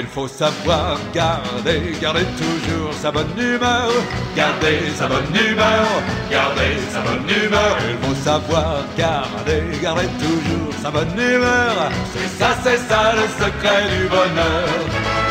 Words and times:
Il 0.00 0.06
faut 0.06 0.28
savoir 0.28 0.96
garder, 1.12 1.92
garder 2.00 2.24
toujours 2.36 2.94
sa 2.94 3.10
bonne 3.10 3.36
humeur. 3.36 3.90
Garder 4.36 4.78
sa 4.94 5.08
bonne 5.08 5.34
humeur, 5.34 5.86
garder 6.30 6.76
sa 6.92 7.00
bonne 7.00 7.28
humeur. 7.28 7.76
Il 7.90 8.06
faut 8.06 8.14
savoir 8.14 8.84
garder, 8.96 9.64
garder 9.82 10.06
toujours 10.20 10.72
sa 10.80 10.92
bonne 10.92 11.18
humeur. 11.18 11.90
C'est 12.14 12.38
ça, 12.38 12.56
c'est 12.62 12.78
ça 12.88 13.12
le 13.16 13.26
secret 13.44 13.88
du 13.90 14.08
bonheur. 14.08 15.27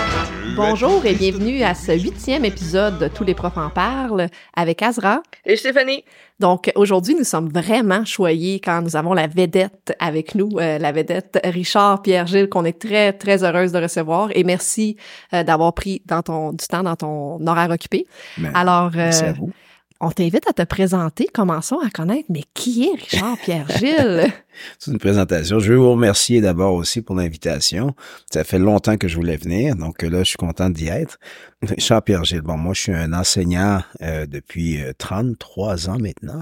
Bonjour 0.58 1.06
et 1.06 1.14
bienvenue 1.14 1.62
à 1.62 1.76
ce 1.76 1.92
huitième 1.92 2.44
épisode 2.44 2.98
de 2.98 3.08
Tous 3.08 3.24
les 3.24 3.36
profs 3.36 3.58
en 3.58 3.70
parlent 3.70 4.28
avec 4.56 4.82
Azra. 4.82 5.22
Et 5.46 5.56
Stéphanie. 5.56 6.04
Donc 6.40 6.72
aujourd'hui, 6.74 7.14
nous 7.14 7.24
sommes 7.24 7.50
vraiment 7.50 8.04
choyés 8.06 8.60
quand 8.60 8.82
nous 8.82 8.96
avons 8.96 9.14
la 9.14 9.28
vedette 9.28 9.96
avec 10.00 10.34
nous, 10.34 10.50
euh, 10.58 10.80
la 10.80 10.92
vedette 10.92 11.40
Richard 11.44 12.02
Pierre-Gilles, 12.02 12.50
qu'on 12.50 12.66
est 12.66 12.80
très, 12.80 13.14
très 13.14 13.44
heureuse 13.44 13.72
de 13.72 13.78
recevoir. 13.78 14.30
Et 14.34 14.44
merci 14.44 14.98
euh, 15.36 15.44
d'avoir 15.44 15.74
pris 15.74 16.02
dans 16.08 16.24
ton, 16.24 16.54
du 16.54 16.66
temps 16.66 16.82
dans 16.82 16.96
ton 16.96 17.46
horaire 17.46 17.70
occupé. 17.70 18.08
Ben, 18.40 18.52
Alors, 18.56 18.88
euh, 18.96 18.98
merci 18.98 19.26
à 19.26 19.34
vous. 19.34 19.52
On 20.00 20.12
t'invite 20.12 20.48
à 20.48 20.54
te 20.54 20.64
présenter. 20.64 21.28
Commençons 21.34 21.80
à 21.80 21.90
connaître, 21.90 22.28
mais 22.30 22.44
qui 22.54 22.86
est 22.86 22.96
Richard 23.00 23.38
Pierre-Gilles? 23.44 24.32
C'est 24.80 24.92
une 24.92 24.98
présentation. 24.98 25.60
Je 25.60 25.72
veux 25.74 25.78
vous 25.78 25.92
remercier 25.92 26.42
d'abord 26.42 26.74
aussi 26.74 27.02
pour 27.02 27.16
l'invitation. 27.16 27.94
Ça 28.32 28.44
fait 28.44 28.58
longtemps 28.58 28.98
que 28.98 29.08
je 29.08 29.16
voulais 29.16 29.38
venir, 29.38 29.76
donc 29.76 30.04
euh, 30.04 30.10
là, 30.10 30.20
je 30.20 30.30
suis 30.30 30.38
content 30.38 30.70
d'y 30.72 30.88
être. 30.88 31.20
Richard 31.62 32.04
Pierre-Gilles, 32.04 32.42
bon, 32.42 32.58
moi, 32.58 32.74
je 32.74 32.82
suis 32.82 32.94
un 32.94 33.14
enseignant 33.14 33.84
euh, 34.02 34.26
depuis 34.26 34.82
euh, 34.82 34.94
33 34.98 35.90
ans 35.90 35.98
maintenant. 36.00 36.42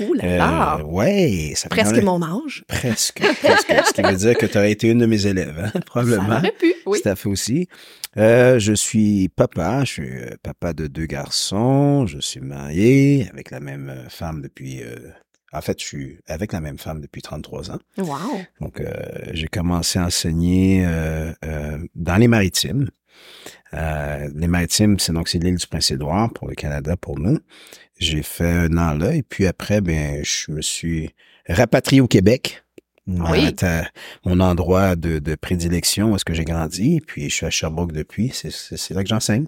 Ouh 0.00 0.12
là 0.14 0.36
là! 0.36 0.78
Euh, 0.80 0.84
ouais, 0.84 1.52
ça 1.56 1.68
Presque 1.70 2.02
mon 2.02 2.22
âge. 2.22 2.64
Presque, 2.68 3.20
presque. 3.42 3.72
Ce 3.86 3.92
qui 3.92 4.02
veut 4.02 4.16
dire 4.16 4.36
que 4.36 4.46
tu 4.46 4.58
aurais 4.58 4.72
été 4.72 4.88
une 4.88 4.98
de 4.98 5.06
mes 5.06 5.26
élèves, 5.26 5.58
hein, 5.64 5.70
Ça 5.74 5.80
probablement. 5.80 6.36
aurait 6.36 6.52
pu, 6.52 6.74
oui. 6.86 7.00
Tout 7.02 7.08
à 7.08 7.16
fait 7.16 7.28
aussi. 7.28 7.68
Euh, 8.16 8.58
je 8.58 8.72
suis 8.72 9.28
papa, 9.28 9.84
je 9.84 9.92
suis 9.92 10.10
euh, 10.10 10.34
papa 10.42 10.72
de 10.72 10.88
deux 10.88 11.06
garçons, 11.06 12.06
je 12.06 12.18
suis 12.18 12.40
marié 12.40 13.28
avec 13.30 13.50
la 13.50 13.60
même 13.60 13.88
euh, 13.88 14.08
femme 14.08 14.42
depuis... 14.42 14.82
euh, 14.82 14.96
en 15.52 15.60
fait, 15.60 15.80
je 15.80 15.84
suis 15.86 16.18
avec 16.26 16.52
la 16.52 16.60
même 16.60 16.78
femme 16.78 17.00
depuis 17.00 17.22
33 17.22 17.72
ans. 17.72 17.78
Wow! 17.98 18.40
Donc, 18.60 18.80
euh, 18.80 18.92
j'ai 19.32 19.48
commencé 19.48 19.98
à 19.98 20.06
enseigner 20.06 20.84
euh, 20.86 21.32
euh, 21.44 21.78
dans 21.96 22.16
les 22.16 22.28
maritimes. 22.28 22.88
Euh, 23.74 24.28
les 24.34 24.46
maritimes, 24.46 24.98
c'est 24.98 25.12
donc 25.12 25.28
c'est 25.28 25.38
l'île 25.38 25.56
du 25.56 25.66
Prince-Édouard 25.66 26.32
pour 26.32 26.48
le 26.48 26.54
Canada, 26.54 26.96
pour 26.96 27.18
nous. 27.18 27.38
J'ai 27.98 28.22
fait 28.22 28.50
un 28.50 28.76
an 28.78 28.94
là, 28.94 29.14
et 29.14 29.22
puis 29.22 29.46
après, 29.46 29.80
ben, 29.80 30.24
je 30.24 30.52
me 30.52 30.62
suis 30.62 31.10
rapatrié 31.48 32.00
au 32.00 32.08
Québec. 32.08 32.62
Oui. 33.30 33.54
Mon 34.24 34.40
endroit 34.40 34.96
de, 34.96 35.18
de 35.18 35.34
prédilection, 35.34 36.12
où 36.12 36.16
est-ce 36.16 36.24
que 36.24 36.34
j'ai 36.34 36.44
grandi, 36.44 37.00
puis 37.06 37.28
je 37.30 37.34
suis 37.34 37.46
à 37.46 37.50
Sherbrooke 37.50 37.92
depuis. 37.92 38.30
C'est, 38.32 38.94
là 38.94 39.02
que 39.02 39.08
j'enseigne. 39.08 39.46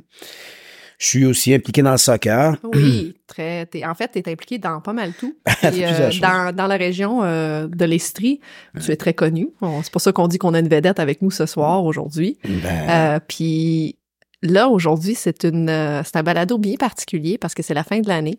Je 0.99 1.07
suis 1.07 1.25
aussi 1.25 1.53
impliqué 1.53 1.83
dans 1.83 1.91
le 1.93 1.97
soccer. 1.99 2.55
Oui, 2.75 3.17
très. 3.27 3.67
t'es- 3.67 3.85
en 3.85 3.95
fait, 3.95 4.11
tu 4.13 4.19
es 4.21 4.29
impliqué 4.31 4.59
dans 4.59 4.81
pas 4.81 4.93
mal 4.93 5.13
tout. 5.15 5.35
Euh, 5.65 6.11
dans, 6.21 6.55
dans 6.55 6.67
la 6.67 6.77
région 6.77 7.23
euh, 7.25 7.67
de 7.69 7.85
l'Estrie, 7.85 8.41
tu 8.85 8.91
es 8.93 8.97
très 8.97 9.15
connu. 9.15 9.49
On- 9.61 9.83
C'est 9.83 9.93
pour 9.93 10.01
ça 10.01 10.13
qu'on 10.13 10.29
dit 10.29 10.39
qu'on 10.39 10.55
a 10.55 10.61
une 10.61 10.69
vedette 10.69 11.01
avec 11.01 11.23
nous 11.23 11.31
ce 11.31 11.47
soir, 11.47 11.85
aujourd'hui. 11.85 12.39
Ben, 12.45 12.89
Euh, 12.89 13.21
puis 13.27 13.97
là, 14.43 14.69
aujourd'hui, 14.69 15.15
c'est 15.15 15.45
une 15.45 15.69
c'est 16.05 16.17
un 16.17 16.23
balado 16.23 16.59
bien 16.59 16.75
particulier 16.77 17.37
parce 17.39 17.55
que 17.55 17.63
c'est 17.63 17.75
la 17.75 17.85
fin 17.85 18.01
de 18.01 18.09
l'année. 18.09 18.39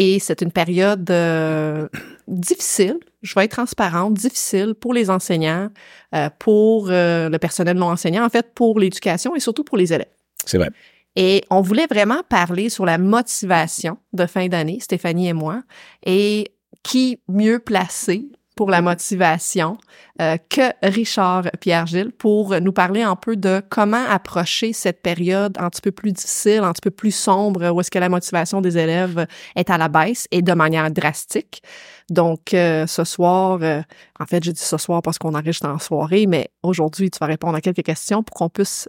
Et 0.00 0.20
c'est 0.20 0.42
une 0.42 0.52
période 0.52 1.10
euh, 1.10 1.88
difficile, 2.28 2.98
je 3.22 3.34
vais 3.34 3.46
être 3.46 3.50
transparente, 3.50 4.14
difficile 4.14 4.76
pour 4.78 4.94
les 4.94 5.10
enseignants, 5.10 5.70
euh, 6.14 6.30
pour 6.38 6.88
euh, 6.88 7.28
le 7.28 7.36
personnel 7.38 7.76
non 7.76 7.90
enseignant, 7.90 8.24
en 8.24 8.28
fait, 8.28 8.54
pour 8.54 8.78
l'éducation 8.78 9.34
et 9.34 9.40
surtout 9.40 9.64
pour 9.64 9.76
les 9.76 9.92
élèves. 9.92 10.06
c'est 10.46 10.58
vrai. 10.58 10.70
Et 11.16 11.42
on 11.50 11.62
voulait 11.62 11.88
vraiment 11.88 12.22
parler 12.28 12.68
sur 12.68 12.86
la 12.86 12.96
motivation 12.96 13.98
de 14.12 14.24
fin 14.26 14.46
d'année, 14.46 14.78
Stéphanie 14.78 15.30
et 15.30 15.32
moi, 15.32 15.64
et 16.06 16.52
qui 16.84 17.18
mieux 17.26 17.58
placé 17.58 18.28
pour 18.58 18.70
la 18.70 18.82
motivation 18.82 19.78
euh, 20.20 20.36
que 20.48 20.72
Richard 20.82 21.44
Pierre-Gilles 21.60 22.10
pour 22.10 22.60
nous 22.60 22.72
parler 22.72 23.02
un 23.02 23.14
peu 23.14 23.36
de 23.36 23.62
comment 23.68 24.04
approcher 24.08 24.72
cette 24.72 25.00
période 25.00 25.56
un 25.60 25.70
petit 25.70 25.80
peu 25.80 25.92
plus 25.92 26.10
difficile, 26.10 26.62
un 26.64 26.72
petit 26.72 26.80
peu 26.80 26.90
plus 26.90 27.12
sombre, 27.12 27.70
où 27.70 27.80
est-ce 27.80 27.90
que 27.92 28.00
la 28.00 28.08
motivation 28.08 28.60
des 28.60 28.76
élèves 28.76 29.28
est 29.54 29.70
à 29.70 29.78
la 29.78 29.86
baisse 29.86 30.26
et 30.32 30.42
de 30.42 30.52
manière 30.54 30.90
drastique. 30.90 31.62
Donc, 32.10 32.52
euh, 32.52 32.88
ce 32.88 33.04
soir, 33.04 33.60
euh, 33.62 33.80
en 34.18 34.26
fait, 34.26 34.42
je 34.42 34.50
dis 34.50 34.60
ce 34.60 34.76
soir 34.76 35.02
parce 35.02 35.18
qu'on 35.18 35.36
enregistre 35.36 35.68
en 35.68 35.78
soirée, 35.78 36.26
mais 36.26 36.50
aujourd'hui, 36.64 37.12
tu 37.12 37.20
vas 37.20 37.26
répondre 37.26 37.54
à 37.54 37.60
quelques 37.60 37.84
questions 37.84 38.24
pour 38.24 38.34
qu'on 38.34 38.48
puisse 38.48 38.88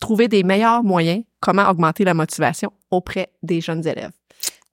trouver 0.00 0.28
des 0.28 0.44
meilleurs 0.44 0.82
moyens, 0.82 1.24
comment 1.40 1.68
augmenter 1.68 2.04
la 2.04 2.14
motivation 2.14 2.72
auprès 2.90 3.28
des 3.42 3.60
jeunes 3.60 3.86
élèves. 3.86 4.12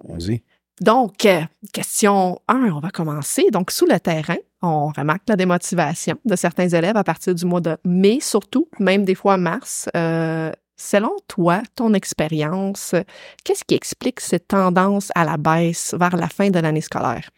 Allons-y. 0.07 0.41
Donc, 0.79 1.25
euh, 1.25 1.41
question 1.73 2.39
1, 2.47 2.71
on 2.73 2.79
va 2.79 2.89
commencer. 2.89 3.49
Donc, 3.51 3.71
sous 3.71 3.85
le 3.85 3.99
terrain, 3.99 4.37
on 4.61 4.87
remarque 4.87 5.23
la 5.27 5.35
démotivation 5.35 6.15
de 6.25 6.35
certains 6.35 6.69
élèves 6.69 6.97
à 6.97 7.03
partir 7.03 7.35
du 7.35 7.45
mois 7.45 7.61
de 7.61 7.77
mai, 7.83 8.19
surtout, 8.21 8.67
même 8.79 9.05
des 9.05 9.15
fois 9.15 9.37
mars. 9.37 9.89
Euh, 9.95 10.51
selon 10.77 11.11
toi, 11.27 11.61
ton 11.75 11.93
expérience, 11.93 12.95
qu'est-ce 13.43 13.63
qui 13.63 13.75
explique 13.75 14.19
cette 14.19 14.47
tendance 14.47 15.11
à 15.15 15.25
la 15.25 15.37
baisse 15.37 15.93
vers 15.97 16.15
la 16.15 16.27
fin 16.27 16.49
de 16.49 16.59
l'année 16.59 16.81
scolaire? 16.81 17.29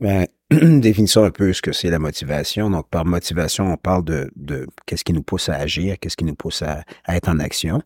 Ben, 0.00 0.26
définissons 0.50 1.24
un 1.24 1.30
peu 1.30 1.52
ce 1.52 1.62
que 1.62 1.72
c'est 1.72 1.88
la 1.88 1.98
motivation. 1.98 2.68
Donc, 2.70 2.88
par 2.90 3.04
motivation, 3.04 3.72
on 3.72 3.76
parle 3.76 4.04
de, 4.04 4.30
qu'est-ce 4.86 5.04
qui 5.04 5.12
nous 5.12 5.22
pousse 5.22 5.48
à 5.48 5.54
agir, 5.54 5.96
qu'est-ce 5.98 6.16
qui 6.16 6.24
nous 6.24 6.34
pousse 6.34 6.62
à, 6.62 6.84
être 7.08 7.28
en 7.28 7.38
action. 7.38 7.82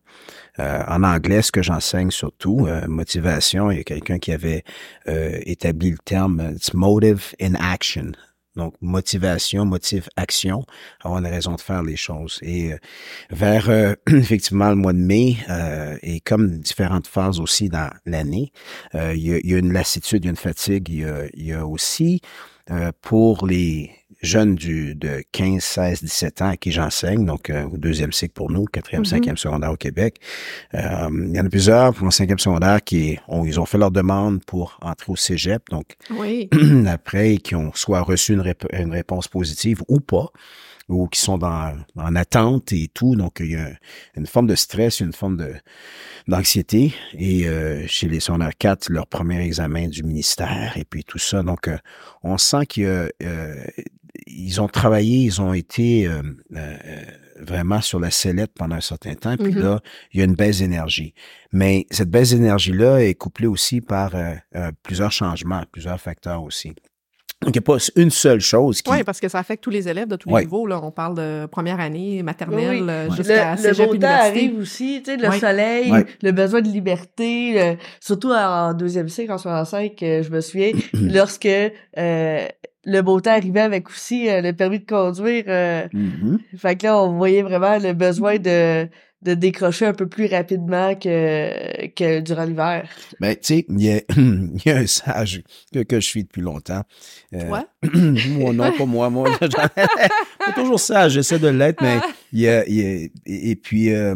Euh, 0.59 0.83
en 0.89 1.05
anglais, 1.05 1.43
ce 1.43 1.53
que 1.53 1.63
j'enseigne 1.63 2.11
surtout, 2.11 2.67
euh, 2.67 2.87
motivation, 2.89 3.71
il 3.71 3.79
y 3.79 3.81
a 3.81 3.85
quelqu'un 3.85 4.19
qui 4.19 4.33
avait 4.33 4.65
euh, 5.07 5.39
établi 5.47 5.91
le 5.91 5.99
terme 6.05 6.53
it's 6.57 6.75
motive 6.75 7.35
in 7.41 7.55
action. 7.55 8.13
Donc, 8.57 8.75
motivation, 8.81 9.65
motive, 9.65 10.09
action, 10.17 10.65
avoir 11.05 11.21
une 11.21 11.27
raison 11.27 11.55
de 11.55 11.61
faire 11.61 11.83
les 11.83 11.97
choses. 11.97 12.39
Et 12.43 12.73
euh, 12.73 12.79
vers, 13.31 13.71
euh, 13.71 13.95
effectivement, 14.09 14.71
le 14.71 14.77
mois 14.77 14.93
de 14.93 14.99
mai, 14.99 15.37
euh, 15.49 15.97
et 16.03 16.21
comme 16.21 16.59
différentes 16.59 17.07
phases 17.07 17.41
aussi 17.41 17.69
dans 17.69 17.91
l'année, 18.05 18.53
euh, 18.95 19.15
il, 19.15 19.23
y 19.23 19.55
a, 19.55 19.59
une 19.59 19.73
lassitude, 19.73 20.25
il 20.25 20.27
y 20.27 20.29
a 20.29 20.31
une 20.31 20.37
fatigue, 20.37 20.89
il 20.89 21.01
y 21.01 21.05
a, 21.05 21.27
il 21.35 21.47
y 21.47 21.53
a 21.53 21.67
aussi 21.67 22.21
pour 23.01 23.47
les 23.47 23.91
jeunes 24.21 24.55
du, 24.57 24.95
de 24.95 25.23
15, 25.33 25.63
16, 25.63 26.03
17 26.03 26.43
ans 26.43 26.49
à 26.51 26.57
qui 26.57 26.73
j'enseigne, 26.73 27.25
donc 27.25 27.51
euh, 27.51 27.65
au 27.69 27.77
deuxième 27.79 28.13
cycle 28.13 28.33
pour 28.33 28.51
nous, 28.51 28.65
quatrième, 28.65 29.03
Mhm. 29.03 29.07
cinquième 29.07 29.37
secondaire 29.37 29.71
au 29.73 29.77
Québec. 29.77 30.21
Euh, 30.75 31.09
il 31.13 31.37
y 31.37 31.41
en 31.41 31.47
a 31.47 31.49
plusieurs 31.49 31.95
pour 31.95 32.05
le 32.07 32.11
cinquième 32.11 32.39
secondaire 32.39 32.83
qui 32.83 33.19
ont, 33.29 33.45
ils 33.45 33.61
ont 33.61 33.67
fait 33.67 33.79
leur 33.79 33.91
demande 33.91 34.45
pour 34.45 34.79
entrer 34.83 35.13
au 35.13 35.17
cégep, 35.17 35.63
donc 35.71 35.97
Oui. 36.11 36.49
après 36.89 37.37
qui 37.39 37.55
ont 37.55 37.71
soit 37.75 38.01
reçu 38.01 38.33
une, 38.33 38.43
rép- 38.43 38.67
une 38.73 38.91
réponse 38.93 39.29
positive 39.29 39.83
ou 39.89 40.01
pas, 40.01 40.27
ou 40.89 41.07
qui 41.07 41.21
sont 41.21 41.37
dans, 41.37 41.77
en 41.97 42.17
attente 42.17 42.73
et 42.73 42.89
tout. 42.89 43.15
Donc, 43.15 43.41
il 43.41 43.51
y 43.53 43.57
a 43.57 43.69
une 44.17 44.27
forme 44.27 44.47
de 44.47 44.55
stress, 44.55 45.01
une 45.01 45.13
forme 45.13 45.37
de 45.37 45.53
d'anxiété. 46.27 46.95
Et 47.13 47.47
euh, 47.47 47.87
chez 47.87 48.09
les 48.09 48.21
secondaires 48.21 48.57
4, 48.59 48.89
leur 48.91 49.07
premier 49.07 49.41
examen 49.45 49.89
du 49.89 50.03
ministère 50.03 50.73
et 50.77 50.85
puis 50.85 51.05
tout 51.05 51.19
ça. 51.19 51.43
Donc, 51.43 51.69
euh, 51.69 51.77
on 52.23 52.39
sent 52.39 52.67
qu'ils 52.67 52.85
euh, 53.23 53.65
ils 54.47 54.61
ont 54.61 54.69
travaillé, 54.69 55.25
ils 55.25 55.41
ont 55.43 55.53
été 55.53 56.07
euh, 56.07 56.23
euh, 56.57 56.77
vraiment 57.41 57.81
sur 57.81 57.99
la 58.01 58.11
sellette 58.11 58.53
pendant 58.55 58.77
un 58.77 58.81
certain 58.81 59.15
temps. 59.15 59.37
Puis 59.37 59.53
Mhm. 59.53 59.61
là, 59.63 59.81
il 60.13 60.19
y 60.19 60.23
a 60.23 60.25
une 60.25 60.35
baisse 60.35 60.59
d'énergie. 60.59 61.15
Mais 61.53 61.87
cette 61.91 62.11
baisse 62.11 62.31
d'énergie-là 62.31 62.99
est 63.03 63.15
couplée 63.15 63.47
aussi 63.47 63.81
par 63.81 64.15
euh, 64.15 64.35
euh, 64.57 64.71
plusieurs 64.83 65.13
changements, 65.13 65.63
plusieurs 65.73 66.01
facteurs 66.01 66.43
aussi. 66.43 66.73
Donc, 67.41 67.55
il 67.55 67.59
n'y 67.61 67.65
a 67.65 67.79
pas 67.79 67.79
une 67.95 68.11
seule 68.11 68.41
chose 68.41 68.83
qui... 68.83 68.91
Oui, 68.91 69.05
parce 69.05 69.21
que 69.21 69.29
ça 69.29 69.39
affecte 69.39 69.63
tous 69.63 69.71
les 69.71 69.89
élèves 69.89 70.09
de 70.09 70.17
tous 70.17 70.29
les 70.29 70.35
Ouais. 70.35 70.41
niveaux. 70.43 70.67
Là. 70.67 70.81
On 70.83 70.91
parle 70.91 71.15
de 71.17 71.47
première 71.47 71.79
année, 71.79 72.21
maternelle, 72.25 72.83
Oui, 72.83 73.07
oui. 73.11 73.17
jusqu'à 73.17 73.55
Le, 73.55 73.69
le 73.79 73.87
beau 73.87 73.97
temps 73.97 74.09
arrive 74.09 74.59
aussi, 74.59 75.03
tu 75.05 75.13
sais, 75.13 75.17
le 75.17 75.29
Ouais. 75.29 75.39
soleil, 75.39 75.93
Ouais. 75.93 76.05
le 76.21 76.33
besoin 76.33 76.63
de 76.63 76.69
liberté, 76.69 77.53
le- 77.55 77.77
surtout 78.01 78.33
en 78.33 78.75
deuxième 78.75 79.09
cycle, 79.09 79.31
en 79.31 79.39
65, 79.39 80.03
euh, 80.03 80.23
je 80.25 80.31
me 80.31 80.41
souviens, 80.41 80.73
lorsque 80.95 81.47
euh, 81.47 82.49
le 82.91 83.01
beau 83.03 83.21
temps 83.21 83.33
arrivait 83.33 83.61
avec 83.61 83.89
aussi 83.91 84.29
euh, 84.29 84.41
le 84.41 84.53
permis 84.53 84.81
de 84.81 84.87
conduire, 84.87 85.45
euh, 85.49 85.87
Mhm. 85.93 86.39
fait 86.57 86.77
que 86.77 86.87
là, 86.87 87.03
on 87.03 87.17
voyait 87.17 87.43
vraiment 87.43 87.79
le 87.79 87.93
besoin 87.93 88.39
de, 88.39 88.89
de 89.23 89.35
décrocher 89.35 89.87
un 89.87 89.93
peu 89.93 90.09
plus 90.09 90.27
rapidement 90.27 90.95
que, 90.95 91.87
que 91.89 92.21
durant 92.21 92.45
l'hiver. 92.45 92.89
Ben, 93.21 93.35
tu 93.35 93.41
sais, 93.43 93.67
il 93.69 93.83
y 93.83 93.91
a, 93.91 94.01
il 94.17 94.61
y 94.65 94.71
a 94.71 94.77
un 94.79 94.87
sage 94.87 95.43
que, 95.73 95.81
que 95.83 96.01
je 96.01 96.07
suis 96.07 96.25
depuis 96.25 96.41
longtemps. 96.43 96.83
Euh, 97.35 97.41
Toi? 97.49 97.65
moi, 97.95 98.53
non, 98.53 98.73
pas 98.73 98.87
moi. 98.87 99.11
Moi, 99.11 99.31
j'en- 99.43 99.49
pas 100.47 100.53
toujours 100.55 100.81
sage, 100.81 101.13
j'essaie 101.13 101.39
de 101.39 101.49
l'être, 101.49 101.81
mais 101.83 102.01
il 102.33 102.41
y 102.41 102.49
a, 102.49 102.67
il 102.67 102.75
y 102.75 102.83
a- 102.83 103.09
et, 103.27 103.51
et 103.51 103.57
puis, 103.57 103.91
euh, 103.93 104.15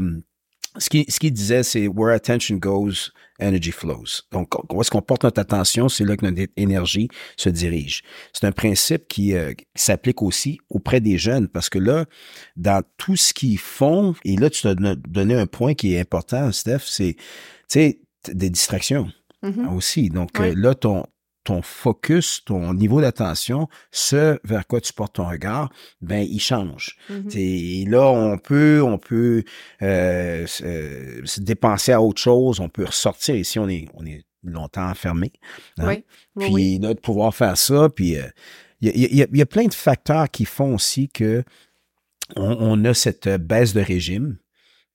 ce 0.78 0.88
qu'il 0.88 1.04
ce 1.10 1.20
qu'il 1.20 1.32
disait, 1.32 1.62
c'est 1.62 1.86
where 1.88 2.14
attention 2.14 2.56
goes, 2.56 3.10
energy 3.42 3.70
flows. 3.72 4.04
Donc, 4.30 4.48
où 4.72 4.80
est-ce 4.80 4.90
qu'on 4.90 5.02
porte 5.02 5.24
notre 5.24 5.40
attention, 5.40 5.88
c'est 5.88 6.04
là 6.04 6.16
que 6.16 6.24
notre 6.26 6.50
énergie 6.56 7.08
se 7.36 7.48
dirige. 7.48 8.02
C'est 8.32 8.46
un 8.46 8.52
principe 8.52 9.08
qui, 9.08 9.34
euh, 9.34 9.52
s'applique 9.74 10.22
aussi 10.22 10.58
auprès 10.70 11.00
des 11.00 11.18
jeunes 11.18 11.48
parce 11.48 11.68
que 11.68 11.78
là, 11.78 12.06
dans 12.56 12.82
tout 12.96 13.16
ce 13.16 13.32
qu'ils 13.34 13.58
font, 13.58 14.14
et 14.24 14.36
là, 14.36 14.48
tu 14.50 14.62
t'as 14.62 14.74
donné 14.74 15.34
un 15.34 15.46
point 15.46 15.74
qui 15.74 15.94
est 15.94 16.00
important, 16.00 16.50
Steph, 16.52 16.82
c'est, 16.86 17.14
tu 17.16 17.22
sais, 17.68 17.98
des 18.32 18.50
distractions 18.50 19.10
Mhm. 19.42 19.74
aussi. 19.76 20.08
Donc, 20.08 20.30
Oui. 20.38 20.48
euh, 20.50 20.54
là, 20.56 20.74
ton, 20.74 21.04
ton 21.44 21.60
focus, 21.62 22.42
ton 22.44 22.72
niveau 22.74 23.00
d'attention, 23.00 23.68
ce 23.90 24.38
vers 24.44 24.66
quoi 24.66 24.80
tu 24.80 24.92
portes 24.92 25.16
ton 25.16 25.28
regard, 25.28 25.72
ben, 26.00 26.26
il 26.28 26.40
change. 26.40 26.96
Mhm. 27.10 27.28
Et 27.34 27.84
là, 27.88 28.06
on 28.06 28.38
peut, 28.38 28.82
on 28.82 28.98
peut 28.98 29.42
euh, 29.82 30.46
se, 30.46 30.64
euh, 30.64 31.22
se 31.26 31.40
dépenser 31.40 31.92
à 31.92 32.00
autre 32.00 32.20
chose, 32.20 32.60
on 32.60 32.68
peut 32.68 32.84
ressortir. 32.84 33.34
Ici, 33.34 33.58
on 33.58 33.68
est, 33.68 33.88
on 33.94 34.06
est 34.06 34.22
longtemps 34.44 34.88
enfermé. 34.88 35.32
hein. 35.78 35.86
Oui. 35.88 36.04
Oui, 36.36 36.44
Puis 36.46 36.54
oui. 36.54 36.78
là, 36.80 36.94
de 36.94 37.00
pouvoir 37.00 37.34
faire 37.34 37.56
ça, 37.56 37.88
puis 37.88 38.16
euh, 38.16 38.22
il 38.80 38.88
y, 38.88 39.04
a, 39.04 39.08
il 39.08 39.16
y 39.16 39.22
a- 39.22 39.26
il 39.32 39.38
y 39.38 39.42
a 39.42 39.46
plein 39.46 39.66
de 39.66 39.74
facteurs 39.74 40.28
qui 40.30 40.44
font 40.44 40.74
aussi 40.74 41.08
que 41.08 41.44
on, 42.36 42.56
on 42.60 42.84
a 42.84 42.94
cette 42.94 43.26
euh, 43.26 43.38
baisse 43.38 43.74
de 43.74 43.80
régime. 43.80 44.38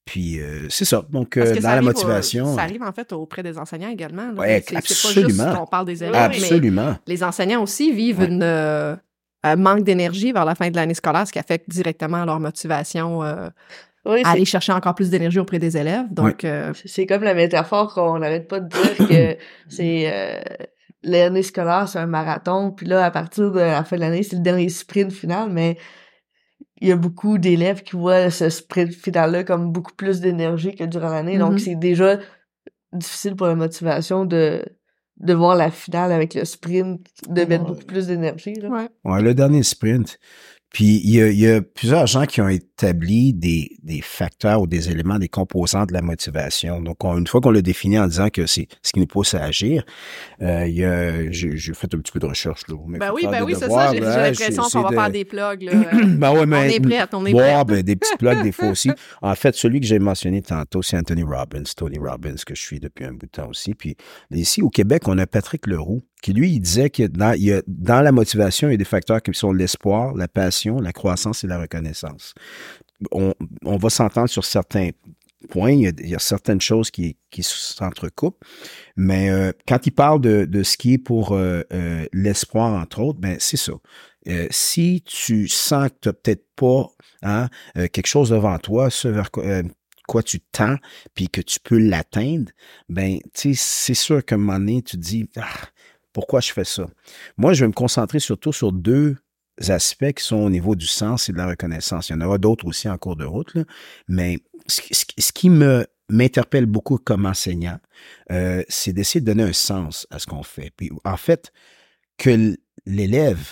Puis 0.07 0.39
euh, 0.39 0.67
c'est 0.69 0.85
ça. 0.85 1.03
Donc, 1.11 1.37
euh, 1.37 1.53
dans 1.53 1.61
ça 1.61 1.75
la 1.75 1.81
motivation. 1.83 2.47
euh, 2.51 2.55
ça 2.55 2.61
arrive 2.63 2.81
en 2.81 2.91
fait 2.93 3.13
auprès 3.13 3.43
des 3.43 3.57
enseignants 3.59 3.89
également. 3.89 4.31
là. 4.31 4.39
Ouais, 4.41 4.63
C'est- 4.67 4.75
absolument. 4.77 5.37
pas 5.37 5.43
juste 5.49 5.59
qu'on 5.59 5.65
parle 5.67 5.85
des 5.85 6.03
élèves, 6.03 6.29
mais 6.31 6.37
Absolument. 6.37 6.95
les 7.05 7.23
enseignants 7.23 7.61
aussi 7.61 7.91
vivent 7.91 8.19
Ouais. 8.21 8.27
une, 8.27 8.41
euh, 8.41 8.95
un 9.43 9.55
manque 9.57 9.83
d'énergie 9.83 10.31
vers 10.31 10.45
la 10.45 10.55
fin 10.55 10.69
de 10.71 10.75
l'année 10.75 10.93
scolaire, 10.95 11.27
ce 11.27 11.31
qui 11.33 11.39
affecte 11.39 11.69
directement 11.69 12.25
leur 12.25 12.39
motivation 12.39 13.21
euh, 13.23 13.49
Oui, 14.05 14.21
à 14.23 14.31
aller 14.31 14.45
chercher 14.45 14.71
encore 14.71 14.95
plus 14.95 15.09
d'énergie 15.09 15.39
auprès 15.39 15.59
des 15.59 15.75
élèves. 15.77 16.05
Donc, 16.11 16.43
euh, 16.45 16.71
C'est- 16.73 16.87
C'est 16.87 17.05
comme 17.05 17.23
la 17.23 17.33
métaphore 17.33 17.93
qu'on 17.93 18.17
n'arrête 18.19 18.47
pas 18.47 18.61
de 18.61 18.69
dire 18.69 19.07
que 19.07 19.37
c'est 19.69 20.09
euh, 20.11 20.39
l'année 21.03 21.43
scolaire, 21.43 21.87
c'est 21.89 21.99
un 21.99 22.07
marathon, 22.07 22.71
puis 22.71 22.87
là, 22.87 23.05
à 23.05 23.11
partir 23.11 23.51
de 23.51 23.59
la 23.59 23.83
fin 23.83 23.97
de 23.97 24.01
l'année, 24.01 24.23
c'est 24.23 24.37
le 24.37 24.41
dernier 24.41 24.69
sprint 24.69 25.11
final, 25.11 25.49
mais 25.51 25.77
il 26.81 26.87
y 26.87 26.91
a 26.91 26.95
beaucoup 26.95 27.37
d'élèves 27.37 27.81
qui 27.83 27.95
voient 27.95 28.29
ce 28.29 28.49
sprint 28.49 28.91
final-là 28.93 29.43
comme 29.43 29.71
beaucoup 29.71 29.93
plus 29.95 30.19
d'énergie 30.21 30.75
que 30.75 30.83
durant 30.83 31.09
l'année, 31.09 31.37
donc 31.37 31.59
c'est 31.59 31.75
déjà 31.75 32.19
difficile 32.93 33.35
pour 33.35 33.47
la 33.47 33.55
motivation 33.55 34.25
de 34.25 34.63
de 35.19 35.33
voir 35.33 35.55
la 35.55 35.71
finale 35.71 36.11
avec 36.11 36.35
le 36.35 36.45
sprint, 36.45 37.01
de 37.27 37.43
mettre 37.45 37.63
Ouais. 37.63 37.69
beaucoup 37.69 37.85
plus 37.85 38.05
d'énergie. 38.05 38.53
là. 38.53 38.69
ouais. 38.69 38.89
Ouais, 39.03 39.21
le 39.23 39.33
dernier 39.33 39.63
sprint. 39.63 40.19
Puis 40.73 41.01
il 41.03 41.15
y 41.15 41.21
a, 41.21 41.29
il 41.29 41.39
y 41.39 41.47
a 41.49 41.61
plusieurs 41.61 42.07
gens 42.07 42.25
qui 42.25 42.41
ont 42.41 42.49
établi 42.49 43.33
des, 43.33 43.71
des 43.83 44.01
facteurs 44.01 44.61
ou 44.61 44.67
des 44.67 44.89
éléments, 44.91 45.17
des 45.17 45.29
composants 45.29 45.85
de 45.85 45.93
la 45.93 46.01
motivation. 46.01 46.81
Donc, 46.81 47.03
on- 47.05 47.17
une 47.17 47.25
fois 47.25 47.39
qu'on 47.41 47.51
l'a 47.51 47.61
défini 47.61 47.97
en 47.97 48.05
disant 48.07 48.27
que 48.29 48.45
c'est 48.45 48.67
ce 48.83 48.91
qui 48.91 48.99
nous 48.99 49.07
pousse 49.07 49.33
à 49.33 49.43
agir, 49.45 49.85
euh, 50.41 50.67
il 50.67 50.75
y 50.75 50.83
a, 50.83 51.31
j'ai, 51.31 51.55
j'ai 51.57 51.73
fait 51.73 51.93
un 51.95 51.99
petit 51.99 52.11
peu 52.11 52.19
de 52.19 52.25
recherche 52.25 52.61
là. 52.67 52.75
Ben 52.99 53.11
oui, 53.13 53.25
ben 53.31 53.43
oui, 53.43 53.55
c'est 53.57 53.69
ça. 53.69 53.93
J'ai 53.93 53.99
l'impression 54.01 54.63
qu'on 54.63 54.81
va 54.81 54.89
faire 54.89 55.07
de- 55.07 55.13
des 55.13 55.25
plugs. 55.25 55.63
Là. 55.63 55.71
Euh, 55.93 56.05
Ben 56.17 56.31
ouais, 56.33 56.39
on 56.41 56.45
mais 56.45 56.75
est 56.75 56.79
prêts, 56.81 57.05
on 57.13 57.25
est 57.25 57.31
Bon, 57.31 57.63
ben, 57.63 57.81
des 57.81 57.95
petits 57.95 58.15
plugs 58.17 58.43
des 58.43 58.51
fois 58.51 58.67
aussi. 58.69 58.91
En 59.21 59.33
fait, 59.35 59.55
celui 59.55 59.79
que 59.79 59.85
j'ai 59.85 59.99
mentionné 59.99 60.41
tantôt, 60.41 60.81
c'est 60.81 60.97
Anthony 60.97 61.23
Robbins, 61.23 61.63
Tony 61.75 61.97
Robbins, 61.97 62.35
que 62.45 62.53
je 62.55 62.61
suis 62.61 62.79
depuis 62.79 63.05
un 63.05 63.13
bout 63.13 63.25
de 63.25 63.31
temps 63.31 63.47
aussi. 63.49 63.73
Puis 63.73 63.95
ici, 64.31 64.61
au 64.61 64.69
Québec, 64.69 65.03
on 65.07 65.17
a 65.17 65.25
Patrick 65.25 65.65
Leroux, 65.67 66.01
qui 66.21 66.33
lui, 66.33 66.51
il 66.51 66.59
disait 66.59 66.89
que 66.89 67.03
dans, 67.03 67.33
il 67.33 67.43
y 67.43 67.53
a, 67.53 67.61
dans 67.67 68.01
la 68.01 68.11
motivation, 68.11 68.67
il 68.69 68.71
y 68.71 68.73
a 68.75 68.77
des 68.77 68.85
facteurs 68.85 69.21
qui 69.21 69.33
sont 69.33 69.51
l'espoir, 69.51 70.15
la 70.15 70.27
passion, 70.27 70.79
la 70.79 70.93
croissance 70.93 71.43
et 71.43 71.47
la 71.47 71.59
reconnaissance. 71.59 72.33
On, 73.11 73.33
on 73.63 73.77
va 73.77 73.89
s'entendre 73.89 74.29
sur 74.29 74.43
certains 74.43 74.89
points, 75.49 75.71
il 75.71 75.81
y 75.81 75.87
a, 75.87 75.91
il 75.99 76.09
y 76.09 76.15
a 76.15 76.19
certaines 76.19 76.61
choses 76.61 76.89
qui, 76.89 77.17
qui 77.29 77.43
s'entrecoupent, 77.43 78.43
mais 78.95 79.29
euh, 79.29 79.51
quand 79.67 79.85
il 79.85 79.91
parle 79.91 80.19
de, 80.19 80.45
de 80.45 80.63
ce 80.63 80.77
qui 80.77 80.93
est 80.93 80.97
pour 80.97 81.33
euh, 81.33 81.61
euh, 81.71 82.05
l'espoir, 82.11 82.73
entre 82.73 82.99
autres, 83.01 83.19
ben 83.19 83.37
c'est 83.39 83.57
ça. 83.57 83.73
Euh, 84.27 84.47
si 84.49 85.03
tu 85.05 85.47
sens 85.47 85.89
que 85.89 85.95
tu 86.01 86.09
n'as 86.09 86.13
peut-être 86.13 86.45
pas 86.55 86.89
hein, 87.21 87.49
euh, 87.77 87.87
quelque 87.87 88.07
chose 88.07 88.31
devant 88.31 88.57
toi, 88.57 88.89
ce 88.89 89.07
vers 89.07 89.31
quoi, 89.31 89.61
quoi 90.07 90.23
tu 90.23 90.39
tends, 90.39 90.77
puis 91.13 91.29
que 91.29 91.39
tu 91.39 91.59
peux 91.59 91.77
l'atteindre, 91.77 92.51
ben, 92.89 93.19
tu 93.33 93.53
sais, 93.53 93.61
c'est 93.61 93.93
sûr 93.93 94.25
qu'à 94.25 94.35
un 94.35 94.39
moment 94.39 94.59
donné, 94.59 94.81
tu 94.81 94.97
te 94.97 95.01
dis, 95.01 95.29
ah, 95.37 95.45
pourquoi 96.17 96.41
je 96.41 96.51
fais 96.51 96.63
ça? 96.65 96.87
Moi, 97.37 97.53
je 97.53 97.61
vais 97.63 97.67
me 97.67 97.73
concentrer 97.73 98.19
surtout 98.19 98.51
sur 98.51 98.71
deux 98.71 99.17
aspects 99.69 100.13
qui 100.13 100.23
sont 100.23 100.37
au 100.37 100.49
niveau 100.49 100.75
du 100.75 100.87
sens 100.87 101.29
et 101.29 101.31
de 101.31 101.37
la 101.37 101.45
reconnaissance. 101.47 102.09
Il 102.09 102.13
y 102.13 102.15
en 102.15 102.21
aura 102.21 102.39
d'autres 102.39 102.65
aussi 102.65 102.89
en 102.89 102.97
cours 102.97 103.15
de 103.15 103.23
route, 103.25 103.53
là, 103.53 103.63
mais 104.07 104.39
ce, 104.65 104.81
ce- 104.91 105.05
ce 105.19 105.31
qui 105.31 105.51
me 105.51 105.85
m'interpelle 106.09 106.65
beaucoup 106.65 106.97
comme 106.97 107.27
enseignant, 107.27 107.79
euh, 108.31 108.63
c'est 108.67 108.93
d'essayer 108.93 109.21
de 109.21 109.25
donner 109.27 109.43
un 109.43 109.53
sens 109.53 110.07
à 110.09 110.17
ce 110.17 110.25
qu'on 110.25 110.41
fait. 110.41 110.71
Puis, 110.75 110.89
en 111.03 111.17
fait, 111.17 111.51
que 112.17 112.55
l'élève 112.87 113.45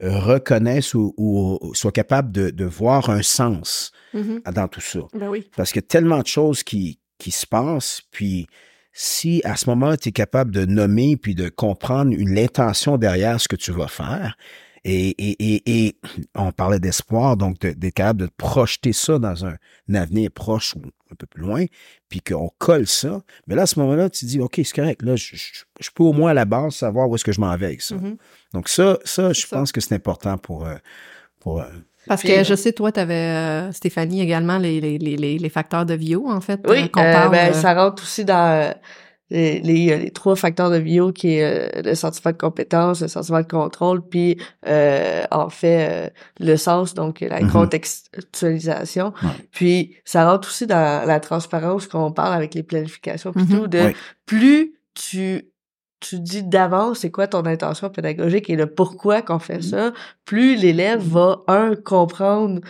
reconnaisse 0.00 0.94
ou, 0.94 1.12
ou 1.16 1.74
soit 1.74 1.90
capable 1.92 2.30
de, 2.30 2.50
de 2.50 2.64
voir 2.64 3.10
un 3.10 3.22
sens 3.22 3.90
Mhm. 4.14 4.40
dans 4.54 4.68
tout 4.68 4.80
ça. 4.80 5.00
Ben 5.14 5.28
oui. 5.28 5.50
Parce 5.56 5.72
qu'il 5.72 5.82
y 5.82 5.84
a 5.84 5.88
tellement 5.88 6.20
de 6.22 6.26
choses 6.28 6.62
qui, 6.62 7.00
qui 7.18 7.30
se 7.32 7.46
passent, 7.46 8.02
puis 8.12 8.46
si 9.00 9.40
à 9.44 9.54
ce 9.54 9.70
moment 9.70 9.96
tu 9.96 10.08
es 10.08 10.12
capable 10.12 10.50
de 10.50 10.64
nommer 10.64 11.16
puis 11.16 11.36
de 11.36 11.48
comprendre 11.48 12.12
une 12.12 12.34
l'intention 12.34 12.98
derrière 12.98 13.40
ce 13.40 13.46
que 13.46 13.54
tu 13.54 13.70
vas 13.70 13.86
faire, 13.86 14.36
et, 14.84 15.10
et, 15.10 15.54
et, 15.54 15.86
et 15.86 15.96
on 16.34 16.50
parlait 16.50 16.80
d'espoir, 16.80 17.36
donc 17.36 17.60
d'être 17.60 17.94
capable 17.94 18.22
de 18.22 18.28
projeter 18.36 18.92
ça 18.92 19.20
dans 19.20 19.44
un, 19.46 19.54
un 19.88 19.94
avenir 19.94 20.30
proche 20.32 20.74
ou 20.74 20.80
un 21.12 21.14
peu 21.14 21.26
plus 21.26 21.42
loin, 21.42 21.64
puis 22.08 22.20
qu'on 22.20 22.50
colle 22.58 22.88
ça, 22.88 23.22
mais 23.46 23.54
là, 23.54 23.62
à 23.62 23.66
ce 23.66 23.78
moment-là, 23.78 24.10
tu 24.10 24.24
dis, 24.24 24.40
OK, 24.40 24.54
c'est 24.56 24.74
correct, 24.74 25.02
là, 25.02 25.14
je, 25.14 25.36
je- 25.36 25.64
je 25.80 25.90
peux 25.94 26.02
au 26.02 26.12
moins 26.12 26.32
à 26.32 26.34
la 26.34 26.44
base 26.44 26.74
savoir 26.74 27.08
où 27.08 27.14
est-ce 27.14 27.24
que 27.24 27.32
je 27.32 27.40
m'en 27.40 27.56
vais 27.56 27.66
avec 27.66 27.82
ça. 27.82 27.94
Mhm. 27.96 28.16
Donc 28.52 28.68
ça, 28.68 28.98
ça, 29.04 29.32
je 29.32 29.42
ça. 29.46 29.56
pense 29.58 29.70
que 29.70 29.80
c'est 29.80 29.94
important 29.94 30.38
pour... 30.38 30.66
euh, 30.66 30.76
pour 31.40 31.60
euh, 31.60 31.68
Parce 32.08 32.22
Puis, 32.22 32.30
que 32.30 32.38
euh, 32.38 32.44
je 32.44 32.54
sais, 32.54 32.72
toi, 32.72 32.90
tu 32.90 33.00
avais, 33.00 33.70
Stéphanie, 33.72 34.20
également 34.22 34.58
les, 34.58 34.80
les, 34.80 34.98
les, 34.98 35.38
les, 35.38 35.48
facteurs 35.48 35.86
de 35.86 35.94
bio, 35.96 36.28
en 36.28 36.40
fait, 36.40 36.60
Oui, 36.68 36.84
euh, 36.84 36.88
qu'on 36.88 37.00
euh, 37.02 37.12
parle. 37.12 37.30
ben, 37.30 37.50
euh, 37.50 37.52
ça 37.52 37.74
rentre 37.74 38.02
aussi 38.02 38.24
dans 38.24 38.50
euh, 38.52 38.72
les, 39.30 39.60
les, 39.60 39.92
euh, 39.92 39.98
les 39.98 40.10
trois 40.10 40.36
facteurs 40.36 40.70
de 40.70 40.78
bio 40.78 41.12
qui 41.12 41.34
est 41.34 41.44
euh, 41.78 41.82
le 41.82 41.94
sentiment 41.94 42.32
de 42.32 42.38
compétence, 42.38 43.02
le 43.02 43.08
sentiment 43.08 43.40
de 43.42 43.46
contrôle, 43.46 44.00
puis 44.08 44.38
euh, 44.66 45.22
en 45.30 45.50
fait 45.50 45.88
euh, 45.90 46.08
le 46.40 46.56
sens, 46.56 46.94
donc 46.94 47.20
la 47.20 47.42
Mhm. 47.42 47.50
contextualisation. 47.50 49.12
Puis 49.50 49.96
ça 50.04 50.28
rentre 50.30 50.48
aussi 50.48 50.66
dans 50.66 51.06
la 51.06 51.20
transparence 51.20 51.86
qu'on 51.86 52.12
parle 52.12 52.34
avec 52.34 52.54
les 52.54 52.62
planifications, 52.62 53.32
puis 53.32 53.44
Mhm. 53.44 53.50
tout, 53.60 53.66
de 53.66 53.92
plus 54.26 54.74
tu 54.94 55.44
tu 56.00 56.20
dis 56.20 56.42
d'avance 56.42 57.00
c'est 57.00 57.10
quoi 57.10 57.26
ton 57.26 57.44
intention 57.46 57.90
pédagogique 57.90 58.48
et 58.50 58.56
le 58.56 58.66
pourquoi 58.66 59.22
qu'on 59.22 59.38
fait 59.38 59.62
ça, 59.62 59.92
plus 60.24 60.56
l'élève 60.56 61.00
va 61.00 61.42
un 61.48 61.74
comprendre 61.74 62.60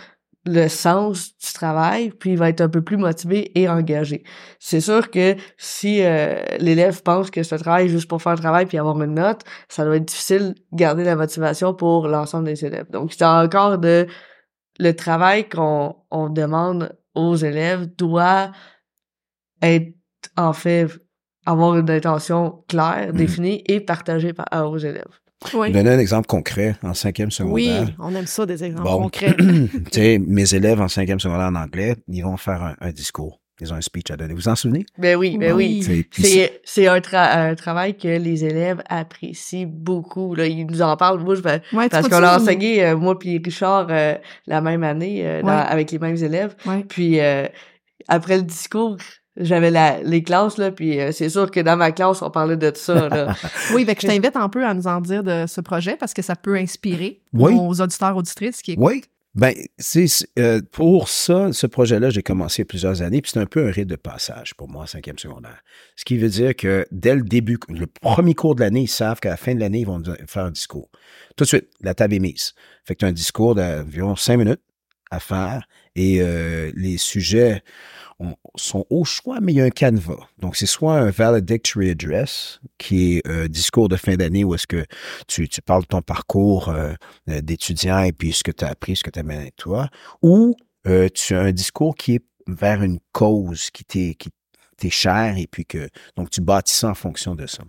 le 0.45 0.67
sens 0.67 1.37
du 1.37 1.53
travail, 1.53 2.11
puis 2.11 2.31
il 2.31 2.37
va 2.37 2.49
être 2.49 2.61
un 2.61 2.69
peu 2.69 2.81
plus 2.81 2.97
motivé 2.97 3.51
et 3.59 3.67
engagé. 3.69 4.23
C'est 4.59 4.81
sûr 4.81 5.11
que 5.11 5.35
si 5.57 6.01
euh, 6.01 6.41
l'élève 6.59 7.03
pense 7.03 7.29
que 7.29 7.43
ce 7.43 7.55
travail 7.55 7.85
est 7.85 7.89
juste 7.89 8.07
pour 8.07 8.21
faire 8.21 8.33
le 8.33 8.39
travail 8.39 8.65
puis 8.65 8.77
avoir 8.77 8.99
une 9.01 9.15
note, 9.15 9.41
ça 9.67 9.83
doit 9.85 9.97
être 9.97 10.05
difficile 10.05 10.55
de 10.71 10.77
garder 10.77 11.03
la 11.03 11.15
motivation 11.15 11.73
pour 11.73 12.07
l'ensemble 12.07 12.45
des 12.45 12.65
élèves. 12.65 12.89
Donc, 12.89 13.13
c'est 13.13 13.25
encore 13.25 13.77
de 13.77 14.07
le 14.79 14.95
travail 14.95 15.47
qu'on 15.47 15.95
on 16.09 16.29
demande 16.29 16.97
aux 17.15 17.35
élèves 17.35 17.87
doit 17.97 18.51
être 19.61 19.93
en 20.37 20.53
fait 20.53 20.87
avoir 21.51 21.77
une 21.77 21.89
intention 21.89 22.63
claire, 22.67 23.07
Mhm. 23.11 23.17
définie 23.17 23.63
et 23.67 23.79
partagée 23.79 24.33
par, 24.33 24.47
aux 24.69 24.77
élèves. 24.77 25.03
oui. 25.53 25.71
Donner 25.71 25.91
un 25.91 25.99
exemple 25.99 26.27
concret 26.27 26.75
en 26.83 26.93
cinquième 26.93 27.29
oui, 27.45 27.65
secondaire. 27.67 27.95
on 27.99 28.13
aime 28.15 28.27
ça, 28.27 28.45
des 28.45 28.63
exemples 28.63 28.83
Bon. 28.83 29.01
concrets. 29.03 29.35
tu 29.37 29.69
sais, 29.91 30.19
mes 30.19 30.53
élèves 30.53 30.81
en 30.81 30.87
cinquième 30.89 31.19
secondaire 31.19 31.47
en 31.47 31.55
anglais, 31.55 31.95
ils 32.09 32.21
vont 32.23 32.35
faire 32.37 32.61
un, 32.63 32.75
un 32.81 32.91
discours. 32.91 33.39
Ils 33.61 33.73
ont 33.73 33.75
un 33.75 33.81
speech 33.81 34.09
à 34.09 34.15
donner. 34.15 34.33
Vous 34.33 34.39
vous 34.39 34.47
en 34.47 34.55
souvenez? 34.55 34.85
Ben 34.97 35.17
oui, 35.17 35.37
ben 35.37 35.51
oui. 35.51 35.85
Oui. 35.89 36.05
C'est- 36.63 36.87
un, 36.87 36.99
tra- 36.99 37.37
un 37.49 37.55
travail 37.55 37.97
que 37.97 38.07
les 38.07 38.45
élèves 38.45 38.81
apprécient 38.87 39.67
beaucoup. 39.69 40.33
Là, 40.33 40.45
ils 40.45 40.65
nous 40.65 40.81
en 40.81 40.95
parlent. 40.95 41.19
Moi, 41.19 41.35
je 41.35 41.41
vais, 41.41 41.61
Ouais, 41.73 41.83
tu 41.83 41.89
parce 41.89 42.07
qu'on 42.07 42.23
a 42.23 42.37
dire- 42.37 42.41
enseigné 42.41 42.85
euh, 42.85 42.95
moi 42.95 43.19
puis 43.19 43.41
Richard 43.43 43.87
euh, 43.89 44.15
la 44.47 44.61
même 44.61 44.83
année 44.85 45.27
euh, 45.27 45.41
dans- 45.41 45.47
Ouais. 45.49 45.53
avec 45.67 45.91
les 45.91 45.99
mêmes 45.99 46.15
élèves. 46.15 46.55
Ouais. 46.65 46.85
Puis 46.87 47.19
euh, 47.19 47.47
après 48.07 48.37
le 48.37 48.43
discours, 48.43 48.95
j'avais 49.39 49.71
la, 49.71 50.01
les 50.03 50.21
classes 50.21 50.57
là, 50.57 50.71
puis 50.71 50.99
euh, 50.99 51.11
c'est 51.11 51.29
sûr 51.29 51.49
que 51.49 51.59
dans 51.59 51.77
ma 51.77 51.91
classe 51.91 52.21
on 52.21 52.29
parlait 52.29 52.57
de 52.57 52.71
ça 52.75 53.09
là. 53.09 53.35
Oui, 53.73 53.85
fait 53.85 53.95
que 53.95 54.01
je 54.01 54.07
t'invite 54.07 54.35
un 54.35 54.49
peu 54.49 54.65
à 54.65 54.73
nous 54.73 54.87
en 54.87 55.01
dire 55.01 55.23
de 55.23 55.45
ce 55.47 55.61
projet 55.61 55.95
parce 55.97 56.13
que 56.13 56.21
ça 56.21 56.35
peut 56.35 56.55
inspirer 56.55 57.21
Oui. 57.33 57.55
nos 57.55 57.71
auditeurs, 57.73 58.15
auditrices 58.15 58.61
qui 58.61 58.73
écoutent. 58.73 58.85
Oui. 58.85 59.03
Ben, 59.35 59.53
c'est 59.77 60.07
euh, 60.39 60.59
pour 60.71 61.07
ça, 61.07 61.53
ce 61.53 61.67
projet-là, 61.67 62.09
j'ai 62.09 62.23
commencé 62.23 62.57
il 62.57 62.61
y 62.61 62.63
a 62.63 62.65
plusieurs 62.65 63.01
années, 63.03 63.21
puis 63.21 63.31
c'est 63.31 63.39
un 63.39 63.45
peu 63.45 63.67
un 63.67 63.71
rite 63.71 63.87
de 63.87 63.95
passage 63.95 64.55
pour 64.55 64.67
moi 64.67 64.83
en 64.83 64.87
cinquième 64.87 65.19
secondaire. 65.19 65.61
Ce 65.95 66.03
qui 66.03 66.17
veut 66.17 66.29
dire 66.29 66.55
que 66.55 66.85
dès 66.91 67.15
le 67.15 67.21
début, 67.21 67.59
le 67.69 67.85
premier 67.85 68.33
cours 68.33 68.55
de 68.55 68.61
l'année, 68.61 68.81
ils 68.81 68.87
savent 68.87 69.19
qu'à 69.19 69.29
la 69.29 69.37
fin 69.37 69.53
de 69.53 69.59
l'année, 69.59 69.81
ils 69.81 69.85
vont 69.87 70.01
faire 70.27 70.45
un 70.45 70.51
discours. 70.51 70.89
Tout 71.37 71.43
de 71.43 71.47
suite, 71.47 71.69
la 71.81 71.93
table 71.93 72.15
est 72.15 72.19
mise. 72.19 72.53
Fait 72.85 72.95
que 72.95 72.99
tu 72.99 73.05
as 73.05 73.09
un 73.09 73.13
discours 73.13 73.53
d'environ 73.53 74.15
cinq 74.15 74.37
minutes 74.37 74.61
à 75.11 75.19
faire 75.19 75.67
et 75.95 76.21
euh, 76.21 76.71
les 76.75 76.97
sujets, 76.97 77.63
sont 78.55 78.85
au 78.89 79.03
choix, 79.03 79.39
mais 79.41 79.53
il 79.53 79.55
y 79.57 79.61
a 79.61 79.65
un 79.65 79.69
canevas. 79.69 80.27
Donc, 80.39 80.55
c'est 80.55 80.65
soit 80.65 80.95
un 80.95 81.09
valedictory 81.09 81.91
address, 81.91 82.59
qui 82.77 83.17
est 83.17 83.27
un 83.27 83.47
discours 83.47 83.89
de 83.89 83.95
fin 83.95 84.15
d'année 84.15 84.43
où 84.43 84.55
est-ce 84.55 84.67
que 84.67 84.85
tu, 85.27 85.47
tu 85.47 85.61
parles 85.61 85.83
de 85.83 85.87
ton 85.87 86.01
parcours 86.01 86.69
euh, 86.69 86.93
d'étudiant 87.27 88.03
et 88.03 88.11
puis 88.11 88.33
ce 88.33 88.43
que 88.43 88.51
tu 88.51 88.65
as 88.65 88.69
appris, 88.69 88.95
ce 88.95 89.03
que 89.03 89.09
tu 89.11 89.19
as 89.19 89.23
mené 89.23 89.51
toi, 89.57 89.89
ou 90.21 90.55
euh, 90.87 91.09
tu 91.13 91.35
as 91.35 91.41
un 91.41 91.51
discours 91.51 91.95
qui 91.95 92.15
est 92.15 92.25
vers 92.47 92.83
une 92.83 92.99
cause 93.11 93.69
qui 93.71 93.83
t'est 93.85 94.15
qui 94.15 94.29
t'est 94.77 94.89
chère 94.89 95.37
et 95.37 95.47
puis 95.47 95.65
que 95.65 95.89
donc 96.15 96.29
tu 96.29 96.41
bâtis 96.41 96.73
ça 96.73 96.89
en 96.89 96.95
fonction 96.95 97.35
de 97.35 97.45
ça. 97.45 97.63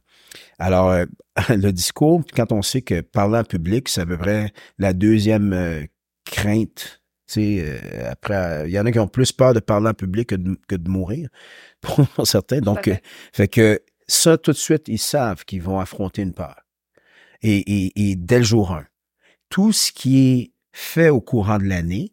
Alors 0.58 0.90
euh, 0.90 1.04
le 1.48 1.72
discours, 1.72 2.22
quand 2.34 2.52
on 2.52 2.62
sait 2.62 2.82
que 2.82 3.00
parler 3.00 3.38
en 3.38 3.44
public, 3.44 3.88
c'est 3.88 4.02
à 4.02 4.06
peu 4.06 4.16
près 4.16 4.52
la 4.78 4.92
deuxième 4.92 5.52
euh, 5.52 5.84
crainte. 6.24 6.99
Sais, 7.30 7.80
après, 8.10 8.64
il 8.66 8.72
y 8.72 8.80
en 8.80 8.86
a 8.86 8.92
qui 8.92 8.98
ont 8.98 9.06
plus 9.06 9.30
peur 9.30 9.54
de 9.54 9.60
parler 9.60 9.88
en 9.88 9.94
public 9.94 10.30
que 10.30 10.34
de, 10.34 10.58
que 10.66 10.74
de 10.74 10.90
mourir, 10.90 11.28
pour 11.80 12.26
certains. 12.26 12.60
Donc, 12.60 12.90
fait 13.32 13.48
que 13.48 13.80
ça, 14.08 14.36
tout 14.36 14.50
de 14.50 14.56
suite, 14.56 14.88
ils 14.88 14.98
savent 14.98 15.44
qu'ils 15.44 15.62
vont 15.62 15.78
affronter 15.78 16.22
une 16.22 16.34
peur. 16.34 16.56
Et, 17.42 17.58
et, 17.58 18.10
et 18.10 18.16
dès 18.16 18.38
le 18.38 18.44
jour 18.44 18.72
1, 18.72 18.84
tout 19.48 19.72
ce 19.72 19.92
qui 19.92 20.18
est 20.18 20.52
fait 20.72 21.08
au 21.08 21.20
courant 21.20 21.58
de 21.58 21.64
l'année, 21.64 22.12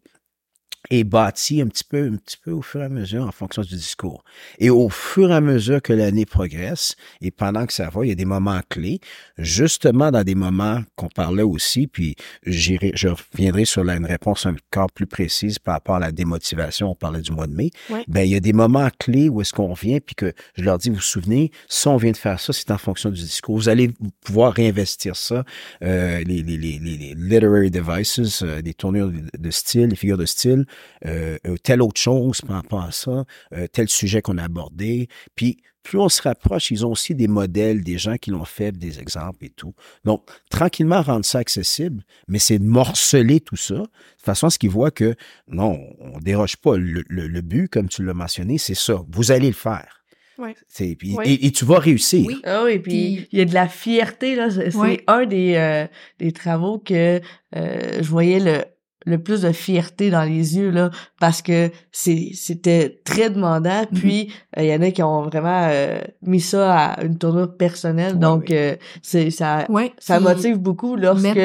est 0.90 1.04
bâti 1.04 1.60
un 1.60 1.66
petit 1.66 1.84
peu, 1.84 2.10
un 2.12 2.16
petit 2.16 2.36
peu 2.42 2.50
au 2.50 2.62
fur 2.62 2.80
et 2.80 2.84
à 2.84 2.88
mesure 2.88 3.26
en 3.26 3.32
fonction 3.32 3.62
du 3.62 3.74
discours. 3.74 4.24
Et 4.58 4.70
au 4.70 4.88
fur 4.88 5.30
et 5.30 5.34
à 5.34 5.40
mesure 5.40 5.82
que 5.82 5.92
l'année 5.92 6.26
progresse 6.26 6.96
et 7.20 7.30
pendant 7.30 7.66
que 7.66 7.72
ça 7.72 7.90
va, 7.90 8.04
il 8.04 8.08
y 8.08 8.12
a 8.12 8.14
des 8.14 8.24
moments 8.24 8.60
clés, 8.68 9.00
justement 9.36 10.10
dans 10.10 10.24
des 10.24 10.34
moments 10.34 10.82
qu'on 10.96 11.08
parlait 11.08 11.42
aussi, 11.42 11.86
puis 11.86 12.16
j'irai, 12.46 12.92
je 12.94 13.08
reviendrai 13.08 13.64
sur 13.64 13.84
la, 13.84 13.96
une 13.96 14.06
réponse 14.06 14.46
encore 14.46 14.90
plus 14.90 15.06
précise 15.06 15.58
par 15.58 15.74
rapport 15.74 15.96
à 15.96 16.00
la 16.00 16.12
démotivation. 16.12 16.90
On 16.90 16.94
parlait 16.94 17.20
du 17.20 17.32
mois 17.32 17.46
de 17.46 17.54
mai. 17.54 17.70
Ben 18.08 18.22
il 18.22 18.30
y 18.30 18.36
a 18.36 18.40
des 18.40 18.52
moments 18.52 18.88
clés 18.98 19.28
où 19.28 19.40
est-ce 19.40 19.52
qu'on 19.52 19.74
vient 19.74 19.98
puis 20.00 20.14
que 20.14 20.32
je 20.56 20.62
leur 20.62 20.78
dis, 20.78 20.88
vous 20.88 20.96
vous 20.96 21.00
souvenez, 21.00 21.50
si 21.68 21.88
on 21.88 21.96
vient 21.96 22.12
de 22.12 22.16
faire 22.16 22.40
ça, 22.40 22.52
c'est 22.52 22.70
en 22.70 22.78
fonction 22.78 23.10
du 23.10 23.20
discours. 23.20 23.56
Vous 23.56 23.68
allez 23.68 23.90
pouvoir 24.24 24.52
réinvestir 24.52 25.16
ça, 25.16 25.44
euh, 25.82 26.18
les, 26.24 26.42
les, 26.42 26.56
les, 26.56 26.78
les, 26.78 27.14
literary 27.14 27.70
devices, 27.70 28.42
euh, 28.42 28.60
les 28.64 28.74
tournures 28.74 29.10
de 29.38 29.50
style, 29.50 29.88
les 29.88 29.96
figures 29.96 30.18
de 30.18 30.26
style 30.26 30.66
euh, 31.06 31.38
euh, 31.46 31.56
telle 31.62 31.82
autre 31.82 32.00
chose 32.00 32.40
par 32.40 32.56
rapport 32.56 32.82
à 32.82 32.92
ça, 32.92 33.24
euh, 33.52 33.66
tel 33.72 33.88
sujet 33.88 34.22
qu'on 34.22 34.38
a 34.38 34.44
abordé. 34.44 35.08
Puis 35.34 35.58
plus 35.82 35.98
on 35.98 36.08
se 36.08 36.20
rapproche, 36.20 36.70
ils 36.70 36.84
ont 36.84 36.90
aussi 36.90 37.14
des 37.14 37.28
modèles, 37.28 37.82
des 37.82 37.96
gens 37.96 38.16
qui 38.16 38.30
l'ont 38.30 38.44
fait, 38.44 38.72
des 38.72 38.98
exemples 38.98 39.44
et 39.44 39.50
tout. 39.50 39.74
Donc, 40.04 40.22
tranquillement 40.50 41.00
rendre 41.00 41.24
ça 41.24 41.38
accessible, 41.38 42.04
mais 42.26 42.38
c'est 42.38 42.58
de 42.58 42.64
morceler 42.64 43.40
tout 43.40 43.56
ça, 43.56 43.76
de 43.76 43.88
façon 44.22 44.48
à 44.48 44.50
ce 44.50 44.58
qu'ils 44.58 44.70
voient 44.70 44.90
que 44.90 45.14
non, 45.46 45.80
on 46.00 46.18
déroge 46.18 46.56
pas. 46.56 46.76
Le, 46.76 47.40
but, 47.40 47.68
comme 47.68 47.88
tu 47.88 48.04
l'as 48.04 48.12
mentionné, 48.12 48.58
c'est 48.58 48.74
ça. 48.74 49.02
Vous 49.08 49.30
allez 49.32 49.46
le 49.46 49.54
faire. 49.54 50.04
Ouais. 50.36 50.54
Puis, 50.98 51.16
et, 51.24 51.50
tu 51.52 51.64
vas 51.64 51.78
réussir. 51.78 52.26
Oui. 52.26 52.40
Ah 52.44 52.64
oui, 52.64 52.78
puis 52.78 53.26
il 53.32 53.38
y 53.38 53.42
a 53.42 53.44
de 53.44 53.54
la 53.54 53.66
fierté 53.66 54.36
là. 54.36 54.50
C'est 54.50 55.04
un 55.06 55.26
des 55.26 55.86
des 56.18 56.32
travaux 56.32 56.78
que 56.78 57.20
je 57.54 58.08
voyais 58.08 58.40
le 58.40 58.64
le 59.06 59.18
plus 59.18 59.42
de 59.42 59.52
fierté 59.52 60.10
dans 60.10 60.24
les 60.24 60.56
yeux 60.56 60.70
là 60.70 60.90
parce 61.20 61.42
que 61.42 61.70
c'est 61.92 62.30
c'était 62.34 63.00
très 63.04 63.30
demandant. 63.30 63.82
Mm-hmm. 63.82 63.98
puis 63.98 64.32
il 64.56 64.62
euh, 64.62 64.66
y 64.66 64.74
en 64.74 64.82
a 64.82 64.90
qui 64.90 65.02
ont 65.02 65.22
vraiment 65.22 65.68
euh, 65.70 66.00
mis 66.22 66.40
ça 66.40 66.76
à 66.76 67.04
une 67.04 67.18
tournure 67.18 67.56
personnelle. 67.56 68.18
Donc 68.18 68.50
euh, 68.50 68.76
c'est 69.02 69.30
ça 69.30 69.66
ça 69.98 70.20
motive 70.20 70.58
beaucoup 70.58 70.96
lorsque 70.96 71.40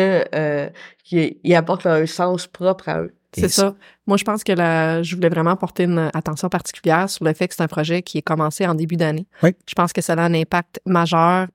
qu'ils 1.04 1.56
apportent 1.56 1.84
leur 1.84 2.08
sens 2.08 2.48
propre 2.48 2.90
à 2.90 3.02
eux 3.02 3.14
c'est 3.34 3.50
ça. 3.50 3.76
Moi, 4.06 4.18
je 4.18 4.24
pense 4.24 4.44
que 4.44 4.52
la, 4.52 5.02
je 5.02 5.16
voulais 5.16 5.30
vraiment 5.30 5.56
porter 5.56 5.84
une 5.84 6.10
attention 6.14 6.50
particulière 6.50 7.10
sur 7.10 7.24
le 7.24 7.34
fait 7.34 7.48
que 7.48 7.56
c'est 7.56 7.64
un 7.64 7.68
projet 7.68 8.02
qui 8.02 8.18
est 8.18 8.22
commencé 8.22 8.68
en 8.68 8.76
début 8.76 8.98
d'année. 8.98 9.26
Oui. 9.42 9.52
Je 9.68 9.74
pense 9.76 9.94
que 9.94 10.02
ça 10.02 10.14
a 10.14 10.22
un 10.22 10.34
impact 10.34 10.82
majeur 10.86 11.48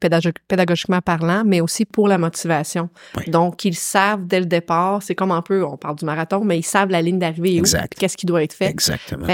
pédagogiquement 0.48 1.00
parlant, 1.00 1.42
mais 1.44 1.60
aussi 1.60 1.84
pour 1.84 2.08
la 2.08 2.18
motivation. 2.18 2.88
Donc, 3.26 3.64
ils 3.64 3.76
savent 3.76 4.26
dès 4.26 4.40
le 4.40 4.46
départ, 4.46 5.02
c'est 5.02 5.14
comme 5.14 5.32
un 5.32 5.42
peu, 5.42 5.64
on 5.64 5.76
parle 5.76 5.96
du 5.96 6.04
marathon, 6.04 6.44
mais 6.44 6.58
ils 6.58 6.64
savent 6.64 6.90
la 6.90 7.02
ligne 7.02 7.18
d'arrivée 7.18 7.56
et 7.56 7.62
qu'est-ce 7.98 8.16
qui 8.16 8.26
doit 8.26 8.42
être 8.42 8.54
fait. 8.54 8.66
Exactement 8.66 9.26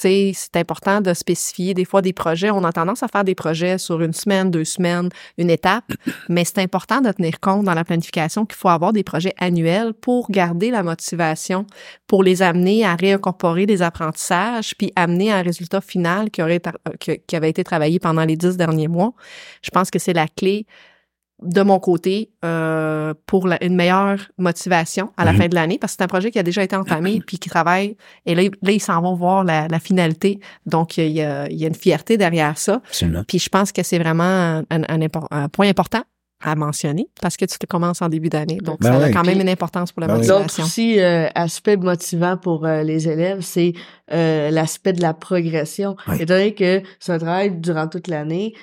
c'est 0.00 0.56
important 0.56 1.00
de 1.00 1.12
spécifier 1.14 1.74
des 1.74 1.84
fois 1.84 2.02
des 2.02 2.12
projets. 2.12 2.50
On 2.50 2.64
a 2.64 2.72
tendance 2.72 3.02
à 3.02 3.08
faire 3.08 3.24
des 3.24 3.34
projets 3.34 3.78
sur 3.78 4.00
une 4.00 4.12
semaine, 4.12 4.50
deux 4.50 4.64
semaines, 4.64 5.08
une 5.38 5.50
étape, 5.50 5.92
mais 6.28 6.44
c'est 6.44 6.58
important 6.58 7.00
de 7.00 7.12
tenir 7.12 7.40
compte 7.40 7.64
dans 7.64 7.74
la 7.74 7.84
planification 7.84 8.46
qu'il 8.46 8.56
faut 8.56 8.68
avoir 8.68 8.92
des 8.92 9.04
projets 9.04 9.34
annuels 9.38 9.92
pour 9.92 10.30
garder 10.30 10.70
la 10.70 10.82
motivation, 10.82 11.66
pour 12.06 12.22
les 12.22 12.42
amener 12.42 12.84
à 12.84 12.94
réincorporer 12.94 13.66
des 13.66 13.82
apprentissages, 13.82 14.74
puis 14.76 14.92
amener 14.96 15.32
un 15.32 15.42
résultat 15.42 15.80
final 15.80 16.30
qui 16.30 16.42
aurait 16.42 16.60
qui 16.98 17.36
avait 17.36 17.50
été 17.50 17.64
travaillé 17.64 17.98
pendant 17.98 18.24
les 18.24 18.36
dix 18.36 18.56
derniers 18.56 18.88
mois. 18.88 19.12
Je 19.62 19.70
pense 19.70 19.90
que 19.90 19.98
c'est 19.98 20.12
la 20.12 20.26
clé 20.28 20.66
de 21.42 21.62
mon 21.62 21.78
côté 21.78 22.30
euh, 22.44 23.14
pour 23.26 23.48
une 23.60 23.74
meilleure 23.74 24.18
motivation 24.38 25.12
à 25.16 25.24
la 25.24 25.32
mhm. 25.32 25.38
fin 25.38 25.48
de 25.48 25.54
l'année 25.54 25.78
parce 25.78 25.92
que 25.92 25.96
c'est 25.98 26.04
un 26.04 26.08
projet 26.08 26.30
qui 26.30 26.38
a 26.38 26.42
déjà 26.42 26.62
été 26.62 26.76
entamé 26.76 27.20
puis 27.26 27.38
qui 27.38 27.48
travaille. 27.48 27.96
Et 28.26 28.34
là, 28.34 28.42
là 28.62 28.72
ils 28.72 28.80
s'en 28.80 29.00
vont 29.00 29.14
voir 29.14 29.44
la, 29.44 29.68
la, 29.68 29.78
finalité. 29.78 30.40
Donc 30.66 30.98
il 30.98 31.08
y, 31.08 31.22
a, 31.22 31.48
il 31.48 31.58
y 31.58 31.64
a 31.64 31.68
une 31.68 31.74
fierté 31.74 32.16
derrière 32.16 32.58
ça. 32.58 32.82
Puis 33.26 33.38
je 33.38 33.48
pense 33.48 33.72
que 33.72 33.82
c'est 33.82 33.98
vraiment 33.98 34.24
un, 34.24 34.64
un, 34.70 35.08
un, 35.30 35.48
point 35.48 35.68
important 35.68 36.02
à 36.42 36.54
mentionner 36.54 37.08
parce 37.20 37.36
que 37.36 37.44
tu 37.44 37.58
te 37.58 37.66
commences 37.66 38.00
en 38.00 38.08
début 38.08 38.30
d'année. 38.30 38.58
Donc, 38.62 38.80
ben 38.80 38.98
ça 38.98 39.04
a 39.04 39.10
quand 39.10 39.24
même 39.24 39.40
une 39.40 39.48
importance 39.48 39.92
pour 39.92 40.00
la 40.00 40.06
ben 40.06 40.14
motivation. 40.14 40.40
L'autre 40.40 40.62
aussi 40.62 40.98
euh, 40.98 41.28
aspect 41.34 41.76
motivant 41.76 42.36
pour 42.38 42.64
euh, 42.64 42.82
les 42.82 43.08
élèves, 43.08 43.42
c'est 43.42 43.74
euh, 44.12 44.50
l'aspect 44.50 44.94
de 44.94 45.02
la 45.02 45.12
progression. 45.12 45.96
Étant 46.14 46.34
donné 46.34 46.54
que 46.54 46.82
c'est 46.98 47.12
un 47.12 47.18
travail 47.18 47.50
durant 47.60 47.88
toute 47.88 48.08
l'année, 48.08 48.54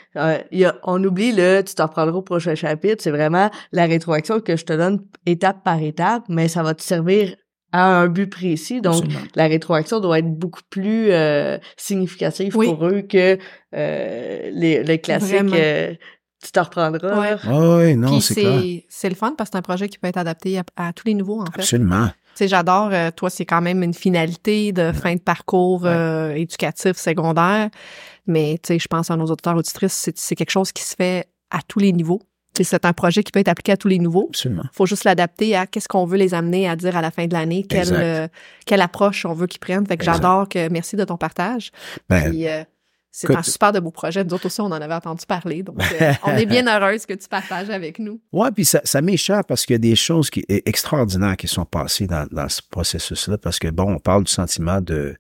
y 0.52 0.66
a, 0.66 0.76
on 0.84 1.04
oublie 1.04 1.32
le 1.32 1.62
«tu 1.66 1.76
t'en 1.76 1.88
prendras 1.88 2.18
au 2.18 2.24
prochain 2.24 2.56
chapitre», 2.56 2.98
c'est 3.04 3.12
vraiment 3.12 3.52
la 3.72 3.86
rétroaction 3.86 4.40
que 4.40 4.56
je 4.56 4.66
te 4.66 4.74
donne 4.74 5.02
étape 5.26 5.64
par 5.64 5.82
étape, 5.82 6.24
mais 6.30 6.48
ça 6.48 6.64
va 6.64 6.74
te 6.74 6.82
servir 6.82 7.36
à 7.72 8.00
un 8.00 8.08
but 8.08 8.28
précis. 8.28 8.82
Donc, 8.82 9.04
la 9.36 9.48
rétroaction 9.48 10.00
doit 10.00 10.20
être 10.20 10.34
beaucoup 10.34 10.62
plus 10.70 11.12
significative 11.76 12.54
pour 12.54 12.88
eux 12.88 13.02
que 13.02 13.38
les, 13.74 14.84
les 14.84 15.00
classiques 15.00 15.54
tu 16.48 16.52
t'en 16.54 16.64
reprendras. 16.64 17.20
Ouais. 17.20 17.36
oui, 17.46 17.96
non, 17.96 18.20
c'est 18.20 18.86
C'est 18.90 19.10
le 19.10 19.16
fun 19.16 19.34
parce 19.38 19.50
que 19.50 19.54
c'est 19.54 19.60
un 19.60 19.62
projet 19.62 19.88
qui 19.90 19.98
peut 19.98 20.08
être 20.08 20.18
adapté 20.18 20.60
à, 20.76 20.94
tous 20.94 21.08
les 21.08 21.14
niveaux, 21.14 21.42
en 21.42 21.46
fait. 21.46 21.62
Absolument. 21.62 22.08
Tu 22.08 22.44
sais, 22.44 22.48
j'adore, 22.48 22.90
euh, 22.92 23.10
toi, 23.12 23.30
c'est 23.30 23.46
quand 23.46 23.62
même 23.62 23.82
une 23.82 23.94
finalité 23.94 24.72
de 24.72 24.92
fin 24.92 25.16
de 25.16 25.20
parcours 25.20 25.86
euh, 25.86 26.32
éducatif 26.32 26.98
secondaire, 26.98 27.70
mais 28.28 28.60
tu 28.62 28.74
sais, 28.74 28.80
je 28.80 28.88
pense 28.88 29.10
à 29.10 29.16
nos 29.16 29.26
auditeurs 29.26 29.56
auditrices, 29.56 30.10
c'est 30.16 30.36
quelque 30.36 30.52
chose 30.52 30.72
qui 30.72 30.84
se 30.84 30.96
fait 30.96 31.28
à 31.50 31.60
tous 31.68 31.80
les 31.80 31.92
niveaux. 31.94 32.22
C'est 32.64 32.86
un 32.86 32.94
projet 32.94 33.24
qui 33.24 33.32
peut 33.32 33.40
être 33.40 33.50
appliqué 33.50 33.72
à 33.72 33.78
tous 33.78 33.88
les 33.88 34.00
niveaux. 34.00 34.28
Absolument. 34.30 34.64
faut 34.72 34.86
juste 34.86 35.04
l'adapter 35.04 35.56
à 35.56 35.68
qu'est-ce 35.68 35.88
qu'on 35.88 36.06
veut 36.06 36.18
les 36.18 36.34
amener 36.34 36.68
à 36.68 36.76
dire 36.76 36.96
à 36.98 37.02
la 37.02 37.12
fin 37.12 37.28
de 37.28 37.34
l'année, 37.34 37.64
quelle, 37.64 37.94
euh, 37.94 38.28
quelle 38.66 38.82
approche 38.82 39.26
on 39.26 39.34
veut 39.34 39.48
qu'ils 39.48 39.60
prennent. 39.60 39.86
Fait 39.86 39.98
que 39.98 40.04
j'adore 40.04 40.50
que 40.50 40.68
merci 40.70 40.96
de 40.96 41.04
ton 41.04 41.18
partage. 41.18 41.72
Ben, 42.10 42.34
c'est 43.12 43.34
un 43.36 43.42
super 43.42 43.72
de 43.72 43.80
beau 43.80 43.92
projet. 43.92 44.24
Nous 44.24 44.34
autres 44.34 44.46
aussi, 44.46 44.62
on 44.62 44.66
en 44.66 44.72
avait 44.74 44.94
entendu 44.94 45.26
parler. 45.26 45.64
Donc, 45.64 45.78
euh, 46.00 46.14
on 46.24 46.36
est 46.36 46.46
bien 46.46 46.68
heureuse 46.68 47.06
que 47.06 47.14
tu 47.14 47.28
partages 47.28 47.70
avec 47.70 48.00
nous. 48.00 48.22
Oui, 48.32 48.50
puis 48.54 48.66
ça, 48.66 48.82
ça 48.84 49.02
m'échappe 49.02 49.48
parce 49.48 49.66
qu'il 49.66 49.74
y 49.74 49.76
a 49.76 49.80
des 49.80 49.96
choses 49.96 50.30
qui, 50.30 50.46
extraordinaires 50.48 51.38
qui 51.38 51.48
sont 51.48 51.66
passées 51.66 52.08
dans, 52.08 52.28
dans 52.32 52.48
ce 52.48 52.62
processus-là. 52.70 53.38
Parce 53.38 53.60
que, 53.60 53.70
bon, 53.70 53.94
on 53.94 54.00
parle 54.00 54.24
du 54.24 54.32
sentiment 54.32 54.82
de, 54.82 55.16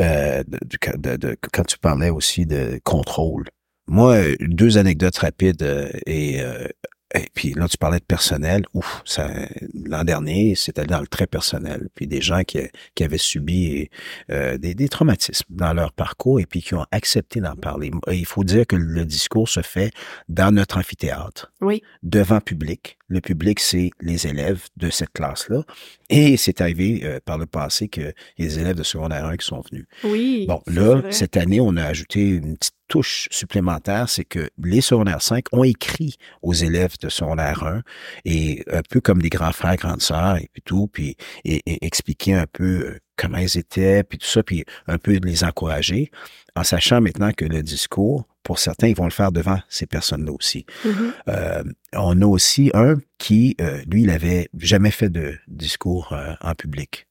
euh, 0.00 0.44
de, 0.46 1.16
de, 1.16 1.36
quand 1.52 1.64
tu 1.64 1.78
parlais 1.78 2.10
aussi 2.10 2.46
de 2.46 2.80
contrôle. 2.84 3.44
Moi, 3.88 4.18
deux 4.40 4.78
anecdotes 4.78 5.18
rapides 5.18 5.62
euh, 5.62 6.68
et 7.14 7.26
et 7.26 7.30
puis 7.34 7.52
là, 7.54 7.68
tu 7.68 7.76
parlais 7.76 7.98
de 7.98 8.04
personnel. 8.04 8.62
Ouf, 8.72 9.02
ça, 9.04 9.28
l'an 9.74 10.04
dernier, 10.04 10.54
c'était 10.54 10.86
dans 10.86 11.00
le 11.00 11.06
très 11.06 11.26
personnel. 11.26 11.88
Puis 11.94 12.06
des 12.06 12.20
gens 12.20 12.42
qui, 12.44 12.60
qui 12.94 13.04
avaient 13.04 13.18
subi 13.18 13.90
euh, 14.30 14.56
des, 14.58 14.74
des, 14.74 14.88
traumatismes 14.88 15.44
dans 15.50 15.72
leur 15.72 15.92
parcours 15.92 16.40
et 16.40 16.46
puis 16.46 16.62
qui 16.62 16.74
ont 16.74 16.86
accepté 16.92 17.40
d'en 17.40 17.56
parler. 17.56 17.90
il 18.10 18.24
faut 18.26 18.44
dire 18.44 18.66
que 18.66 18.76
le 18.76 19.04
discours 19.04 19.48
se 19.48 19.60
fait 19.60 19.90
dans 20.28 20.54
notre 20.54 20.78
amphithéâtre. 20.78 21.52
Oui. 21.60 21.82
Devant 22.02 22.40
public. 22.40 22.96
Le 23.08 23.20
public, 23.20 23.60
c'est 23.60 23.90
les 24.00 24.26
élèves 24.26 24.64
de 24.76 24.88
cette 24.88 25.12
classe-là. 25.12 25.62
Et 26.08 26.36
c'est 26.36 26.60
arrivé 26.60 27.00
euh, 27.04 27.18
par 27.24 27.38
le 27.38 27.46
passé 27.46 27.88
que 27.88 28.12
les 28.38 28.58
élèves 28.58 28.76
de 28.76 28.82
secondaire 28.82 29.26
1 29.26 29.36
qui 29.36 29.46
sont 29.46 29.62
venus. 29.70 29.86
Oui. 30.04 30.46
Bon, 30.48 30.62
là, 30.66 31.02
cette 31.10 31.36
année, 31.36 31.60
on 31.60 31.76
a 31.76 31.84
ajouté 31.84 32.20
une 32.20 32.56
petite 32.56 32.75
touche 32.88 33.28
supplémentaire, 33.30 34.08
c'est 34.08 34.24
que 34.24 34.50
les 34.62 34.80
secondaires 34.80 35.22
5 35.22 35.46
ont 35.52 35.64
écrit 35.64 36.16
aux 36.42 36.54
élèves 36.54 36.98
de 37.00 37.08
secondaire 37.08 37.64
1 37.64 37.82
et 38.24 38.64
un 38.70 38.82
peu 38.82 39.00
comme 39.00 39.20
des 39.20 39.28
grands 39.28 39.52
frères, 39.52 39.76
grandes 39.76 40.02
sœurs 40.02 40.36
et 40.36 40.48
puis 40.52 40.62
tout, 40.62 40.88
puis 40.88 41.16
et, 41.44 41.62
expliquer 41.84 42.34
un 42.34 42.46
peu 42.50 42.64
euh, 42.64 42.98
comment 43.16 43.38
ils 43.38 43.58
étaient, 43.58 44.02
puis 44.02 44.18
tout 44.18 44.26
ça, 44.26 44.42
puis 44.42 44.64
un 44.86 44.98
peu 44.98 45.18
les 45.22 45.44
encourager, 45.44 46.10
en 46.54 46.64
sachant 46.64 47.00
maintenant 47.00 47.32
que 47.32 47.44
le 47.44 47.62
discours, 47.62 48.24
pour 48.42 48.58
certains, 48.58 48.88
ils 48.88 48.96
vont 48.96 49.04
le 49.04 49.10
faire 49.10 49.32
devant 49.32 49.58
ces 49.68 49.86
personnes-là 49.86 50.32
aussi. 50.32 50.66
Mm-hmm. 50.84 51.12
Euh, 51.28 51.64
on 51.94 52.22
a 52.22 52.26
aussi 52.26 52.70
un 52.74 52.96
qui, 53.18 53.56
euh, 53.60 53.82
lui, 53.90 54.02
il 54.02 54.10
avait 54.10 54.48
jamais 54.58 54.92
fait 54.92 55.08
de 55.08 55.36
discours 55.48 56.16
en 56.40 56.54
public, 56.54 57.08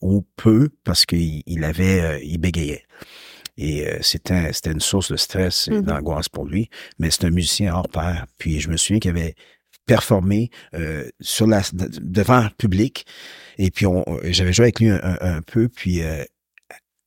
ou 0.00 0.24
peu, 0.36 0.70
parce 0.84 1.04
qu'il 1.04 1.42
il 1.44 1.64
avait, 1.64 2.24
il 2.24 2.38
bégayait. 2.38 2.84
Et 3.56 3.86
euh, 3.86 3.98
c'était 4.02 4.52
c'était 4.52 4.72
une 4.72 4.80
source 4.80 5.10
de 5.12 5.16
stress 5.16 5.68
et 5.68 5.72
Mhm. 5.72 5.82
d'angoisse 5.82 6.28
pour 6.28 6.46
lui. 6.46 6.68
Mais 6.98 7.10
c'est 7.10 7.24
un 7.24 7.30
musicien 7.30 7.74
hors 7.74 7.88
pair. 7.88 8.26
Puis 8.38 8.60
je 8.60 8.68
me 8.70 8.76
souviens 8.76 8.98
qu'il 9.00 9.10
avait 9.10 9.34
performé 9.86 10.50
euh, 10.74 11.08
sur 11.20 11.46
la 11.46 11.60
de- 11.72 11.88
devant 12.00 12.42
le 12.44 12.50
public. 12.50 13.06
Et 13.58 13.70
puis 13.70 13.86
on, 13.86 14.04
j'avais 14.24 14.52
joué 14.52 14.64
avec 14.66 14.80
lui 14.80 14.88
un, 14.88 15.00
un- 15.02 15.18
un 15.20 15.42
peu. 15.42 15.68
Puis 15.68 16.02
euh, 16.02 16.24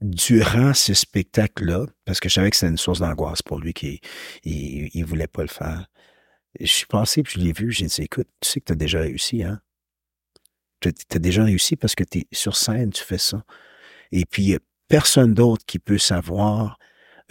durant 0.02 0.74
ce 0.74 0.94
spectacle-là, 0.94 1.86
parce 2.06 2.20
que 2.20 2.28
je 2.30 2.34
savais 2.34 2.50
que 2.50 2.58
c'était 2.58 2.72
une 2.72 2.78
source 2.78 3.00
d'angoisse 3.00 3.42
pour 3.42 3.60
lui, 3.60 3.74
qu'il 3.74 4.00
il, 4.44 4.90
il 4.94 5.06
voulait 5.06 5.28
pas 5.28 5.44
le 5.44 5.48
faire. 5.48 5.88
Je 6.60 6.66
suis 6.66 6.86
passé, 6.86 7.24
puis 7.24 7.36
je 7.40 7.46
l'ai 7.46 7.54
vu, 7.54 7.72
j'ai 7.72 7.86
dit, 7.88 8.02
écoute, 8.02 8.28
tu 8.42 8.50
sais 8.50 8.60
que 8.60 8.66
tu 8.66 8.74
as 8.74 8.76
déjà 8.76 9.00
réussi, 9.00 9.44
hein? 9.44 9.60
Tu 10.82 10.90
as 11.16 11.20
déjà 11.20 11.46
réussi 11.46 11.78
parce 11.78 11.96
que 11.96 12.04
tu 12.04 12.20
es 12.20 12.28
sur 12.34 12.58
scène, 12.58 12.92
tu 12.92 13.04
fais 13.04 13.18
ça. 13.18 13.44
Et 14.12 14.26
puis, 14.26 14.54
a 14.54 14.60
personne 14.94 15.34
d'autre 15.34 15.66
qui 15.66 15.80
peut 15.80 15.98
savoir 15.98 16.78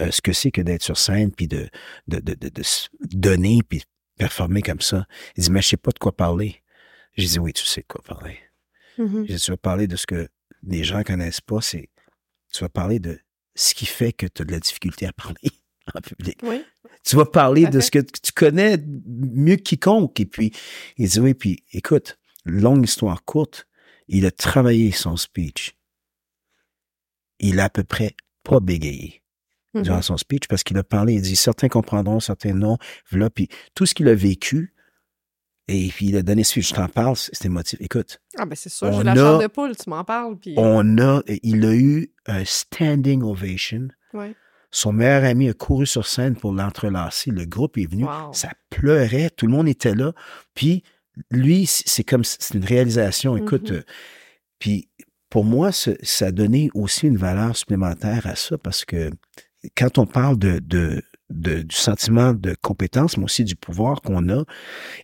euh, 0.00 0.10
ce 0.10 0.20
que 0.20 0.32
c'est 0.32 0.50
que 0.50 0.60
d'être 0.60 0.82
sur 0.82 0.98
scène, 0.98 1.30
puis 1.30 1.46
de, 1.46 1.68
de, 2.08 2.18
de, 2.18 2.34
de, 2.34 2.48
de 2.48 2.62
se 2.64 2.88
donner, 3.02 3.60
puis 3.68 3.84
performer 4.18 4.62
comme 4.62 4.80
ça. 4.80 5.06
Il 5.36 5.44
dit, 5.44 5.50
mais 5.52 5.62
je 5.62 5.68
sais 5.68 5.76
pas 5.76 5.92
de 5.92 5.98
quoi 6.00 6.10
parler. 6.10 6.60
J'ai 7.16 7.28
dit, 7.28 7.38
oui, 7.38 7.52
tu 7.52 7.64
sais 7.64 7.82
de 7.82 7.86
quoi 7.86 8.02
parler. 8.02 8.36
Mhm. 8.98 9.26
J'ai 9.28 9.34
dit, 9.34 9.40
tu 9.40 9.52
vas 9.52 9.56
parler 9.56 9.86
de 9.86 9.94
ce 9.94 10.08
que 10.08 10.28
les 10.64 10.82
gens 10.82 11.04
connaissent 11.04 11.40
pas, 11.40 11.60
c'est, 11.60 11.88
tu 12.52 12.64
vas 12.64 12.68
parler 12.68 12.98
de 12.98 13.20
ce 13.54 13.74
qui 13.74 13.86
fait 13.86 14.12
que 14.12 14.26
tu 14.26 14.42
as 14.42 14.44
de 14.44 14.50
la 14.50 14.58
difficulté 14.58 15.06
à 15.06 15.12
parler 15.12 15.52
en 15.94 16.00
public. 16.00 16.40
Oui. 16.42 16.64
Tu 17.04 17.14
vas 17.14 17.26
parler 17.26 17.66
de 17.66 17.78
ce 17.78 17.92
que 17.92 18.00
tu 18.00 18.32
connais 18.34 18.76
mieux 19.06 19.54
que 19.54 19.62
quiconque. 19.62 20.18
Et 20.18 20.26
puis, 20.26 20.50
il 20.96 21.08
dit, 21.08 21.20
oui, 21.20 21.34
puis 21.34 21.62
écoute, 21.72 22.18
longue 22.44 22.86
histoire 22.86 23.24
courte, 23.24 23.68
il 24.08 24.26
a 24.26 24.32
travaillé 24.32 24.90
son 24.90 25.16
speech. 25.16 25.76
Il 27.38 27.60
a 27.60 27.64
à 27.64 27.70
peu 27.70 27.84
près 27.84 28.14
pas 28.44 28.60
bégayé 28.60 29.22
Mhm. 29.74 29.82
durant 29.84 30.02
son 30.02 30.16
speech 30.18 30.48
parce 30.48 30.62
qu'il 30.64 30.76
a 30.76 30.84
parlé, 30.84 31.14
il 31.14 31.22
dit, 31.22 31.34
certains 31.36 31.68
comprendront, 31.68 32.20
certains 32.20 32.52
non. 32.52 32.76
Voilà, 33.10 33.30
puis 33.30 33.48
tout 33.74 33.86
ce 33.86 33.94
qu'il 33.94 34.06
a 34.08 34.14
vécu, 34.14 34.74
et 35.68 35.88
puis 35.88 36.06
il 36.08 36.16
a 36.16 36.22
donné 36.22 36.44
suite. 36.44 36.66
Je 36.66 36.74
t'en 36.74 36.88
parle, 36.88 37.16
c'est 37.16 37.46
émotif. 37.46 37.80
Écoute, 37.80 38.20
Ah, 38.36 38.44
ben 38.44 38.54
c'est 38.54 38.68
sûr, 38.68 38.92
j'ai 38.92 39.02
la 39.02 39.14
chair 39.14 39.38
de 39.38 39.46
poule, 39.46 39.74
tu 39.76 39.88
m'en 39.88 40.04
parles. 40.04 40.36
Puis... 40.38 40.54
on 40.58 40.98
a, 40.98 41.22
il 41.42 41.64
a 41.64 41.74
eu 41.74 42.12
un 42.26 42.44
standing 42.44 43.22
ovation. 43.22 43.88
Ouais. 44.12 44.34
Son 44.70 44.92
meilleur 44.92 45.24
ami 45.24 45.48
a 45.48 45.54
couru 45.54 45.86
sur 45.86 46.06
scène 46.06 46.34
pour 46.36 46.52
l'entrelacer. 46.52 47.30
Le 47.30 47.44
groupe 47.46 47.78
est 47.78 47.86
venu. 47.90 48.04
Wow. 48.04 48.32
Ça 48.32 48.50
pleurait. 48.70 49.30
Tout 49.30 49.46
le 49.46 49.52
monde 49.52 49.68
était 49.68 49.94
là. 49.94 50.12
Puis, 50.54 50.82
lui, 51.30 51.66
c'est 51.66 52.04
comme, 52.04 52.24
c'est 52.24 52.54
une 52.54 52.64
réalisation. 52.64 53.36
Écoute, 53.36 53.70
Mhm. 53.70 53.76
euh, 53.76 53.82
puis, 54.58 54.88
pour 55.32 55.44
moi, 55.44 55.70
ça 55.72 56.26
a 56.26 56.30
donné 56.30 56.68
aussi 56.74 57.06
une 57.06 57.16
valeur 57.16 57.56
supplémentaire 57.56 58.26
à 58.26 58.36
ça 58.36 58.58
parce 58.58 58.84
que 58.84 59.10
quand 59.74 59.96
on 59.96 60.04
parle 60.06 60.38
de, 60.38 60.58
de, 60.58 61.02
de- 61.30 61.62
du 61.62 61.74
sentiment 61.74 62.34
de 62.34 62.54
compétence, 62.60 63.16
mais 63.16 63.24
aussi 63.24 63.42
du 63.44 63.56
pouvoir 63.56 64.02
qu'on 64.02 64.28
a, 64.28 64.44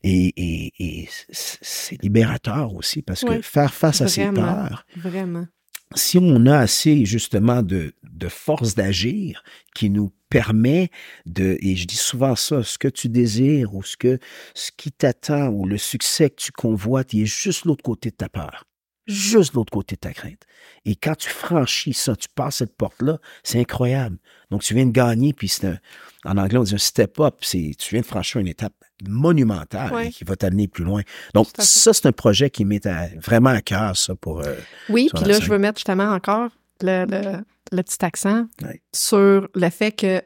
et, 0.02 0.34
et, 0.36 0.72
et 0.78 1.08
c'est 1.30 2.02
libérateur 2.02 2.74
aussi 2.74 3.00
parce 3.00 3.24
que 3.24 3.40
faire 3.42 3.72
face 3.72 4.02
à 4.02 4.08
ses 4.08 4.22
peurs, 4.34 4.84
Vraiment. 4.96 5.46
si 5.94 6.18
on 6.20 6.44
a 6.44 6.58
assez 6.58 7.06
justement 7.06 7.62
de, 7.62 7.94
de 8.02 8.28
force 8.28 8.74
d'agir 8.74 9.42
qui 9.74 9.88
nous 9.88 10.10
permet 10.28 10.90
de, 11.24 11.56
et 11.62 11.74
je 11.74 11.86
dis 11.86 11.96
souvent 11.96 12.36
ça, 12.36 12.62
ce 12.62 12.76
que 12.76 12.88
tu 12.88 13.08
désires 13.08 13.74
ou 13.74 13.82
ce 13.82 13.96
que 13.96 14.18
ce 14.54 14.70
qui 14.76 14.92
t'attend 14.92 15.48
ou 15.48 15.64
le 15.66 15.78
succès 15.78 16.28
que 16.28 16.36
tu 16.36 16.52
convoites, 16.52 17.14
il 17.14 17.22
est 17.22 17.26
juste 17.44 17.64
l'autre 17.64 17.82
côté 17.82 18.10
de 18.10 18.16
ta 18.16 18.28
peur, 18.28 18.64
juste 19.08 19.54
l'autre 19.54 19.72
côté 19.72 19.96
de 19.96 20.00
ta 20.00 20.12
crainte. 20.12 20.42
Et 20.84 20.94
quand 20.94 21.16
tu 21.16 21.28
franchis 21.28 21.92
ça, 21.94 22.14
tu 22.14 22.28
passes 22.34 22.56
cette 22.56 22.76
porte-là, 22.76 23.18
c'est 23.42 23.58
incroyable. 23.58 24.18
Donc 24.50 24.62
tu 24.62 24.74
viens 24.74 24.86
de 24.86 24.90
gagner, 24.92 25.32
puis 25.32 25.48
c'est 25.48 25.66
un, 25.66 25.78
en 26.24 26.36
anglais 26.38 26.58
on 26.58 26.62
dit 26.62 26.74
un 26.74 26.78
step 26.78 27.18
up, 27.20 27.36
c'est 27.40 27.72
tu 27.78 27.94
viens 27.94 28.00
de 28.02 28.06
franchir 28.06 28.40
une 28.40 28.46
étape 28.48 28.72
monumentale 29.06 30.10
qui 30.10 30.24
va 30.24 30.36
t'amener 30.36 30.68
plus 30.68 30.84
loin. 30.84 31.02
Donc 31.34 31.48
ça 31.58 31.92
c'est 31.92 32.06
un 32.06 32.12
projet 32.12 32.50
qui 32.50 32.64
m'est 32.64 32.84
à- 32.86 33.08
vraiment 33.16 33.50
à 33.50 33.60
cœur 33.60 33.96
ça 33.96 34.14
pour 34.14 34.40
euh, 34.40 34.54
Oui, 34.88 35.10
puis 35.14 35.24
là, 35.24 35.38
je 35.40 35.48
veux 35.48 35.58
mettre 35.58 35.78
justement 35.78 36.10
encore 36.12 36.50
le, 36.80 37.04
le, 37.08 37.44
le 37.72 37.82
petit 37.82 38.04
accent 38.04 38.46
sur 38.94 39.48
le 39.54 39.70
fait 39.70 39.92
que 39.92 40.22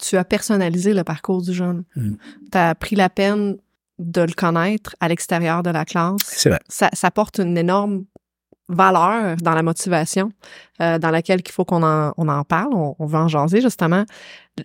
tu 0.00 0.16
as 0.16 0.24
personnalisé 0.24 0.92
le 0.92 1.04
parcours 1.04 1.42
du 1.42 1.54
jeune. 1.54 1.84
Mm. 1.96 2.14
Tu 2.52 2.58
as 2.58 2.74
pris 2.74 2.96
la 2.96 3.08
peine 3.08 3.56
de 3.98 4.20
le 4.20 4.32
connaître 4.34 4.94
à 5.00 5.08
l'extérieur 5.08 5.62
de 5.62 5.70
la 5.70 5.84
classe. 5.86 6.18
c'est 6.22 6.50
vrai. 6.50 6.60
Ça, 6.68 6.90
ça 6.92 7.10
porte 7.10 7.38
une 7.38 7.56
énorme 7.56 8.04
valeur 8.68 9.36
dans 9.36 9.54
la 9.54 9.62
motivation 9.62 10.32
euh, 10.80 10.98
dans 10.98 11.10
laquelle 11.10 11.40
il 11.44 11.52
faut 11.52 11.64
qu'on 11.64 11.82
en, 11.82 12.12
on 12.16 12.28
en 12.28 12.42
parle, 12.44 12.74
on, 12.74 12.96
on 12.98 13.06
veut 13.06 13.18
en 13.18 13.28
jaser 13.28 13.60
justement. 13.60 14.04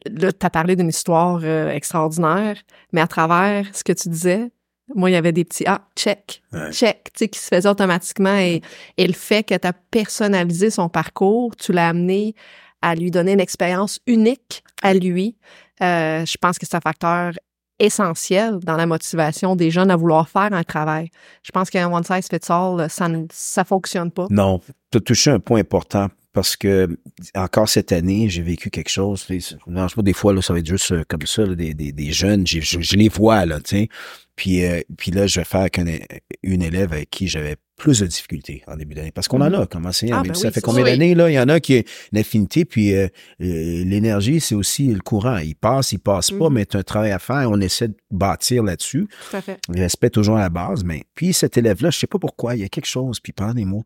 Là, 0.09 0.31
tu 0.31 0.45
as 0.45 0.49
parlé 0.49 0.75
d'une 0.75 0.89
histoire 0.89 1.39
euh, 1.43 1.69
extraordinaire, 1.69 2.57
mais 2.93 3.01
à 3.01 3.07
travers 3.07 3.65
ce 3.73 3.83
que 3.83 3.93
tu 3.93 4.09
disais, 4.09 4.51
moi, 4.95 5.09
il 5.09 5.13
y 5.13 5.15
avait 5.15 5.31
des 5.31 5.45
petits 5.45 5.63
«Ah, 5.67 5.81
check, 5.95 6.41
Ouais. 6.51 6.71
check», 6.71 7.03
tu 7.13 7.19
sais, 7.19 7.29
qui 7.29 7.39
se 7.39 7.47
faisaient 7.47 7.69
automatiquement 7.69 8.35
et, 8.35 8.61
et 8.97 9.07
le 9.07 9.13
fait 9.13 9.43
que 9.43 9.55
tu 9.55 9.67
as 9.67 9.73
personnalisé 9.73 10.69
son 10.69 10.89
parcours, 10.89 11.55
tu 11.55 11.71
l'as 11.71 11.87
amené 11.89 12.35
à 12.81 12.95
lui 12.95 13.11
donner 13.11 13.33
une 13.33 13.39
expérience 13.39 13.99
unique 14.07 14.63
à 14.81 14.93
lui, 14.93 15.37
euh, 15.81 16.25
je 16.25 16.37
pense 16.37 16.57
que 16.57 16.65
c'est 16.65 16.75
un 16.75 16.81
facteur 16.81 17.33
essentiel 17.81 18.59
dans 18.59 18.77
la 18.77 18.85
motivation 18.85 19.55
des 19.55 19.71
jeunes 19.71 19.91
à 19.91 19.95
vouloir 19.95 20.29
faire 20.29 20.53
un 20.53 20.63
travail. 20.63 21.09
Je 21.43 21.51
pense 21.51 21.69
qu'un 21.69 21.91
one 21.91 22.03
size 22.03 22.27
fits 22.29 22.51
all, 22.51 22.89
ça 22.89 23.07
ne 23.07 23.25
ça 23.31 23.63
fonctionne 23.63 24.11
pas. 24.11 24.27
Non, 24.29 24.61
tu 24.91 24.97
as 24.97 25.01
touché 25.01 25.31
un 25.31 25.39
point 25.39 25.59
important 25.59 26.07
parce 26.33 26.55
que 26.55 26.97
encore 27.35 27.67
cette 27.69 27.91
année, 27.91 28.29
j'ai 28.29 28.41
vécu 28.41 28.69
quelque 28.69 28.89
chose. 28.89 29.25
Non, 29.67 29.83
je 29.83 29.89
sais 29.89 29.95
pas, 29.95 30.01
des 30.01 30.13
fois, 30.13 30.33
là, 30.33 30.41
ça 30.41 30.53
va 30.53 30.59
être 30.59 30.67
juste 30.67 30.91
euh, 30.91 31.03
comme 31.07 31.25
ça, 31.25 31.45
là, 31.45 31.55
des, 31.55 31.73
des, 31.73 31.91
des 31.91 32.11
jeunes, 32.11 32.47
je, 32.47 32.59
je 32.61 32.95
les 32.95 33.09
vois, 33.09 33.45
là, 33.45 33.59
tu 33.59 33.77
sais. 33.77 33.89
Puis, 34.35 34.63
euh, 34.65 34.81
puis 34.97 35.11
là, 35.11 35.27
je 35.27 35.39
vais 35.39 35.43
faire 35.45 35.69
qu'une 35.69 35.99
une 36.41 36.61
élève 36.63 36.93
avec 36.93 37.09
qui 37.09 37.27
j'avais 37.27 37.57
plus 37.77 37.99
de 37.99 38.07
difficultés 38.07 38.63
en 38.67 38.75
début 38.75 38.95
d'année. 38.95 39.11
Parce 39.11 39.27
qu'on 39.27 39.41
en 39.41 39.53
a 39.53 39.65
comme 39.67 39.85
enseignant. 39.85 40.19
Ah, 40.19 40.23
ben 40.23 40.33
ça 40.33 40.47
oui, 40.47 40.53
fait 40.53 40.59
c'est 40.59 40.61
combien 40.65 40.83
d'années, 40.85 41.15
là? 41.15 41.29
Il 41.29 41.33
y 41.33 41.39
en 41.39 41.49
a 41.49 41.59
qui 41.59 41.73
est 41.73 41.87
une 42.11 42.19
affinité, 42.19 42.63
puis 42.63 42.93
euh, 42.93 43.07
euh, 43.41 43.83
l'énergie, 43.83 44.39
c'est 44.39 44.55
aussi 44.55 44.87
le 44.87 44.99
courant. 45.01 45.37
Il 45.37 45.55
passe, 45.55 45.91
il 45.91 45.99
passe 45.99 46.31
pas, 46.31 46.47
Mhm. 46.49 46.53
mais 46.53 46.65
tu 46.65 46.77
as 46.77 46.79
un 46.79 46.83
travail 46.83 47.11
à 47.11 47.19
faire. 47.19 47.49
On 47.51 47.59
essaie 47.59 47.89
de 47.89 47.95
bâtir 48.09 48.63
là-dessus. 48.63 49.07
Tout 49.29 49.37
à 49.37 49.41
fait. 49.41 49.59
Le 49.73 49.81
respect 49.81 50.09
toujours 50.09 50.37
à 50.37 50.41
la 50.41 50.49
base, 50.49 50.83
mais 50.83 51.03
puis 51.13 51.33
cet 51.33 51.57
élève-là, 51.57 51.89
je 51.91 51.99
sais 51.99 52.07
pas 52.07 52.19
pourquoi, 52.19 52.55
il 52.55 52.61
y 52.61 52.63
a 52.65 52.69
quelque 52.69 52.87
chose, 52.87 53.19
puis 53.19 53.33
pendant 53.33 53.53
des 53.53 53.65
mots. 53.65 53.83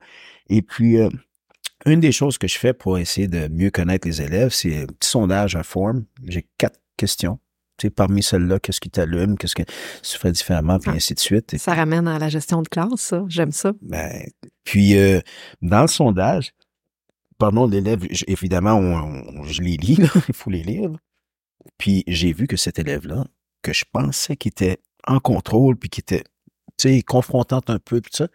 Et 0.49 0.61
puis, 0.61 0.97
euh, 0.99 1.09
une 1.85 1.99
des 1.99 2.11
choses 2.11 2.37
que 2.37 2.47
je 2.47 2.57
fais 2.57 2.73
pour 2.73 2.97
essayer 2.97 3.27
de 3.27 3.47
mieux 3.47 3.69
connaître 3.71 4.07
les 4.07 4.21
élèves, 4.21 4.51
c'est 4.51 4.83
un 4.83 4.85
petit 4.87 5.09
sondage, 5.09 5.55
un 5.55 5.63
form. 5.63 6.05
J'ai 6.25 6.47
quatre 6.57 6.79
questions. 6.97 7.39
Tu 7.77 7.87
sais, 7.87 7.91
parmi 7.91 8.23
celles-là, 8.23 8.59
qu'est-ce 8.59 8.79
qui 8.79 8.89
t'allume, 8.89 9.37
qu'est-ce 9.37 9.55
que 9.55 9.63
tu 9.63 10.17
ferais 10.17 10.31
différemment, 10.31 10.79
puis 10.79 10.91
Ah. 10.91 10.95
ainsi 10.95 11.13
de 11.13 11.19
suite. 11.19 11.53
Et 11.53 11.57
Ça 11.57 11.73
ramène 11.73 12.07
à 12.07 12.17
la 12.19 12.29
gestion 12.29 12.61
de 12.61 12.69
classe, 12.69 13.01
ça. 13.01 13.23
J'aime 13.27 13.51
ça. 13.51 13.73
ben, 13.81 14.25
puis, 14.63 14.97
euh, 14.97 15.19
dans 15.61 15.81
le 15.81 15.87
sondage, 15.87 16.53
pardon, 17.37 17.67
l'élève, 17.67 18.05
évidemment, 18.27 18.75
on, 18.75 19.39
on- 19.41 19.43
je 19.43 19.61
les 19.61 19.75
lis, 19.77 19.95
là, 19.97 20.07
il 20.29 20.33
faut 20.33 20.49
les 20.49 20.63
lire. 20.63 20.89
là. 20.91 20.97
Puis, 21.77 22.03
j'ai 22.07 22.31
vu 22.31 22.47
que 22.47 22.55
cet 22.57 22.79
élève-là, 22.79 23.25
que 23.61 23.73
je 23.73 23.83
pensais 23.91 24.37
qu'il 24.37 24.51
était 24.51 24.77
en 25.05 25.19
contrôle, 25.19 25.75
puis 25.75 25.89
qu'il 25.89 26.01
était, 26.03 26.23
tu 26.77 26.89
sais, 26.89 27.01
confrontante 27.01 27.69
un 27.69 27.79
peu, 27.79 27.99
puis 27.99 28.09
tout 28.11 28.17
ça, 28.17 28.27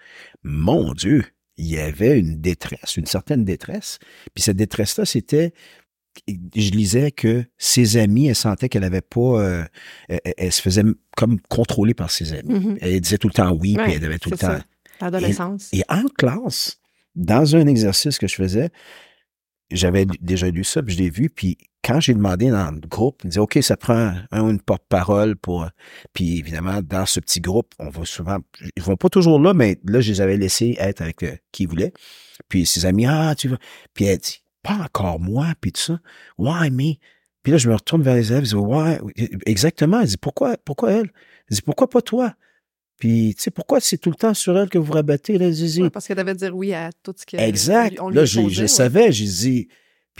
mon 0.42 0.92
Dieu, 0.92 1.24
il 1.60 1.68
y 1.68 1.78
avait 1.78 2.18
une 2.18 2.40
détresse, 2.40 2.96
une 2.96 3.06
certaine 3.06 3.44
détresse. 3.44 3.98
Puis 4.34 4.42
cette 4.42 4.56
détresse-là, 4.56 5.04
c'était, 5.04 5.52
je 6.26 6.70
lisais 6.70 7.10
que 7.10 7.44
ses 7.58 7.98
amis, 7.98 8.28
elle 8.28 8.34
sentait 8.34 8.68
qu'elle 8.68 8.84
avait 8.84 9.02
pas, 9.02 9.40
euh, 9.40 9.64
elle, 10.08 10.20
elle 10.38 10.52
se 10.52 10.62
faisait 10.62 10.82
comme 11.16 11.38
contrôler 11.40 11.92
par 11.92 12.10
ses 12.10 12.32
amis. 12.32 12.54
Mhm. 12.54 12.78
Elle 12.80 13.00
disait 13.00 13.18
tout 13.18 13.28
le 13.28 13.34
temps 13.34 13.52
oui, 13.52 13.76
Ouais, 13.76 13.84
puis 13.84 13.92
elle 13.94 14.04
avait 14.04 14.18
tout 14.18 14.30
le 14.30 14.38
temps. 14.38 14.58
L'adolescence. 15.00 15.68
Et 15.72 15.82
en 15.88 16.04
classe, 16.16 16.80
dans 17.14 17.56
un 17.56 17.66
exercice 17.66 18.18
que 18.18 18.26
je 18.26 18.34
faisais, 18.34 18.70
j'avais 19.70 20.06
déjà 20.20 20.50
lu 20.50 20.64
ça, 20.64 20.82
puis 20.82 20.94
je 20.94 20.98
l'ai 20.98 21.10
vu, 21.10 21.28
puis 21.28 21.58
quand 21.82 22.00
j'ai 22.00 22.14
demandé 22.14 22.50
dans 22.50 22.70
le 22.70 22.80
groupe, 22.80 23.20
il 23.24 23.30
disait, 23.30 23.40
OK, 23.40 23.58
ça 23.62 23.76
prend 23.76 24.14
un 24.30 24.42
ou 24.42 24.50
une 24.50 24.60
porte-parole 24.60 25.36
pour... 25.36 25.68
Puis 26.12 26.38
évidemment, 26.38 26.80
dans 26.82 27.06
ce 27.06 27.20
petit 27.20 27.40
groupe, 27.40 27.72
on 27.78 27.88
va 27.88 28.04
souvent... 28.04 28.38
Ils 28.76 28.82
vont 28.82 28.96
pas 28.96 29.08
toujours 29.08 29.40
là, 29.40 29.54
mais 29.54 29.78
là, 29.84 30.00
je 30.00 30.12
les 30.12 30.20
avais 30.20 30.36
laissés 30.36 30.76
être 30.78 31.00
avec 31.00 31.22
euh, 31.22 31.36
qui 31.52 31.62
ils 31.64 31.68
voulaient. 31.68 31.92
Puis 32.48 32.66
ses 32.66 32.84
amis, 32.84 33.06
ah, 33.06 33.34
tu 33.36 33.48
vas... 33.48 33.56
Puis 33.94 34.04
elle 34.04 34.18
dit, 34.18 34.42
pas 34.62 34.74
encore 34.74 35.20
moi, 35.20 35.48
puis 35.60 35.72
tout 35.72 35.80
ça. 35.80 36.00
Why 36.38 36.70
me? 36.70 36.94
Puis 37.42 37.52
là, 37.52 37.58
je 37.58 37.68
me 37.68 37.74
retourne 37.74 38.02
vers 38.02 38.16
les 38.16 38.30
élèves, 38.30 38.44
je 38.44 38.50
dis, 38.50 38.54
ouais, 38.54 39.00
exactement. 39.46 40.00
Elle 40.00 40.08
dit, 40.08 40.18
pourquoi, 40.18 40.56
pourquoi 40.58 40.92
elle? 40.92 41.10
Elle 41.50 41.56
dit, 41.56 41.62
pourquoi 41.62 41.88
pas 41.88 42.02
toi? 42.02 42.34
Puis, 42.98 43.34
tu 43.34 43.44
sais, 43.44 43.50
pourquoi 43.50 43.80
c'est 43.80 43.96
tout 43.96 44.10
le 44.10 44.16
temps 44.16 44.34
sur 44.34 44.58
elle 44.58 44.68
que 44.68 44.76
vous 44.76 44.92
rabattez, 44.92 45.38
là, 45.38 45.50
Zizi? 45.50 45.82
Ouais, 45.82 45.88
parce 45.88 46.06
qu'elle 46.06 46.18
devait 46.18 46.34
dire 46.34 46.54
oui 46.54 46.74
à 46.74 46.90
tout 47.02 47.14
ce 47.16 47.24
que. 47.24 47.38
Exact. 47.38 47.98
on 47.98 48.10
lui 48.10 48.16
Là, 48.16 48.26
je, 48.26 48.40
imposait, 48.40 48.54
je 48.54 48.60
ouais. 48.62 48.68
savais, 48.68 49.10
j'ai 49.12 49.24
dit, 49.24 49.68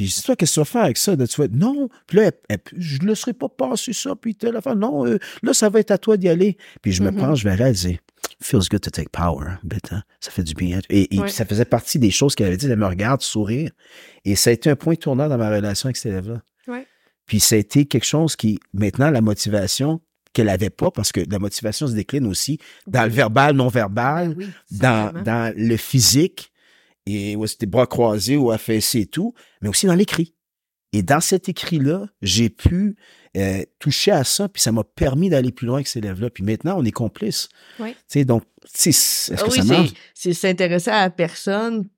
puis 0.01 0.09
je 0.09 0.15
dis, 0.17 0.23
toi, 0.23 0.35
qu'est-ce 0.35 0.53
que 0.53 0.55
tu 0.55 0.61
vas 0.61 0.65
faire 0.65 0.83
avec 0.85 0.97
ça? 0.97 1.15
Là, 1.15 1.27
tu 1.27 1.37
vas 1.39 1.45
être, 1.45 1.55
non. 1.55 1.91
Puis 2.07 2.17
là, 2.17 2.23
elle- 2.25 2.33
elle- 2.49 2.61
je 2.79 2.99
ne 3.03 3.09
laisserai 3.09 3.35
pas 3.35 3.51
passer 3.51 3.93
ça, 3.93 4.17
puis 4.17 4.35
telle 4.35 4.57
affaire. 4.57 4.75
Non, 4.77 5.05
euh, 5.07 5.19
là, 5.43 5.53
ça 5.53 5.69
va 5.69 5.79
être 5.81 5.91
à 5.91 5.99
toi 5.99 6.17
d'y 6.17 6.27
aller. 6.31 6.57
Puis 6.81 6.93
je 6.93 7.03
me 7.03 7.11
Mhm. 7.11 7.19
penche 7.19 7.45
vers 7.45 7.61
elle, 7.61 7.75
je 7.77 7.89
dis, 7.89 7.99
feels 8.43 8.67
good 8.71 8.81
to 8.81 8.89
take 8.89 9.11
power. 9.13 9.57
But, 9.63 9.93
hein, 9.93 10.03
ça 10.21 10.31
fait 10.31 10.43
du 10.43 10.55
bien. 10.55 10.81
Et, 10.89 11.15
et 11.15 11.21
Ouais. 11.21 11.29
ça 11.29 11.45
faisait 11.45 11.67
partie 11.67 11.99
des 11.99 12.11
choses 12.11 12.35
qu'elle 12.35 12.47
avait 12.47 12.57
dit. 12.57 12.65
Elle 12.67 12.79
me 12.79 12.87
regarde 12.87 13.21
sourire. 13.21 13.71
Et 14.25 14.37
ça 14.37 14.49
a 14.49 14.53
été 14.55 14.71
un 14.71 14.77
point 14.77 14.95
tournant 14.95 15.29
dans 15.29 15.37
ma 15.37 15.51
relation 15.51 15.89
avec 15.89 15.99
cet 15.99 16.13
élève-là. 16.13 16.41
Ouais. 16.67 16.87
Puis 17.27 17.39
ça 17.41 17.57
a 17.57 17.59
été 17.59 17.85
quelque 17.85 18.07
chose 18.07 18.37
qui, 18.37 18.59
maintenant, 18.73 19.11
la 19.11 19.21
motivation 19.21 20.01
qu'elle 20.33 20.49
avait 20.49 20.71
pas, 20.71 20.91
parce 20.91 21.13
que 21.13 21.21
la 21.29 21.39
motivation 21.39 21.87
se 21.89 21.93
décline 21.93 22.27
aussi 22.27 22.59
dans 22.87 23.03
le 23.03 23.11
verbal, 23.11 23.55
non-verbal, 23.57 24.35
oui, 24.39 24.47
dans, 24.71 25.13
dans 25.25 25.53
le 25.57 25.77
physique, 25.77 26.50
et 27.17 27.37
où 27.37 27.47
c'était 27.47 27.67
bras 27.67 27.87
croisés 27.87 28.37
ou 28.37 28.51
affaissés 28.51 29.01
et 29.01 29.07
tout, 29.07 29.35
mais 29.61 29.69
aussi 29.69 29.87
dans 29.87 29.95
l'écrit. 29.95 30.35
Et 30.93 31.03
dans 31.03 31.21
cet 31.21 31.49
écrit-là, 31.49 32.07
j'ai 32.21 32.51
pu 32.51 32.97
euh, 33.37 33.63
toucher 33.79 34.11
à 34.11 34.25
ça, 34.25 34.49
puis 34.49 34.61
ça 34.61 34.73
m'a 34.73 34.83
permis 34.83 35.31
d'aller 35.31 35.53
plus 35.53 35.67
loin 35.67 35.77
avec 35.77 35.87
ces 35.87 36.01
élèves-là. 36.01 36.31
Puis 36.31 36.43
maintenant, 36.43 36.77
on 36.79 36.85
est 36.85 36.91
complices. 36.91 37.49
Oui. 37.79 37.93
Tu 37.93 37.99
sais, 38.09 38.25
donc, 38.25 38.43
est-ce 38.65 39.31
que 39.31 39.51
oui, 39.51 39.59
ça 39.59 39.65
marche? 39.65 39.91
c'est 40.15 40.33
s'intéresser 40.33 40.91
à 40.91 41.03
la 41.03 41.11
personne 41.11 41.89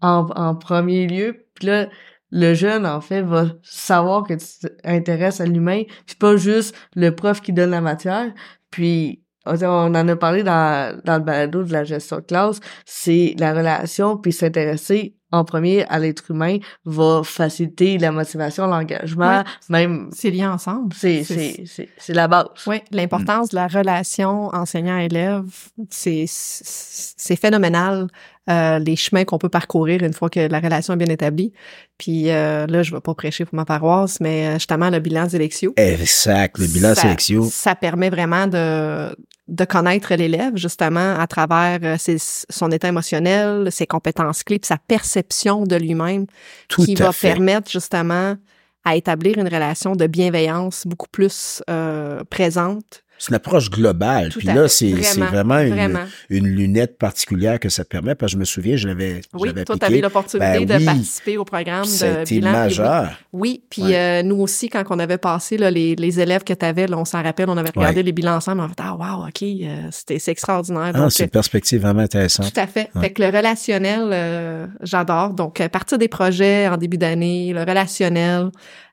en, 0.00 0.26
en 0.34 0.56
premier 0.56 1.06
lieu. 1.06 1.46
Puis 1.54 1.66
là, 1.66 1.88
le 2.30 2.54
jeune, 2.54 2.84
en 2.84 3.00
fait, 3.00 3.22
va 3.22 3.52
savoir 3.62 4.24
que 4.24 4.34
tu 4.34 4.68
t'intéresses 4.82 5.40
à 5.40 5.46
l'humain. 5.46 5.84
Puis 6.06 6.16
pas 6.16 6.36
juste 6.36 6.74
le 6.94 7.14
prof 7.14 7.40
qui 7.40 7.52
donne 7.52 7.70
la 7.70 7.80
matière. 7.80 8.32
Puis, 8.70 9.22
on 9.48 9.94
en 9.94 10.08
a 10.08 10.16
parlé 10.16 10.42
dans, 10.42 11.00
dans 11.04 11.16
le 11.16 11.22
balado 11.22 11.62
de 11.62 11.72
la 11.72 11.84
gestion 11.84 12.16
de 12.16 12.22
classe. 12.22 12.60
C'est 12.84 13.34
la 13.38 13.52
relation, 13.54 14.16
puis 14.16 14.32
s'intéresser 14.32 15.14
en 15.30 15.44
premier 15.44 15.84
à 15.88 15.98
l'être 15.98 16.30
humain 16.30 16.56
va 16.86 17.20
faciliter 17.22 17.98
la 17.98 18.10
motivation, 18.10 18.66
l'engagement, 18.66 19.44
même... 19.68 20.08
C'est 20.12 20.30
lié 20.30 20.46
ensemble. 20.46 20.94
C'est, 20.94 21.22
c'est, 21.22 21.64
c'est, 21.66 21.90
c'est 21.98 22.14
la 22.14 22.28
base. 22.28 22.46
Oui, 22.66 22.80
l'importance 22.92 23.50
de 23.50 23.56
la 23.56 23.66
relation 23.66 24.48
enseignant-élève, 24.54 25.44
c'est 25.90 26.24
c'est 26.26 27.36
phénoménal. 27.36 28.08
Euh, 28.48 28.78
les 28.78 28.96
chemins 28.96 29.24
qu'on 29.24 29.38
peut 29.38 29.48
parcourir 29.48 30.02
une 30.02 30.12
fois 30.14 30.30
que 30.30 30.40
la 30.40 30.60
relation 30.60 30.94
est 30.94 30.96
bien 30.96 31.08
établie. 31.12 31.52
Puis 31.98 32.30
euh, 32.30 32.66
là, 32.66 32.82
je 32.82 32.94
vais 32.94 33.00
pas 33.00 33.14
prêcher 33.14 33.44
pour 33.44 33.54
ma 33.54 33.64
paroisse, 33.64 34.20
mais 34.20 34.46
euh, 34.48 34.52
justement, 34.54 34.88
le 34.90 35.00
bilan 35.00 35.28
Zélexio, 35.28 35.74
Exact, 35.76 36.58
le 36.58 36.66
bilan 36.66 36.94
ça- 36.94 37.02
sélectio. 37.02 37.48
Ça 37.50 37.74
permet 37.74 38.08
vraiment 38.10 38.46
de, 38.46 39.14
de 39.48 39.64
connaître 39.64 40.14
l'élève, 40.14 40.56
justement, 40.56 41.16
à 41.18 41.26
travers 41.26 41.78
euh, 41.82 41.96
ses- 41.98 42.16
son 42.48 42.70
état 42.70 42.88
émotionnel, 42.88 43.70
ses 43.70 43.86
compétences 43.86 44.42
clés, 44.44 44.58
puis 44.58 44.68
sa 44.68 44.78
perception 44.78 45.64
de 45.64 45.76
lui-même, 45.76 46.26
qui 46.68 46.94
va 46.94 47.12
fait. 47.12 47.32
permettre 47.32 47.70
justement 47.70 48.36
à 48.84 48.96
établir 48.96 49.36
une 49.38 49.48
relation 49.48 49.94
de 49.96 50.06
bienveillance 50.06 50.86
beaucoup 50.86 51.08
plus 51.10 51.62
euh, 51.68 52.22
présente. 52.30 53.02
C'est 53.18 53.30
une 53.30 53.34
approche 53.34 53.68
globale. 53.70 54.28
Tout 54.30 54.38
Puis 54.38 54.48
là, 54.48 54.68
c'est 54.68 54.92
Vraiment, 54.92 55.26
vraiment 55.26 55.58
une, 55.58 55.70
Vraiment. 55.74 56.04
une 56.30 56.46
lunette 56.46 56.98
particulière 56.98 57.58
que 57.58 57.68
ça 57.68 57.84
permet, 57.84 58.14
parce 58.14 58.30
que 58.32 58.34
je 58.36 58.40
me 58.40 58.44
souviens, 58.44 58.76
je 58.76 58.86
l'avais 58.88 59.20
Oui, 59.34 59.52
toi, 59.64 59.76
tu 59.76 59.84
avais 59.84 60.00
l'opportunité 60.00 60.64
Ben 60.64 60.66
de 60.66 60.74
oui. 60.76 60.84
participer 60.84 61.36
au 61.38 61.44
programme 61.44 61.84
Ça 61.84 62.06
a 62.06 62.14
de 62.14 62.20
été 62.20 62.36
bilan. 62.36 62.52
majeur. 62.52 63.10
Oui, 63.32 63.62
puis 63.68 63.82
Ouais. 63.82 63.96
euh, 63.96 64.22
nous 64.22 64.36
aussi, 64.36 64.68
quand 64.68 64.84
on 64.90 64.98
avait 64.98 65.18
passé 65.18 65.56
là, 65.58 65.70
les, 65.70 65.96
les 65.96 66.20
élèves 66.20 66.44
que 66.44 66.52
tu 66.52 66.64
avais, 66.64 66.86
on 66.94 67.04
s'en 67.04 67.22
rappelle, 67.22 67.48
on 67.50 67.56
avait 67.56 67.70
regardé 67.74 67.96
Ouais. 67.98 68.02
les 68.04 68.12
bilans 68.12 68.36
ensemble, 68.36 68.60
on 68.60 68.64
avait 68.64 68.74
fait 68.74 68.82
«Ah, 68.84 68.94
wow, 68.94 69.26
OK, 69.26 69.42
euh, 69.42 69.88
c'était 69.90 70.18
c'est 70.18 70.30
extraordinaire. 70.30 70.92
Ah, 70.94 71.08
c'est 71.10 71.24
une 71.24 71.30
perspective 71.30 71.80
vraiment 71.82 72.00
intéressante. 72.02 72.52
Tout 72.52 72.60
à 72.60 72.66
fait. 72.66 72.90
Ouais. 72.94 73.00
Fait 73.02 73.10
que 73.12 73.22
le 73.22 73.28
relationnel, 73.36 74.10
euh, 74.12 74.66
j'adore. 74.82 75.30
Donc, 75.34 75.60
à 75.60 75.68
partir 75.68 75.98
des 75.98 76.08
projets 76.08 76.68
en 76.68 76.76
début 76.76 76.98
d'année, 76.98 77.52
le 77.52 77.60
relationnel, 77.60 78.50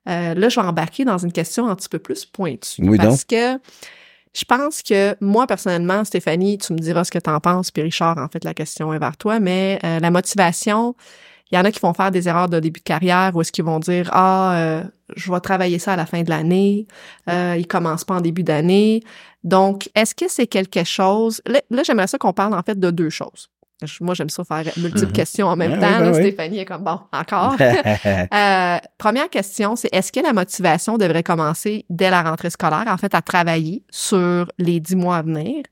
euh, 0.09 0.33
là, 0.33 0.49
je 0.49 0.59
vais 0.59 0.65
embarquer 0.65 1.05
dans 1.05 1.17
une 1.17 1.31
question 1.31 1.67
un 1.67 1.75
petit 1.75 1.89
peu 1.89 1.99
plus 1.99 2.25
pointue. 2.25 2.81
Oui, 2.83 2.97
parce 2.97 3.25
donc. 3.25 3.27
que 3.29 3.59
je 4.35 4.43
pense 4.43 4.83
que 4.83 5.15
moi, 5.21 5.47
personnellement, 5.47 6.03
Stéphanie, 6.03 6.57
tu 6.57 6.73
me 6.73 6.79
diras 6.79 7.05
ce 7.05 7.11
que 7.11 7.19
tu 7.19 7.29
en 7.29 7.39
penses, 7.39 7.71
puis 7.71 7.83
Richard, 7.83 8.17
en 8.17 8.27
fait, 8.27 8.43
la 8.43 8.53
question 8.53 8.93
est 8.93 8.99
vers 8.99 9.15
toi, 9.15 9.39
mais 9.39 9.79
euh, 9.83 9.99
la 9.99 10.11
motivation, 10.11 10.95
il 11.51 11.55
y 11.55 11.57
en 11.57 11.63
a 11.63 11.71
qui 11.71 11.79
vont 11.79 11.93
faire 11.93 12.11
des 12.11 12.27
erreurs 12.27 12.49
de 12.49 12.59
début 12.59 12.79
de 12.79 12.85
carrière 12.85 13.31
ou 13.35 13.41
est-ce 13.41 13.51
qu'ils 13.51 13.63
vont 13.63 13.79
dire 13.79 14.09
ah 14.11 14.55
euh, 14.55 14.83
je 15.15 15.31
vais 15.31 15.39
travailler 15.39 15.79
ça 15.79 15.93
à 15.93 15.95
la 15.95 16.05
fin 16.05 16.23
de 16.23 16.29
l'année, 16.29 16.87
euh, 17.29 17.55
ils 17.57 17.67
commencent 17.67 18.03
pas 18.03 18.15
en 18.15 18.21
début 18.21 18.43
d'année. 18.43 19.03
Donc 19.43 19.89
est-ce 19.95 20.15
que 20.15 20.25
c'est 20.27 20.47
quelque 20.47 20.83
chose 20.83 21.41
là, 21.45 21.61
là, 21.69 21.83
j'aimerais 21.83 22.07
ça 22.07 22.17
qu'on 22.17 22.33
parle 22.33 22.55
en 22.55 22.63
fait 22.63 22.79
de 22.79 22.89
deux 22.89 23.11
choses. 23.11 23.49
Je- 23.83 24.03
Moi 24.03 24.13
j'aime 24.13 24.29
ça 24.29 24.43
faire 24.43 24.63
multiples 24.77 25.07
Mhm. 25.07 25.11
questions 25.11 25.47
en 25.47 25.55
même 25.55 25.79
temps. 25.79 25.99
là. 25.99 26.13
Stéphanie 26.13 26.59
est 26.59 26.65
comme 26.65 26.83
bon 26.83 26.99
encore. 27.11 27.55
Euh, 28.33 28.77
première 28.97 29.29
question, 29.29 29.75
c'est 29.75 29.89
est-ce 29.93 30.11
que 30.11 30.19
la 30.19 30.33
motivation 30.33 30.97
devrait 30.97 31.23
commencer 31.23 31.85
dès 31.89 32.09
la 32.09 32.23
rentrée 32.23 32.49
scolaire, 32.49 32.85
en 32.87 32.97
fait, 32.97 33.13
à 33.13 33.21
travailler 33.21 33.83
sur 33.89 34.47
les 34.57 34.79
dix 34.79 34.95
mois 34.95 35.17
à 35.17 35.21
venir? 35.21 35.63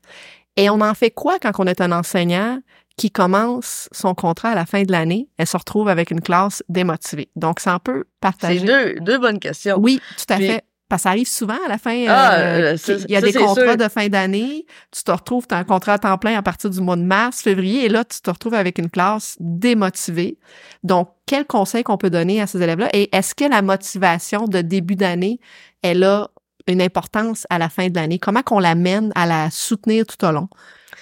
Et 0.56 0.70
on 0.70 0.80
en 0.80 0.94
fait 0.94 1.10
quoi 1.10 1.38
quand 1.40 1.52
on 1.58 1.66
est 1.66 1.80
un 1.80 1.92
enseignant 1.92 2.60
qui 2.96 3.10
commence 3.10 3.88
son 3.90 4.14
contrat 4.14 4.50
à 4.50 4.54
la 4.54 4.66
fin 4.66 4.82
de 4.82 4.92
l'année 4.92 5.28
et 5.38 5.46
se 5.46 5.56
retrouve 5.56 5.88
avec 5.88 6.10
une 6.10 6.20
classe 6.20 6.62
démotivée? 6.68 7.28
Donc, 7.34 7.58
c'est 7.60 7.70
un 7.70 7.78
peu 7.80 8.04
C'est 8.06 8.20
partagé. 8.20 8.60
deux, 8.64 8.94
deux 9.00 9.18
bonnes 9.18 9.40
questions. 9.40 9.76
Oui, 9.80 10.00
tout 10.16 10.32
à 10.32 10.36
Puis- 10.36 10.46
fait. 10.48 10.64
Parce 10.94 11.02
que 11.02 11.08
ça 11.08 11.10
arrive 11.10 11.26
souvent 11.26 11.58
à 11.66 11.68
la 11.68 11.76
fin. 11.76 12.04
Ah, 12.06 12.34
euh, 12.34 12.76
euh, 12.76 12.76
qu'il 12.76 13.10
y 13.10 13.16
a 13.16 13.20
ça, 13.20 13.26
des 13.26 13.32
contrats 13.32 13.54
sûr. 13.54 13.76
de 13.76 13.88
fin 13.88 14.06
d'année. 14.06 14.64
Tu 14.92 15.02
te 15.02 15.10
retrouves, 15.10 15.44
tu 15.48 15.52
as 15.52 15.58
un 15.58 15.64
contrat 15.64 15.94
à 15.94 15.98
temps 15.98 16.16
plein 16.18 16.38
à 16.38 16.42
partir 16.42 16.70
du 16.70 16.80
mois 16.80 16.94
de 16.94 17.02
mars, 17.02 17.42
février, 17.42 17.84
et 17.84 17.88
là, 17.88 18.04
tu 18.04 18.20
te 18.20 18.30
retrouves 18.30 18.54
avec 18.54 18.78
une 18.78 18.88
classe 18.88 19.34
démotivée. 19.40 20.38
Donc, 20.84 21.08
quel 21.26 21.46
conseil 21.46 21.82
qu'on 21.82 21.96
peut 21.96 22.10
donner 22.10 22.40
à 22.40 22.46
ces 22.46 22.62
élèves-là? 22.62 22.90
Et 22.92 23.12
est-ce 23.12 23.34
que 23.34 23.42
la 23.42 23.60
motivation 23.60 24.44
de 24.44 24.60
début 24.60 24.94
d'année, 24.94 25.40
elle 25.82 26.04
a 26.04 26.30
une 26.68 26.80
importance 26.80 27.44
à 27.50 27.58
la 27.58 27.68
fin 27.68 27.88
de 27.88 27.96
l'année? 27.96 28.20
Comment 28.20 28.42
qu'on 28.42 28.60
l'amène 28.60 29.10
à 29.16 29.26
la 29.26 29.50
soutenir 29.50 30.06
tout 30.06 30.24
au 30.24 30.30
long? 30.30 30.48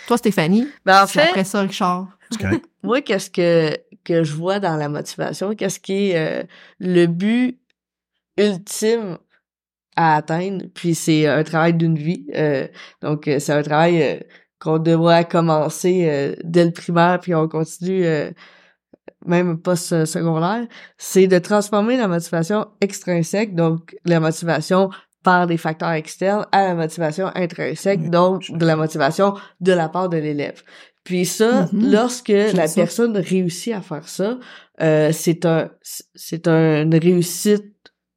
Toi, 0.06 0.16
Stéphanie, 0.16 0.66
Ben, 0.86 1.02
en 1.02 1.06
fait, 1.06 1.20
après 1.20 1.44
ça, 1.44 1.60
Richard. 1.60 2.06
Moi, 2.82 3.02
qu'est-ce 3.02 3.28
que, 3.28 3.76
que 4.04 4.24
je 4.24 4.32
vois 4.32 4.58
dans 4.58 4.76
la 4.76 4.88
motivation? 4.88 5.54
Qu'est-ce 5.54 5.80
qui 5.80 6.12
est 6.12 6.16
euh, 6.16 6.44
le 6.80 7.04
but 7.04 7.58
ultime 8.38 9.18
à 9.96 10.16
atteindre? 10.16 10.64
Puis 10.74 10.94
c'est 10.94 11.26
un 11.26 11.42
travail 11.44 11.74
d'une 11.74 11.96
vie. 11.96 12.26
euh, 12.34 12.66
donc, 13.02 13.28
euh, 13.28 13.38
c'est 13.38 13.52
un 13.52 13.62
travail 13.62 14.02
euh, 14.02 14.16
qu'on 14.58 14.78
devrait 14.78 15.26
commencer 15.26 16.06
euh, 16.08 16.34
dès 16.44 16.64
le 16.64 16.70
primaire, 16.72 17.18
puis 17.20 17.34
on 17.34 17.48
continue 17.48 18.04
euh, 18.06 18.30
même 19.26 19.58
post-secondaire. 19.58 20.66
C'est 20.98 21.26
de 21.26 21.38
transformer 21.38 21.96
la 21.96 22.08
motivation 22.08 22.66
extrinsèque, 22.80 23.54
donc 23.54 23.96
la 24.04 24.20
motivation 24.20 24.90
par 25.22 25.46
des 25.46 25.56
facteurs 25.56 25.92
externes, 25.92 26.46
à 26.50 26.64
la 26.64 26.74
motivation 26.74 27.30
intrinsèque, 27.36 28.10
donc 28.10 28.50
de 28.50 28.66
la 28.66 28.74
motivation 28.74 29.34
de 29.60 29.72
la 29.72 29.88
part 29.88 30.08
de 30.08 30.16
l'élève. 30.16 30.62
Puis 31.04 31.24
ça, 31.26 31.68
Mhm. 31.72 31.92
lorsque 31.92 32.28
la 32.28 32.66
ça. 32.66 32.74
personne 32.80 33.16
réussit 33.16 33.72
à 33.72 33.80
faire 33.80 34.08
ça, 34.08 34.38
euh, 34.80 35.10
c'est 35.12 35.44
un, 35.46 35.70
c'est 36.14 36.48
un- 36.48 36.82
une 36.82 36.94
réussite 36.96 37.64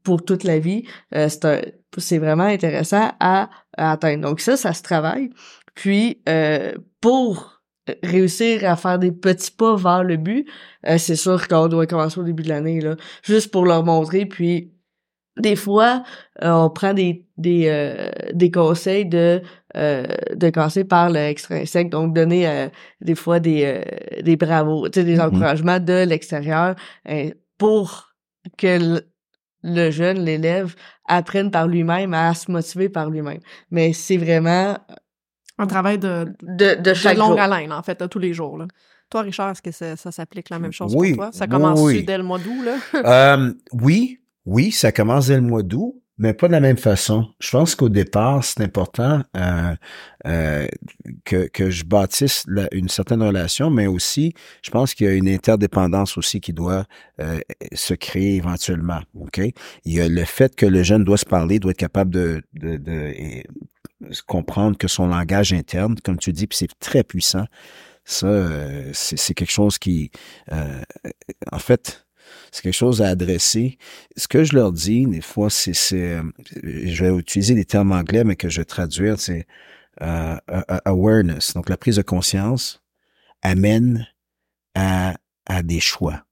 pour 0.05 0.23
toute 0.23 0.43
la 0.45 0.59
vie. 0.59 0.83
Euh, 1.13 1.27
c'est 1.29 1.45
un, 1.45 1.61
c'est 1.97 2.17
vraiment 2.19 2.43
intéressant 2.45 3.11
à, 3.19 3.49
à 3.77 3.91
atteindre. 3.93 4.21
Donc 4.29 4.39
ça, 4.39 4.55
ça 4.55 4.71
se 4.73 4.83
travaille. 4.83 5.29
Puis 5.73 6.21
euh, 6.29 6.73
pour 7.01 7.61
réussir 8.03 8.69
à 8.69 8.75
faire 8.77 8.97
des 8.99 9.11
petits 9.11 9.51
pas 9.51 9.75
vers 9.75 10.03
le 10.03 10.17
but, 10.17 10.47
euh, 10.87 10.97
c'est 10.97 11.15
sûr 11.17 11.47
qu'on 11.47 11.67
doit 11.67 11.85
commencer 11.87 12.19
au 12.19 12.23
début 12.23 12.43
de 12.43 12.49
l'année 12.49 12.79
là, 12.81 12.95
juste 13.23 13.51
pour 13.51 13.65
leur 13.65 13.83
montrer. 13.83 14.25
Puis 14.25 14.71
des 15.37 15.57
fois, 15.57 16.03
euh, 16.43 16.51
on 16.51 16.69
prend 16.69 16.93
des 16.93 17.25
des 17.37 17.67
euh, 17.67 18.09
des 18.33 18.49
conseils 18.51 19.05
de 19.05 19.41
euh, 19.75 20.05
de 20.33 20.49
commencer 20.49 20.85
par 20.85 21.09
l'extrinsèque, 21.09 21.89
donc 21.89 22.13
donner 22.15 22.47
euh, 22.47 22.69
des 23.01 23.15
fois 23.15 23.39
des 23.41 23.63
euh, 23.65 24.21
des 24.23 24.37
bravos, 24.37 24.87
tu 24.89 25.01
sais, 25.01 25.05
des 25.05 25.15
Mhm. 25.17 25.21
encouragements 25.27 25.79
de 25.81 26.05
l'extérieur 26.07 26.75
euh, 27.09 27.31
pour 27.57 28.13
que 28.57 29.01
le, 29.65 29.91
jeune, 29.91 30.19
l'élève, 30.23 30.75
apprenne 31.07 31.49
par 31.51 31.67
lui-même 31.67 32.13
à 32.13 32.33
se 32.33 32.51
motiver 32.51 32.89
par 32.89 33.09
lui-même. 33.09 33.39
Mais 33.71 33.93
c'est 33.93 34.17
vraiment 34.17 34.77
Un 35.57 35.67
travail 35.67 35.97
de, 35.97 36.27
de, 36.43 36.75
de 36.81 36.93
chaque 36.93 37.15
de 37.15 37.19
longue 37.19 37.31
jour. 37.31 37.39
haleine, 37.39 37.71
en 37.73 37.81
fait, 37.81 38.01
à 38.01 38.07
tous 38.07 38.19
les 38.19 38.33
jours. 38.33 38.57
Là. 38.57 38.67
Toi, 39.09 39.21
Richard, 39.21 39.51
est-ce 39.51 39.61
que 39.61 39.71
ça, 39.71 39.95
ça 39.95 40.11
s'applique 40.11 40.49
la 40.49 40.59
même 40.59 40.71
chose 40.73 40.93
Oui, 40.95 41.09
pour 41.13 41.25
toi? 41.25 41.31
Ça 41.31 41.47
commence 41.47 41.79
oui. 41.81 42.03
dès 42.03 42.17
le 42.17 42.23
mois 42.23 42.39
d'août, 42.39 42.63
là? 42.65 43.37
Euh, 43.37 43.53
oui, 43.71 44.19
oui, 44.45 44.71
ça 44.71 44.91
commence 44.91 45.27
dès 45.27 45.35
le 45.35 45.41
mois 45.41 45.63
d'août, 45.63 45.95
mais 46.17 46.33
pas 46.33 46.47
de 46.47 46.53
la 46.53 46.59
même 46.61 46.77
façon. 46.77 47.27
Je 47.39 47.49
pense 47.51 47.75
qu'au 47.75 47.89
départ, 47.89 48.43
c'est 48.43 48.61
important 48.61 49.21
euh, 49.35 49.75
euh, 50.25 50.67
que, 51.25 51.47
que 51.47 51.69
je 51.69 51.83
bâtisse 51.83 52.43
la- 52.47 52.69
une 52.73 52.87
certaine 52.89 53.21
relation, 53.21 53.69
mais 53.69 53.87
aussi, 53.87 54.33
je 54.61 54.71
pense 54.71 54.93
qu'il 54.93 55.07
y 55.07 55.09
a 55.09 55.13
une 55.13 55.27
interdépendance 55.29 56.17
aussi 56.17 56.39
qui 56.39 56.53
doit 56.53 56.85
euh, 57.19 57.39
se 57.73 57.93
créer 57.93 58.35
éventuellement. 58.35 59.01
Ok, 59.13 59.39
il 59.39 59.53
y 59.93 59.99
a 59.99 60.07
le 60.07 60.23
fait 60.25 60.55
que 60.55 60.65
le 60.65 60.83
jeune 60.83 61.03
doit 61.03 61.17
se 61.17 61.25
parler, 61.25 61.59
doit 61.59 61.71
être 61.71 61.77
capable 61.77 62.11
de, 62.11 62.41
de, 62.53 62.77
de 62.77 62.91
et 62.91 63.45
comprendre 64.27 64.77
que 64.77 64.87
son 64.87 65.07
langage 65.07 65.53
interne, 65.53 65.95
comme 66.03 66.17
tu 66.17 66.31
dis, 66.33 66.47
puis 66.47 66.57
c'est 66.57 66.79
très 66.79 67.03
puissant. 67.03 67.45
Ça, 68.05 68.27
euh, 68.27 68.91
c'est 68.93 69.17
c'est 69.17 69.33
quelque 69.33 69.51
chose 69.51 69.79
qui, 69.79 70.11
euh, 70.51 70.81
en 71.51 71.59
fait, 71.59 72.04
c'est 72.55 72.61
quelque 72.61 72.73
chose 72.73 73.01
à 73.01 73.09
adresser. 73.09 73.77
Ce 74.15 74.29
que 74.29 74.45
je 74.45 74.55
leur 74.55 74.71
dis, 74.71 75.05
des 75.07 75.19
fois, 75.19 75.49
c'est, 75.49 75.73
c'est, 75.73 76.13
euh, 76.13 76.23
je 76.63 77.03
vais 77.03 77.13
utiliser 77.13 77.53
des 77.53 77.65
termes 77.65 77.91
anglais, 77.91 78.23
mais 78.23 78.37
que 78.37 78.47
je 78.47 78.61
vais 78.61 78.65
traduire, 78.65 79.19
c'est 79.19 79.45
euh, 80.01 80.37
awareness, 80.85 81.53
donc 81.53 81.67
la 81.67 81.75
prise 81.75 81.97
de 81.97 82.01
conscience, 82.01 82.81
amène 83.41 84.07
à, 84.73 85.17
à 85.45 85.63
des 85.63 85.81
choix. 85.81 86.25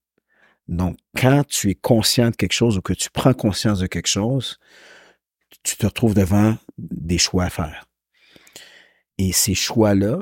Donc, 0.69 0.97
quand 1.17 1.45
tu 1.45 1.71
es 1.71 1.75
conscient 1.75 2.29
de 2.29 2.35
quelque 2.37 2.53
chose 2.53 2.77
ou 2.77 2.81
que 2.81 2.93
tu 2.93 3.09
prends 3.09 3.33
conscience 3.33 3.79
de 3.79 3.87
quelque 3.87 4.07
chose, 4.07 4.59
tu 5.61 5.75
te 5.75 5.85
retrouves 5.85 6.13
devant 6.13 6.57
des 6.77 7.17
choix 7.17 7.43
à 7.43 7.49
faire. 7.49 7.85
Et 9.17 9.33
ces 9.33 9.55
choix-là, 9.55 10.21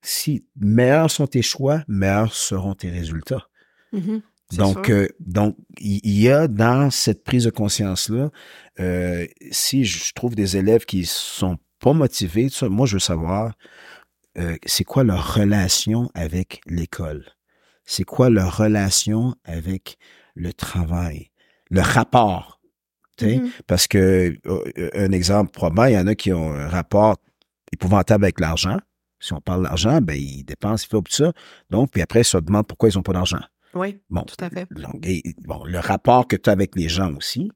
si 0.00 0.46
meilleurs 0.56 1.10
sont 1.10 1.26
tes 1.26 1.42
choix, 1.42 1.84
meilleurs 1.88 2.32
seront 2.32 2.74
tes 2.74 2.88
résultats. 2.88 3.50
Mhm. 3.92 4.22
C'est 4.22 4.33
Donc, 4.52 4.90
euh, 4.90 5.08
donc, 5.20 5.56
il 5.78 6.20
y 6.20 6.28
a 6.28 6.48
dans 6.48 6.90
cette 6.90 7.24
prise 7.24 7.44
de 7.44 7.50
conscience-là, 7.50 8.30
euh, 8.78 9.26
si 9.50 9.84
je 9.84 10.12
trouve 10.12 10.34
des 10.34 10.56
élèves 10.56 10.84
qui 10.84 11.06
sont 11.06 11.56
pas 11.80 11.92
motivés, 11.92 12.48
ça, 12.50 12.68
moi, 12.68 12.86
je 12.86 12.94
veux 12.94 13.00
savoir, 13.00 13.54
euh, 14.38 14.56
c'est 14.66 14.84
quoi 14.84 15.04
leur 15.04 15.34
relation 15.34 16.10
avec 16.14 16.60
l'école? 16.66 17.24
C'est 17.84 18.04
quoi 18.04 18.30
leur 18.30 18.56
relation 18.56 19.34
avec 19.44 19.98
le 20.34 20.52
travail? 20.52 21.30
Le 21.70 21.80
rapport? 21.80 22.60
Mhm. 23.20 23.50
Parce 23.66 23.86
que, 23.86 24.36
euh, 24.46 24.90
un 24.94 25.12
exemple 25.12 25.52
probant, 25.52 25.84
il 25.84 25.94
y 25.94 25.98
en 25.98 26.06
a 26.06 26.14
qui 26.14 26.32
ont 26.32 26.52
un 26.52 26.68
rapport 26.68 27.16
épouvantable 27.72 28.24
avec 28.24 28.40
l'argent. 28.40 28.78
Si 29.20 29.32
on 29.32 29.40
parle 29.40 29.64
d'argent, 29.64 30.00
ben, 30.00 30.16
ils 30.16 30.44
dépensent, 30.44 30.84
ils 30.86 30.90
font 30.90 31.02
tout 31.02 31.12
ça. 31.12 31.32
Donc, 31.70 31.90
puis 31.92 32.02
après, 32.02 32.22
ils 32.22 32.24
se 32.24 32.36
demandent 32.38 32.66
pourquoi 32.66 32.88
ils 32.88 32.96
n'ont 32.96 33.02
pas 33.02 33.12
d'argent. 33.12 33.40
Oui, 33.74 34.00
Bon, 34.10 34.22
tout 34.22 34.42
à 34.44 34.50
fait. 34.50 34.66
donc, 34.70 35.04
et, 35.06 35.22
bon, 35.44 35.64
le 35.64 35.78
rapport 35.78 36.26
que 36.28 36.36
tu 36.36 36.48
as 36.50 36.52
avec 36.52 36.76
les 36.76 36.88
gens 36.88 37.14
aussi, 37.16 37.50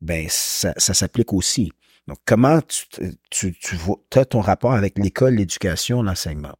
ben 0.00 0.26
ça, 0.28 0.72
ça 0.76 0.94
s'applique 0.94 1.32
aussi. 1.32 1.72
Donc, 2.06 2.18
comment 2.24 2.60
tu, 2.62 2.86
tu, 3.30 3.52
tu 3.52 3.76
vois, 3.76 3.98
as 4.16 4.24
ton 4.24 4.40
rapport 4.40 4.72
avec 4.72 4.98
l'école, 4.98 5.34
l'éducation, 5.34 6.02
l'enseignement? 6.02 6.54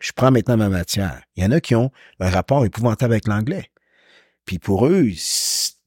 Je 0.00 0.12
prends 0.12 0.30
maintenant 0.30 0.56
ma 0.56 0.68
matière. 0.68 1.22
Il 1.36 1.44
y 1.44 1.46
en 1.46 1.52
a 1.52 1.60
qui 1.60 1.74
ont 1.74 1.90
un 2.18 2.30
rapport 2.30 2.64
épouvantable 2.64 3.12
avec 3.12 3.28
l'anglais. 3.28 3.70
Puis 4.46 4.58
pour 4.58 4.86
eux, 4.86 5.08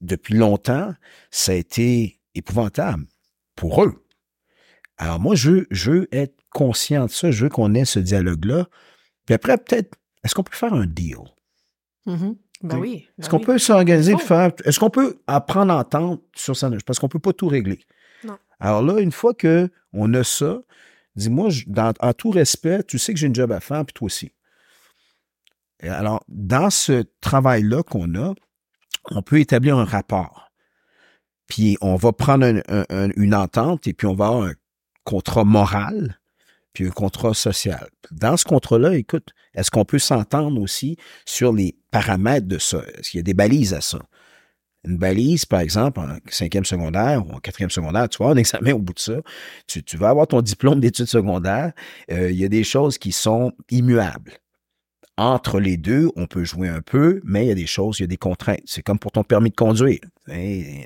depuis 0.00 0.34
longtemps, 0.34 0.94
ça 1.30 1.52
a 1.52 1.54
été 1.56 2.20
épouvantable. 2.34 3.04
Pour 3.56 3.84
eux. 3.84 4.04
Alors 4.96 5.20
moi, 5.20 5.34
je 5.34 5.50
veux, 5.50 5.66
je 5.70 5.90
veux 5.90 6.08
être 6.12 6.36
conscient 6.50 7.06
de 7.06 7.10
ça. 7.10 7.30
Je 7.30 7.44
veux 7.44 7.50
qu'on 7.50 7.74
ait 7.74 7.84
ce 7.84 7.98
dialogue-là. 7.98 8.68
Puis 9.26 9.34
après, 9.34 9.58
peut-être, 9.58 9.96
est-ce 10.22 10.34
qu'on 10.34 10.42
peut 10.42 10.56
faire 10.56 10.74
un 10.74 10.86
deal? 10.86 11.18
Mhm. 12.06 12.36
Ben 12.62 12.78
Oui. 12.78 12.80
oui. 12.80 13.08
Est-ce 13.18 13.28
ben 13.28 13.30
qu'on 13.30 13.38
oui. 13.38 13.44
peut 13.44 13.58
s'organiser 13.58 14.14
Oh. 14.14 14.18
de 14.18 14.22
faire. 14.22 14.52
Est-ce 14.64 14.78
qu'on 14.80 14.90
peut 14.90 15.18
apprendre 15.26 15.72
à 15.72 15.78
entendre 15.78 16.20
sur 16.34 16.56
ça? 16.56 16.70
Parce 16.86 16.98
qu'on 16.98 17.08
peut 17.08 17.18
pas 17.18 17.32
tout 17.32 17.48
régler. 17.48 17.80
Non. 18.24 18.38
Alors 18.60 18.82
là, 18.82 19.00
une 19.00 19.12
fois 19.12 19.34
que 19.34 19.70
on 19.92 20.12
a 20.14 20.24
ça, 20.24 20.60
dis-moi, 21.16 21.50
en 22.00 22.12
tout 22.14 22.30
respect, 22.30 22.82
tu 22.84 22.98
sais 22.98 23.12
que 23.12 23.18
j'ai 23.20 23.26
une 23.26 23.34
job 23.34 23.52
à 23.52 23.60
faire, 23.60 23.84
puis 23.84 23.92
toi 23.92 24.06
aussi. 24.06 24.32
Et 25.82 25.88
alors, 25.88 26.24
dans 26.28 26.70
ce 26.70 27.04
travail-là 27.20 27.82
qu'on 27.82 28.14
a, 28.14 28.34
on 29.10 29.22
peut 29.22 29.38
établir 29.40 29.76
un 29.76 29.84
rapport. 29.84 30.50
Puis 31.46 31.76
on 31.82 31.96
va 31.96 32.12
prendre 32.12 32.46
un- 32.46 32.62
un- 32.68 32.86
un- 32.88 33.10
une 33.16 33.34
entente 33.34 33.86
et 33.86 33.92
puis 33.92 34.06
on 34.06 34.14
va 34.14 34.28
avoir 34.28 34.42
un 34.44 34.54
contrat 35.04 35.44
moral 35.44 36.18
puis 36.74 36.86
un 36.86 36.90
contrat 36.90 37.32
social. 37.32 37.88
Dans 38.10 38.36
ce 38.36 38.44
contrat-là, 38.44 38.94
écoute, 38.96 39.30
est-ce 39.54 39.70
qu'on 39.70 39.84
peut 39.84 39.98
s'entendre 39.98 40.60
aussi 40.60 40.96
sur 41.24 41.52
les 41.52 41.76
paramètres 41.90 42.48
de 42.48 42.58
ça? 42.58 42.82
Est-ce 42.98 43.10
qu'il 43.10 43.18
y 43.18 43.20
a 43.20 43.24
des 43.24 43.34
balises 43.34 43.72
à 43.72 43.80
ça? 43.80 44.00
Une 44.86 44.98
balise, 44.98 45.46
par 45.46 45.60
exemple, 45.60 46.00
en 46.00 46.18
cinquième 46.28 46.66
secondaire 46.66 47.26
ou 47.26 47.32
en 47.32 47.38
quatrième 47.38 47.70
secondaire, 47.70 48.06
tu 48.08 48.18
vas 48.18 48.26
avoir 48.26 48.36
un 48.36 48.40
examen 48.40 48.72
au 48.72 48.80
bout 48.80 48.92
de 48.92 48.98
ça. 48.98 49.14
Tu, 49.66 49.96
vas 49.96 50.10
avoir 50.10 50.26
ton 50.26 50.42
diplôme 50.42 50.80
d'études 50.80 51.06
secondaires. 51.06 51.72
Euh, 52.10 52.30
il 52.30 52.36
y 52.36 52.44
a 52.44 52.48
des 52.48 52.64
choses 52.64 52.98
qui 52.98 53.12
sont 53.12 53.52
immuables. 53.70 54.32
Entre 55.16 55.60
les 55.60 55.76
deux, 55.76 56.10
on 56.16 56.26
peut 56.26 56.44
jouer 56.44 56.68
un 56.68 56.82
peu, 56.82 57.20
mais 57.24 57.44
il 57.44 57.48
y 57.48 57.52
a 57.52 57.54
des 57.54 57.66
choses, 57.66 58.00
il 58.00 58.02
y 58.02 58.04
a 58.04 58.08
des 58.08 58.16
contraintes. 58.16 58.62
C'est 58.66 58.82
comme 58.82 58.98
pour 58.98 59.12
ton 59.12 59.22
permis 59.22 59.50
de 59.50 59.54
conduire. 59.54 60.00
Hein, 60.28 60.82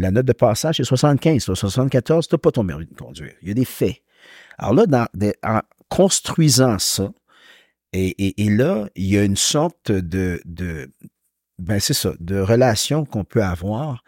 la 0.00 0.10
note 0.10 0.26
de 0.26 0.32
passage, 0.32 0.76
c'est 0.76 0.84
75. 0.84 1.42
Sur 1.42 1.56
74, 1.56 2.28
tu 2.28 2.34
n'as 2.34 2.38
pas 2.38 2.50
ton 2.50 2.66
permis 2.66 2.86
de 2.86 2.94
conduire. 2.94 3.34
Il 3.42 3.48
y 3.48 3.50
a 3.50 3.54
des 3.54 3.64
faits. 3.64 4.02
Alors 4.58 4.74
là, 4.74 5.08
en 5.42 5.60
construisant 5.88 6.78
ça, 6.78 7.12
et, 7.92 8.34
là, 8.38 8.88
il 8.94 9.06
y 9.06 9.18
a 9.18 9.24
une 9.24 9.36
sorte 9.36 9.90
de, 9.90 10.40
ben 11.58 11.80
c'est 11.80 11.94
ça, 11.94 12.12
de 12.20 12.38
relation 12.38 13.04
qu'on 13.04 13.24
peut 13.24 13.42
avoir 13.42 14.04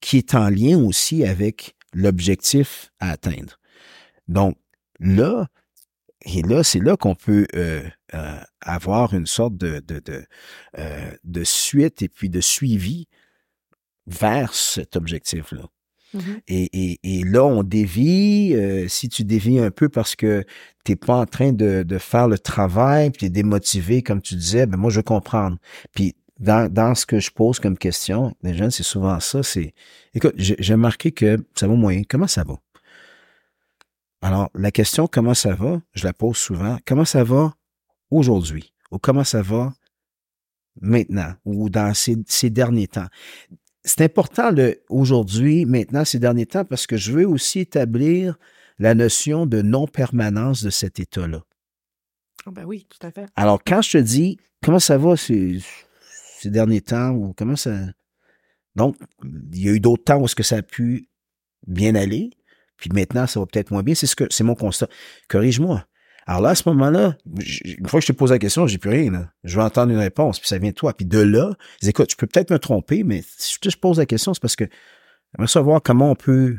qui 0.00 0.18
est 0.18 0.34
en 0.34 0.48
lien 0.48 0.78
aussi 0.78 1.24
avec 1.24 1.76
l'objectif 1.92 2.90
à 3.00 3.10
atteindre. 3.10 3.58
Donc 4.28 4.56
là, 5.00 5.48
et 6.24 6.42
là, 6.42 6.62
c'est 6.62 6.78
là 6.78 6.96
qu'on 6.96 7.14
peut 7.14 7.46
euh, 7.54 7.82
euh, 8.14 8.40
avoir 8.60 9.14
une 9.14 9.26
sorte 9.26 9.56
de, 9.56 9.82
euh, 10.78 11.10
de 11.24 11.44
suite 11.44 12.02
et 12.02 12.08
puis 12.08 12.28
de 12.28 12.40
suivi 12.40 13.08
vers 14.06 14.54
cet 14.54 14.96
objectif-là. 14.96 15.68
Mhm. 16.14 16.40
Et, 16.48 16.92
et, 16.92 17.00
et 17.02 17.24
là, 17.24 17.44
on 17.44 17.62
dévie. 17.62 18.54
euh, 18.54 18.86
si 18.88 19.08
tu 19.08 19.24
dévies 19.24 19.58
un 19.58 19.70
peu 19.70 19.88
parce 19.88 20.14
que 20.14 20.44
t'es 20.84 20.96
pas 20.96 21.16
en 21.16 21.26
train 21.26 21.52
de, 21.52 21.82
de 21.84 21.98
faire 21.98 22.28
le 22.28 22.38
travail, 22.38 23.10
puis 23.10 23.20
t'es 23.20 23.30
démotivé, 23.30 24.02
comme 24.02 24.20
tu 24.20 24.34
disais, 24.34 24.66
ben 24.66 24.76
moi, 24.76 24.90
je 24.90 24.96
veux 24.96 25.02
comprendre. 25.02 25.56
Puis 25.94 26.14
dans, 26.38 26.70
dans 26.70 26.94
ce 26.94 27.06
que 27.06 27.18
je 27.20 27.30
pose 27.30 27.60
comme 27.60 27.78
question, 27.78 28.34
les 28.42 28.54
jeunes, 28.54 28.70
c'est 28.70 28.82
souvent 28.82 29.20
ça, 29.20 29.42
c'est... 29.42 29.74
Écoute, 30.12 30.34
j'ai 30.36 30.56
j'ai 30.58 30.74
remarqué 30.74 31.12
que 31.12 31.38
ça 31.54 31.66
va 31.66 31.74
moyen. 31.74 32.02
Comment 32.08 32.26
ça 32.26 32.44
va? 32.44 32.56
Alors, 34.20 34.50
la 34.54 34.70
question 34.70 35.06
«comment 35.10 35.34
ça 35.34 35.54
va?» 35.54 35.80
je 35.94 36.04
la 36.04 36.12
pose 36.12 36.36
souvent. 36.36 36.78
Comment 36.86 37.04
ça 37.04 37.24
va 37.24 37.54
aujourd'hui? 38.10 38.72
Ou 38.90 38.98
comment 38.98 39.24
ça 39.24 39.42
va 39.42 39.72
maintenant? 40.80 41.32
Ou 41.44 41.70
dans 41.70 41.94
ces, 41.94 42.16
ces 42.26 42.50
derniers 42.50 42.88
temps? 42.88 43.08
C'est 43.84 44.00
important 44.02 44.50
aujourd'hui, 44.88 45.64
maintenant, 45.64 46.04
ces 46.04 46.18
derniers 46.18 46.46
temps, 46.46 46.64
parce 46.64 46.86
que 46.86 46.96
je 46.96 47.12
veux 47.12 47.26
aussi 47.26 47.60
établir 47.60 48.38
la 48.78 48.94
notion 48.94 49.46
de 49.46 49.62
non-permanence 49.62 50.62
de 50.62 50.70
cet 50.70 51.00
état-là. 51.00 51.42
Ah 52.46 52.50
ben 52.50 52.64
oui, 52.64 52.86
tout 52.88 53.06
à 53.06 53.10
fait. 53.10 53.26
Alors, 53.36 53.62
quand 53.64 53.82
je 53.82 53.98
te 53.98 53.98
dis 53.98 54.38
comment 54.62 54.78
ça 54.78 54.98
va 54.98 55.16
ces, 55.16 55.60
ces 56.38 56.50
derniers 56.50 56.80
temps 56.80 57.10
ou 57.10 57.34
comment 57.36 57.56
ça. 57.56 57.76
Donc, 58.74 58.96
il 59.22 59.64
y 59.64 59.68
a 59.68 59.72
eu 59.72 59.80
d'autres 59.80 60.04
temps 60.04 60.18
où 60.18 60.24
est-ce 60.24 60.34
que 60.34 60.42
ça 60.42 60.56
a 60.56 60.62
pu 60.62 61.08
bien 61.66 61.94
aller, 61.94 62.30
puis 62.76 62.90
maintenant, 62.92 63.26
ça 63.26 63.38
va 63.38 63.46
peut-être 63.46 63.70
moins 63.70 63.82
bien. 63.82 63.94
C'est 63.94 64.06
ce 64.06 64.16
que 64.16 64.24
c'est 64.30 64.44
mon 64.44 64.54
constat. 64.54 64.88
Corrige-moi. 65.28 65.86
Alors 66.26 66.40
là, 66.40 66.50
à 66.50 66.54
ce 66.54 66.68
moment-là, 66.68 67.16
une 67.64 67.88
fois 67.88 68.00
que 68.00 68.06
je 68.06 68.12
te 68.12 68.16
pose 68.16 68.30
la 68.30 68.38
question, 68.38 68.66
j'ai 68.66 68.78
plus 68.78 68.90
rien. 68.90 69.10
Là. 69.10 69.28
Je 69.44 69.56
veux 69.56 69.64
entendre 69.64 69.92
une 69.92 69.98
réponse, 69.98 70.38
puis 70.38 70.48
ça 70.48 70.58
vient 70.58 70.70
de 70.70 70.74
toi. 70.74 70.92
Puis 70.92 71.06
de 71.06 71.18
là, 71.18 71.52
je 71.80 71.86
dis, 71.86 71.90
écoute, 71.90 72.10
je 72.10 72.16
peux 72.16 72.26
peut-être 72.26 72.50
me 72.50 72.58
tromper, 72.58 73.02
mais 73.02 73.22
si 73.36 73.56
je 73.62 73.68
te 73.68 73.76
pose 73.76 73.98
la 73.98 74.06
question, 74.06 74.32
c'est 74.34 74.40
parce 74.40 74.56
que 74.56 74.64
j'aimerais 75.34 75.48
savoir 75.48 75.82
comment 75.82 76.10
on 76.10 76.14
peut, 76.14 76.56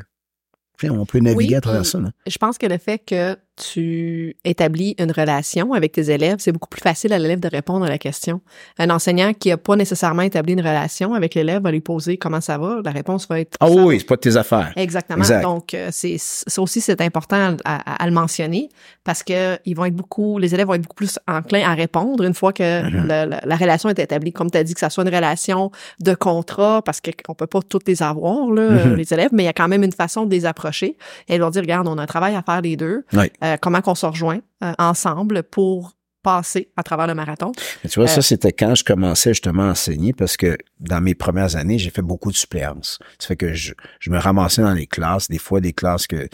on 0.82 1.06
peut 1.06 1.18
naviguer 1.18 1.48
Oui, 1.48 1.54
à 1.54 1.60
travers 1.60 1.86
ça. 1.86 1.98
Là. 2.00 2.10
Je 2.26 2.36
pense 2.36 2.58
que 2.58 2.66
le 2.66 2.78
fait 2.78 2.98
que 2.98 3.36
tu 3.56 4.36
établis 4.44 4.94
une 4.98 5.12
relation 5.12 5.72
avec 5.74 5.92
tes 5.92 6.10
élèves, 6.10 6.36
c'est 6.38 6.52
beaucoup 6.52 6.68
plus 6.68 6.80
facile 6.80 7.12
à 7.12 7.18
l'élève 7.18 7.40
de 7.40 7.48
répondre 7.48 7.84
à 7.84 7.88
la 7.88 7.98
question. 7.98 8.40
Un 8.78 8.90
enseignant 8.90 9.32
qui 9.32 9.50
n'a 9.50 9.56
pas 9.56 9.76
nécessairement 9.76 10.22
établi 10.22 10.54
une 10.54 10.60
relation 10.60 11.14
avec 11.14 11.34
l'élève 11.34 11.62
va 11.62 11.70
lui 11.70 11.80
poser 11.80 12.16
comment 12.16 12.40
ça 12.40 12.58
va, 12.58 12.80
la 12.84 12.90
réponse 12.90 13.28
va 13.28 13.40
être 13.40 13.56
Ah 13.60 13.68
ça 13.68 13.74
oui, 13.74 13.98
c'est 14.00 14.06
pas 14.06 14.16
de 14.16 14.20
tes 14.20 14.36
affaires. 14.36 14.72
Exactement. 14.76 15.18
Exact. 15.18 15.42
Donc, 15.42 15.74
euh, 15.74 15.88
c'est 15.92 16.16
ça 16.18 16.60
aussi, 16.60 16.80
c'est 16.80 17.00
important 17.00 17.56
à, 17.64 17.74
à- 17.92 18.02
à 18.02 18.06
le 18.06 18.12
mentionner 18.12 18.68
parce 19.04 19.22
que 19.22 19.56
ils 19.64 19.74
vont 19.76 19.84
être 19.84 19.94
beaucoup, 19.94 20.38
les 20.38 20.52
élèves 20.54 20.66
vont 20.66 20.74
être 20.74 20.82
beaucoup 20.82 20.96
plus 20.96 21.18
enclins 21.28 21.62
à 21.68 21.74
répondre 21.74 22.24
une 22.24 22.34
fois 22.34 22.52
que 22.52 22.82
le- 22.90 23.06
la, 23.06 23.26
la 23.26 23.56
relation 23.56 23.88
est 23.88 23.98
établie. 23.98 24.32
Comme 24.32 24.50
tu 24.50 24.58
as 24.58 24.64
dit, 24.64 24.74
que 24.74 24.80
ça 24.80 24.90
soit 24.90 25.04
une 25.04 25.14
relation 25.14 25.70
de 26.00 26.14
contrat 26.14 26.82
parce 26.84 27.00
qu'on 27.00 27.34
peut 27.34 27.46
pas 27.46 27.60
toutes 27.68 27.86
les 27.88 28.02
avoir, 28.02 28.50
là, 28.50 28.62
euh, 28.62 28.96
les 28.96 29.12
élèves, 29.14 29.30
mais 29.32 29.44
il 29.44 29.46
y 29.46 29.48
a 29.48 29.52
quand 29.52 29.68
même 29.68 29.84
une 29.84 29.92
façon 29.92 30.26
de 30.26 30.30
les 30.30 30.44
approcher. 30.46 30.96
Et 31.28 31.36
ils 31.36 31.40
vont 31.40 31.50
dire, 31.50 31.62
regarde, 31.62 31.86
on 31.86 31.98
a 31.98 32.02
un 32.02 32.06
travail 32.06 32.34
à 32.34 32.42
faire 32.42 32.60
les 32.60 32.76
deux. 32.76 33.04
Oui. 33.12 33.30
Euh, 33.44 33.56
comment 33.60 33.80
qu'on 33.82 33.94
se 33.94 34.06
rejoint 34.06 34.40
euh, 34.62 34.72
ensemble 34.78 35.42
pour 35.42 35.92
passer 36.22 36.70
à 36.78 36.82
travers 36.82 37.06
le 37.06 37.14
marathon. 37.14 37.52
Mais 37.82 37.90
tu 37.90 38.00
vois, 38.00 38.08
Euh, 38.08 38.12
ça, 38.14 38.22
c'était 38.22 38.52
quand 38.52 38.74
je 38.74 38.82
commençais 38.82 39.30
justement 39.30 39.64
à 39.64 39.72
enseigner 39.72 40.14
parce 40.14 40.38
que 40.38 40.56
dans 40.80 41.02
mes 41.02 41.14
premières 41.14 41.54
années, 41.56 41.78
j'ai 41.78 41.90
fait 41.90 42.00
beaucoup 42.00 42.32
de 42.32 42.36
suppléances. 42.36 42.98
Ça 43.18 43.28
fait 43.28 43.36
que 43.36 43.52
je, 43.52 43.74
je 44.00 44.08
me 44.10 44.18
ramassais 44.18 44.62
dans 44.62 44.72
les 44.72 44.86
classes, 44.86 45.28
des 45.28 45.36
fois 45.38 45.60
des 45.60 45.74
classes 45.74 46.06
que... 46.06 46.26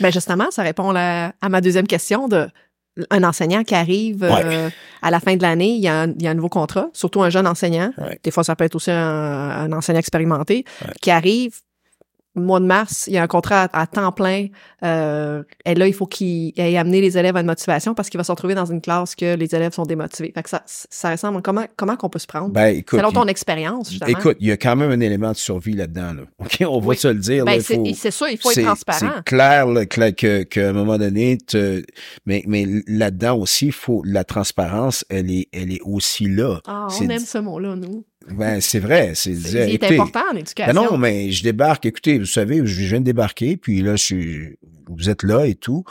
Ben 0.00 0.10
justement, 0.10 0.50
ça 0.50 0.62
répond 0.62 0.92
la- 0.92 1.34
à 1.42 1.48
ma 1.50 1.60
deuxième 1.60 1.86
question 1.86 2.26
de 2.26 2.48
un 3.10 3.24
enseignant 3.24 3.64
qui 3.64 3.74
arrive 3.74 4.22
euh, 4.22 4.70
à 5.02 5.10
la 5.10 5.18
fin 5.20 5.34
de 5.36 5.42
l'année, 5.42 5.70
il 5.74 5.82
y, 5.82 5.88
a 5.88 6.02
un, 6.02 6.10
il 6.12 6.22
y 6.22 6.26
a 6.28 6.30
un 6.30 6.34
nouveau 6.34 6.48
contrat, 6.48 6.88
surtout 6.92 7.22
un 7.24 7.28
jeune 7.28 7.46
enseignant. 7.46 7.92
Ouais. 7.98 8.18
Des 8.22 8.30
fois, 8.30 8.44
ça 8.44 8.54
peut 8.56 8.64
être 8.64 8.76
aussi 8.76 8.92
un, 8.92 8.96
un 8.96 9.72
enseignant 9.72 9.98
expérimenté 9.98 10.64
Ouais. 10.80 10.92
qui 11.02 11.10
arrive. 11.10 11.58
Le 12.36 12.42
mois 12.42 12.60
de 12.60 12.66
mars, 12.66 13.06
il 13.06 13.14
y 13.14 13.18
a 13.18 13.22
un 13.22 13.26
contrat 13.26 13.64
à, 13.72 13.82
à 13.82 13.86
temps 13.86 14.12
plein. 14.12 14.46
Euh, 14.82 15.42
et 15.64 15.74
là, 15.74 15.86
il 15.86 15.94
faut 15.94 16.06
qu'il 16.06 16.52
ait 16.56 16.76
amené 16.76 17.00
les 17.00 17.16
élèves 17.16 17.36
à 17.36 17.40
une 17.40 17.46
motivation 17.46 17.94
parce 17.94 18.10
qu'il 18.10 18.18
va 18.18 18.24
se 18.24 18.32
retrouver 18.32 18.54
dans 18.54 18.64
une 18.66 18.80
classe 18.80 19.14
que 19.14 19.36
les 19.36 19.54
élèves 19.54 19.72
sont 19.72 19.84
démotivés. 19.84 20.32
Fait 20.34 20.42
que 20.42 20.50
ça, 20.50 20.62
ça 20.66 21.10
ressemble. 21.10 21.42
Comment 21.42 21.64
comment 21.76 21.96
qu'on 21.96 22.08
peut 22.08 22.18
se 22.18 22.26
prendre? 22.26 22.48
Ben, 22.50 22.74
écoute, 22.76 22.98
Selon 22.98 23.12
ton 23.12 23.24
il- 23.24 23.30
expérience, 23.30 23.90
justement. 23.90 24.10
écoute, 24.18 24.36
il 24.40 24.48
y 24.48 24.52
a 24.52 24.56
quand 24.56 24.74
même 24.76 24.90
un 24.90 25.00
élément 25.00 25.30
de 25.32 25.36
survie 25.36 25.74
là-dedans. 25.74 26.12
Là. 26.14 26.22
OK, 26.40 26.56
on 26.68 26.80
va 26.80 26.86
Oui. 26.88 26.96
se 26.96 27.08
le 27.08 27.14
dire. 27.20 27.44
ben, 27.44 27.60
c'est 27.60 28.10
ça, 28.10 28.30
il 28.30 28.36
faut 28.38 28.50
être 28.50 28.62
transparent. 28.62 29.12
C'est 29.16 29.24
clair 29.24 29.66
là, 29.66 29.86
que- 29.86 30.10
que- 30.10 30.42
qu'à 30.42 30.68
un 30.70 30.72
moment 30.72 30.98
donné, 30.98 31.38
te- 31.38 31.82
mais, 32.26 32.42
mais 32.46 32.66
là-dedans 32.86 33.36
aussi, 33.38 33.70
faut 33.70 34.02
la 34.04 34.24
transparence, 34.24 35.04
elle 35.08 35.30
est, 35.30 35.48
elle 35.52 35.72
est 35.72 35.80
aussi 35.84 36.26
là. 36.28 36.60
Ah, 36.66 36.88
on 37.00 37.08
aime 37.08 37.18
ce 37.20 37.38
mot-là, 37.38 37.76
nous. 37.76 38.04
Ben, 38.30 38.60
c'est 38.60 38.78
vrai. 38.78 39.12
C'est 39.14 39.34
C'est- 39.34 39.84
important 39.98 40.20
en 40.30 40.32
ben 40.34 40.38
éducation. 40.40 40.72
non, 40.74 40.96
mais 40.98 41.30
je 41.30 41.42
débarque. 41.42 41.86
Écoutez, 41.86 42.18
vous 42.18 42.24
savez, 42.26 42.64
je 42.64 42.84
viens 42.86 43.00
de 43.00 43.04
débarquer, 43.04 43.56
puis 43.56 43.82
là, 43.82 43.96
je 43.96 44.02
suis, 44.02 44.56
vous 44.88 45.10
êtes 45.10 45.22
là 45.22 45.44
et 45.46 45.54
tout. 45.54 45.84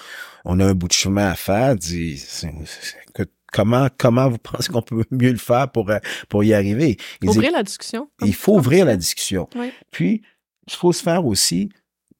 On 0.45 0.59
a 0.59 0.65
un 0.65 0.73
bout 0.73 0.87
de 0.87 0.93
chemin 0.93 1.29
à 1.29 1.35
faire. 1.35 1.75
Dis, 1.75 2.17
c'est- 2.17 2.51
c'est- 2.65 2.95
que- 3.13 3.29
comment, 3.51 3.87
comment 3.97 4.29
vous 4.29 4.37
pensez 4.43 4.71
qu'on 4.71 4.81
peut 4.81 5.03
mieux 5.11 5.31
le 5.31 5.37
faire 5.37 5.71
pour, 5.71 5.89
euh, 5.91 5.99
pour 6.29 6.43
y 6.43 6.53
arriver? 6.53 6.97
Il 7.21 7.29
dit, 7.29 7.37
Ouvrir 7.37 7.51
la 7.51 7.63
discussion. 7.63 8.09
il 8.25 8.33
faut 8.33 8.57
ouvrir 8.57 8.85
la 8.85 8.97
discussion. 8.97 9.47
Oui. 9.55 9.71
Puis, 9.91 10.21
il 10.67 10.73
faut 10.73 10.91
se 10.93 11.03
faire 11.03 11.25
aussi, 11.25 11.69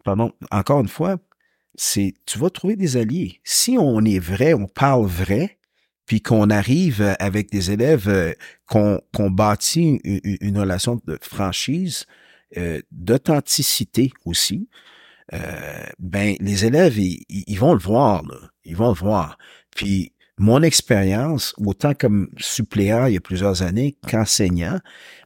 pardon, 0.04 0.32
encore 0.52 0.82
une 0.82 0.88
fois, 0.89 1.17
c'est, 1.76 2.13
tu 2.28 2.38
vas 2.38 2.49
trouver 2.52 2.76
des 2.76 2.97
alliés. 2.97 3.39
Si 3.43 3.78
on 3.80 4.06
est 4.06 4.19
vrai, 4.19 4.54
on 4.54 4.67
parle 4.67 5.08
vrai, 5.08 5.58
puis 6.05 6.21
qu'on 6.21 6.49
arrive 6.49 7.01
euh, 7.01 7.13
avec 7.19 7.51
des 7.51 7.71
élèves, 7.71 8.07
euh, 8.09 8.33
qu'on 8.67 8.99
qu'on 9.13 9.29
bâtit 9.31 9.99
une, 10.03 10.19
une- 10.41 10.57
relation 10.57 10.99
de 11.05 11.17
franchise, 11.21 12.05
euh, 12.57 12.81
d'authenticité 12.91 14.11
aussi, 14.25 14.69
euh, 15.33 15.83
ben 15.99 16.35
les 16.39 16.65
élèves, 16.65 16.97
ils 16.97 17.57
vont 17.59 17.73
le 17.73 17.79
voir, 17.79 18.23
là. 18.25 18.35
ils 18.65 18.75
vont 18.75 18.89
le 18.89 18.95
voir. 18.99 19.37
Puis 19.75 20.13
mon 20.37 20.61
expérience, 20.63 21.53
autant 21.57 21.93
comme 21.93 22.29
suppléant 22.37 23.05
il 23.05 23.13
y 23.13 23.17
a 23.17 23.21
plusieurs 23.21 23.61
années 23.61 23.95
qu'enseignant, 24.07 24.79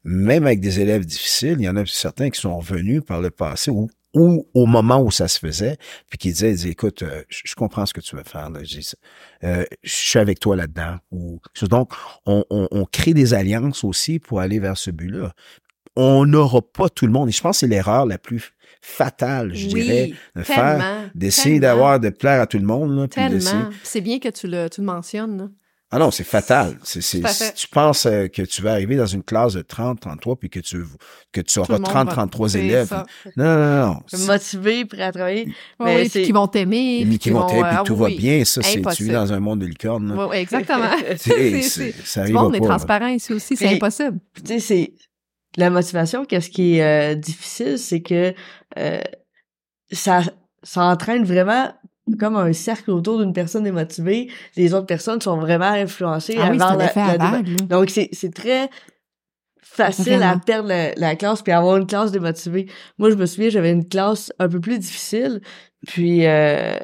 même 0.04 0.46
avec 0.46 0.60
des 0.60 0.80
élèves 0.82 1.06
difficiles, 1.06 1.58
il 1.60 1.64
y 1.66 1.70
en 1.70 1.78
a 1.78 1.86
certains 1.86 2.30
qui 2.30 2.40
sont 2.42 2.58
revenus 2.58 3.02
par 3.06 3.22
le 3.22 3.32
passé 3.32 3.72
ou, 3.72 3.90
ou 4.14 4.48
au 4.54 4.66
moment 4.66 5.02
où 5.02 5.12
ça 5.12 5.28
se 5.28 5.40
faisait, 5.40 5.78
puis 6.10 6.18
qui 6.18 6.30
disaient, 6.30 6.70
écoute, 6.70 7.04
euh, 7.04 7.24
je, 7.30 7.54
comprends 7.56 7.86
ce 7.86 7.94
que 7.94 8.02
tu 8.02 8.16
veux 8.16 8.24
faire, 8.24 8.50
là. 8.50 8.64
Je, 8.64 8.80
euh, 9.44 9.66
je 9.84 9.92
suis 9.92 10.20
avec 10.20 10.40
toi 10.40 10.56
là-dedans. 10.56 10.98
Ou, 11.12 11.40
donc, 11.64 11.94
on, 12.26 12.44
on, 12.50 12.68
on 12.72 12.86
crée 12.86 13.14
des 13.14 13.34
alliances 13.34 13.84
aussi 13.84 14.20
pour 14.20 14.40
aller 14.40 14.60
vers 14.60 14.78
ce 14.78 14.92
but-là. 14.92 15.34
On 15.96 16.26
n'aura 16.26 16.62
pas 16.62 16.90
tout 16.90 17.06
le 17.06 17.12
monde. 17.12 17.30
Et 17.30 17.32
je 17.32 17.42
pense 17.42 17.58
que 17.58 17.60
c'est 17.62 17.68
l'erreur 17.68 18.06
la 18.06 18.18
plus 18.18 18.54
fatale, 18.82 19.54
je 19.54 19.68
oui, 19.68 19.84
dirais, 19.84 20.14
de 20.36 20.44
faire, 20.44 21.10
d'essayer 21.16 21.60
d'avoir, 21.60 22.00
de 22.00 22.10
plaire 22.10 22.42
à 22.42 22.48
tout 22.48 22.60
le 22.60 22.66
monde. 22.66 22.96
Là, 22.98 23.08
puis. 23.08 23.22
C'est 23.84 24.02
bien 24.02 24.20
que 24.20 24.30
tu 24.30 24.48
le, 24.48 24.70
tu 24.70 24.82
le 24.82 24.86
mentionnes. 24.86 25.38
là. 25.38 25.50
Ah 25.90 26.00
non, 26.00 26.12
c'est 26.12 26.26
fatal. 26.26 26.78
C'est, 26.84 27.00
c'est, 27.00 27.26
si 27.30 27.54
tu 27.54 27.68
penses 27.70 28.06
euh, 28.08 28.28
que 28.28 28.42
tu 28.42 28.62
vas 28.62 28.74
arriver 28.74 28.98
dans 28.98 29.06
une 29.06 29.24
classe 29.24 29.54
de 29.54 29.62
30, 29.62 30.02
33, 30.02 30.36
puis 30.36 30.50
que 30.50 30.60
tu, 30.60 30.84
que 31.32 31.40
tu 31.40 31.60
auras 31.60 31.76
le 31.76 31.80
monde 31.80 31.90
30, 31.90 32.08
va- 32.08 32.12
33 32.14 32.50
c'est 32.50 32.60
élèves. 32.66 32.88
ça. 32.90 33.06
Non, 33.38 33.46
non, 33.46 33.86
non. 33.88 34.00
C'est- 34.08 34.28
Motivé, 34.28 34.84
prêt 34.86 35.04
à 35.04 35.14
travailler. 35.14 35.46
Ouais, 35.80 35.86
Mais 35.86 35.96
oui, 36.02 36.10
c'est- 36.10 36.24
qui 36.24 36.34
vont 36.34 36.48
t'aimer. 36.48 37.04
Mais 37.06 37.10
puis 37.12 37.20
qui 37.20 37.30
vont 37.30 37.46
t'aider, 37.48 37.62
puis 37.62 37.70
ah 37.72 37.84
tout 37.86 37.94
oui, 37.94 38.00
va 38.16 38.18
bien, 38.20 38.44
ça, 38.44 38.62
c'est, 38.62 38.82
tu 38.96 39.08
dans 39.10 39.32
un 39.32 39.40
monde 39.40 39.60
de 39.62 39.66
licorne. 39.66 40.10
là. 40.10 40.16
Ouais, 40.16 40.30
ouais, 40.32 40.42
exactement. 40.42 40.90
C'est- 41.16 41.18
C'est- 41.18 41.62
c'est- 41.62 41.92
c'est- 41.94 42.06
ça 42.06 42.22
arrive 42.22 42.34
monde 42.34 42.56
est 42.56 42.60
transparent 42.60 43.08
ici 43.08 43.32
aussi, 43.34 43.56
c'est 43.56 43.66
Puis- 43.68 43.76
impossible. 43.76 44.20
Puis, 44.34 44.44
tu 44.44 44.54
sais, 44.54 44.60
c'est 44.60 44.94
la 45.56 45.70
motivation. 45.70 46.26
Qu'est-ce 46.26 46.50
qui 46.50 46.76
est 46.80 47.14
euh, 47.14 47.16
difficile, 47.16 47.80
c'est 47.80 48.02
que 48.02 48.34
euh, 48.78 49.00
ça, 49.92 50.20
ça 50.64 50.84
entraîne 50.84 51.24
vraiment 51.24 51.72
comme 52.20 52.36
un 52.36 52.54
cercle 52.54 52.92
autour 52.92 53.20
d'une 53.20 53.34
personne 53.34 53.64
démotivée. 53.64 54.30
Les 54.56 54.74
autres 54.74 54.86
personnes 54.86 55.22
sont 55.22 55.38
vraiment 55.38 55.66
influencées 55.66 56.38
Ah 56.40 56.50
oui, 56.52 56.58
la, 56.58 56.76
la 56.76 57.18
vague. 57.18 57.68
Donc, 57.68 57.90
c'est, 57.90 58.10
c'est 58.14 58.34
très 58.34 58.70
facile 59.62 60.24
à 60.24 60.38
perdre 60.38 60.70
la, 60.70 60.94
la 60.96 61.16
classe 61.16 61.42
puis 61.42 61.52
avoir 61.52 61.78
une 61.78 61.88
classe 61.88 62.12
démotivée. 62.12 62.68
Moi, 62.98 63.10
je 63.10 63.16
me 63.16 63.26
souviens, 63.26 63.50
j'avais 63.50 63.72
une 63.72 63.88
classe 63.88 64.32
un 64.40 64.50
peu 64.50 64.60
plus 64.60 64.80
difficile, 64.80 65.42
puis 65.86 66.26
euh, 66.26 66.76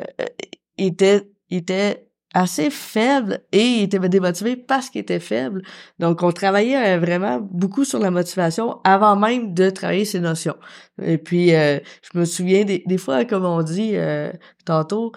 il 0.77 0.87
était, 0.87 1.27
il 1.49 1.57
était 1.57 2.07
assez 2.33 2.69
faible 2.69 3.41
et 3.51 3.61
il 3.63 3.83
était 3.83 3.99
démotivé 4.09 4.55
parce 4.55 4.89
qu'il 4.89 5.01
était 5.01 5.19
faible. 5.19 5.61
Donc, 5.99 6.23
on 6.23 6.31
travaillait 6.31 6.95
euh, 6.95 6.99
vraiment 6.99 7.39
beaucoup 7.39 7.85
sur 7.85 7.99
la 7.99 8.09
motivation 8.11 8.79
avant 8.83 9.15
même 9.15 9.53
de 9.53 9.69
travailler 9.69 10.05
ces 10.05 10.19
notions. 10.19 10.55
Et 11.01 11.17
puis, 11.17 11.53
euh, 11.53 11.79
je 12.11 12.17
me 12.19 12.25
souviens, 12.25 12.63
des, 12.65 12.83
des 12.87 12.97
fois, 12.97 13.25
comme 13.25 13.45
on 13.45 13.61
dit 13.61 13.91
euh, 13.95 14.31
tantôt, 14.65 15.11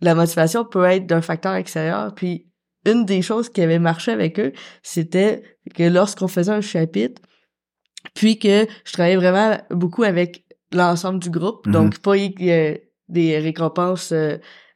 la 0.00 0.14
motivation 0.14 0.64
peut 0.64 0.84
être 0.84 1.06
d'un 1.06 1.22
facteur 1.22 1.54
extérieur, 1.54 2.14
puis 2.14 2.46
une 2.86 3.04
des 3.04 3.22
choses 3.22 3.48
qui 3.48 3.60
avait 3.62 3.78
marché 3.78 4.12
avec 4.12 4.38
eux, 4.38 4.52
c'était 4.82 5.42
que 5.74 5.82
lorsqu'on 5.82 6.28
faisait 6.28 6.52
un 6.52 6.60
chapitre, 6.60 7.20
puis 8.14 8.38
que 8.38 8.66
je 8.84 8.92
travaillais 8.92 9.16
vraiment 9.16 9.58
beaucoup 9.70 10.04
avec 10.04 10.44
l'ensemble 10.72 11.18
du 11.18 11.30
groupe, 11.30 11.66
Mhm. 11.66 11.72
donc 11.72 11.98
pas 11.98 12.16
y- 12.16 12.34
euh, 12.50 12.76
des 13.08 13.38
récompenses 13.38 14.12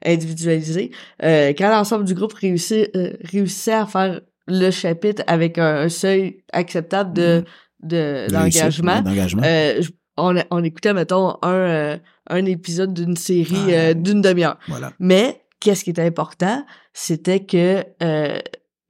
individualisées, 0.04 0.90
euh, 1.22 1.52
quand 1.56 1.70
l'ensemble 1.70 2.04
du 2.04 2.14
groupe 2.14 2.32
réussit, 2.34 2.88
euh, 2.96 3.12
réussissait 3.24 3.72
à 3.74 3.86
faire 3.86 4.20
le 4.48 4.70
chapitre 4.70 5.22
avec 5.26 5.58
un, 5.58 5.82
un 5.82 5.88
seuil 5.88 6.38
acceptable 6.52 7.12
de, 7.12 7.44
de, 7.82 8.26
d'engagement, 8.30 9.02
euh, 9.44 9.80
on, 10.16 10.34
on 10.50 10.62
écoutait, 10.64 10.92
mettons, 10.92 11.36
un, 11.42 11.52
euh, 11.52 11.98
un 12.28 12.44
épisode 12.44 12.92
d'une 12.92 13.16
série 13.16 13.54
Ah. 13.68 13.70
euh, 13.70 13.94
d'une 13.94 14.20
demi-heure. 14.20 14.58
voilà. 14.68 14.92
Mais 14.98 15.40
qu'est-ce 15.60 15.84
qui 15.84 15.90
était 15.90 16.02
important, 16.02 16.64
c'était 16.92 17.40
que 17.40 17.84
euh, 18.02 18.38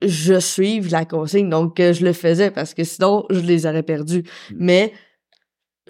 je 0.01 0.39
suive 0.39 0.91
la 0.91 1.05
consigne, 1.05 1.49
donc 1.49 1.77
que 1.77 1.93
je 1.93 2.03
le 2.03 2.13
faisais 2.13 2.51
parce 2.51 2.73
que 2.73 2.83
sinon 2.83 3.25
je 3.29 3.39
les 3.39 3.65
aurais 3.65 3.83
perdus. 3.83 4.23
Mm. 4.51 4.55
Mais 4.59 4.93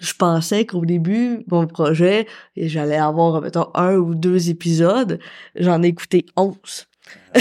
je 0.02 0.14
pensais 0.14 0.66
qu'au 0.66 0.86
début, 0.86 1.44
mon 1.52 1.68
projet, 1.68 2.28
et 2.56 2.68
j'allais 2.68 2.98
avoir, 2.98 3.42
mettons, 3.42 3.70
un 3.76 3.96
ou 3.96 4.16
deux 4.16 4.50
épisodes, 4.50 5.20
j'en 5.56 5.84
ai 5.84 5.88
écouté 5.88 6.26
onze. 6.36 6.88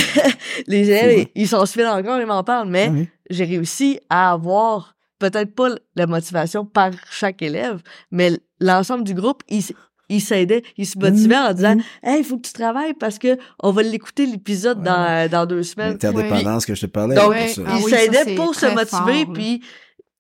les 0.67 0.91
élèves, 0.91 1.27
ils 1.35 1.49
sont 1.49 1.65
suivis 1.67 1.87
encore, 1.89 2.21
ils 2.21 2.27
m'en 2.27 2.45
parlent, 2.45 2.69
mais 2.69 2.87
Ah 2.89 2.93
oui. 2.95 3.09
j'ai 3.31 3.45
réussi 3.45 4.01
à 4.11 4.33
avoir 4.33 4.95
peut-être 5.19 5.55
pas 5.55 5.69
la 5.95 6.07
motivation 6.07 6.65
par 6.65 6.91
chaque 7.11 7.43
élève, 7.43 7.81
mais 8.11 8.33
l'ensemble 8.61 9.05
du 9.05 9.15
groupe, 9.15 9.43
ils 9.49 9.63
ils 10.09 10.21
s'aidaient, 10.21 10.63
ils 10.77 10.85
se 10.87 10.99
motivaient 10.99 11.39
en 11.39 11.55
disant. 11.55 11.77
Hey, 12.03 12.19
il 12.21 12.25
faut 12.25 12.37
que 12.37 12.47
tu 12.47 12.53
travailles 12.53 12.93
parce 12.93 13.19
que 13.19 13.39
on 13.63 13.71
va 13.71 13.83
l'écouter 13.83 14.27
l'épisode 14.27 14.79
Ouais. 14.79 14.85
dans, 14.85 15.31
dans 15.31 15.47
deux 15.47 15.63
semaines. 15.63 15.93
L'interdépendance 15.93 16.67
que 16.67 16.75
je 16.75 16.83
te 16.83 16.87
parlais. 16.87 17.15
Donc, 17.15 17.33
ça. 17.49 17.63
Ah 17.67 17.77
ils 17.79 17.85
oui, 17.85 17.91
ça, 17.91 17.99
s'aidaient 17.99 18.35
pour 18.35 18.55
se 18.55 18.67
motiver, 18.67 19.25
puis 19.33 19.63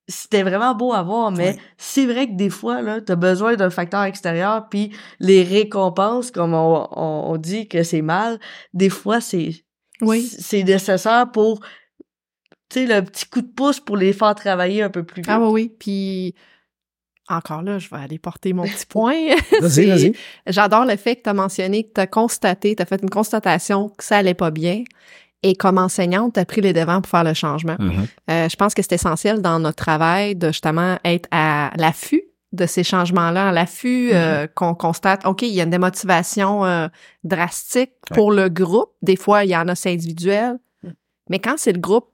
c'était 0.08 0.42
vraiment 0.42 0.74
beau 0.74 0.92
à 0.92 1.02
voir, 1.02 1.30
mais 1.30 1.56
c'est 1.78 2.06
vrai 2.06 2.26
que 2.26 2.32
des 2.32 2.50
fois, 2.50 2.82
là, 2.82 3.00
t'as 3.00 3.14
besoin 3.16 3.54
d'un 3.56 3.70
facteur 3.70 4.02
extérieur, 4.02 4.68
puis 4.68 4.92
les 5.20 5.42
récompenses, 5.42 6.30
comme 6.30 6.54
on, 6.54 6.88
on, 6.92 7.32
on 7.32 7.36
dit 7.36 7.68
que 7.68 7.82
c'est 7.82 8.02
mal, 8.02 8.38
des 8.74 8.90
fois, 8.90 9.20
c'est 9.20 9.64
Oui. 10.00 10.22
c'est 10.22 10.64
nécessaire 10.64 11.30
pour, 11.30 11.60
tu 12.68 12.80
sais, 12.80 12.86
le 12.86 13.02
petit 13.04 13.26
coup 13.26 13.42
de 13.42 13.46
pouce 13.52 13.80
pour 13.80 13.96
les 13.96 14.12
faire 14.12 14.34
travailler 14.34 14.82
un 14.82 14.90
peu 14.90 15.04
plus 15.04 15.22
vite. 15.22 15.30
Ah 15.30 15.40
oui, 15.40 15.50
oui. 15.52 15.68
Puis 15.78 16.34
encore 17.28 17.62
là, 17.62 17.78
je 17.78 17.88
vais 17.88 17.96
aller 17.98 18.18
porter 18.18 18.52
mon 18.52 18.64
petit 18.64 18.86
point. 18.88 19.36
Vas-y, 19.60 19.86
vas-y. 19.86 20.12
J'adore 20.48 20.84
le 20.84 20.96
fait 20.96 21.16
que 21.16 21.22
tu 21.22 21.30
as 21.30 21.34
mentionné 21.34 21.84
que 21.84 21.92
tu 21.94 22.00
as 22.00 22.06
constaté, 22.08 22.74
tu 22.74 22.82
as 22.82 22.86
fait 22.86 23.00
une 23.02 23.10
constatation 23.10 23.88
que 23.90 24.02
ça 24.04 24.16
allait 24.18 24.34
pas 24.34 24.50
bien. 24.50 24.82
Et 25.42 25.54
comme 25.56 25.78
enseignante, 25.78 26.34
tu 26.34 26.40
as 26.40 26.44
pris 26.44 26.60
les 26.60 26.72
devants 26.72 27.00
pour 27.00 27.10
faire 27.10 27.24
le 27.24 27.34
changement. 27.34 27.76
Mhm. 27.78 28.06
Euh, 28.30 28.48
je 28.48 28.56
pense 28.56 28.74
que 28.74 28.82
c'est 28.82 28.92
essentiel 28.92 29.42
dans 29.42 29.58
notre 29.58 29.76
travail 29.82 30.36
de 30.36 30.48
justement 30.48 30.98
être 31.04 31.28
à 31.32 31.70
l'affût 31.76 32.22
de 32.52 32.66
ces 32.66 32.84
changements-là, 32.84 33.48
à 33.48 33.52
l'affût 33.52 34.10
euh, 34.12 34.46
qu'on 34.54 34.74
constate, 34.74 35.24
OK, 35.26 35.42
il 35.42 35.48
y 35.48 35.60
a 35.60 35.64
une 35.64 35.70
démotivation 35.70 36.64
euh, 36.66 36.86
drastique 37.24 37.92
Ouais. 38.10 38.16
pour 38.16 38.30
le 38.32 38.48
groupe. 38.48 38.90
Des 39.00 39.16
fois, 39.16 39.44
il 39.44 39.50
y 39.50 39.56
en 39.56 39.68
a, 39.68 39.74
c'est 39.74 39.92
individuel. 39.92 40.58
Mais 41.30 41.38
quand 41.38 41.54
c'est 41.56 41.72
le 41.72 41.78
groupe, 41.78 42.08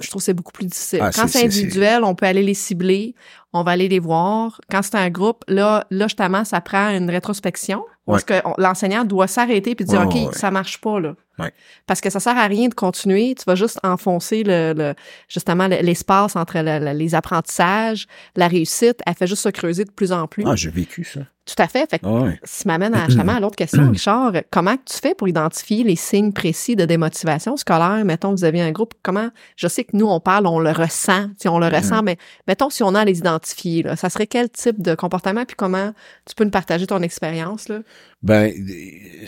je 0.00 0.08
trouve 0.10 0.20
que 0.20 0.24
c'est 0.26 0.34
beaucoup 0.34 0.52
plus 0.52 0.66
difficile. 0.66 1.00
Ah, 1.02 1.10
quand 1.14 1.26
c'est- 1.26 1.42
individuel, 1.44 2.04
on 2.04 2.14
peut 2.14 2.26
aller 2.26 2.42
les 2.42 2.54
cibler, 2.54 3.14
on 3.52 3.62
va 3.62 3.72
aller 3.72 3.88
les 3.88 3.98
voir. 3.98 4.60
Quand 4.70 4.82
c'est 4.82 4.96
un 4.96 5.10
groupe, 5.10 5.42
là, 5.48 5.86
là 5.90 6.06
justement, 6.06 6.44
ça 6.44 6.60
prend 6.60 6.90
une 6.90 7.08
rétrospection 7.10 7.84
parce 8.06 8.24
que 8.24 8.34
l'enseignant 8.58 9.04
doit 9.04 9.26
s'arrêter 9.26 9.74
puis 9.74 9.84
dire, 9.84 10.06
Ouais, 10.06 10.24
OK, 10.26 10.34
ça 10.34 10.50
marche 10.50 10.80
pas, 10.80 11.00
là. 11.00 11.14
Ouais. 11.38 11.52
Parce 11.86 12.00
que 12.00 12.10
ça 12.10 12.20
sert 12.20 12.36
à 12.36 12.46
rien 12.46 12.68
de 12.68 12.74
continuer. 12.74 13.34
Tu 13.36 13.44
vas 13.46 13.54
juste 13.54 13.78
enfoncer 13.84 14.42
le, 14.44 14.72
le- 14.76 14.94
justement 15.28 15.68
le- 15.68 15.80
l'espace 15.82 16.36
entre 16.36 16.58
le- 16.58 16.84
le- 16.84 16.98
les 16.98 17.14
apprentissages, 17.14 18.06
la 18.36 18.48
réussite. 18.48 19.00
Elle 19.06 19.14
fait 19.14 19.26
juste 19.26 19.42
se 19.42 19.48
creuser 19.48 19.84
de 19.84 19.90
plus 19.90 20.12
en 20.12 20.26
plus. 20.26 20.44
Ah, 20.46 20.56
j'ai 20.56 20.70
vécu 20.70 21.04
ça. 21.04 21.20
Tout 21.46 21.62
à 21.62 21.66
fait. 21.66 21.88
Fait 21.88 21.98
que 21.98 22.04
Ah 22.06 22.12
ouais. 22.24 22.38
ça 22.44 22.64
m'amène 22.66 22.94
à, 22.94 23.06
justement 23.06 23.32
à 23.36 23.40
l'autre 23.40 23.56
question, 23.56 23.90
Richard. 23.90 24.32
Comment 24.50 24.76
tu 24.76 24.98
fais 24.98 25.14
pour 25.14 25.28
identifier 25.28 25.82
les 25.82 25.96
signes 25.96 26.30
précis 26.34 26.76
de 26.76 26.84
démotivation 26.84 27.56
scolaire? 27.56 28.04
Mettons, 28.04 28.32
vous 28.32 28.44
avez 28.44 28.60
un 28.60 28.70
groupe, 28.70 28.92
comment, 29.02 29.30
je 29.56 29.66
sais 29.66 29.84
que 29.84 29.96
nous, 29.96 30.04
on 30.06 30.20
parle, 30.20 30.46
on 30.46 30.58
le 30.58 30.70
ressent, 30.72 31.28
si 31.40 31.48
on 31.48 31.58
le 31.58 31.68
ressent, 31.68 32.02
mais 32.02 32.18
mettons, 32.46 32.68
si 32.68 32.82
on 32.82 32.94
a 32.94 33.00
à 33.00 33.04
les 33.06 33.18
identifier, 33.20 33.82
là, 33.82 33.96
ça 33.96 34.10
serait 34.10 34.26
quel 34.26 34.50
type 34.50 34.82
de 34.82 34.94
comportement, 34.94 35.46
puis 35.46 35.56
comment 35.56 35.94
tu 36.26 36.34
peux 36.34 36.44
nous 36.44 36.50
partager 36.50 36.86
ton 36.86 37.00
expérience, 37.00 37.70
là? 37.70 37.78
Ben, 38.20 38.52
euh, 38.52 39.26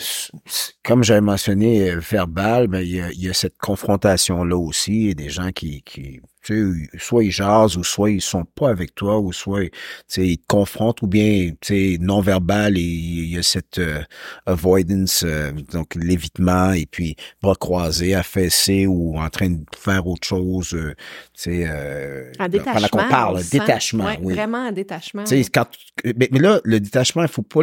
comme 0.84 1.02
j'avais 1.04 1.20
mentionné, 1.22 1.90
euh, 2.00 2.10
verbal, 2.10 2.68
ben, 2.68 2.80
il 2.80 2.94
y 2.94 3.00
a, 3.00 3.12
y 3.12 3.28
a 3.28 3.34
cette 3.34 3.58
confrontation-là 3.58 4.56
aussi. 4.56 5.10
A 5.10 5.14
des 5.14 5.28
gens 5.28 5.52
qui, 5.52 5.82
qui 5.82 6.20
tu 6.42 6.88
sais, 6.92 6.98
soit 6.98 7.24
ils 7.24 7.30
jasent, 7.30 7.76
ou 7.76 7.84
soit 7.84 8.10
ils 8.10 8.20
sont 8.22 8.44
pas 8.44 8.70
avec 8.70 8.94
toi, 8.94 9.18
ou 9.18 9.32
soit, 9.32 9.64
tu 9.64 9.70
sais, 10.08 10.26
ils 10.26 10.38
te 10.38 10.44
confrontent, 10.48 11.02
ou 11.02 11.06
bien, 11.06 11.50
tu 11.60 11.94
sais, 11.94 11.98
non-verbal, 12.00 12.76
et 12.78 12.80
il 12.80 13.30
y 13.34 13.38
a 13.38 13.42
cette 13.42 13.78
euh, 13.78 14.02
avoidance, 14.46 15.22
euh, 15.26 15.52
donc 15.72 15.94
l'évitement, 15.94 16.72
et 16.72 16.86
puis 16.86 17.16
bras 17.42 17.54
croisés, 17.54 18.14
affaissés, 18.14 18.86
ou 18.86 19.18
en 19.18 19.28
train 19.28 19.50
de 19.50 19.60
faire 19.76 20.06
autre 20.06 20.26
chose, 20.26 20.74
euh, 20.74 20.94
tu 21.34 21.42
sais, 21.42 21.64
euh, 21.68 22.30
Un 22.38 22.48
pendant 22.48 22.48
détachement. 22.48 22.88
qu'on 22.88 23.08
parle, 23.08 23.42
sent. 23.42 23.58
détachement, 23.58 24.04
Ouais, 24.06 24.18
oui. 24.22 24.34
Vraiment 24.34 24.58
un 24.66 24.72
détachement. 24.72 25.24
Tu 25.24 25.42
sais, 25.42 25.50
quand, 25.50 25.66
mais, 26.04 26.28
mais 26.32 26.38
là, 26.38 26.60
le 26.64 26.80
détachement, 26.80 27.22
il 27.22 27.28
faut 27.28 27.42
pas 27.42 27.60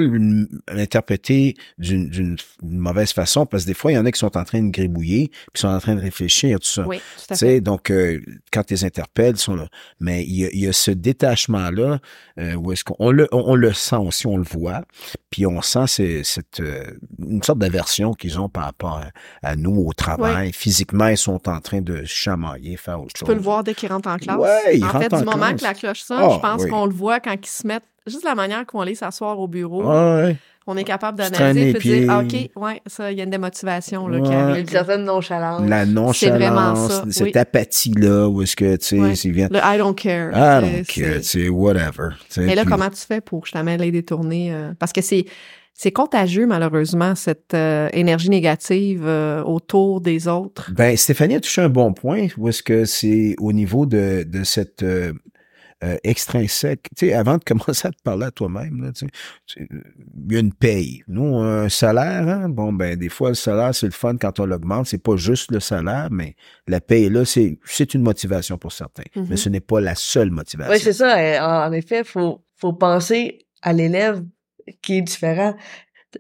l'interpréter 0.72 1.56
d'une 1.78 2.10
d'une 2.10 2.38
mauvaise 2.62 3.12
façon 3.12 3.46
parce 3.46 3.64
que 3.64 3.68
des 3.70 3.74
fois, 3.74 3.92
il 3.92 3.96
y 3.96 3.98
en 3.98 4.06
a 4.06 4.12
qui 4.12 4.20
sont 4.20 4.36
en 4.38 4.44
train 4.44 4.62
de 4.62 4.70
gribouiller, 4.72 5.30
puis 5.54 5.62
sont 5.62 5.68
en 5.68 5.80
train 5.80 5.96
de 5.96 6.02
réfléchir, 6.02 6.60
tout 6.60 6.68
ça. 6.68 6.88
Oui, 6.88 6.98
tout 6.98 7.24
Tu 7.28 7.34
à 7.34 7.36
fait. 7.36 7.46
sais, 7.46 7.62
donc, 7.62 7.92
euh, 7.92 8.22
quand 8.52 8.67
tu 8.68 8.74
les 8.74 8.86
interpelles, 8.86 9.38
sont 9.38 9.56
là. 9.56 9.68
Mais 10.00 10.24
il 10.24 10.36
y 10.36 10.46
a, 10.46 10.50
il 10.52 10.60
y 10.60 10.68
a 10.68 10.74
ce 10.74 10.92
détachement-là 10.92 12.00
euh, 12.40 12.54
où 12.56 12.72
est-ce 12.72 12.84
qu'on 12.84 12.96
on 13.00 13.12
le, 13.12 13.28
on, 13.32 13.44
on 13.52 13.56
le 13.56 13.74
sent 13.74 13.96
aussi, 13.98 14.28
on 14.28 14.38
le 14.38 14.44
voit, 14.44 14.84
puis 15.30 15.46
on 15.46 15.62
sent 15.62 15.88
c'est- 15.88 16.24
cette, 16.24 16.60
euh, 16.60 16.84
une 17.20 17.44
sorte 17.44 17.60
d'aversion 17.60 18.14
qu'ils 18.14 18.40
ont 18.40 18.50
par 18.50 18.66
rapport 18.66 19.02
à, 19.44 19.48
à 19.50 19.56
nous 19.56 19.76
au 19.88 19.94
travail. 19.94 20.52
Physiquement, 20.54 21.08
ils 21.08 21.18
sont 21.18 21.48
en 21.50 21.60
train 21.60 21.82
de 21.82 22.04
chamailler, 22.06 22.78
faire 22.78 23.02
autre 23.02 23.14
Tu 23.14 23.20
chose. 23.20 23.28
peux 23.28 23.36
le 23.36 23.42
voir 23.42 23.64
dès 23.64 23.74
qu'ils 23.74 23.92
rentrent 23.92 24.10
en 24.10 24.18
classe. 24.18 24.38
Ouais, 24.38 24.78
ils 24.78 24.84
en 24.84 24.88
fait, 24.90 24.94
rentrent 25.10 25.24
du 25.24 25.28
en 25.30 25.38
moment 25.38 25.56
que 25.56 25.64
la 25.64 25.74
cloche 25.74 26.02
sonne, 26.02 26.20
Ah, 26.22 26.30
je 26.36 26.40
pense 26.40 26.64
oui. 26.64 26.70
qu'on 26.70 26.86
le 26.86 26.94
voit 26.94 27.20
quand 27.20 27.34
ils 27.34 27.46
se 27.50 27.66
mettent, 27.66 27.84
juste 28.06 28.24
la 28.24 28.36
manière 28.36 28.66
qu'on 28.66 28.82
les 28.84 28.96
s'asseoir 28.96 29.40
au 29.40 29.48
bureau, 29.48 29.84
ouais. 29.86 30.38
On 30.68 30.78
est 30.78 30.84
capable 30.84 31.18
d'analyser 31.18 31.70
et 31.70 31.74
de 31.74 31.80
dire, 31.80 32.08
ah, 32.12 32.20
OK, 32.20 32.50
ouais, 32.62 32.82
ça, 32.86 33.12
il 33.12 33.18
y 33.18 33.22
a 33.22 33.24
une 33.24 33.30
démotivation, 33.30 34.08
là, 34.08 34.20
qui 34.20 34.24
Ouais. 34.24 34.30
Il 34.30 34.34
y 34.34 34.36
a 34.36 34.44
arrive. 34.48 34.62
une 34.62 34.68
certaine 34.70 35.04
nonchalance. 35.06 35.62
La 35.68 35.86
C'est 35.86 36.30
vraiment 36.30 36.52
nonchalance, 36.74 36.92
ça, 36.92 37.04
cette 37.10 37.24
oui. 37.24 37.32
apathie-là, 37.36 38.28
où 38.30 38.42
est-ce 38.42 38.56
que, 38.56 38.76
tu 38.76 38.86
sais, 38.86 39.00
Ouais. 39.00 39.16
c'est 39.16 39.30
bien. 39.30 39.48
Le 39.52 39.60
I 39.64 39.78
don't 39.78 39.96
care. 39.96 40.62
Donc, 40.62 40.86
c'est- 40.90 41.04
euh, 41.04 41.18
tu 41.18 41.24
sais, 41.24 41.50
whatever. 41.50 42.10
tu 42.20 42.26
sais, 42.30 42.42
Mais 42.42 42.56
là, 42.56 42.64
puis- 42.64 42.72
comment 42.72 42.90
tu 42.90 43.02
fais 43.02 43.22
pour 43.22 43.46
justement 43.46 43.76
les 43.76 43.92
détourner? 43.92 44.54
euh, 44.54 44.72
parce 44.80 44.94
que 44.94 45.02
c'est 45.02 45.26
c'est 45.80 45.92
contagieux, 45.92 46.48
malheureusement, 46.48 47.14
cette 47.14 47.54
euh, 47.54 47.88
énergie 47.94 48.32
négative 48.32 49.04
euh, 49.06 49.44
autour 49.44 50.02
des 50.02 50.28
autres. 50.28 50.72
Ben, 50.74 50.98
Stéphanie 50.98 51.36
a 51.36 51.40
touché 51.40 51.62
un 51.62 51.70
bon 51.70 51.94
point, 51.94 52.26
où 52.40 52.50
est-ce 52.50 52.64
que 52.64 52.86
c'est 52.86 53.36
au 53.40 53.54
niveau 53.54 53.86
de, 53.86 54.24
de 54.28 54.44
cette 54.44 54.82
euh, 54.82 55.14
euh, 55.84 55.98
extrinsèque. 56.04 56.88
Tu 56.98 57.08
sais, 57.08 57.14
avant 57.14 57.38
de 57.38 57.44
commencer 57.46 57.88
à 57.88 57.92
te 57.92 58.02
parler 58.04 58.26
à 58.26 58.32
toi-même, 58.32 58.82
là, 58.84 58.92
tu 58.92 59.06
sais, 59.06 59.12
tu- 59.46 59.68
il 60.28 60.34
y 60.34 60.36
a 60.38 60.40
une 60.40 60.54
paye. 60.54 61.04
Nous, 61.08 61.36
un 61.38 61.70
salaire, 61.70 62.28
hein, 62.28 62.50
bon, 62.50 62.74
ben, 62.74 62.96
des 62.98 63.10
fois, 63.10 63.30
le 63.30 63.36
salaire, 63.36 63.74
c'est 63.76 63.86
le 63.86 63.92
fun 63.92 64.18
quand 64.18 64.40
on 64.40 64.46
l'augmente. 64.46 64.88
C'est 64.88 64.98
pas 65.02 65.16
juste 65.18 65.52
le 65.52 65.60
salaire, 65.60 66.08
mais 66.12 66.36
la 66.68 66.82
paye, 66.82 67.10
là, 67.10 67.26
c'est, 67.26 67.60
c'est 67.66 67.94
une 67.94 68.02
motivation 68.02 68.58
pour 68.58 68.72
certains. 68.72 69.04
Mhm. 69.16 69.28
Mais 69.30 69.38
ce 69.38 69.50
n'est 69.50 69.60
pas 69.60 69.80
la 69.80 69.96
seule 69.96 70.32
motivation. 70.32 70.74
Oui, 70.74 70.80
c'est 70.80 70.94
ça. 70.94 71.18
euh, 71.18 71.40
En, 71.68 71.72
effet, 71.74 72.04
faut 72.04 72.44
faut 72.56 72.74
penser 72.74 73.46
à 73.62 73.72
l'élève 73.72 74.24
qui 74.82 74.98
est 74.98 75.02
différent. 75.02 75.56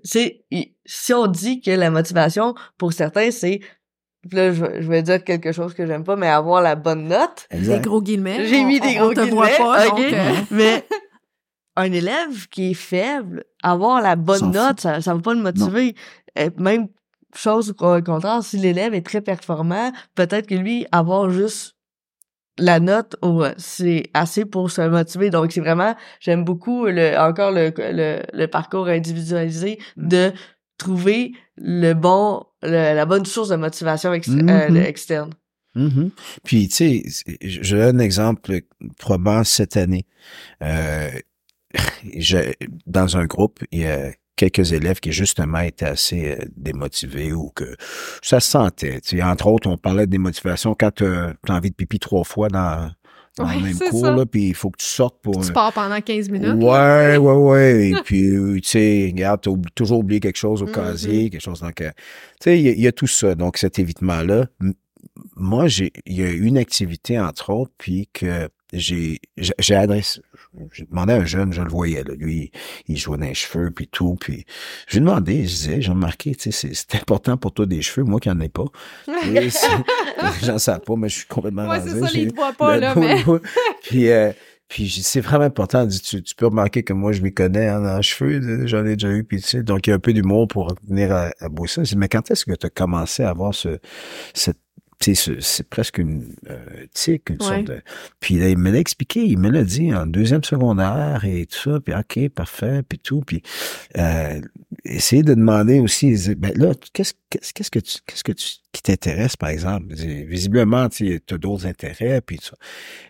C'est 0.04 0.44
il- 0.52 0.76
si 0.86 1.14
on 1.14 1.28
dit 1.28 1.62
que 1.62 1.72
la 1.72 1.90
motivation 1.90 2.54
pour 2.78 2.94
certains 2.94 3.32
c'est 3.32 3.60
là 4.34 4.52
je, 4.54 4.64
vais- 4.66 4.82
je 4.82 4.88
vais 4.90 5.02
dire 5.04 5.24
quelque 5.24 5.52
chose 5.52 5.74
que 5.74 5.86
j'aime 5.86 6.04
pas 6.04 6.16
mais 6.16 6.28
avoir 6.28 6.62
la 6.62 6.76
bonne 6.76 7.08
note. 7.08 7.48
Des 7.52 7.58
Exact. 7.58 7.84
gros 7.84 8.02
guillemets. 8.02 8.46
J'ai 8.48 8.60
On- 8.62 8.68
mis 8.68 8.80
des 8.80 8.96
gros 8.96 9.10
on 9.10 9.14
te 9.14 9.20
guillemets, 9.22 9.32
voit 9.36 9.48
pas, 9.58 9.88
ok. 9.88 9.96
donc, 9.98 10.14
euh, 10.14 10.32
Mais 10.52 10.86
un 11.76 11.92
élève 11.92 12.48
qui 12.50 12.72
est 12.72 12.74
faible, 12.74 13.44
avoir 13.64 14.02
la 14.02 14.16
bonne 14.16 14.52
note, 14.52 14.80
ça 14.82 15.02
ça 15.02 15.14
va 15.14 15.22
pas 15.22 15.34
le 15.34 15.42
motiver. 15.42 15.96
Euh, 16.40 16.50
Même 16.58 16.88
chose 17.36 17.70
au 17.80 18.02
contraire, 18.02 18.42
si 18.44 18.58
l'élève 18.58 18.94
est 18.94 19.06
très 19.06 19.22
performant, 19.22 19.92
peut-être 20.16 20.48
que 20.48 20.56
lui 20.56 20.88
avoir 20.92 21.30
juste 21.30 21.76
la 22.60 22.80
note 22.80 23.16
oh, 23.22 23.44
c'est 23.58 24.06
assez 24.16 24.44
pour 24.44 24.72
se 24.72 24.82
motiver 24.82 25.30
donc 25.30 25.52
c'est 25.52 25.60
vraiment 25.62 25.94
j'aime 26.20 26.44
beaucoup 26.44 26.88
le 26.88 27.16
encore 27.20 27.52
le, 27.52 27.72
le, 27.78 28.24
le 28.34 28.48
parcours 28.48 28.88
individualisé 28.88 29.78
Mm. 29.96 30.08
de 30.08 30.32
trouver 30.80 31.34
le 31.58 31.94
bon 31.94 32.47
le- 32.64 32.96
la 32.96 33.06
bonne 33.06 33.26
source 33.26 33.50
de 33.50 33.56
motivation 33.56 34.14
ex- 34.14 34.28
Mhm. 34.28 34.50
euh, 34.50 34.84
externe 34.84 35.32
Mhm. 35.76 36.10
Puis, 36.44 36.68
tu 36.70 37.04
sais, 37.04 37.04
je 37.42 37.76
donne 37.78 37.98
un 38.02 38.04
exemple 38.04 38.62
probant 38.98 39.44
cette 39.44 39.78
année. 39.78 40.06
Euh, 40.64 41.10
je- 42.18 42.52
dans 42.88 43.18
un 43.18 43.26
groupe, 43.26 43.60
il 43.72 43.82
y 43.82 43.86
a 43.86 44.12
quelques 44.36 44.72
élèves 44.72 45.00
qui 45.00 45.12
justement 45.12 45.60
étaient 45.60 45.86
assez 45.86 46.32
euh, 46.32 46.46
démotivés 46.56 47.32
ou 47.32 47.50
que 47.56 47.76
ça 48.22 48.40
se 48.40 48.50
sentait. 48.50 49.02
Tu 49.02 49.18
sais, 49.18 49.24
entre 49.24 49.48
autres, 49.48 49.70
on 49.70 49.78
parlait 49.78 50.06
de 50.08 50.12
démotivation 50.12 50.74
quand 50.74 50.92
tu 50.96 51.06
as 51.06 51.34
envie 51.50 51.70
de 51.70 51.76
pipi 51.76 52.00
trois 52.00 52.24
fois 52.24 52.48
dans, 52.48 52.92
dans 53.38 53.46
Ouais, 53.48 53.56
le 53.58 53.62
même 53.62 53.80
cours, 53.90 54.06
là, 54.12 54.26
puis 54.26 54.48
il 54.50 54.54
faut 54.56 54.70
que 54.72 54.78
tu 54.78 54.86
sortes 54.90 55.22
pour... 55.22 55.46
tu 55.46 55.54
pars 55.54 55.72
pendant 55.72 56.00
15 56.02 56.30
minutes. 56.30 56.56
Ouais, 56.64 57.18
ouais, 57.18 57.34
ouais. 57.34 57.90
Et 57.90 57.96
puis, 58.04 58.22
tu 58.62 58.62
sais, 58.64 59.10
regarde, 59.14 59.42
t'as 59.42 59.52
oubli- 59.52 59.72
toujours 59.76 60.00
oublié 60.00 60.20
quelque 60.20 60.38
chose 60.38 60.62
au 60.64 60.66
Mhm. 60.66 60.72
casier, 60.72 61.30
quelque 61.30 61.42
chose. 61.42 61.60
Donc, 61.62 61.80
euh, 61.82 61.92
tu 62.42 62.46
sais, 62.46 62.60
il 62.60 62.66
y, 62.66 62.70
a- 62.70 62.74
il 62.74 62.82
y 62.82 62.88
a 62.88 62.92
tout 62.92 63.08
ça. 63.08 63.36
Donc, 63.36 63.58
cet 63.58 63.80
évitement-là. 63.80 64.48
Moi, 65.36 65.68
j'ai, 65.68 65.92
il 66.06 66.16
y 66.20 66.24
a 66.24 66.30
une 66.32 66.58
activité, 66.58 67.20
entre 67.20 67.52
autres, 67.52 67.72
puis 67.78 68.10
que 68.14 68.50
j'ai, 68.74 69.20
j'ai 69.38 69.76
adressé, 69.76 70.22
j'ai 70.74 70.86
demandé 70.86 71.14
à 71.14 71.18
un 71.18 71.26
jeune, 71.26 71.54
je 71.54 71.62
le 71.62 71.70
voyais, 71.70 72.04
là, 72.04 72.14
lui, 72.16 72.52
il 72.88 72.98
jouait 72.98 73.18
dans 73.18 73.26
les 73.26 73.34
cheveux, 73.34 73.72
puis 73.72 73.88
tout, 73.88 74.18
puis 74.20 74.46
j'ai 74.88 75.00
demandé, 75.00 75.44
je 75.44 75.56
disais, 75.56 75.82
j'ai 75.82 75.92
remarqué, 75.92 76.36
tu 76.36 76.52
sais, 76.52 76.52
c'est, 76.52 76.74
c'est 76.74 76.96
important 76.96 77.38
pour 77.38 77.54
toi 77.54 77.66
des 77.66 77.82
cheveux, 77.82 78.06
moi 78.06 78.20
qui 78.20 78.30
en 78.30 78.40
ai 78.40 78.50
pas. 78.50 78.66
Les 79.32 79.50
gens 80.46 80.58
savent 80.58 80.82
pas, 80.82 80.96
mais 80.98 81.10
je 81.10 81.20
suis 81.20 81.28
complètement 81.28 81.68
Ouais, 81.68 81.82
c'est 81.82 82.00
ça, 82.00 82.08
te 82.08 82.36
voient 82.36 82.54
pas, 82.54 82.78
là, 82.78 82.96
mais. 82.96 83.24
puis, 83.84 84.10
euh, 84.10 84.32
puis 84.68 84.90
c'est 84.90 85.22
vraiment 85.22 85.46
important. 85.46 85.86
Dit, 85.86 86.02
Tu, 86.02 86.22
tu 86.22 86.36
peux 86.36 86.48
remarquer 86.48 86.84
que 86.84 86.94
moi, 86.94 87.14
je 87.14 87.22
m'y 87.22 87.34
connais 87.34 87.68
hein, 87.68 87.98
en 87.98 88.02
cheveux, 88.02 88.68
j'en 88.68 88.86
ai 88.86 88.96
déjà 88.96 89.10
eu, 89.10 89.24
puis 89.24 89.42
tu 89.42 89.48
sais, 89.48 89.64
donc 89.64 89.88
il 89.88 89.92
y 89.92 89.94
a 89.94 89.96
un 89.96 90.00
peu 90.00 90.14
d'humour 90.14 90.48
pour 90.48 90.76
venir 90.88 91.14
à, 91.14 91.28
à 91.40 91.48
mais 91.96 92.10
quand 92.10 92.32
est-ce 92.32 92.46
que 92.46 92.54
tu 92.54 92.66
as 92.66 92.70
commencé 92.70 93.24
à 93.24 93.30
avoir 93.30 93.54
ce, 93.54 93.80
cette 94.34 94.60
c'est 95.00 95.70
presque 95.70 96.00
une 96.00 96.34
euh, 96.50 96.86
tic, 96.94 97.30
une 97.30 97.38
Ouais. 97.38 97.48
sorte 97.48 97.64
de... 97.66 97.82
Puis 98.20 98.36
là, 98.36 98.50
il 98.50 98.58
me 98.58 98.72
l'a 98.72 98.80
expliqué, 98.80 99.24
il 99.24 99.38
me 99.38 99.50
l'a 99.50 99.64
dit 99.64 99.94
en 99.94 100.06
deuxième 100.08 100.44
secondaire 100.44 101.24
et 101.26 101.46
tout 101.46 101.72
ça, 101.72 101.80
puis 101.80 101.94
OK, 101.94 102.30
parfait, 102.30 102.82
puis 102.88 103.00
tout, 103.00 103.22
puis 103.22 103.42
euh, 103.98 104.42
essayer 104.86 105.24
de 105.24 105.34
demander 105.34 105.80
aussi, 105.80 106.16
ben 106.36 106.52
là, 106.56 106.74
qu'est-ce 106.94 107.14
qu'est-ce 107.30 107.54
qu'est-ce 107.54 107.72
que 107.72 107.80
tu 107.80 107.98
qu'est-ce 108.06 108.24
que 108.24 108.32
tu 108.32 108.48
qui 108.72 108.82
t'intéresse 108.82 109.36
par 109.36 109.50
exemple? 109.50 109.94
Visiblement, 109.96 110.90
tu 110.90 111.22
as 111.30 111.38
d'autres 111.38 111.66
intérêts, 111.68 112.22
puis 112.22 112.38
tout 112.38 112.46
ça. 112.46 112.58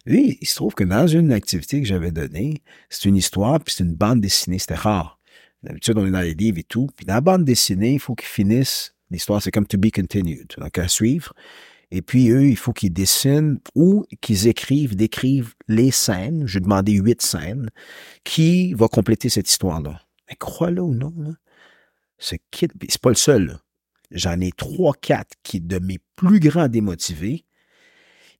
Lui, 0.05 0.37
il 0.41 0.47
se 0.47 0.55
trouve 0.55 0.73
que 0.75 0.83
dans 0.83 1.07
une 1.07 1.31
activité 1.31 1.81
que 1.81 1.87
j'avais 1.87 2.11
donnée, 2.11 2.61
c'est 2.89 3.05
une 3.05 3.15
histoire, 3.15 3.59
puis 3.61 3.73
c'est 3.77 3.83
une 3.83 3.95
bande 3.95 4.21
dessinée, 4.21 4.59
c'était 4.59 4.75
rare. 4.75 5.19
D'habitude, 5.63 5.97
on 5.97 6.05
est 6.05 6.11
dans 6.11 6.21
les 6.21 6.35
livres 6.35 6.59
et 6.59 6.63
tout, 6.63 6.87
puis 6.95 7.05
dans 7.05 7.15
la 7.15 7.21
bande 7.21 7.43
dessinée, 7.43 7.93
il 7.93 7.99
faut 7.99 8.13
qu'ils 8.15 8.27
finissent. 8.27 8.93
L'histoire, 9.09 9.41
c'est 9.41 9.51
comme 9.51 9.65
to 9.65 9.77
be 9.77 9.89
continued, 9.89 10.47
donc 10.57 10.77
à 10.77 10.87
suivre. 10.89 11.33
Et 11.91 12.01
puis, 12.01 12.29
eux, 12.29 12.47
il 12.47 12.57
faut 12.57 12.73
qu'ils 12.73 12.93
dessinent 12.93 13.59
ou 13.75 14.03
qu'ils 14.21 14.47
écrivent, 14.47 14.95
décrivent 14.95 15.53
les 15.67 15.91
scènes. 15.91 16.45
J'ai 16.45 16.59
demandé 16.59 16.93
huit 16.93 17.21
scènes. 17.21 17.69
Qui 18.23 18.73
va 18.73 18.87
compléter 18.87 19.29
cette 19.29 19.49
histoire-là? 19.49 20.01
Mais 20.29 20.35
crois-le 20.35 20.81
ou 20.81 20.93
non, 20.93 21.13
ce 22.17 22.35
kid, 22.51 22.73
c'est 22.89 23.01
pas 23.01 23.09
le 23.09 23.15
seul. 23.15 23.59
J'en 24.11 24.39
ai 24.39 24.51
trois, 24.51 24.93
quatre 24.93 25.35
qui, 25.43 25.61
de 25.61 25.79
mes 25.79 25.99
plus 26.15 26.39
grands 26.39 26.67
démotivés, 26.67 27.45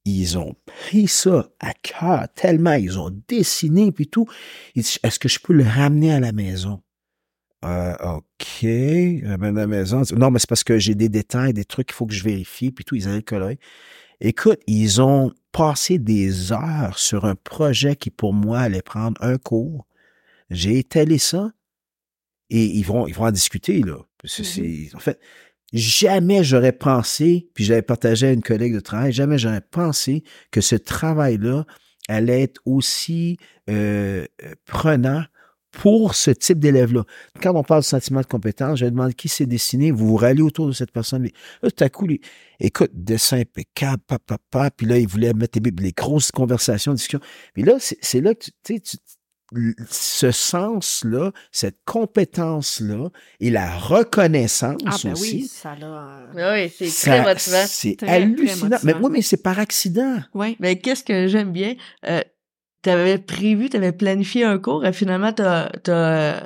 ils 0.05 0.37
ont 0.37 0.55
pris 0.65 1.07
ça 1.07 1.49
à 1.59 1.73
cœur 1.73 2.27
tellement 2.33 2.73
ils 2.73 2.97
ont 2.97 3.11
dessiné 3.27 3.91
puis 3.91 4.07
tout. 4.07 4.25
Ils 4.75 4.85
est-ce 5.03 5.19
que 5.19 5.27
je 5.27 5.39
peux 5.39 5.53
le 5.53 5.65
ramener 5.65 6.13
à 6.13 6.19
la 6.21 6.31
maison? 6.31 6.81
Euh, 7.65 7.93
OK, 8.17 8.65
ramène 9.25 9.57
à 9.57 9.61
la 9.61 9.67
maison. 9.67 10.03
Non, 10.15 10.29
mais 10.31 10.39
c'est 10.39 10.49
parce 10.49 10.63
que 10.63 10.77
j'ai 10.77 10.95
des 10.95 11.09
détails, 11.09 11.53
des 11.53 11.65
trucs 11.65 11.87
qu'il 11.87 11.95
faut 11.95 12.05
que 12.05 12.13
je 12.13 12.23
vérifie, 12.23 12.71
puis 12.71 12.85
tout, 12.85 12.95
ils 12.95 13.07
allaient 13.07 13.23
coller. 13.23 13.59
Écoute, 14.21 14.59
ils 14.67 15.01
ont 15.01 15.31
passé 15.51 15.99
des 15.99 16.51
heures 16.51 16.97
sur 16.97 17.25
un 17.25 17.35
projet 17.35 17.95
qui, 17.95 18.09
pour 18.11 18.33
moi, 18.33 18.59
allait 18.59 18.81
prendre 18.81 19.21
un 19.23 19.37
cours. 19.37 19.87
J'ai 20.49 20.79
étalé 20.79 21.17
ça 21.17 21.51
et 22.49 22.65
ils 22.65 22.83
vont, 22.83 23.07
ils 23.07 23.13
vont 23.13 23.25
en 23.25 23.31
discuter, 23.31 23.81
là. 23.81 23.97
C'est- 24.25 24.95
en 24.95 24.99
fait, 24.99 25.19
jamais 25.73 26.43
j'aurais 26.43 26.71
pensé, 26.71 27.49
puis 27.53 27.63
j'avais 27.63 27.81
partagé 27.81 28.27
à 28.27 28.31
une 28.31 28.41
collègue 28.41 28.73
de 28.73 28.79
travail, 28.79 29.11
jamais 29.11 29.37
j'aurais 29.37 29.61
pensé 29.61 30.23
que 30.51 30.61
ce 30.61 30.75
travail-là 30.75 31.65
allait 32.07 32.43
être 32.43 32.61
aussi 32.65 33.37
euh, 33.69 34.25
prenant 34.65 35.23
pour 35.77 36.15
ce 36.15 36.31
type 36.31 36.57
d'élève-là. 36.57 37.03
Quand 37.41 37.53
on 37.55 37.63
parle 37.63 37.81
de 37.81 37.85
sentiment 37.85 38.21
de 38.21 38.25
compétence, 38.25 38.79
je 38.79 38.85
demande 38.87 39.13
qui 39.13 39.29
s'est 39.29 39.45
dessiné, 39.45 39.91
vous 39.91 40.07
vous 40.07 40.15
ralliez 40.17 40.41
autour 40.41 40.65
de 40.65 40.71
cette 40.71 40.91
personne. 40.91 41.23
Là, 41.61 41.69
tout 41.69 41.83
à 41.83 41.89
coup, 41.89 42.07
les, 42.07 42.19
écoute, 42.59 42.89
dessin 42.93 43.39
impeccable, 43.41 44.01
papa, 44.07 44.37
papa, 44.49 44.71
puis 44.71 44.87
là, 44.87 44.97
il 44.97 45.07
voulait 45.07 45.33
mettre 45.33 45.59
les, 45.63 45.71
les 45.79 45.91
grosses 45.91 46.31
conversations, 46.31 46.93
discussions. 46.93 47.19
Puis 47.53 47.61
là, 47.61 47.75
c'est 47.79 48.21
là 48.21 48.33
que 48.33 48.45
tu, 48.45 48.51
tu, 48.63 48.81
tu 48.81 48.97
ce 49.89 50.31
sens-là, 50.31 51.31
cette 51.51 51.77
compétence-là 51.85 53.09
et 53.39 53.49
la 53.49 53.77
reconnaissance 53.77 54.81
Ah, 54.85 54.95
ben 55.03 55.13
aussi. 55.13 55.35
oui, 55.35 55.47
ça 55.47 55.75
l'a. 55.75 56.23
Oui, 56.33 56.73
c'est 56.75 57.09
très 57.09 57.23
motivant. 57.23 57.63
C'est 57.67 57.95
très 57.97 58.09
hallucinant. 58.09 58.77
Mais 58.83 58.93
oui, 58.95 59.09
mais 59.11 59.21
c'est 59.21 59.41
par 59.41 59.59
accident. 59.59 60.17
Oui. 60.33 60.57
Mais 60.59 60.79
qu'est-ce 60.79 61.03
que 61.03 61.27
j'aime 61.27 61.51
bien, 61.53 61.75
euh, 62.07 62.21
t'avais 62.87 63.17
prévu, 63.17 63.69
t'avais 63.69 63.91
planifié 63.91 64.45
un 64.45 64.57
cours 64.59 64.85
et 64.85 64.93
finalement 64.93 65.33
t'as, 65.33 65.69
t'as, 65.83 66.45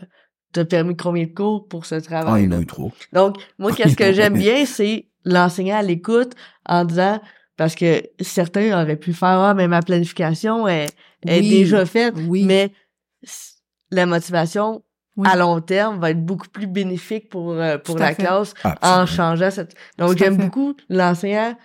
t'as 0.54 0.66
permis 0.66 0.96
combien 0.98 1.26
de 1.26 1.34
cours 1.34 1.68
pour 1.68 1.86
ce 1.86 1.96
Ah, 1.96 2.02
travail? 2.02 2.44
il 2.44 2.52
y 2.52 2.54
en 2.54 2.58
a 2.58 2.62
eu 2.62 2.66
trop. 2.66 2.92
Donc, 3.14 3.38
moi, 3.60 3.72
qu'est-ce 3.74 3.96
que 3.96 4.12
j'aime 4.12 4.34
bien, 4.48 4.66
c'est 4.66 5.08
l'enseignant 5.24 5.78
à 5.78 5.82
l'écoute 5.84 6.34
en 6.66 6.84
disant, 6.86 7.22
parce 7.58 7.76
que 7.76 8.02
certains 8.20 8.82
auraient 8.82 8.96
pu 8.96 9.14
faire, 9.14 9.30
ah, 9.40 9.54
mais 9.54 9.68
ma 9.68 9.82
planification 9.82 10.68
est, 10.68 10.88
est 11.28 11.40
Oui. 11.42 11.50
déjà 11.50 11.86
faite, 11.86 12.16
Oui. 12.28 12.44
mais 12.46 12.72
la 13.92 14.06
motivation 14.08 14.84
Oui. 15.18 15.28
à 15.30 15.36
long 15.36 15.62
terme 15.62 16.00
va 16.00 16.10
être 16.12 16.26
beaucoup 16.26 16.48
plus 16.50 16.68
bénéfique 16.68 17.30
pour, 17.30 17.52
euh, 17.52 17.78
pour 17.78 17.98
la 18.00 18.16
fait. 18.16 18.24
classe 18.24 18.54
en 18.82 19.06
changeant 19.06 19.52
cette... 19.52 19.76
Donc, 20.00 20.18
j'aime 20.18 20.38
beaucoup 20.38 20.74
l'enseignant 20.90 21.56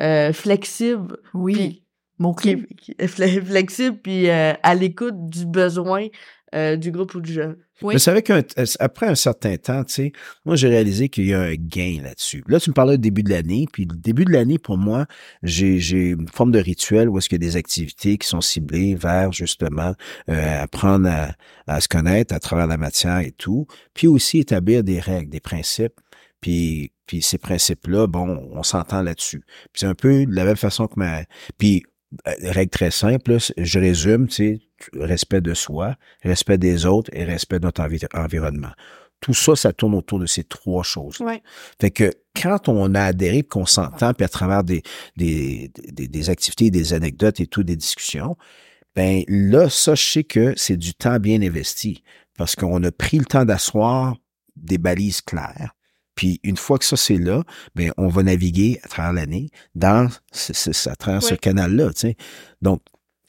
euh, 0.00 0.32
flexible, 0.32 1.16
Oui. 1.32 1.54
puis 1.54 1.82
Mon 2.18 2.32
qui 2.34 2.54
clé. 2.54 2.66
est, 2.70 2.74
qui 2.74 2.94
est 2.98 3.06
fle- 3.06 3.44
flexible 3.44 3.98
puis 4.02 4.28
euh, 4.28 4.52
à 4.62 4.74
l'écoute 4.74 5.28
du 5.28 5.46
besoin 5.46 6.06
euh, 6.54 6.76
du 6.76 6.90
groupe 6.90 7.14
ou 7.14 7.20
du 7.20 7.32
jeune. 7.32 7.56
Oui. 7.82 7.92
Mais 7.92 7.98
c'est 7.98 8.10
avec 8.10 8.30
un, 8.30 8.40
après 8.78 9.06
un 9.06 9.14
certain 9.14 9.56
temps, 9.58 9.84
tu 9.84 9.92
sais, 9.92 10.12
moi, 10.46 10.56
j'ai 10.56 10.68
réalisé 10.68 11.10
qu'il 11.10 11.26
y 11.26 11.34
a 11.34 11.40
un 11.40 11.54
gain 11.56 11.98
là-dessus. 12.02 12.42
Là, 12.48 12.58
tu 12.58 12.70
me 12.70 12.74
parlais 12.74 12.96
du 12.96 13.02
début 13.02 13.22
de 13.22 13.28
l'année, 13.28 13.66
puis 13.70 13.84
le 13.84 13.94
début 13.94 14.24
de 14.24 14.32
l'année, 14.32 14.56
pour 14.58 14.78
moi, 14.78 15.04
j'ai, 15.42 15.78
j'ai 15.78 16.10
une 16.10 16.28
forme 16.28 16.52
de 16.52 16.58
rituel 16.58 17.10
où 17.10 17.18
est-ce 17.18 17.28
qu'il 17.28 17.42
y 17.42 17.44
a 17.44 17.46
des 17.50 17.56
activités 17.56 18.16
qui 18.16 18.26
sont 18.26 18.40
ciblées 18.40 18.94
vers, 18.94 19.30
justement, 19.32 19.92
euh, 20.30 20.62
apprendre 20.62 21.10
à, 21.10 21.34
à 21.66 21.80
se 21.82 21.88
connaître 21.88 22.34
à 22.34 22.40
travers 22.40 22.66
la 22.66 22.78
matière 22.78 23.18
et 23.18 23.32
tout, 23.32 23.66
puis 23.92 24.06
aussi 24.06 24.38
établir 24.38 24.82
des 24.82 24.98
règles, 24.98 25.28
des 25.28 25.40
principes, 25.40 26.00
puis, 26.40 26.92
puis 27.06 27.20
ces 27.20 27.36
principes-là, 27.36 28.06
bon, 28.06 28.48
on 28.52 28.62
s'entend 28.62 29.02
là-dessus. 29.02 29.40
Puis 29.72 29.80
c'est 29.80 29.86
un 29.86 29.94
peu 29.94 30.24
de 30.24 30.34
la 30.34 30.46
même 30.46 30.56
façon 30.56 30.86
que 30.86 30.94
ma... 30.96 31.24
Puis, 31.58 31.82
euh, 31.84 31.90
règle 32.24 32.70
très 32.70 32.90
simple, 32.90 33.36
je 33.56 33.78
résume, 33.78 34.28
tu 34.28 34.34
sais, 34.34 34.60
respect 34.94 35.40
de 35.40 35.54
soi, 35.54 35.96
respect 36.22 36.58
des 36.58 36.86
autres 36.86 37.10
et 37.12 37.24
respect 37.24 37.58
de 37.58 37.64
notre 37.64 37.82
envi- 37.82 38.06
environnement. 38.14 38.72
Tout 39.20 39.34
ça, 39.34 39.56
ça 39.56 39.72
tourne 39.72 39.94
autour 39.94 40.18
de 40.18 40.26
ces 40.26 40.44
trois 40.44 40.82
choses. 40.82 41.18
Ouais. 41.20 41.42
Fait 41.80 41.90
que 41.90 42.12
quand 42.40 42.68
on 42.68 42.94
a 42.94 43.02
adhéré, 43.02 43.42
qu'on 43.42 43.66
s'entend, 43.66 44.12
puis 44.12 44.24
à 44.24 44.28
travers 44.28 44.62
des, 44.62 44.82
des, 45.16 45.70
des, 45.74 46.06
des 46.06 46.30
activités, 46.30 46.70
des 46.70 46.92
anecdotes 46.92 47.40
et 47.40 47.46
tout, 47.46 47.62
des 47.62 47.76
discussions, 47.76 48.36
ben 48.94 49.22
là, 49.28 49.68
ça, 49.68 49.94
je 49.94 50.04
sais 50.04 50.24
que 50.24 50.52
c'est 50.56 50.76
du 50.76 50.94
temps 50.94 51.18
bien 51.18 51.40
investi 51.42 52.02
parce 52.36 52.54
qu'on 52.54 52.82
a 52.82 52.92
pris 52.92 53.18
le 53.18 53.24
temps 53.24 53.44
d'asseoir 53.44 54.16
des 54.54 54.78
balises 54.78 55.22
claires. 55.22 55.74
Puis 56.16 56.40
une 56.42 56.56
fois 56.56 56.78
que 56.78 56.84
ça 56.84 56.96
c'est 56.96 57.18
là, 57.18 57.44
ben 57.76 57.92
on 57.96 58.08
va 58.08 58.22
naviguer 58.24 58.80
à 58.82 58.88
travers 58.88 59.12
l'année 59.12 59.50
dans 59.76 60.08
ce, 60.32 60.52
ce- 60.52 60.88
à 60.88 60.96
travers 60.96 61.22
ce 61.22 61.34
canal-là. 61.34 61.92
Tu 61.92 62.00
sais. 62.00 62.16
Donc 62.62 62.82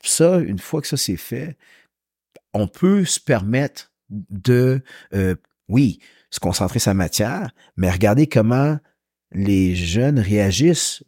ça, 0.04 0.38
une 0.40 0.58
fois 0.60 0.82
que 0.82 0.88
ça 0.88 0.98
c'est 0.98 1.18
fait, 1.18 1.58
on 2.54 2.68
peut 2.68 3.06
se 3.06 3.20
permettre 3.20 3.92
de, 4.10 4.82
euh, 5.14 5.36
oui, 5.68 6.00
se 6.32 6.40
concentrer 6.40 6.80
la 6.86 6.94
matière, 6.94 7.52
mais 7.76 7.92
regarder 7.92 8.26
comment 8.28 8.78
les 9.34 9.76
jeunes 9.76 10.20
réagissent 10.20 11.04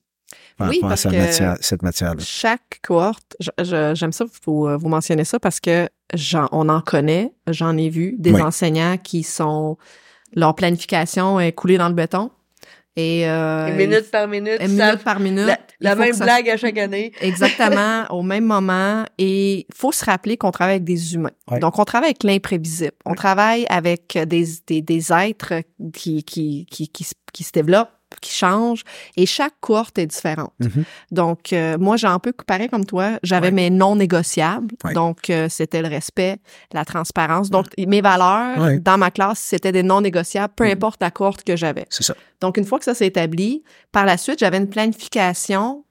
par 0.57 0.69
Oui, 0.69 0.75
rapport 0.75 0.87
à 0.87 0.91
parce 0.91 1.01
cette 1.03 1.11
que- 1.13 1.17
matière, 1.17 1.57
cette 1.61 1.81
matière-là. 1.81 2.21
Chaque 2.21 2.79
cohorte, 2.83 3.37
j'aime 3.61 4.11
ça, 4.11 4.25
vous, 4.45 4.67
euh, 4.67 4.75
vous 4.75 4.89
mentionnez 4.89 5.23
ça 5.23 5.39
parce 5.39 5.61
que 5.61 5.87
j'en, 6.13 6.49
on 6.51 6.67
en 6.67 6.81
connaît, 6.81 7.31
j'en 7.47 7.77
ai 7.77 7.89
vu 7.89 8.15
des 8.19 8.33
Oui. 8.33 8.41
enseignants 8.41 8.97
qui 8.97 9.23
sont, 9.23 9.77
leur 10.35 10.55
planification 10.55 11.39
est 11.39 11.51
coulée 11.51 11.77
dans 11.77 11.87
le 11.89 11.95
béton. 11.95 12.31
Et, 12.95 13.29
euh, 13.29 13.73
minute 13.77 14.11
par 14.11 14.27
minute, 14.27 14.57
il- 14.59 14.77
ça- 14.77 14.87
minute 14.87 15.03
par 15.05 15.19
minute. 15.21 15.47
la, 15.79 15.95
même 15.95 16.11
ça- 16.13 16.25
blague 16.25 16.49
à 16.49 16.57
chaque 16.57 16.77
année. 16.77 17.13
Exactement, 17.21 18.05
au 18.09 18.23
même 18.23 18.43
moment. 18.43 19.05
Et 19.17 19.67
faut 19.73 19.93
se 19.93 20.03
rappeler 20.03 20.35
qu'on 20.35 20.51
travaille 20.51 20.75
avec 20.75 20.83
des 20.83 21.13
humains. 21.13 21.31
Ouais. 21.49 21.59
Donc, 21.59 21.79
on 21.79 21.85
travaille 21.85 22.09
avec 22.09 22.23
l'imprévisible. 22.23 22.91
On 23.05 23.13
travaille 23.13 23.65
avec 23.69 24.17
des, 24.27 24.45
des, 24.67 24.81
des 24.81 25.13
êtres 25.13 25.53
qui, 25.93 26.23
qui, 26.23 26.65
qui, 26.69 26.89
qui, 26.89 27.05
qui 27.31 27.43
se 27.43 27.51
développent, 27.53 27.91
qui 28.21 28.33
changent. 28.33 28.83
Et 29.17 29.25
chaque 29.25 29.53
cohorte 29.61 29.97
est 29.99 30.05
différente. 30.07 30.53
Mhm. 30.59 30.83
Donc, 31.11 31.53
euh, 31.53 31.77
moi, 31.77 31.95
j'ai 31.97 32.07
un 32.07 32.19
peu 32.19 32.33
pareil 32.33 32.67
comme 32.69 32.85
toi. 32.85 33.19
J'avais 33.23 33.47
Ouais. 33.47 33.51
mes 33.51 33.69
non 33.69 33.95
négociables. 33.95 34.75
Ouais. 34.83 34.93
Donc, 34.93 35.29
euh, 35.29 35.47
c'était 35.49 35.81
le 35.81 35.87
respect, 35.87 36.37
la 36.73 36.85
transparence. 36.85 37.49
Donc, 37.49 37.67
mes 37.77 38.01
valeurs 38.01 38.79
dans 38.81 38.97
ma 38.97 39.11
classe, 39.11 39.39
c'était 39.39 39.71
des 39.71 39.83
non 39.83 40.01
négociables, 40.01 40.53
peu 40.55 40.65
Mhm. 40.65 40.71
importe 40.71 41.01
la 41.01 41.11
cohorte 41.11 41.43
que 41.43 41.55
j'avais. 41.55 41.85
C'est 41.89 42.03
ça. 42.03 42.15
Donc, 42.41 42.57
une 42.57 42.65
fois 42.65 42.79
que 42.79 42.85
ça 42.85 42.93
s'est 42.93 43.07
établi, 43.07 43.63
par 43.91 44.05
la 44.05 44.17
suite, 44.17 44.39
j'avais 44.39 44.57
une 44.57 44.69
planification 44.69 45.83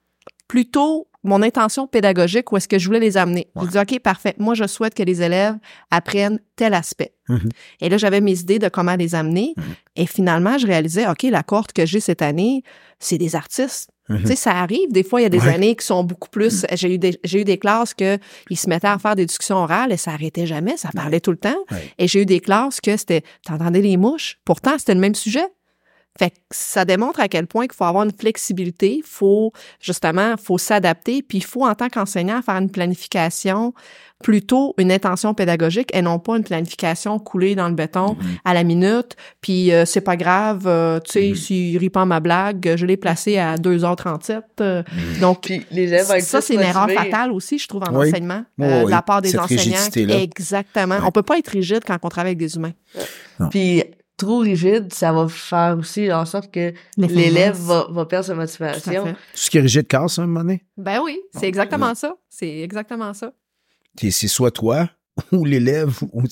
plutôt 0.47 1.07
mon 1.29 1.43
intention 1.43 1.87
pédagogique 1.87 2.51
où 2.53 2.57
est-ce 2.57 2.67
que 2.69 2.79
je 2.79 2.87
voulais 2.87 3.01
les 3.01 3.17
amener. 3.17 3.49
Ouais. 3.55 3.65
J'ai 3.65 3.71
dit, 3.85 3.95
OK, 3.97 4.01
parfait. 4.01 4.35
Moi, 4.39 4.55
je 4.55 4.67
souhaite 4.67 4.95
que 4.95 5.03
les 5.03 5.23
élèves 5.23 5.55
apprennent 5.91 6.41
tel 6.57 6.75
aspect. 6.75 7.13
Mhm. 7.29 7.49
Et 7.81 7.89
là, 7.89 7.99
j'avais 7.99 8.21
mes 8.21 8.39
idées 8.41 8.59
de 8.59 8.69
comment 8.69 8.97
les 8.97 9.15
amener. 9.15 9.53
Mhm. 9.57 9.65
Et 9.97 10.07
finalement, 10.07 10.59
je 10.59 10.67
réalisais, 10.67 11.07
OK, 11.09 11.23
la 11.25 11.43
cohorte 11.43 11.73
que 11.73 11.87
j'ai 11.87 12.01
cette 12.01 12.23
année, 12.23 12.63
c'est 12.99 13.19
des 13.19 13.37
artistes. 13.37 13.91
Mhm. 14.09 14.21
Tu 14.23 14.27
sais, 14.29 14.37
ça 14.37 14.53
arrive. 14.53 14.91
Des 14.91 15.03
fois, 15.03 15.21
il 15.21 15.25
y 15.25 15.27
a 15.27 15.29
des 15.29 15.41
Ouais. 15.41 15.53
années 15.55 15.77
qui 15.77 15.85
sont 15.85 16.03
beaucoup 16.03 16.31
plus. 16.31 16.65
J'ai 16.73 16.95
eu 16.95 16.99
des, 16.99 17.21
j'ai 17.25 17.43
eu 17.43 17.45
des 17.45 17.59
classes 17.59 17.93
que 17.93 18.19
ils 18.49 18.57
se 18.57 18.69
mettaient 18.69 18.89
à 18.89 18.99
faire 18.99 19.15
des 19.15 19.27
discussions 19.27 19.57
orales 19.57 19.93
et 19.93 19.99
ça 19.99 20.13
arrêtait 20.13 20.47
jamais. 20.47 20.79
Ça 20.79 20.89
parlait 20.95 21.21
tout 21.21 21.31
le 21.31 21.37
temps. 21.37 21.59
Ouais. 21.71 21.93
Et 21.99 22.09
j'ai 22.09 22.23
eu 22.23 22.27
des 22.27 22.41
classes 22.41 22.81
que 22.81 22.97
c'était, 22.97 23.23
t'entendais 23.45 23.83
les 23.83 23.99
mouches? 23.99 24.39
Pourtant, 24.47 24.79
c'était 24.79 24.95
le 24.95 25.01
même 25.01 25.15
sujet. 25.15 25.45
Fait 26.19 26.31
que 26.31 26.37
ça 26.51 26.85
démontre 26.85 27.21
à 27.21 27.29
quel 27.29 27.47
point 27.47 27.67
qu'il 27.67 27.77
faut 27.77 27.85
avoir 27.85 28.03
une 28.05 28.13
flexibilité, 28.13 29.03
faut 29.05 29.53
justement, 29.81 30.35
faut 30.37 30.59
s'adapter, 30.59 31.23
puis 31.23 31.39
il 31.39 31.45
faut 31.45 31.65
en 31.65 31.75
tant 31.75 31.89
qu'enseignant 31.89 32.43
faire 32.43 32.57
une 32.57 32.71
planification 32.71 33.73
plutôt 34.25 34.75
une 34.79 34.91
intention 34.91 35.33
pédagogique 35.33 35.95
et 35.95 36.03
non 36.03 36.19
pas 36.19 36.37
une 36.37 36.43
planification 36.43 37.21
coulée 37.21 37.55
dans 37.55 37.69
le 37.69 37.75
béton 37.77 38.17
Mhm. 38.19 38.37
à 38.45 38.53
la 38.53 38.65
minute, 38.65 39.15
puis 39.41 39.73
euh, 39.73 39.85
c'est 39.85 40.01
pas 40.01 40.17
grave, 40.17 40.65
euh, 40.67 40.99
tu 40.99 41.13
sais, 41.13 41.29
Mhm. 41.29 41.35
s'il 41.37 41.79
rit 41.79 41.89
pas 41.91 42.05
ma 42.05 42.19
blague, 42.19 42.75
je 42.77 42.85
l'ai 42.85 42.97
placé 42.97 43.39
à 43.39 43.57
2h37. 43.57 44.43
euh, 44.61 44.83
donc, 45.21 45.43
Puis 45.43 45.65
les 45.71 45.85
élèves 45.85 46.07
vont 46.09 46.15
être 46.15 46.25
ça, 46.25 46.41
c'est 46.41 46.55
une 46.55 46.61
erreur 46.63 46.91
fatale 46.91 47.31
aussi, 47.31 47.61
je 47.61 47.69
trouve, 47.69 47.85
en 47.85 47.95
Oui. 47.95 48.09
enseignement, 48.09 48.43
Oui, 48.59 48.67
euh, 48.67 48.85
de 48.87 48.91
la 48.91 49.03
part 49.03 49.23
des 49.23 49.29
Cette 49.31 49.39
enseignants. 49.41 49.89
Exactement. 49.95 50.97
On 51.05 51.13
peut 51.13 51.23
pas 51.23 51.39
être 51.39 51.49
rigide 51.49 51.83
quand 51.87 51.97
on 52.03 52.09
travaille 52.09 52.31
avec 52.31 52.39
des 52.39 52.57
humains. 52.57 52.73
Puis 53.51 53.85
trop 54.19 54.41
rigide, 54.41 54.93
ça 54.93 55.13
va 55.13 55.27
faire 55.29 55.79
aussi 55.79 56.13
en 56.13 56.27
sorte 56.27 56.51
que 56.53 56.75
l'élève 56.99 57.57
va, 57.57 57.87
va 57.91 58.05
perdre 58.05 58.27
sa 58.27 58.35
motivation. 58.35 59.05
Tout 59.07 59.17
ce 59.33 59.49
qui 59.49 59.57
est 59.57 59.63
rigide 59.63 59.87
casse 59.87 60.19
à 60.19 60.23
un 60.23 60.27
moment 60.27 60.41
donné. 60.41 60.65
Ben 60.77 61.01
oui, 61.03 61.19
c'est 61.33 61.49
exactement 61.49 61.95
ça. 61.95 62.15
C'est 62.29 62.59
exactement 62.61 63.15
ça. 63.15 63.33
C'est 63.97 64.11
soit 64.29 64.51
toi 64.51 64.91
ou 65.33 65.45
l'élève, 65.45 65.99
ou 66.13 66.25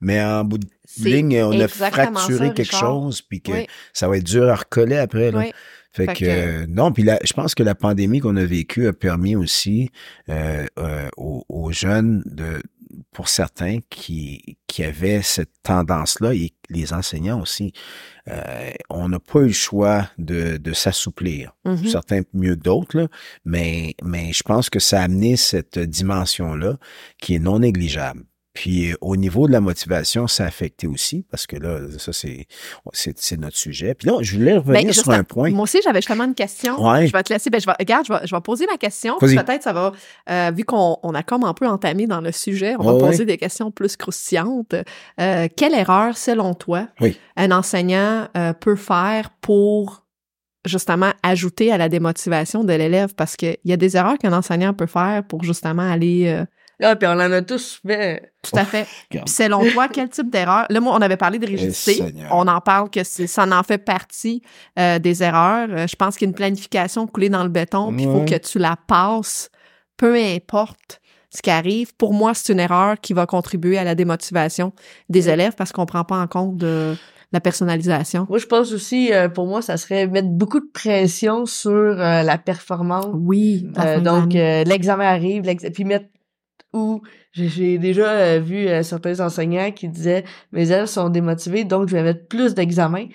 mais 0.00 0.22
en 0.22 0.44
bout 0.44 0.58
de 0.58 0.66
ligne, 1.04 1.42
on 1.42 1.58
a 1.58 1.68
fracturé 1.68 2.48
ça, 2.48 2.54
quelque 2.54 2.76
chose, 2.76 3.20
puis 3.22 3.40
que 3.42 3.52
Oui. 3.52 3.66
ça 3.92 4.08
va 4.08 4.16
être 4.18 4.24
dur 4.24 4.48
à 4.48 4.54
recoller 4.54 4.96
après. 4.96 5.30
Là. 5.30 5.38
Oui. 5.40 5.52
Fait, 5.92 6.06
Fait 6.06 6.12
que, 6.14 6.18
que- 6.20 6.24
euh, 6.30 6.66
non, 6.68 6.92
puis 6.92 7.02
là, 7.02 7.18
je 7.24 7.32
pense 7.32 7.54
que 7.56 7.64
la 7.64 7.74
pandémie 7.74 8.20
qu'on 8.20 8.36
a 8.36 8.44
vécue 8.44 8.86
a 8.86 8.92
permis 8.92 9.34
aussi 9.34 9.90
euh, 10.28 10.64
euh, 10.78 11.08
aux, 11.16 11.44
aux 11.48 11.72
jeunes 11.72 12.22
de 12.26 12.62
pour 13.12 13.28
certains 13.28 13.78
qui, 13.90 14.58
qui 14.66 14.84
avaient 14.84 15.22
cette 15.22 15.52
tendance-là, 15.62 16.34
et 16.34 16.52
les 16.68 16.92
enseignants 16.92 17.40
aussi, 17.40 17.72
euh, 18.28 18.70
on 18.88 19.08
n'a 19.08 19.18
pas 19.18 19.40
eu 19.40 19.48
le 19.48 19.52
choix 19.52 20.08
de, 20.18 20.56
de 20.56 20.72
s'assouplir. 20.72 21.52
Mhm. 21.64 21.86
Certains 21.88 22.22
mieux 22.32 22.56
que 22.56 22.62
d'autres, 22.62 23.08
mais, 23.44 23.94
mais 24.02 24.32
je 24.32 24.42
pense 24.42 24.70
que 24.70 24.78
ça 24.78 25.00
a 25.00 25.04
amené 25.04 25.36
cette 25.36 25.78
dimension-là 25.78 26.78
qui 27.18 27.34
est 27.34 27.38
non 27.40 27.58
négligeable. 27.60 28.24
Puis 28.52 28.90
euh, 28.90 28.96
au 29.00 29.16
niveau 29.16 29.46
de 29.46 29.52
la 29.52 29.60
motivation, 29.60 30.26
ça 30.26 30.42
a 30.42 30.46
affecté 30.48 30.88
aussi, 30.88 31.24
parce 31.30 31.46
que 31.46 31.54
là, 31.56 31.78
ça, 31.98 32.12
c'est, 32.12 32.46
notre 33.38 33.56
sujet. 33.56 33.94
Puis 33.94 34.08
là, 34.08 34.18
je 34.22 34.36
voulais 34.36 34.56
revenir 34.56 34.82
Ben, 34.86 34.92
sur 34.92 35.04
juste- 35.04 35.16
un 35.16 35.22
point. 35.22 35.50
Moi 35.50 35.62
aussi, 35.62 35.78
j'avais 35.84 36.00
justement 36.00 36.24
une 36.24 36.34
question. 36.34 36.84
Ouais. 36.84 37.06
Je 37.06 37.12
vais 37.12 37.22
te 37.22 37.32
laisser. 37.32 37.48
Ben, 37.48 37.60
je 37.60 37.66
vais, 37.66 37.74
regarde, 37.78 38.06
je 38.06 38.12
vais, 38.12 38.18
je 38.26 38.34
vais 38.34 38.40
poser 38.40 38.66
ma 38.66 38.76
question. 38.76 39.16
Peut-être 39.20 39.62
ça 39.62 39.72
va, 39.72 39.92
euh, 40.28 40.50
vu 40.52 40.64
qu'on 40.64 40.96
on 41.04 41.14
a 41.14 41.22
comme 41.22 41.44
un 41.44 41.54
peu 41.54 41.68
entamé 41.68 42.08
dans 42.08 42.20
le 42.20 42.32
sujet, 42.32 42.74
on 42.78 42.82
va 42.82 42.94
Ouais, 42.94 43.00
poser 43.00 43.18
ouais. 43.20 43.24
des 43.26 43.38
questions 43.38 43.70
plus 43.70 43.96
croustillantes. 43.96 44.74
Euh, 45.20 45.46
quelle 45.56 45.74
erreur, 45.74 46.16
selon 46.16 46.54
toi, 46.54 46.88
Oui. 47.00 47.16
un 47.36 47.52
enseignant 47.52 48.26
euh, 48.36 48.52
peut 48.52 48.74
faire 48.76 49.30
pour 49.40 50.04
justement 50.66 51.12
ajouter 51.22 51.70
à 51.72 51.78
la 51.78 51.88
démotivation 51.88 52.64
de 52.64 52.72
l'élève? 52.72 53.14
Parce 53.14 53.36
qu'il 53.36 53.56
y 53.64 53.72
a 53.72 53.76
des 53.76 53.96
erreurs 53.96 54.18
qu'un 54.18 54.32
enseignant 54.32 54.74
peut 54.74 54.86
faire 54.86 55.22
pour 55.22 55.44
justement 55.44 55.88
aller... 55.88 56.44
Ah, 56.82 56.96
puis 56.96 57.06
on 57.08 57.12
en 57.12 57.20
a 57.32 57.42
tous 57.42 57.80
fait. 57.86 58.32
tout 58.42 58.56
à 58.56 58.64
fait. 58.64 58.86
regarde. 59.10 59.26
Puis 59.26 59.34
selon 59.34 59.70
toi, 59.70 59.88
quel 59.88 60.08
type 60.08 60.30
d'erreur? 60.30 60.66
Là, 60.70 60.80
moi, 60.80 60.94
on 60.96 61.00
avait 61.02 61.16
parlé 61.16 61.38
de 61.38 61.46
rigidité. 61.46 61.94
Seigneur. 61.94 62.28
On 62.32 62.46
en 62.48 62.60
parle 62.60 62.90
que 62.90 63.04
c'est- 63.04 63.26
ça 63.26 63.44
en 63.46 63.62
fait 63.62 63.78
partie 63.78 64.42
euh, 64.78 64.98
des 64.98 65.22
erreurs. 65.22 65.68
Euh, 65.70 65.86
je 65.86 65.96
pense 65.96 66.16
qu'il 66.16 66.26
y 66.26 66.28
a 66.28 66.30
une 66.30 66.34
planification 66.36 67.06
coulée 67.06 67.28
dans 67.28 67.42
le 67.42 67.48
béton, 67.50 67.92
puis 67.94 68.04
il 68.04 68.10
faut 68.10 68.24
que 68.24 68.36
tu 68.38 68.58
la 68.58 68.76
passes, 68.86 69.50
peu 69.96 70.14
importe 70.16 71.00
ce 71.32 71.42
qui 71.42 71.50
arrive. 71.50 71.94
Pour 71.96 72.12
moi, 72.12 72.32
c'est 72.34 72.52
une 72.52 72.60
erreur 72.60 72.98
qui 73.00 73.12
va 73.12 73.26
contribuer 73.26 73.78
à 73.78 73.84
la 73.84 73.94
démotivation 73.94 74.72
des 75.08 75.28
élèves 75.28 75.54
parce 75.56 75.70
qu'on 75.72 75.86
prend 75.86 76.04
pas 76.04 76.16
en 76.16 76.26
compte 76.26 76.56
de 76.56 76.96
la 77.32 77.40
personnalisation. 77.40 78.26
Moi, 78.28 78.38
je 78.38 78.46
pense 78.46 78.72
aussi, 78.72 79.12
euh, 79.12 79.28
pour 79.28 79.46
moi, 79.46 79.62
ça 79.62 79.76
serait 79.76 80.08
mettre 80.08 80.26
beaucoup 80.28 80.58
de 80.58 80.68
pression 80.74 81.46
sur 81.46 81.70
euh, 81.70 82.22
la 82.24 82.38
performance. 82.38 83.06
Oui. 83.14 83.68
Euh, 83.78 84.00
donc, 84.00 84.34
euh, 84.34 84.64
l'examen 84.64 85.04
arrive, 85.04 85.42
puis 85.72 85.84
mettre 85.84 86.06
où 86.72 87.00
j'ai- 87.32 87.48
j'ai 87.48 87.78
déjà 87.78 88.10
euh, 88.10 88.40
vu 88.40 88.68
euh, 88.68 88.82
certains 88.82 89.20
enseignants 89.20 89.70
qui 89.72 89.88
disaient 89.88 90.24
mes 90.52 90.70
élèves 90.70 90.86
sont 90.86 91.08
démotivés, 91.08 91.64
donc 91.64 91.88
je 91.88 91.96
vais 91.96 92.02
mettre 92.02 92.26
plus 92.28 92.54
d'examens 92.54 93.06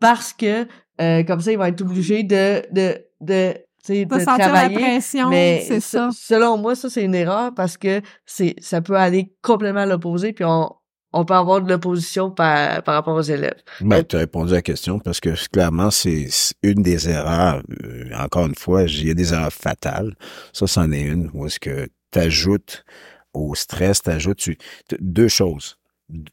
parce 0.00 0.32
que 0.32 0.66
euh, 1.00 1.22
comme 1.24 1.40
ça 1.40 1.52
ils 1.52 1.58
vont 1.58 1.64
être 1.64 1.80
obligés 1.82 2.22
de 2.22 2.62
de 2.72 2.98
de, 3.20 3.52
tu 3.52 3.94
sais, 3.94 4.04
de 4.04 4.14
de 4.14 4.20
sentir 4.20 4.38
la 4.52 4.60
travailler. 4.68 4.74
pression, 4.78 5.28
Mais 5.30 5.64
c'est 5.66 5.80
ça. 5.80 6.10
selon 6.12 6.56
moi, 6.58 6.74
ça 6.74 6.88
c'est 6.90 7.04
une 7.04 7.14
erreur 7.14 7.52
parce 7.54 7.76
que 7.76 8.00
c'est 8.26 8.54
ça 8.60 8.80
peut 8.80 8.96
aller 8.96 9.32
complètement 9.42 9.80
à 9.80 9.86
l'opposé, 9.86 10.32
puis 10.32 10.44
on 10.44 10.70
on 11.12 11.24
peut 11.24 11.34
avoir 11.34 11.60
de 11.60 11.68
l'opposition 11.68 12.30
par, 12.30 12.84
par 12.84 12.94
rapport 12.94 13.16
aux 13.16 13.20
élèves. 13.22 13.60
Ben, 13.80 14.04
tu 14.04 14.14
as 14.14 14.20
répondu 14.20 14.52
à 14.52 14.56
la 14.56 14.62
question 14.62 15.00
parce 15.00 15.18
que 15.18 15.30
clairement, 15.50 15.90
c'est 15.90 16.26
c'est 16.30 16.54
une 16.62 16.82
des 16.84 17.08
erreurs. 17.08 17.62
euh, 17.84 18.04
encore 18.16 18.46
une 18.46 18.54
fois, 18.54 18.84
il 18.84 19.08
y 19.08 19.10
a 19.10 19.14
des 19.14 19.32
erreurs 19.32 19.52
fatales. 19.52 20.14
Ça, 20.52 20.68
c'en 20.68 20.92
est 20.92 21.02
une 21.02 21.28
où 21.34 21.46
est-ce 21.46 21.58
que 21.58 21.88
tu 22.12 22.18
ajoutes 22.18 22.84
au 23.32 23.54
stress, 23.54 24.02
tu 24.02 24.10
ajoutes 24.10 24.48
deux 25.00 25.28
choses. 25.28 25.76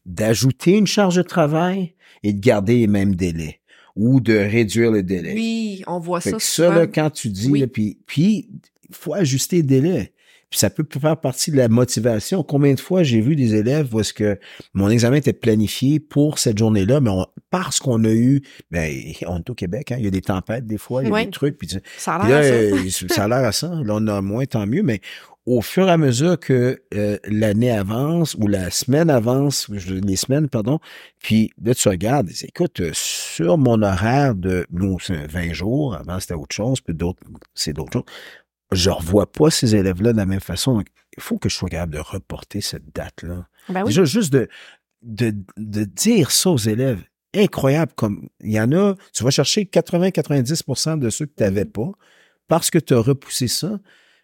D'ajouter 0.06 0.72
une 0.76 0.86
charge 0.86 1.16
de 1.16 1.22
travail 1.22 1.94
et 2.22 2.32
de 2.32 2.40
garder 2.40 2.78
les 2.78 2.86
mêmes 2.86 3.14
délais 3.14 3.60
ou 3.94 4.20
de 4.20 4.34
réduire 4.36 4.90
le 4.90 5.02
délai. 5.02 5.34
Oui, 5.34 5.82
on 5.86 5.98
voit 5.98 6.20
Fait 6.20 6.30
ça 6.30 6.36
que 6.36 6.42
ça, 6.42 6.74
là, 6.74 6.86
quand 6.86 7.10
tu 7.10 7.28
dis, 7.28 7.48
Oui. 7.50 7.60
là, 7.60 7.66
puis, 7.66 7.98
puis, 8.06 8.48
il 8.88 8.94
faut 8.94 9.14
ajuster 9.14 9.56
les 9.56 9.62
délais. 9.62 10.12
Puis 10.50 10.58
ça 10.60 10.70
peut 10.70 10.86
faire 10.98 11.20
partie 11.20 11.50
de 11.50 11.58
la 11.58 11.68
motivation. 11.68 12.42
Combien 12.42 12.72
de 12.72 12.80
fois 12.80 13.02
j'ai 13.02 13.20
vu 13.20 13.36
des 13.36 13.54
élèves 13.54 13.94
où 13.94 14.00
est-ce 14.00 14.14
que 14.14 14.38
mon 14.72 14.88
examen 14.88 15.16
était 15.16 15.34
planifié 15.34 16.00
pour 16.00 16.38
cette 16.38 16.56
journée-là, 16.56 17.00
mais 17.00 17.10
on- 17.10 17.26
parce 17.50 17.80
qu'on 17.80 18.02
a 18.04 18.10
eu, 18.12 18.40
ben, 18.70 18.90
on 19.26 19.38
est 19.40 19.50
au 19.50 19.54
Québec, 19.54 19.92
hein, 19.92 19.96
il 19.98 20.04
y 20.04 20.08
a 20.08 20.10
des 20.10 20.22
tempêtes 20.22 20.64
des 20.66 20.78
fois, 20.78 21.02
il 21.02 21.08
y 21.08 21.10
a 21.10 21.14
Oui. 21.14 21.24
des 21.26 21.30
trucs, 21.30 21.58
puis, 21.58 21.68
Ça 21.98 22.14
a 22.16 22.26
l'air 22.28 22.42
ça. 22.44 22.50
euh, 22.50 22.88
ça 23.10 23.24
a 23.24 23.28
l'air 23.28 23.46
à 23.46 23.52
ça. 23.52 23.68
Là, 23.84 23.94
on 23.96 24.06
a 24.06 24.22
moins, 24.22 24.46
tant 24.46 24.66
mieux, 24.66 24.82
mais 24.82 25.00
au 25.48 25.62
fur 25.62 25.88
et 25.88 25.92
à 25.92 25.96
mesure 25.96 26.38
que 26.38 26.82
euh, 26.94 27.18
l'année 27.24 27.70
avance 27.70 28.34
ou 28.34 28.46
la 28.46 28.70
semaine 28.70 29.08
avance, 29.08 29.68
les 29.68 30.16
semaines, 30.16 30.48
pardon, 30.48 30.78
puis 31.20 31.50
là, 31.62 31.74
tu 31.74 31.88
regardes, 31.88 32.28
écoute, 32.42 32.80
euh, 32.80 32.90
sur 32.92 33.56
mon 33.56 33.80
horaire 33.82 34.34
de, 34.34 34.66
nous, 34.70 35.00
c'est 35.00 35.26
20 35.26 35.54
jours, 35.54 35.94
avant 35.94 36.20
c'était 36.20 36.34
autre 36.34 36.54
chose, 36.54 36.82
puis 36.82 36.94
d'autres, 36.94 37.22
c'est 37.54 37.72
d'autres 37.72 37.94
choses, 37.94 38.04
je 38.72 38.90
revois 38.90 39.30
pas 39.30 39.50
ces 39.50 39.74
élèves-là 39.74 40.12
de 40.12 40.18
la 40.18 40.26
même 40.26 40.40
façon. 40.40 40.74
Donc, 40.74 40.88
il 41.16 41.22
faut 41.22 41.38
que 41.38 41.48
je 41.48 41.54
sois 41.54 41.70
capable 41.70 41.94
de 41.94 42.00
reporter 42.00 42.60
cette 42.60 42.94
date-là. 42.94 43.48
Ben 43.70 43.80
oui. 43.80 43.88
Déjà, 43.88 44.04
juste 44.04 44.30
de, 44.30 44.48
de, 45.00 45.34
de 45.56 45.84
dire 45.84 46.30
ça 46.30 46.50
aux 46.50 46.58
élèves, 46.58 47.02
incroyable 47.34 47.92
comme 47.96 48.28
il 48.40 48.52
y 48.52 48.60
en 48.60 48.70
a, 48.72 48.96
tu 49.14 49.24
vas 49.24 49.30
chercher 49.30 49.64
80-90% 49.64 50.98
de 50.98 51.08
ceux 51.08 51.24
que 51.24 51.32
tu 51.34 51.42
n'avais 51.42 51.64
pas 51.64 51.90
parce 52.48 52.70
que 52.70 52.78
tu 52.78 52.92
as 52.92 53.00
repoussé 53.00 53.48
ça, 53.48 53.78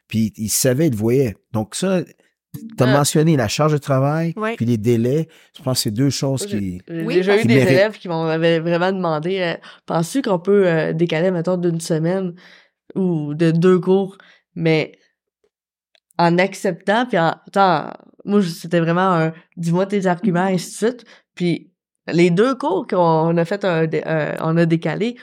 puis 0.09 0.33
ils 0.37 0.49
savaient, 0.51 0.87
ils 0.89 0.91
te 0.93 0.97
voyaient. 0.97 1.37
Donc 1.53 1.75
ça, 1.75 2.03
tu 2.05 2.83
as 2.83 2.85
Ah. 2.87 2.93
mentionné 2.99 3.37
la 3.37 3.49
charge 3.49 3.73
de 3.73 3.79
travail, 3.79 4.33
Ouais. 4.37 4.55
puis 4.57 4.65
les 4.65 4.77
délais. 4.79 5.29
Je 5.57 5.63
pense 5.63 5.79
que 5.79 5.83
c'est 5.85 5.91
deux 5.91 6.11
choses 6.11 6.47
qui... 6.47 6.81
j'ai 6.89 7.03
Oui, 7.05 7.15
déjà 7.17 7.37
eu 7.37 7.43
des 7.45 7.55
méritent. 7.55 7.71
élèves 7.71 7.99
qui 7.99 8.09
m'avaient 8.09 8.61
vraiment 8.61 8.93
demandé 8.93 9.41
euh, 9.41 9.55
Penses-tu 9.87 10.23
qu'on 10.23 10.39
peut 10.39 10.67
euh, 10.69 10.93
décaler, 10.93 11.31
mettons, 11.31 11.57
d'une 11.57 11.81
semaine 11.81 12.35
ou 12.95 13.35
de 13.35 13.51
deux 13.51 13.81
cours, 13.81 14.17
mais 14.55 14.93
en 16.19 16.39
acceptant, 16.39 17.07
puis 17.07 17.19
en. 17.19 17.35
Attends, 17.49 17.93
moi, 18.25 18.41
c'était 18.43 18.79
vraiment 18.81 19.13
un 19.15 19.33
dis-moi 19.57 19.87
tes 19.87 20.07
arguments, 20.07 20.41
ainsi 20.45 20.71
de 20.71 20.77
suite. 20.91 21.05
Puis 21.35 21.73
les 22.07 22.31
deux 22.31 22.55
cours 22.55 22.87
qu'on 22.87 23.37
a 23.37 23.45
fait, 23.45 23.65
un, 23.65 23.89
un- 24.07 24.37
on 24.41 24.57
a 24.57 24.65
décalé, 24.67 25.17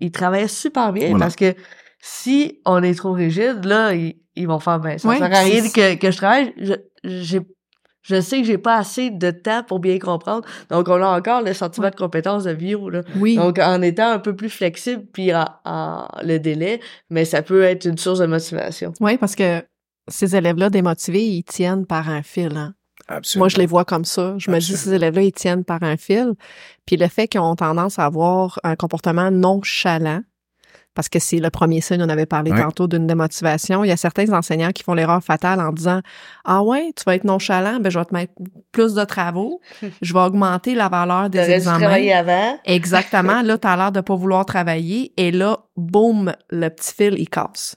ils 0.00 0.12
travaillaient 0.12 0.46
super 0.48 0.92
bien 0.92 1.08
Voilà. 1.10 1.24
parce 1.24 1.34
que 1.36 1.54
si 2.00 2.60
on 2.64 2.82
est 2.82 2.94
trop 2.94 3.12
rigide, 3.12 3.64
là, 3.64 3.94
ils, 3.94 4.16
ils 4.36 4.46
vont 4.46 4.58
faire 4.60 4.78
ben 4.80 4.98
ça 4.98 5.08
Ouais, 5.08 5.18
sert 5.18 5.32
à 5.32 5.40
rien 5.40 5.62
que, 5.68 5.94
que 5.96 6.10
je 6.10 6.16
travaille. 6.16 6.54
Je, 7.04 7.38
je 8.02 8.20
sais 8.20 8.40
que 8.40 8.46
j'ai 8.46 8.58
pas 8.58 8.76
assez 8.76 9.10
de 9.10 9.30
temps 9.32 9.64
pour 9.64 9.80
bien 9.80 9.98
comprendre. 9.98 10.46
Donc, 10.70 10.88
on 10.88 11.02
a 11.02 11.18
encore 11.18 11.42
le 11.42 11.52
sentiment 11.54 11.90
de 11.90 11.96
compétence 11.96 12.44
de 12.44 12.54
bio, 12.54 12.88
là. 12.88 13.00
Oui. 13.16 13.34
Donc, 13.36 13.58
en 13.58 13.82
étant 13.82 14.10
un 14.12 14.20
peu 14.20 14.36
plus 14.36 14.50
flexible, 14.50 15.04
puis 15.12 15.34
en, 15.34 15.44
en- 15.64 16.06
le 16.22 16.38
délai, 16.38 16.80
mais 17.10 17.24
ça 17.24 17.42
peut 17.42 17.62
être 17.62 17.84
une 17.84 17.98
source 17.98 18.20
de 18.20 18.26
motivation. 18.26 18.92
Oui, 19.00 19.16
parce 19.18 19.34
que 19.34 19.64
ces 20.08 20.36
élèves-là 20.36 20.70
démotivés, 20.70 21.24
ils 21.26 21.42
tiennent 21.42 21.84
par 21.84 22.08
un 22.08 22.22
fil. 22.22 22.56
Hein. 22.56 22.74
Absolument. 23.08 23.42
Moi, 23.42 23.48
je 23.48 23.56
les 23.56 23.66
vois 23.66 23.84
comme 23.84 24.04
ça. 24.04 24.34
Je 24.38 24.52
me 24.52 24.58
dis, 24.60 24.76
ces 24.76 24.92
élèves-là, 24.94 25.22
ils 25.22 25.32
tiennent 25.32 25.64
par 25.64 25.82
un 25.82 25.96
fil. 25.96 26.34
Puis 26.86 26.96
le 26.96 27.08
fait 27.08 27.26
qu'ils 27.26 27.40
ont 27.40 27.56
tendance 27.56 27.98
à 27.98 28.04
avoir 28.04 28.60
un 28.62 28.76
comportement 28.76 29.32
nonchalant, 29.32 30.20
parce 30.96 31.08
que 31.08 31.20
c'est 31.20 31.38
le 31.38 31.50
premier 31.50 31.80
signe, 31.80 32.02
on 32.02 32.08
avait 32.08 32.26
parlé 32.26 32.50
Ouais. 32.50 32.60
tantôt 32.60 32.88
d'une 32.88 33.06
démotivation. 33.06 33.84
Il 33.84 33.88
y 33.88 33.92
a 33.92 33.96
certains 33.96 34.32
enseignants 34.32 34.72
qui 34.72 34.82
font 34.82 34.94
l'erreur 34.94 35.22
fatale 35.22 35.60
en 35.60 35.70
disant 35.70 36.00
Ah 36.44 36.62
ouais, 36.64 36.92
tu 36.96 37.04
vas 37.04 37.14
être 37.14 37.22
nonchalant, 37.24 37.78
ben 37.78 37.90
je 37.90 37.98
vais 38.00 38.04
te 38.04 38.12
mettre 38.14 38.32
plus 38.72 38.94
de 38.94 39.04
travaux, 39.04 39.60
je 40.02 40.12
vais 40.12 40.20
augmenter 40.20 40.74
la 40.74 40.88
valeur 40.88 41.30
des 41.30 41.48
examens. 41.50 41.78
travailler 41.78 42.12
avant. 42.14 42.58
Exactement. 42.64 43.42
Là, 43.46 43.58
t'as 43.58 43.76
l'air 43.76 43.92
de 43.92 44.00
pas 44.00 44.16
vouloir 44.16 44.44
travailler. 44.46 45.12
Et 45.16 45.30
là, 45.30 45.58
boum, 45.76 46.32
le 46.50 46.68
petit 46.70 46.94
fil, 46.94 47.14
il 47.18 47.28
casse. 47.28 47.76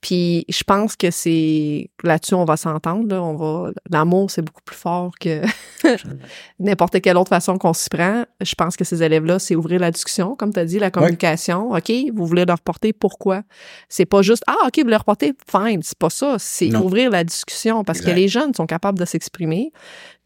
Puis, 0.00 0.44
je 0.48 0.62
pense 0.62 0.94
que 0.94 1.10
c'est... 1.10 1.90
Là-dessus, 2.04 2.34
on 2.34 2.44
va 2.44 2.56
s'entendre. 2.56 3.08
Là. 3.08 3.22
On 3.22 3.34
va... 3.34 3.70
L'amour, 3.90 4.30
c'est 4.30 4.42
beaucoup 4.42 4.62
plus 4.64 4.76
fort 4.76 5.12
que 5.18 5.42
n'importe 6.60 7.00
quelle 7.00 7.16
autre 7.16 7.30
façon 7.30 7.58
qu'on 7.58 7.72
s'y 7.72 7.88
prend. 7.88 8.24
Je 8.40 8.54
pense 8.54 8.76
que 8.76 8.84
ces 8.84 9.02
élèves-là, 9.02 9.38
c'est 9.38 9.56
ouvrir 9.56 9.80
la 9.80 9.90
discussion, 9.90 10.36
comme 10.36 10.52
tu 10.52 10.60
as 10.60 10.64
dit, 10.64 10.78
la 10.78 10.90
communication. 10.90 11.72
OK, 11.72 11.92
vous 12.14 12.26
voulez 12.26 12.44
leur 12.44 12.58
reporter, 12.58 12.92
pourquoi? 12.92 13.42
C'est 13.88 14.06
pas 14.06 14.22
juste, 14.22 14.44
ah, 14.46 14.66
OK, 14.66 14.76
vous 14.76 14.84
voulez 14.84 14.96
reporter, 14.96 15.32
fine. 15.50 15.80
C'est 15.82 15.98
pas 15.98 16.10
ça. 16.10 16.36
C'est 16.38 16.74
ouvrir 16.76 17.10
la 17.10 17.24
discussion 17.24 17.82
parce 17.82 17.98
Exact. 17.98 18.12
que 18.12 18.16
les 18.16 18.28
jeunes 18.28 18.54
sont 18.54 18.66
capables 18.66 18.98
de 18.98 19.04
s'exprimer. 19.04 19.72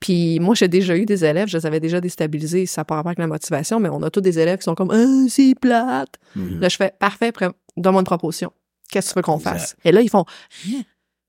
Puis 0.00 0.40
moi, 0.40 0.54
j'ai 0.54 0.68
déjà 0.68 0.96
eu 0.96 1.06
des 1.06 1.24
élèves, 1.24 1.48
je 1.48 1.56
les 1.56 1.64
avais 1.64 1.78
déjà 1.80 2.00
déstabilisés, 2.00 2.66
ça 2.66 2.84
part 2.84 2.98
avec 2.98 3.18
la 3.18 3.28
motivation, 3.28 3.78
mais 3.78 3.88
on 3.88 4.02
a 4.02 4.10
tous 4.10 4.20
des 4.20 4.38
élèves 4.38 4.58
qui 4.58 4.64
sont 4.64 4.74
comme 4.74 4.90
ah, 4.90 5.28
c'est 5.28 5.54
plate. 5.58 6.16
Mhm. 6.34 6.60
Là, 6.60 6.68
je 6.68 6.76
fais 6.76 6.92
parfait, 6.98 7.32
donne-moi 7.76 8.00
une 8.00 8.06
proposition. 8.06 8.52
Qu'est-ce 8.93 9.09
que 9.09 9.12
tu 9.14 9.18
veux 9.18 9.22
qu'on 9.22 9.38
Exact. 9.38 9.53
fasse? 9.59 9.76
Et 9.84 9.90
là, 9.90 10.01
ils 10.03 10.11
font 10.11 10.24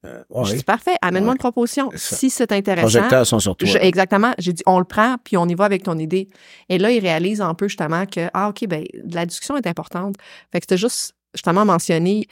Euh, 0.05 0.21
Je 0.43 0.55
dis 0.57 0.63
parfait, 0.63 0.95
amène-moi 1.01 1.29
Ouais. 1.31 1.35
une 1.35 1.39
proposition. 1.39 1.89
Si 1.95 2.29
c'est 2.29 2.51
Les 2.51 2.57
intéressant. 2.57 2.81
projecteurs 2.99 3.25
sont 3.25 3.39
sur 3.39 3.55
toi. 3.55 3.65
je- 3.69 3.77
exactement. 3.77 4.33
J'ai 4.37 4.51
dit, 4.51 4.61
on 4.65 4.77
le 4.79 4.83
prend, 4.83 5.15
puis 5.23 5.37
on 5.37 5.47
y 5.47 5.55
va 5.55 5.63
avec 5.63 5.83
ton 5.83 5.97
idée. 5.97 6.27
Et 6.67 6.77
là, 6.77 6.91
ils 6.91 6.99
réalisent 6.99 7.39
un 7.39 7.53
peu 7.53 7.69
justement 7.69 8.05
que, 8.05 8.27
ah, 8.33 8.49
OK, 8.49 8.67
ben, 8.67 8.83
la 9.13 9.25
discussion 9.25 9.55
est 9.55 9.65
importante. 9.65 10.15
Fait 10.51 10.59
que 10.59 10.65
c'était 10.65 10.77
juste, 10.77 11.15
justement, 11.33 11.63
mentionné 11.63 12.27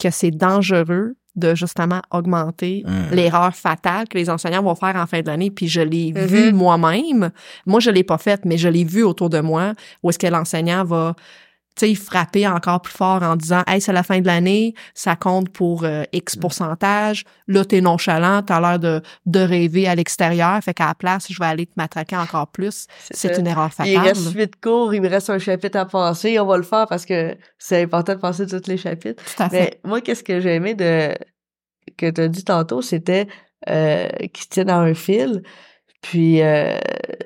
que 0.00 0.10
c'est 0.10 0.32
dangereux 0.32 1.14
de 1.36 1.54
justement 1.54 2.02
augmenter 2.10 2.82
Mm. 2.84 3.14
l'erreur 3.14 3.54
fatale 3.54 4.08
que 4.08 4.18
les 4.18 4.28
enseignants 4.28 4.62
vont 4.64 4.74
faire 4.74 4.96
en 4.96 5.06
fin 5.06 5.20
de 5.20 5.28
l'année. 5.28 5.52
Puis 5.52 5.68
je 5.68 5.80
l'ai 5.82 6.12
Mhm. 6.12 6.24
vu 6.26 6.52
moi-même. 6.52 7.30
Moi, 7.64 7.78
je 7.78 7.90
l'ai 7.90 8.02
pas 8.02 8.18
faite, 8.18 8.44
mais 8.44 8.58
je 8.58 8.68
l'ai 8.68 8.82
vu 8.84 9.04
autour 9.04 9.30
de 9.30 9.38
moi 9.38 9.74
où 10.02 10.10
est-ce 10.10 10.18
que 10.18 10.26
l'enseignant 10.26 10.82
va 10.84 11.14
sais, 11.76 11.94
frapper 11.94 12.46
encore 12.46 12.82
plus 12.82 12.92
fort 12.92 13.22
en 13.22 13.36
disant 13.36 13.62
Hey, 13.66 13.80
c'est 13.80 13.92
la 13.92 14.02
fin 14.02 14.20
de 14.20 14.26
l'année, 14.26 14.74
ça 14.94 15.16
compte 15.16 15.48
pour 15.50 15.84
euh, 15.84 16.04
X 16.12 16.36
pourcentage. 16.36 17.24
Là, 17.46 17.64
t'es 17.64 17.80
nonchalant, 17.80 18.42
t'as 18.42 18.60
l'air 18.60 18.78
de, 18.78 19.02
de 19.26 19.40
rêver 19.40 19.88
à 19.88 19.94
l'extérieur. 19.94 20.60
Fait 20.62 20.74
qu'à 20.74 20.86
la 20.86 20.94
place, 20.94 21.26
je 21.30 21.38
vais 21.38 21.46
aller 21.46 21.66
te 21.66 21.72
matraquer 21.76 22.16
encore 22.16 22.48
plus. 22.48 22.86
C'est 23.10 23.38
une 23.38 23.46
erreur 23.46 23.70
Il 23.84 23.94
fatale. 23.94 23.98
reste 23.98 24.32
huit 24.34 24.60
cours, 24.60 24.94
il 24.94 25.02
me 25.02 25.08
reste 25.08 25.30
un 25.30 25.38
chapitre 25.38 25.78
à 25.78 25.86
passer. 25.86 26.38
On 26.38 26.46
va 26.46 26.56
le 26.56 26.62
faire 26.62 26.86
parce 26.86 27.06
que 27.06 27.36
c'est 27.58 27.82
important 27.82 28.14
de 28.14 28.20
passer 28.20 28.46
tous 28.46 28.66
les 28.68 28.76
chapitres. 28.76 29.22
Tout 29.36 29.42
à 29.42 29.48
fait. 29.48 29.80
Mais 29.84 29.88
moi, 29.88 30.00
qu'est-ce 30.00 30.24
que 30.24 30.40
j'ai 30.40 30.54
aimé 30.54 30.74
de 30.74 31.14
que 31.96 32.10
tu 32.10 32.20
as 32.20 32.28
dit 32.28 32.44
tantôt, 32.44 32.82
c'était 32.82 33.26
euh, 33.68 34.08
qui 34.32 34.48
tiennent 34.48 34.70
à 34.70 34.78
un 34.78 34.94
fil. 34.94 35.42
Puis 36.00 36.42
euh, 36.42 36.78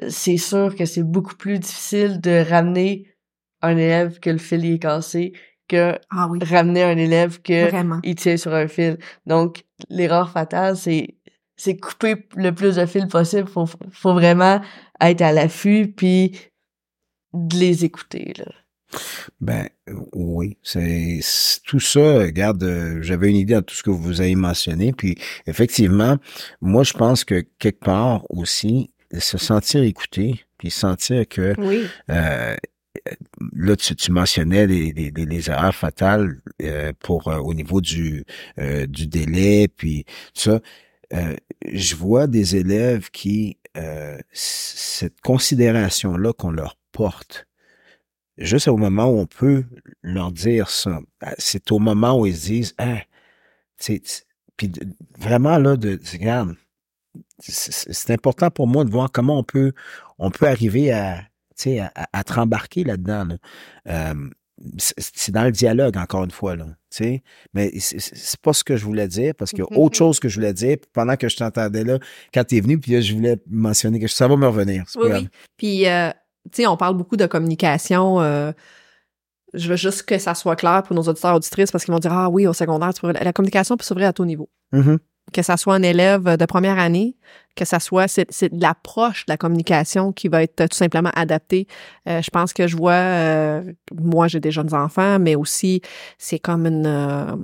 c'est 0.09 0.37
sûr 0.37 0.75
que 0.77 0.85
c'est 0.85 1.03
beaucoup 1.03 1.35
plus 1.35 1.59
difficile 1.59 2.21
de 2.21 2.45
ramener 2.49 3.16
un 3.63 3.77
élève 3.77 4.19
que 4.21 4.31
le 4.31 4.39
fil 4.39 4.65
est 4.65 4.79
cassé 4.79 5.33
que 5.69 5.99
Ah 6.11 6.29
oui, 6.31 6.39
ramener 6.45 6.83
un 6.85 6.97
élève 6.97 7.41
que 7.43 7.69
vraiment. 7.71 7.99
il 8.05 8.15
tient 8.15 8.37
sur 8.37 8.55
un 8.55 8.69
fil. 8.69 8.99
Donc 9.27 9.65
l'erreur 9.89 10.31
fatale, 10.31 10.77
c'est 10.77 11.17
c'est 11.57 11.77
couper 11.77 12.17
le 12.37 12.53
plus 12.53 12.77
de 12.77 12.87
fils 12.87 13.07
possible. 13.07 13.49
Faut 13.49 13.67
faut 13.91 14.13
vraiment 14.15 14.61
être 15.01 15.23
à 15.23 15.33
l'affût 15.33 15.93
puis 15.97 16.39
de 17.33 17.57
les 17.57 17.85
écouter 17.85 18.33
là. 18.39 18.45
Ben 19.41 19.67
oui, 20.13 20.57
c'est 20.63 21.19
c'est- 21.21 21.61
tout 21.65 21.81
ça. 21.81 22.19
Regarde, 22.21 22.63
euh, 22.63 23.03
j'avais 23.03 23.29
une 23.31 23.37
idée 23.37 23.55
de 23.55 23.61
tout 23.61 23.75
ce 23.75 23.83
que 23.83 23.91
vous 23.91 24.21
avez 24.21 24.37
mentionné, 24.37 24.93
puis 24.93 25.17
effectivement, 25.47 26.17
moi 26.61 26.85
je 26.85 26.93
pense 26.93 27.25
que 27.25 27.45
quelque 27.59 27.81
part 27.85 28.25
aussi 28.31 28.91
se 29.19 29.39
sentir 29.39 29.83
écouté, 29.83 30.45
puis 30.59 30.71
sentir 30.71 31.27
que 31.29 31.55
Oui, 31.59 31.87
euh, 32.11 32.55
là 33.53 33.77
tu, 33.77 33.95
tu 33.97 34.13
mentionnais 34.13 34.67
les, 34.67 34.93
les, 34.93 35.11
les- 35.11 35.51
erreurs 35.51 35.75
fatales 35.75 36.41
euh, 36.63 36.93
pour 37.01 37.29
euh, 37.29 37.39
au 37.39 37.55
niveau 37.55 37.81
du 37.81 38.25
euh, 38.59 38.87
du 38.87 39.07
délai, 39.07 39.69
puis 39.69 40.05
tout 40.35 40.41
ça. 40.43 40.61
Euh, 41.15 41.37
je 41.73 41.95
vois 41.95 42.27
des 42.27 42.57
élèves 42.57 43.11
qui 43.11 43.59
euh, 43.77 44.19
cette 44.33 45.21
considération 45.21 46.17
là 46.17 46.33
qu'on 46.33 46.51
leur 46.51 46.77
porte 46.93 47.47
juste 48.39 48.69
au 48.69 48.77
moment 48.77 49.07
où 49.07 49.19
on 49.19 49.27
peut 49.27 49.65
leur 50.03 50.33
dire 50.33 50.69
ça, 50.71 51.01
ah, 51.23 51.35
c'est 51.39 51.71
au 51.73 51.79
moment 51.79 52.19
où 52.21 52.27
ils 52.27 52.37
se 52.37 52.47
disent, 52.47 52.75
ah, 52.79 53.01
c'est, 53.79 54.03
puis 54.57 54.69
de- 54.69 54.87
vraiment 55.19 55.59
là, 55.59 55.77
de, 55.77 55.97
de- 55.97 56.01
regarde, 56.13 56.55
c'est- 57.41 58.11
important 58.11 58.51
pour 58.51 58.67
moi 58.67 58.85
de 58.85 58.91
voir 58.91 59.11
comment 59.13 59.39
on 59.39 59.45
peut, 59.45 59.73
on 60.19 60.31
peut 60.31 60.47
arriver 60.49 60.93
à, 60.93 61.23
sais, 61.63 61.79
à, 61.81 61.91
à, 61.95 62.07
à 62.13 62.25
te 62.25 62.33
rembarquer 62.33 62.85
là-dedans. 62.85 63.25
Là. 63.25 63.37
Euh, 63.89 64.29
c'est 64.79 65.33
dans 65.33 65.45
le 65.45 65.53
dialogue 65.53 65.99
encore 65.99 66.25
une 66.25 66.31
fois 66.31 66.57
là, 66.57 66.65
tu 66.65 66.97
sais. 67.05 67.23
Mais 67.53 67.71
c'est- 67.79 68.41
pas 68.41 68.55
ce 68.55 68.65
que 68.65 68.77
je 68.79 68.85
voulais 68.87 69.07
dire 69.07 69.35
parce 69.35 69.51
qu'il 69.51 69.59
y 69.61 69.63
a 69.63 69.67
Mhm. 69.71 69.79
autre 69.79 69.97
chose 69.97 70.19
que 70.19 70.29
je 70.31 70.37
voulais 70.37 70.55
dire 70.55 70.79
pendant 70.95 71.17
que 71.17 71.29
je 71.29 71.37
t'entendais 71.37 71.85
là 71.85 71.99
quand 72.33 72.43
t'es 72.45 72.61
venu 72.61 72.79
puis 72.81 72.93
là, 72.93 73.01
je 73.03 73.13
voulais 73.15 73.37
mentionner 73.51 74.01
que 74.01 74.07
ça 74.09 74.27
va 74.29 74.37
me 74.37 74.47
revenir. 74.47 74.85
oui, 74.97 75.11
oui. 75.13 75.29
Puis, 75.59 75.87
euh, 75.87 76.09
tu 76.51 76.63
sais, 76.63 76.67
on 76.67 76.77
parle 76.79 76.97
beaucoup 76.97 77.17
de 77.19 77.27
communication. 77.27 78.21
euh, 78.23 78.53
je 79.53 79.69
veux 79.69 79.77
juste 79.77 80.03
que 80.05 80.19
ça 80.19 80.35
soit 80.35 80.57
clair 80.57 80.83
pour 80.83 80.97
nos 80.97 81.03
auditeurs 81.03 81.33
et 81.33 81.37
auditrices 81.37 81.71
parce 81.71 81.85
qu'ils 81.85 81.93
vont 81.93 82.01
dire 82.01 82.13
Ah 82.13 82.29
oui, 82.31 82.47
au 82.47 82.53
secondaire, 82.53 82.93
la 83.03 83.33
communication 83.33 83.77
peut 83.77 83.85
s'ouvrir 83.85 84.09
à 84.09 84.13
tout 84.15 84.25
niveau. 84.25 84.49
Mhm. 84.73 84.99
Que 85.33 85.43
ça 85.43 85.57
soit 85.57 85.75
un 85.75 85.83
élève 85.83 86.37
de 86.37 86.47
première 86.47 86.79
année, 86.79 87.17
que 87.57 87.65
ça 87.65 87.81
soit, 87.81 88.07
c'est 88.07 88.27
c'est 88.31 88.49
de 88.55 88.61
l'approche 88.63 89.27
de 89.27 89.33
la 89.33 89.37
communication 89.37 90.13
qui 90.13 90.29
va 90.29 90.43
être 90.43 90.67
tout 90.69 90.77
simplement 90.77 91.11
adaptée. 91.17 91.67
Euh, 92.09 92.23
je 92.23 92.31
pense 92.31 92.53
que 92.53 92.67
je 92.69 92.77
vois, 92.77 92.93
euh, 92.93 93.73
moi 93.93 94.29
j'ai 94.29 94.39
des 94.41 94.53
jeunes 94.53 94.73
enfants, 94.73 95.19
mais 95.19 95.35
aussi 95.35 95.81
c'est 96.17 96.39
comme 96.39 96.65
une, 96.67 96.87
euh, 96.87 97.35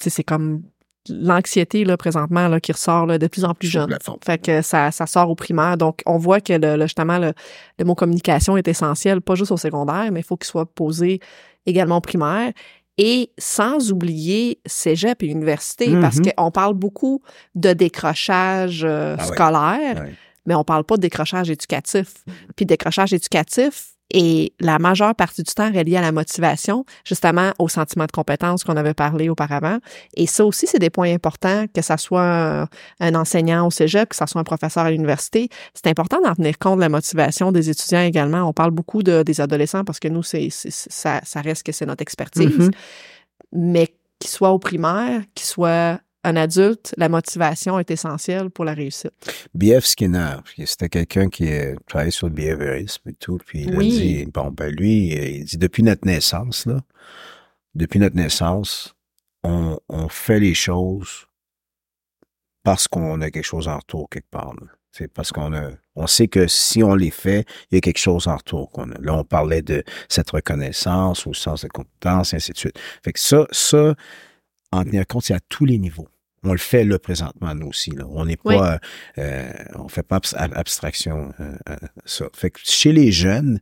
c'est 0.00 0.24
comme 0.24 0.62
l'anxiété 1.08 1.84
là 1.84 1.96
présentement 1.96 2.48
là 2.48 2.58
qui 2.60 2.72
ressort 2.72 3.06
là, 3.06 3.18
de 3.18 3.26
plus 3.28 3.44
en 3.44 3.54
plus 3.54 3.68
jeune. 3.68 3.90
Fait 4.24 4.38
que 4.38 4.62
ça, 4.62 4.90
ça 4.90 5.06
sort 5.06 5.30
au 5.30 5.34
primaire. 5.34 5.76
Donc, 5.76 6.00
on 6.06 6.16
voit 6.18 6.40
que 6.40 6.54
le, 6.54 6.76
le- 6.76 6.82
justement, 6.86 7.18
le, 7.18 7.32
le 7.78 7.84
mot 7.84 7.94
communication 7.94 8.56
est 8.56 8.66
essentiel, 8.66 9.20
pas 9.20 9.34
juste 9.34 9.52
au 9.52 9.56
secondaire, 9.58 10.10
mais 10.10 10.20
il 10.20 10.24
faut 10.24 10.36
qu'il 10.36 10.46
soit 10.48 10.66
posé 10.66 11.20
également 11.66 11.98
au 11.98 12.00
primaire. 12.00 12.52
Et 12.98 13.30
sans 13.38 13.90
oublier 13.90 14.60
cégep 14.66 15.22
et 15.22 15.26
université, 15.26 15.92
parce 16.00 16.18
Mhm. 16.18 16.32
qu'on 16.36 16.50
parle 16.52 16.74
beaucoup 16.74 17.22
de 17.54 17.72
décrochage 17.72 18.84
euh, 18.84 19.16
Ah 19.18 19.22
ouais. 19.22 19.34
scolaire, 19.34 20.00
Ouais. 20.02 20.14
mais 20.46 20.54
on 20.54 20.62
parle 20.64 20.84
pas 20.84 20.96
de 20.96 21.00
décrochage 21.02 21.50
éducatif. 21.50 22.12
Puis 22.54 22.66
décrochage 22.66 23.12
éducatif 23.12 23.93
et 24.10 24.52
la 24.60 24.78
majeure 24.78 25.14
partie 25.14 25.42
du 25.42 25.52
temps 25.52 25.72
relié 25.72 25.96
à 25.96 26.00
la 26.00 26.12
motivation, 26.12 26.84
justement 27.04 27.52
au 27.58 27.68
sentiment 27.68 28.04
de 28.04 28.12
compétence 28.12 28.62
qu'on 28.62 28.76
avait 28.76 28.94
parlé 28.94 29.28
auparavant. 29.28 29.78
Et 30.16 30.26
ça 30.26 30.44
aussi, 30.44 30.66
c'est 30.66 30.78
des 30.78 30.90
points 30.90 31.12
importants, 31.12 31.66
que 31.72 31.82
ça 31.82 31.96
soit 31.96 32.68
un, 33.00 33.14
enseignant 33.14 33.66
au 33.66 33.70
cégep, 33.70 34.10
que 34.10 34.16
ça 34.16 34.26
soit 34.26 34.40
un 34.40 34.44
professeur 34.44 34.84
à 34.84 34.90
l'université. 34.90 35.48
C'est 35.72 35.88
important 35.88 36.20
d'en 36.22 36.34
tenir 36.34 36.58
compte 36.58 36.76
de 36.76 36.82
la 36.82 36.88
motivation 36.88 37.50
des 37.50 37.70
étudiants 37.70 38.02
également. 38.02 38.48
On 38.48 38.52
parle 38.52 38.72
beaucoup 38.72 39.02
de, 39.02 39.22
des 39.22 39.40
adolescents 39.40 39.84
parce 39.84 40.00
que 40.00 40.08
nous, 40.08 40.22
c'est, 40.22 40.48
ça, 40.50 41.20
ça 41.24 41.40
reste 41.40 41.64
que 41.64 41.72
c'est 41.72 41.86
notre 41.86 42.02
expertise. 42.02 42.58
Mhm. 42.58 42.70
Mais 43.52 43.94
qu'il 44.18 44.30
soit 44.30 44.50
au 44.50 44.58
primaire, 44.58 45.22
qu'il 45.34 45.46
soit 45.46 45.98
un 46.24 46.36
adulte, 46.36 46.94
la 46.96 47.08
motivation 47.08 47.78
est 47.78 47.90
essentielle 47.90 48.50
pour 48.50 48.64
la 48.64 48.74
réussite. 48.74 49.12
B.F. 49.54 49.84
Skinner, 49.84 50.36
c'était 50.64 50.88
quelqu'un 50.88 51.28
qui 51.28 51.48
travaillait 51.86 52.10
sur 52.10 52.26
le 52.28 52.32
behaviorisme 52.32 53.08
et 53.08 53.14
tout, 53.14 53.38
puis 53.46 53.62
il 53.64 53.76
Oui. 53.76 53.86
a 53.86 54.00
dit, 54.00 54.26
bon, 54.32 54.50
ben 54.50 54.72
lui, 54.74 55.08
il 55.14 55.44
dit, 55.44 55.58
depuis 55.58 55.82
notre 55.82 56.06
naissance, 56.06 56.66
là, 56.66 56.80
depuis 57.74 57.98
notre 57.98 58.16
naissance, 58.16 58.94
on, 59.42 59.78
on 59.88 60.08
fait 60.08 60.40
les 60.40 60.54
choses 60.54 61.26
parce 62.62 62.88
qu'on 62.88 63.20
a 63.20 63.30
quelque 63.30 63.44
chose 63.44 63.68
en 63.68 63.76
retour 63.78 64.08
quelque 64.08 64.30
part. 64.30 64.54
là. 64.54 64.66
C'est 64.96 65.08
parce 65.12 65.32
qu'on 65.32 65.52
a, 65.52 65.70
on 65.96 66.06
sait 66.06 66.28
que 66.28 66.46
si 66.46 66.82
on 66.84 66.94
les 66.94 67.10
fait, 67.10 67.44
il 67.70 67.74
y 67.74 67.78
a 67.78 67.80
quelque 67.80 67.98
chose 67.98 68.28
en 68.28 68.36
retour 68.36 68.70
qu'on 68.70 68.90
a. 68.92 68.98
Là, 69.00 69.14
on 69.14 69.24
parlait 69.24 69.60
de 69.60 69.82
cette 70.08 70.30
reconnaissance 70.30 71.26
ou 71.26 71.34
sens 71.34 71.62
de 71.62 71.68
compétence, 71.68 72.32
et 72.32 72.36
ainsi 72.36 72.52
de 72.52 72.56
suite. 72.56 72.78
Fait 73.04 73.12
que 73.12 73.18
ça, 73.18 73.46
ça, 73.50 73.94
en 74.70 74.84
tenir 74.84 75.04
compte, 75.06 75.24
c'est 75.24 75.34
à 75.34 75.40
tous 75.48 75.64
les 75.64 75.78
niveaux. 75.78 76.08
On 76.44 76.52
le 76.52 76.58
fait 76.58 76.84
là 76.84 76.98
présentement, 76.98 77.54
nous 77.54 77.68
aussi. 77.68 77.90
Là. 77.90 78.04
On 78.10 78.26
n'est 78.26 78.36
Oui. 78.44 78.56
pas, 78.56 78.78
euh, 79.18 79.52
on 79.76 79.88
fait 79.88 80.02
pas 80.02 80.16
abs- 80.18 80.34
ab- 80.36 80.52
abstraction 80.54 81.32
euh, 81.40 81.56
à 81.66 81.78
ça. 82.04 82.26
Fait 82.34 82.50
que 82.50 82.60
chez 82.62 82.92
les 82.92 83.10
jeunes, 83.12 83.60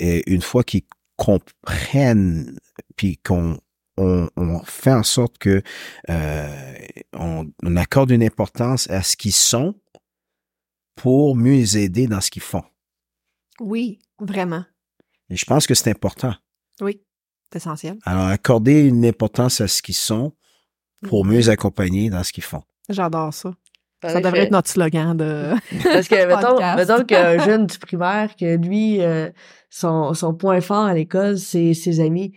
euh, 0.00 0.20
une 0.26 0.42
fois 0.42 0.62
qu'ils 0.64 0.84
comprennent, 1.16 2.56
puis 2.96 3.16
qu'on 3.18 3.58
on, 3.96 4.28
on 4.36 4.60
fait 4.64 4.92
en 4.92 5.02
sorte 5.02 5.38
que 5.38 5.62
euh, 6.08 6.74
on, 7.14 7.50
on 7.62 7.76
accorde 7.76 8.10
une 8.10 8.22
importance 8.22 8.88
à 8.90 9.02
ce 9.02 9.16
qu'ils 9.16 9.32
sont 9.34 9.74
pour 10.94 11.36
mieux 11.36 11.52
les 11.52 11.78
aider 11.78 12.06
dans 12.06 12.20
ce 12.20 12.30
qu'ils 12.30 12.42
font. 12.42 12.64
Oui, 13.60 13.98
vraiment. 14.18 14.64
Et 15.28 15.36
je 15.36 15.44
pense 15.44 15.66
que 15.66 15.74
c'est 15.74 15.90
important. 15.90 16.34
Oui, 16.80 17.02
c'est 17.52 17.58
essentiel. 17.58 17.98
Alors, 18.04 18.26
accorder 18.26 18.80
une 18.86 19.04
importance 19.04 19.60
à 19.60 19.68
ce 19.68 19.82
qu'ils 19.82 19.94
sont 19.94 20.32
pour 21.06 21.24
mieux 21.24 21.36
les 21.36 21.48
accompagner 21.48 22.10
dans 22.10 22.22
ce 22.22 22.32
qu'ils 22.32 22.44
font. 22.44 22.62
J'adore 22.88 23.32
ça. 23.32 23.52
Ça 24.02 24.20
devrait 24.20 24.40
être 24.40 24.50
notre 24.50 24.70
slogan 24.70 25.16
de. 25.16 25.50
Parce 25.82 26.08
que, 26.08 26.26
mettons, 26.26 26.76
mettons 26.76 27.04
qu'un 27.04 27.38
jeune 27.44 27.66
du 27.66 27.78
primaire, 27.78 28.34
que 28.36 28.56
lui, 28.56 29.02
euh, 29.02 29.30
son, 29.68 30.14
son 30.14 30.34
point 30.34 30.60
fort 30.60 30.86
à 30.86 30.94
l'école, 30.94 31.38
c'est 31.38 31.74
ses 31.74 32.00
amis. 32.00 32.32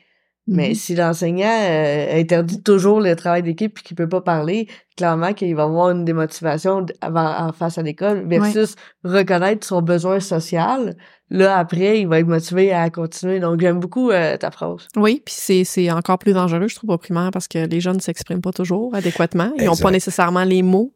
Mais 0.45 0.69
Mhm. 0.69 0.75
si 0.75 0.95
l'enseignant 0.95 1.47
euh, 1.49 2.19
interdit 2.19 2.61
toujours 2.61 2.99
le 2.99 3.15
travail 3.15 3.43
d'équipe 3.43 3.73
puis 3.75 3.83
qu'il 3.83 3.95
peut 3.95 4.09
pas 4.09 4.19
parler, 4.19 4.67
clairement 4.97 5.31
qu'il 5.33 5.55
va 5.55 5.63
avoir 5.63 5.91
une 5.91 6.03
démotivation 6.03 6.85
avant, 6.99 7.33
en 7.47 7.53
face 7.53 7.77
à 7.77 7.81
l'école 7.81 8.27
versus 8.27 8.75
reconnaître 9.05 9.65
son 9.65 9.81
besoin 9.81 10.19
social. 10.19 10.97
Là, 11.29 11.57
après, 11.57 12.01
il 12.01 12.07
va 12.07 12.19
être 12.19 12.27
motivé 12.27 12.73
à 12.73 12.89
continuer. 12.89 13.39
Donc, 13.39 13.59
j'aime 13.61 13.79
beaucoup 13.79 14.11
euh, 14.11 14.35
ta 14.37 14.51
phrase. 14.51 14.87
Oui, 14.97 15.21
puis 15.25 15.33
c'est, 15.35 15.63
c'est 15.63 15.89
encore 15.89 16.19
plus 16.19 16.33
dangereux, 16.33 16.67
je 16.67 16.75
trouve, 16.75 16.89
au 16.91 16.97
primaire, 16.97 17.31
parce 17.31 17.47
que 17.47 17.65
les 17.65 17.79
jeunes 17.79 17.95
ne 17.95 18.01
s'expriment 18.01 18.41
pas 18.41 18.51
toujours 18.51 18.93
adéquatement. 18.93 19.51
Ils 19.57 19.65
n'ont 19.65 19.75
pas 19.77 19.91
nécessairement 19.91 20.43
les 20.43 20.61
mots. 20.61 20.93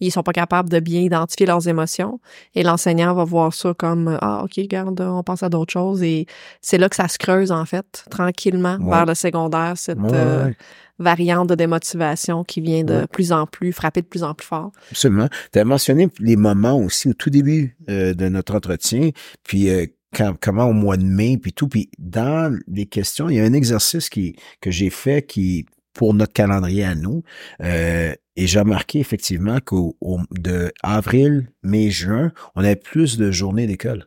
Ils 0.00 0.10
sont 0.12 0.22
pas 0.22 0.32
capables 0.32 0.68
de 0.68 0.78
bien 0.80 1.00
identifier 1.00 1.46
leurs 1.46 1.68
émotions. 1.68 2.20
Et 2.54 2.62
l'enseignant 2.62 3.14
va 3.14 3.24
voir 3.24 3.54
ça 3.54 3.72
comme 3.74 4.18
Ah, 4.20 4.42
OK, 4.44 4.58
garde, 4.66 5.00
on 5.00 5.22
pense 5.22 5.42
à 5.42 5.48
d'autres 5.48 5.72
choses. 5.72 6.02
Et 6.02 6.26
c'est 6.60 6.78
là 6.78 6.88
que 6.88 6.96
ça 6.96 7.08
se 7.08 7.18
creuse, 7.18 7.50
en 7.52 7.64
fait, 7.64 8.04
tranquillement, 8.10 8.76
Ouais. 8.80 8.90
vers 8.90 9.06
le 9.06 9.14
secondaire, 9.14 9.74
cette 9.76 9.98
Ouais, 9.98 10.10
euh, 10.14 10.50
variante 10.98 11.48
de 11.48 11.54
démotivation 11.54 12.44
qui 12.44 12.60
vient 12.60 12.84
de 12.84 13.06
plus 13.06 13.32
en 13.32 13.46
plus, 13.46 13.72
frapper 13.72 14.00
de 14.02 14.06
plus 14.06 14.22
en 14.22 14.34
plus 14.34 14.46
fort. 14.46 14.72
Absolument. 14.90 15.28
Tu 15.52 15.58
as 15.58 15.64
mentionné 15.64 16.08
les 16.20 16.36
moments 16.36 16.78
aussi 16.78 17.08
au 17.08 17.14
tout 17.14 17.30
début 17.30 17.76
euh, 17.88 18.14
de 18.14 18.28
notre 18.28 18.54
entretien, 18.54 19.10
puis 19.44 19.68
euh, 19.68 19.86
quand- 20.14 20.34
comment 20.40 20.64
au 20.66 20.72
mois 20.72 20.96
de 20.96 21.04
mai, 21.04 21.36
puis 21.36 21.52
tout. 21.52 21.68
Puis 21.68 21.90
dans 21.98 22.56
les 22.68 22.86
questions, 22.86 23.28
il 23.28 23.36
y 23.36 23.40
a 23.40 23.44
un 23.44 23.52
exercice 23.52 24.08
qui 24.08 24.36
que 24.60 24.70
j'ai 24.70 24.88
fait 24.90 25.26
qui 25.26 25.66
pour 25.96 26.14
notre 26.14 26.32
calendrier 26.32 26.84
à 26.84 26.94
nous. 26.94 27.22
Euh, 27.62 28.12
et 28.36 28.46
j'ai 28.46 28.60
remarqué 28.60 28.98
effectivement 29.00 29.58
qu'au 29.64 29.96
au- 30.00 30.20
de 30.30 30.72
avril, 30.82 31.48
mai, 31.62 31.90
juin, 31.90 32.32
on 32.54 32.60
avait 32.62 32.76
plus 32.76 33.16
de 33.16 33.30
journées 33.30 33.66
d'école. 33.66 34.06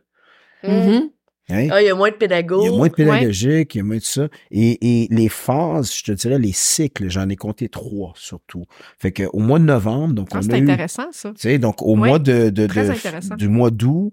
Mhm. 0.62 1.10
Hein? 1.52 1.66
Ah, 1.72 1.82
il 1.82 1.86
y 1.86 1.90
a 1.90 1.96
moins 1.96 2.10
de 2.10 2.14
pédagogues. 2.14 2.62
Il 2.62 2.70
y 2.70 2.74
a 2.74 2.76
moins 2.76 2.86
de 2.86 2.92
pédagogique, 2.92 3.74
il 3.74 3.78
y 3.78 3.80
a 3.80 3.84
moins 3.84 3.96
de 3.96 4.02
ça. 4.02 4.28
Et, 4.52 5.02
et 5.04 5.08
les 5.10 5.28
phases, 5.28 5.92
je 5.92 6.04
te 6.04 6.12
dirais, 6.12 6.38
les 6.38 6.52
cycles, 6.52 7.08
j'en 7.10 7.28
ai 7.28 7.34
compté 7.34 7.68
trois 7.68 8.12
surtout. 8.14 8.62
Fait 8.98 9.10
que 9.10 9.24
au 9.32 9.40
mois 9.40 9.58
de 9.58 9.64
novembre, 9.64 10.14
donc 10.14 10.28
Ah, 10.32 10.38
on 10.38 10.42
c'est 10.42 10.52
a 10.54 10.58
eu 10.58 10.62
intéressant, 10.62 11.08
ça. 11.10 11.30
tu 11.30 11.40
sais, 11.40 11.58
donc 11.58 11.82
au 11.82 11.96
mois 11.96 12.20
de, 12.20 12.50
de, 12.50 12.66
de- 12.68 13.36
du 13.36 13.48
mois 13.48 13.72
d'août, 13.72 14.12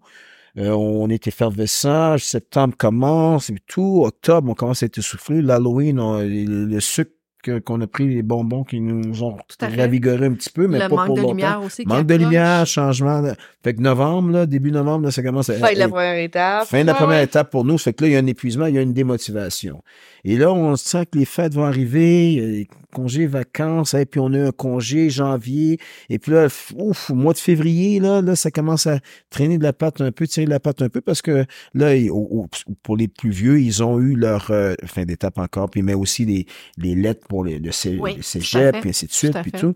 euh, 0.58 0.72
on 0.72 1.08
est 1.12 1.28
effervescent, 1.28 2.18
septembre 2.18 2.74
commence 2.76 3.52
et 3.52 3.56
tout, 3.68 4.02
octobre, 4.04 4.50
on 4.50 4.56
commence 4.56 4.82
à 4.82 4.88
être 4.88 4.98
essoufflé, 4.98 5.44
l'Halloween, 5.44 6.00
le 6.24 6.80
sucre 6.80 7.12
que- 7.44 7.60
qu'on 7.60 7.80
a 7.82 7.88
pris 7.88 8.08
les 8.08 8.24
bonbons 8.24 8.64
qui 8.64 8.80
nous 8.82 9.24
ont 9.24 9.38
Tout 9.48 9.66
à 9.66 9.70
fait. 9.70 9.82
ravigoré 9.82 10.26
un 10.26 10.34
petit 10.34 10.50
peu, 10.50 10.68
mais 10.68 10.80
le 10.80 10.90
pas 10.90 10.96
manque 10.96 11.06
pour 11.08 11.16
de 11.16 11.22
longtemps. 11.22 11.34
lumière 11.36 11.62
aussi. 11.64 11.84
Manque 11.86 12.06
de 12.08 12.14
approche. 12.16 12.26
lumière, 12.30 12.66
changement. 12.68 13.22
De... 13.22 13.34
Fait 13.64 13.74
que 13.74 13.82
novembre, 13.82 14.32
là, 14.32 14.46
début 14.46 14.72
novembre, 14.72 15.06
là, 15.06 15.12
ça 15.12 15.22
commence 15.24 15.50
à. 15.50 15.54
Fin 15.56 15.74
de 15.74 15.80
la 15.80 15.88
première 15.90 16.18
étape. 16.18 16.66
Fin 16.68 16.82
de 16.82 16.88
la 16.88 16.94
première 16.94 17.18
ouais. 17.20 17.24
étape 17.26 17.50
pour 17.52 17.64
nous, 17.66 17.78
fait 17.78 17.94
que 17.94 18.04
là, 18.04 18.10
il 18.10 18.14
y 18.14 18.16
a 18.16 18.20
un 18.20 18.28
épuisement, 18.28 18.66
il 18.66 18.76
y 18.76 18.78
a 18.78 18.82
une 18.82 18.94
démotivation. 18.94 19.82
Et 20.24 20.36
là, 20.38 20.52
on 20.52 20.76
sent 20.76 21.06
que 21.12 21.18
les 21.20 21.26
fêtes 21.26 21.54
vont 21.54 21.64
arriver, 21.64 22.68
congés, 22.94 23.28
vacances, 23.28 23.94
et 23.94 24.06
puis 24.06 24.20
on 24.20 24.34
a 24.34 24.48
un 24.48 24.52
congé 24.52 25.10
janvier, 25.10 25.80
et 26.10 26.20
puis 26.20 26.32
là, 26.32 26.48
ouf, 26.76 27.10
au 27.12 27.14
mois 27.16 27.34
de 27.34 27.38
février, 27.38 28.00
là, 28.00 28.22
là, 28.22 28.36
ça 28.36 28.52
commence 28.52 28.88
à 28.88 29.00
traîner 29.30 29.58
de 29.58 29.64
la 29.64 29.74
patte 29.74 30.02
un 30.02 30.12
peu, 30.12 30.26
tirer 30.28 30.46
de 30.46 30.50
la 30.50 30.60
patte 30.60 30.82
un 30.82 30.90
peu, 30.90 31.02
parce 31.02 31.22
que 31.22 31.46
là, 31.74 31.96
il- 31.96 32.10
au- 32.12 32.16
au- 32.32 32.48
pour 32.84 32.98
les 32.98 33.08
plus 33.08 33.30
vieux, 33.30 33.60
ils 33.60 33.84
ont 33.84 34.00
eu 34.00 34.16
leur 34.16 34.48
euh, 34.52 34.74
fin 34.86 35.04
d'étape 35.06 35.38
encore, 35.38 35.70
puis 35.70 35.82
mais 35.82 35.94
aussi 35.94 36.26
les, 36.26 36.46
les 36.78 36.96
lettres 36.96 37.27
pour 37.28 37.44
les, 37.44 37.60
le, 37.60 37.72
cé- 37.72 37.98
Oui, 38.00 38.12
le 38.12 38.18
tout 38.18 38.24
cégep, 38.24 38.80
puis 38.82 38.90
ainsi 38.90 39.06
de 39.08 39.12
suite, 39.12 39.36
à 39.36 39.42
puis 39.42 39.52
tout. 39.52 39.76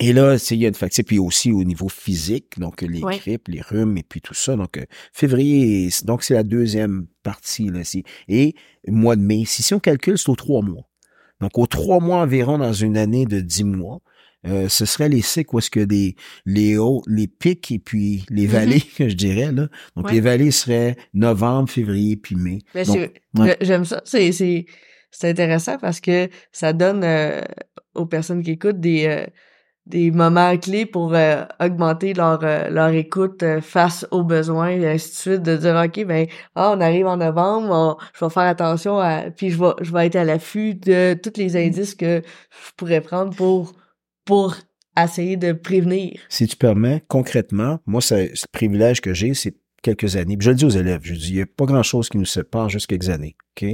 Et 0.00 0.14
là, 0.14 0.36
il 0.50 0.56
y 0.56 0.64
a 0.64 0.68
une 0.68 0.74
sais, 0.94 1.02
puis 1.02 1.18
aussi 1.18 1.52
au 1.52 1.64
niveau 1.64 1.88
physique, 1.90 2.58
donc 2.58 2.80
les 2.80 3.02
Oui. 3.02 3.18
grippes, 3.18 3.48
les 3.48 3.60
rhumes 3.60 3.98
et 3.98 4.02
puis 4.02 4.22
tout 4.22 4.32
ça. 4.32 4.56
Donc, 4.56 4.78
euh, 4.78 4.84
février, 5.12 5.90
c'est- 5.90 6.06
donc 6.06 6.22
c'est 6.22 6.32
la 6.32 6.44
deuxième 6.44 7.06
partie, 7.22 7.68
là. 7.68 7.82
Et 8.26 8.54
mois 8.88 9.16
de 9.16 9.20
mai, 9.22 9.44
si, 9.46 9.62
si 9.62 9.74
on 9.74 9.80
calcule, 9.80 10.16
c'est 10.16 10.30
aux 10.30 10.36
trois 10.36 10.62
mois. 10.62 10.88
Donc, 11.42 11.58
aux 11.58 11.66
trois 11.66 12.00
mois 12.00 12.22
environ 12.22 12.56
dans 12.56 12.72
une 12.72 12.96
année 12.96 13.26
de 13.26 13.40
dix 13.40 13.64
mois, 13.64 14.00
euh, 14.46 14.68
ce 14.68 14.86
serait 14.86 15.10
les 15.10 15.20
cycles 15.22 15.54
où 15.54 15.58
est-ce 15.58 15.70
que 15.70 15.80
les, 15.80 16.16
les 16.46 16.78
hauts, 16.78 17.02
les 17.06 17.28
pics 17.28 17.70
et 17.70 17.78
puis 17.78 18.24
les 18.30 18.46
vallées, 18.46 18.80
que 18.80 19.08
je 19.10 19.14
dirais, 19.14 19.52
là. 19.52 19.68
Donc, 19.94 20.06
Ouais. 20.06 20.14
les 20.14 20.20
vallées 20.20 20.52
seraient 20.52 20.96
novembre, 21.12 21.68
février, 21.68 22.16
puis 22.16 22.34
mai. 22.36 22.60
Ouais. 22.74 23.58
J'aime 23.60 23.84
ça. 23.84 24.00
C'est, 24.06 24.32
c'est, 25.12 25.30
intéressant 25.30 25.78
parce 25.78 26.00
que 26.00 26.28
ça 26.50 26.72
donne 26.72 27.04
euh, 27.04 27.40
aux 27.94 28.06
personnes 28.06 28.42
qui 28.42 28.52
écoutent 28.52 28.80
des, 28.80 29.06
euh, 29.06 29.26
des 29.86 30.10
moments 30.10 30.56
clés 30.56 30.86
pour 30.86 31.14
euh, 31.14 31.44
augmenter 31.60 32.14
leur, 32.14 32.40
euh, 32.42 32.68
leur 32.70 32.88
écoute 32.88 33.44
face 33.60 34.06
aux 34.10 34.24
besoins 34.24 34.70
et 34.70 34.88
ainsi 34.88 35.10
de 35.10 35.14
suite. 35.14 35.42
De 35.42 35.56
dire, 35.56 35.80
OK, 35.84 36.04
ben, 36.04 36.26
ah, 36.54 36.72
on 36.76 36.80
arrive 36.80 37.06
en 37.06 37.18
novembre, 37.18 37.68
on- 37.70 37.96
je 38.14 38.24
vais 38.24 38.30
faire 38.30 38.44
attention 38.44 38.98
à... 38.98 39.30
Puis 39.30 39.50
je 39.50 39.58
vais, 39.58 39.72
je 39.82 39.92
vais 39.92 40.06
être 40.06 40.16
à 40.16 40.24
l'affût 40.24 40.74
de 40.74 41.14
tous 41.14 41.38
les 41.38 41.56
indices 41.56 41.94
que 41.94 42.22
je 42.24 42.70
pourrais 42.76 43.00
prendre 43.00 43.34
pour, 43.34 43.72
pour 44.24 44.56
essayer 45.00 45.36
de 45.36 45.52
prévenir. 45.52 46.20
si 46.28 46.46
tu 46.46 46.56
permets, 46.56 47.02
concrètement, 47.08 47.78
moi, 47.86 48.00
ce 48.00 48.46
privilège 48.52 49.00
que 49.00 49.14
j'ai, 49.14 49.34
c'est 49.34 49.54
quelques 49.82 50.16
années. 50.16 50.36
Puis 50.36 50.44
je 50.46 50.50
le 50.50 50.56
dis 50.56 50.64
aux 50.64 50.70
élèves, 50.70 51.00
je 51.02 51.14
dis, 51.14 51.30
il 51.30 51.34
n'y 51.36 51.42
a 51.42 51.46
pas 51.46 51.66
grand-chose 51.66 52.08
qui 52.08 52.16
nous 52.18 52.24
sépare 52.24 52.68
juste 52.68 52.86
quelques 52.86 53.08
années. 53.10 53.36
OK? 53.60 53.68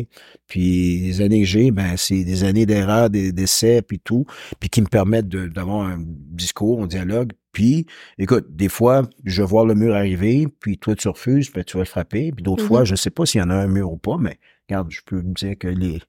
Puis 0.46 0.98
les 1.00 1.20
années 1.20 1.40
que 1.40 1.46
j'ai, 1.46 1.70
ben, 1.70 1.96
c'est 1.96 2.24
des 2.24 2.44
années 2.44 2.66
d'erreurs, 2.66 3.11
des- 3.11 3.30
d'essais, 3.32 3.82
puis 3.82 4.00
tout, 4.00 4.24
puis 4.59 4.68
qui 4.70 4.80
me 4.80 4.86
permettent 4.86 5.28
d'avoir 5.28 5.86
un 5.86 5.98
discours, 6.00 6.82
un 6.82 6.86
dialogue. 6.86 7.32
Puis, 7.52 7.86
écoute, 8.18 8.46
des 8.54 8.68
fois, 8.68 9.09
je 9.24 9.42
vois 9.42 9.64
le 9.66 9.74
mur 9.74 9.94
arriver, 9.94 10.46
puis 10.61 10.78
toi, 10.78 10.94
tu 10.94 11.09
refuses, 11.09 11.50
puis 11.50 11.64
tu 11.64 11.76
vas 11.76 11.82
le 11.82 11.88
frapper. 11.88 12.32
Puis 12.32 12.42
d'autres 12.42 12.62
Mhm. 12.62 12.68
fois, 12.68 12.84
je 12.84 12.94
sais 12.94 13.11
pas 13.11 13.26
s'il 13.26 13.40
y 13.40 13.44
en 13.44 13.50
a 13.50 13.54
un 13.54 13.68
mur 13.68 13.90
ou 13.92 13.96
pas, 13.98 14.16
mais 14.18 14.38
regarde, 14.68 14.90
je 14.90 15.00
peux 15.04 15.20
me 15.22 15.34
dire 15.34 15.56
que 15.59 15.68
les 15.68 16.00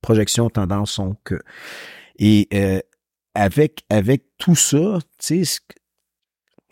projections, 0.00 0.48
tendances 0.50 0.92
sont 0.92 1.16
que... 1.24 1.38
Et 2.18 2.48
euh, 2.54 2.80
avec, 3.34 3.84
avec 3.90 4.24
tout 4.38 4.56
ça, 4.56 4.98
tu 5.18 5.44
sais, 5.44 5.60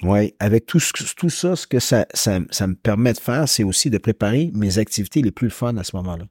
Ouais, 0.03 0.35
avec 0.39 0.67
tout, 0.67 0.79
ce, 0.81 0.93
tout 1.17 1.31
ça, 1.31 1.57
ce 1.57 1.67
que 1.67 1.79
ça, 1.79 2.07
ça, 2.13 2.41
ça 2.51 2.67
me 2.67 2.75
permet 2.75 3.13
de 3.15 3.19
faire, 3.19 3.49
c'est 3.49 3.65
aussi 3.65 3.89
de 3.89 3.99
préparer 3.99 4.51
mes 4.55 4.79
activités 4.79 5.23
les 5.23 5.31
plus 5.31 5.51
fun 5.51 5.77
à 5.77 5.85
ce 5.85 5.97
moment-là. 5.97 6.27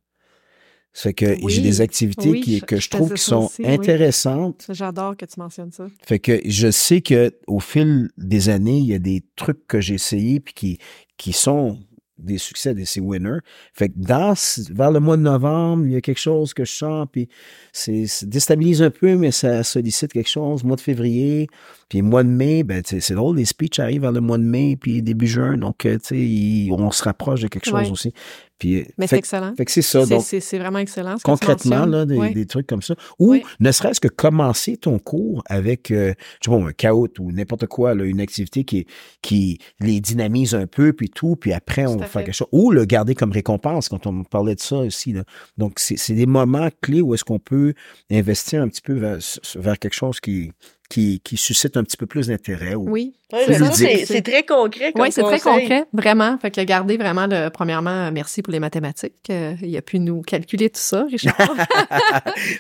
C'est 0.94 1.14
que 1.14 1.42
Oui, 1.44 1.52
j'ai 1.52 1.62
des 1.62 1.82
activités 1.82 2.30
oui, 2.30 2.42
qui, 2.42 2.62
que 2.62 2.78
je 2.78 2.84
je 2.84 2.90
trouve 2.90 3.14
qui 3.14 3.22
sont 3.22 3.48
aussi, 3.48 3.64
oui. 3.64 3.68
intéressantes. 3.74 4.66
J'adore 4.70 5.18
que 5.18 5.26
tu 5.26 5.38
mentionnes 5.40 5.72
ça. 5.72 5.88
Fait 6.06 6.20
que 6.20 6.40
je 6.46 6.72
sais 6.72 7.02
que 7.02 7.34
au 7.48 7.60
fil 7.60 8.10
des 8.18 8.48
années, 8.48 8.78
il 8.78 8.86
y 8.86 8.94
a 8.94 9.00
des 9.00 9.26
trucs 9.36 9.68
que 9.68 9.82
j'ai 9.82 9.96
essayés 9.96 10.40
puis 10.40 10.54
qui, 10.54 10.80
qui 11.18 11.34
sont 11.34 11.80
des 12.18 12.38
succès, 12.38 12.74
des 12.74 12.86
ces 12.86 13.00
winners. 13.02 13.40
Fait 13.74 13.90
que 13.90 13.94
dans, 13.98 14.34
vers 14.72 14.92
le 14.92 15.00
mois 15.00 15.18
de 15.18 15.22
novembre, 15.24 15.86
il 15.86 15.92
y 15.94 15.96
a 15.96 16.02
quelque 16.02 16.20
chose 16.20 16.54
que 16.54 16.64
je 16.66 16.72
sens, 16.72 17.08
puis 17.12 17.28
c'est, 17.74 18.08
ça 18.08 18.26
déstabilise 18.26 18.82
un 18.82 18.90
peu, 18.90 19.16
mais 19.16 19.32
ça 19.32 19.64
sollicite 19.64 20.14
quelque 20.14 20.30
chose. 20.30 20.64
Mois 20.64 20.76
de 20.78 20.82
février, 20.82 21.48
puis 21.90 22.02
mois 22.02 22.24
de 22.24 22.30
mai, 22.30 22.64
ben, 22.64 22.82
c'est 22.86 23.14
drôle, 23.14 23.38
les 23.38 23.46
speeches 23.46 23.80
arrivent 23.80 24.02
vers 24.02 24.12
le 24.12 24.22
mois 24.22 24.38
de 24.38 24.44
mai, 24.44 24.78
puis 24.80 25.02
début 25.02 25.28
juin, 25.28 25.58
donc, 25.58 25.86
euh, 25.86 25.98
tu 25.98 26.68
sais, 26.68 26.72
on 26.72 26.92
se 26.92 27.04
rapproche 27.04 27.42
de 27.42 27.48
quelque 27.48 27.66
chose 27.66 27.74
Ouais. 27.86 27.92
aussi. 27.92 28.14
Puis, 28.58 28.80
euh, 28.80 28.86
Mais 28.98 29.08
c'est 29.08 29.18
excellent. 29.18 29.54
fait 29.56 29.66
que 29.66 29.72
c'est 29.72 29.82
ça. 29.82 30.04
Vraiment 30.06 30.80
excellent. 30.80 31.18
ce 31.18 31.24
concrètement, 31.24 31.86
là, 31.86 32.06
des, 32.06 32.16
Oui. 32.18 32.34
des 32.34 32.46
trucs 32.46 32.68
comme 32.68 32.82
ça. 32.82 32.96
Ou 33.20 33.32
Oui. 33.32 33.44
ne 33.60 33.72
serait-ce 33.72 34.00
que 34.00 34.08
commencer 34.08 34.78
ton 34.78 34.98
cours 34.98 35.44
avec, 35.48 35.92
euh, 35.92 36.14
sais 36.44 36.52
un 36.52 36.72
caout 36.72 37.10
ou 37.20 37.32
n'importe 37.32 37.66
quoi, 37.68 37.94
là, 37.96 38.06
une 38.06 38.22
activité 38.22 38.64
qui, 38.64 38.86
qui 39.22 39.60
les 39.80 40.00
dynamise 40.00 40.56
un 40.56 40.68
peu, 40.68 40.94
puis 40.94 41.10
tout, 41.10 41.36
puis 41.36 41.52
après, 41.54 41.86
on 41.86 41.98
va 41.98 42.06
faire 42.06 42.22
fait. 42.22 42.26
quelque 42.26 42.36
chose. 42.36 42.48
Ou 42.54 42.72
le 42.72 42.86
garder 42.86 43.14
comme 43.14 43.32
récompense, 43.32 43.90
quand 43.90 44.08
on 44.08 44.24
parlait 44.24 44.56
de 44.56 44.62
ça 44.62 44.78
aussi. 44.78 45.12
Là. 45.14 45.24
Donc, 45.58 45.74
c'est 45.80 45.98
c'est 45.98 46.14
des 46.14 46.26
moments 46.26 46.70
clés 46.82 47.02
où 47.02 47.14
est-ce 47.14 47.24
qu'on 47.24 47.40
peut 47.40 47.74
investir 48.12 48.62
un 48.62 48.68
petit 48.70 48.82
peu 48.82 48.94
vers, 48.94 49.18
vers 49.56 49.80
quelque 49.80 49.94
chose 49.96 50.20
qui, 50.20 50.52
qui, 50.90 51.20
qui 51.24 51.38
suscite 51.38 51.78
un 51.78 51.84
petit 51.84 51.98
peu 51.98 52.06
plus 52.06 52.28
d'intérêt. 52.28 52.76
Ou... 52.76 52.90
Oui. 52.90 53.14
Ouais, 53.34 54.06
C'est 54.06 54.22
très 54.22 54.44
concret 54.44 54.92
comme 54.94 55.02
Oui, 55.02 55.12
c'est 55.12 55.24
très 55.24 55.40
concret, 55.40 55.86
vraiment. 55.94 56.38
Fait 56.38 56.52
que 56.52 56.62
garder 56.62 56.96
vraiment 56.96 57.26
le, 57.26 57.50
premièrement, 57.50 57.90
euh, 57.90 58.12
merci 58.14 58.44
pour 58.44 58.54
les 58.54 58.60
mathématiques. 58.60 59.16
Euh, 59.32 59.56
il 59.64 59.76
a 59.76 59.82
pu 59.82 59.98
nous 59.98 60.22
calculer 60.22 60.70
tout 60.70 60.80
ça, 60.80 61.06
Richard. 61.10 61.36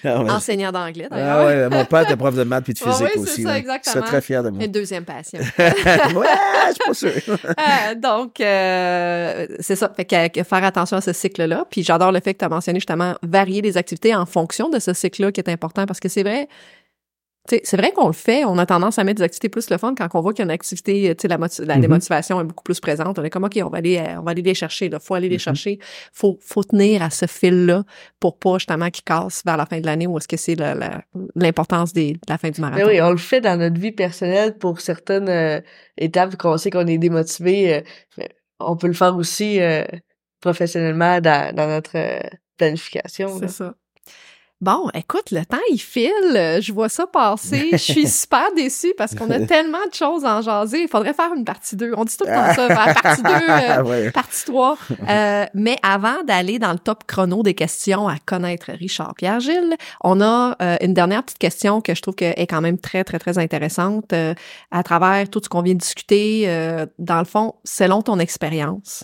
Ah. 0.03 0.35
Enseignant 0.35 0.71
d'anglais, 0.71 1.07
Ah 1.11 1.15
d'ailleurs. 1.15 1.69
ouais, 1.69 1.77
mon 1.77 1.85
père 1.85 2.01
était 2.01 2.15
prof 2.15 2.35
de 2.35 2.43
maths 2.43 2.63
puis 2.63 2.73
de 2.73 2.79
Ah 2.83 2.91
physique 2.91 3.07
oui, 3.07 3.11
c'est 3.15 3.19
aussi. 3.31 3.43
ça, 3.43 3.57
exactement. 3.57 3.95
Je 3.95 3.99
suis 4.01 4.09
très 4.09 4.21
fier 4.21 4.43
de 4.43 4.49
moi. 4.49 4.63
Une 4.63 4.71
deuxième 4.71 5.03
passion. 5.03 5.39
ouais, 5.57 6.27
je 6.67 6.73
suis 6.73 6.83
pas 6.85 6.93
sûr. 6.93 7.37
Euh, 7.55 7.95
donc, 7.95 8.39
euh, 8.41 9.47
c'est 9.59 9.75
ça. 9.75 9.91
Fait 9.95 10.05
que, 10.05 10.27
que 10.27 10.43
faire 10.43 10.63
attention 10.63 10.97
à 10.97 11.01
ce 11.01 11.13
cycle-là. 11.13 11.65
Puis 11.69 11.83
j'adore 11.83 12.11
le 12.11 12.19
fait 12.19 12.33
que 12.33 12.39
tu 12.39 12.45
as 12.45 12.49
mentionné 12.49 12.79
justement 12.79 13.15
varier 13.23 13.61
les 13.61 13.77
activités 13.77 14.13
en 14.15 14.25
fonction 14.25 14.69
de 14.69 14.79
ce 14.79 14.93
cycle-là 14.93 15.31
qui 15.31 15.39
est 15.39 15.49
important 15.49 15.85
parce 15.85 15.99
que 15.99 16.09
c'est 16.09 16.23
vrai. 16.23 16.47
C'est 17.47 17.77
vrai 17.77 17.91
qu'on 17.91 18.07
le 18.07 18.13
fait, 18.13 18.43
on 18.43 18.57
a 18.57 18.65
tendance 18.65 18.97
à 18.97 19.03
mettre 19.03 19.17
des 19.19 19.23
activités 19.23 19.49
plus 19.49 19.69
le 19.69 19.77
fun 19.77 19.93
quand 19.95 20.07
on 20.15 20.21
voit 20.21 20.33
qu'il 20.33 20.39
y 20.39 20.43
a 20.43 20.45
une 20.45 20.51
activité, 20.51 21.15
tu 21.15 21.21
sais, 21.21 21.27
la, 21.27 21.37
Mhm. 21.75 21.81
démotivation 21.81 22.41
est 22.41 22.43
beaucoup 22.43 22.63
plus 22.63 22.79
présente. 22.79 23.19
On 23.19 23.23
est 23.23 23.29
comme, 23.29 23.43
OK, 23.43 23.59
on 23.63 23.69
va 23.69 23.77
aller, 23.77 23.97
euh, 23.97 24.19
on 24.19 24.23
va 24.23 24.31
aller 24.31 24.41
les 24.41 24.55
chercher, 24.55 24.89
là. 24.89 24.99
Faut 24.99 25.13
aller 25.13 25.29
les 25.29 25.35
Mhm. 25.35 25.39
chercher. 25.39 25.79
Faut, 26.11 26.37
faut 26.41 26.63
tenir 26.63 27.03
à 27.03 27.11
ce 27.11 27.27
fil-là 27.27 27.83
pour 28.19 28.39
pas, 28.39 28.57
justement, 28.57 28.89
qu'ils 28.89 29.03
cassent 29.03 29.43
vers 29.45 29.57
la 29.57 29.65
fin 29.67 29.79
de 29.79 29.85
l'année 29.85 30.07
ou 30.07 30.17
est-ce 30.17 30.27
que 30.27 30.37
c'est 30.37 30.55
la- 30.55 30.73
la- 30.73 31.03
l'importance 31.35 31.93
de 31.93 32.13
la 32.27 32.37
fin 32.39 32.49
du 32.49 32.59
marathon. 32.61 32.83
Mais 32.87 32.93
oui, 32.93 33.01
on 33.01 33.11
le 33.11 33.17
fait 33.17 33.41
dans 33.41 33.57
notre 33.59 33.79
vie 33.79 33.91
personnelle 33.91 34.57
pour 34.57 34.81
certaines 34.81 35.29
euh, 35.29 35.61
étapes 35.97 36.37
qu'on 36.37 36.57
sait 36.57 36.71
qu'on 36.71 36.87
est 36.87 36.97
démotivé. 36.97 37.75
euh, 37.75 37.81
mais 38.17 38.29
on 38.59 38.75
peut 38.75 38.87
le 38.87 38.93
faire 38.93 39.15
aussi 39.15 39.61
euh, 39.61 39.83
professionnellement 40.41 41.21
dans, 41.21 41.53
dans 41.55 41.67
notre 41.67 41.95
euh, 41.95 42.19
planification. 42.57 43.37
C'est 43.39 43.49
ça. 43.49 43.75
Bon, 44.61 44.89
écoute, 44.93 45.31
le 45.31 45.45
temps, 45.45 45.57
il 45.69 45.77
file. 45.77 46.11
Euh, 46.33 46.61
Je 46.61 46.71
vois 46.71 46.87
ça 46.87 47.05
passer. 47.05 47.69
Je 47.73 47.77
suis 47.77 48.07
super 48.09 48.53
déçue 48.55 48.93
parce 48.97 49.13
qu'on 49.13 49.29
a 49.29 49.39
tellement 49.41 49.85
de 49.89 49.93
choses 49.93 50.23
à 50.23 50.37
en 50.37 50.41
jaser. 50.41 50.83
Il 50.83 50.87
faudrait 50.87 51.13
faire 51.13 51.33
une 51.35 51.43
partie 51.43 51.75
2. 51.75 51.91
On 51.97 52.05
dit 52.05 52.15
tout 52.17 52.23
le 52.25 52.33
temps 52.33 52.53
ça, 52.53 52.67
faire 52.73 53.01
partie 53.01 53.21
2, 53.21 53.29
Ah 53.49 53.83
ouais. 53.83 54.11
partie 54.11 54.45
3. 54.45 54.77
Euh, 55.09 55.45
mais 55.53 55.77
avant 55.83 56.23
d'aller 56.23 56.57
dans 56.57 56.71
le 56.71 56.79
top 56.79 57.03
chrono 57.05 57.43
des 57.43 57.53
questions 57.53 58.07
à 58.07 58.15
connaître 58.25 58.71
Richard 58.71 59.13
Pierre-Gilles, 59.15 59.75
on 60.03 60.19
a 60.21 60.55
euh, 60.61 60.77
une 60.81 60.93
dernière 60.93 61.21
petite 61.23 61.37
question 61.37 61.81
que 61.81 61.93
je 61.93 62.01
trouve 62.01 62.15
que 62.15 62.25
est 62.25 62.47
quand 62.47 62.61
même 62.61 62.77
très, 62.79 63.03
très, 63.03 63.19
très 63.19 63.37
intéressante. 63.37 64.13
Euh, 64.13 64.33
à 64.71 64.83
travers 64.83 65.29
tout 65.29 65.41
ce 65.43 65.49
qu'on 65.49 65.61
vient 65.61 65.73
de 65.73 65.79
discuter, 65.79 66.45
euh, 66.47 66.85
dans 66.97 67.19
le 67.19 67.25
fond, 67.25 67.53
selon 67.65 68.01
ton 68.01 68.19
expérience, 68.19 69.03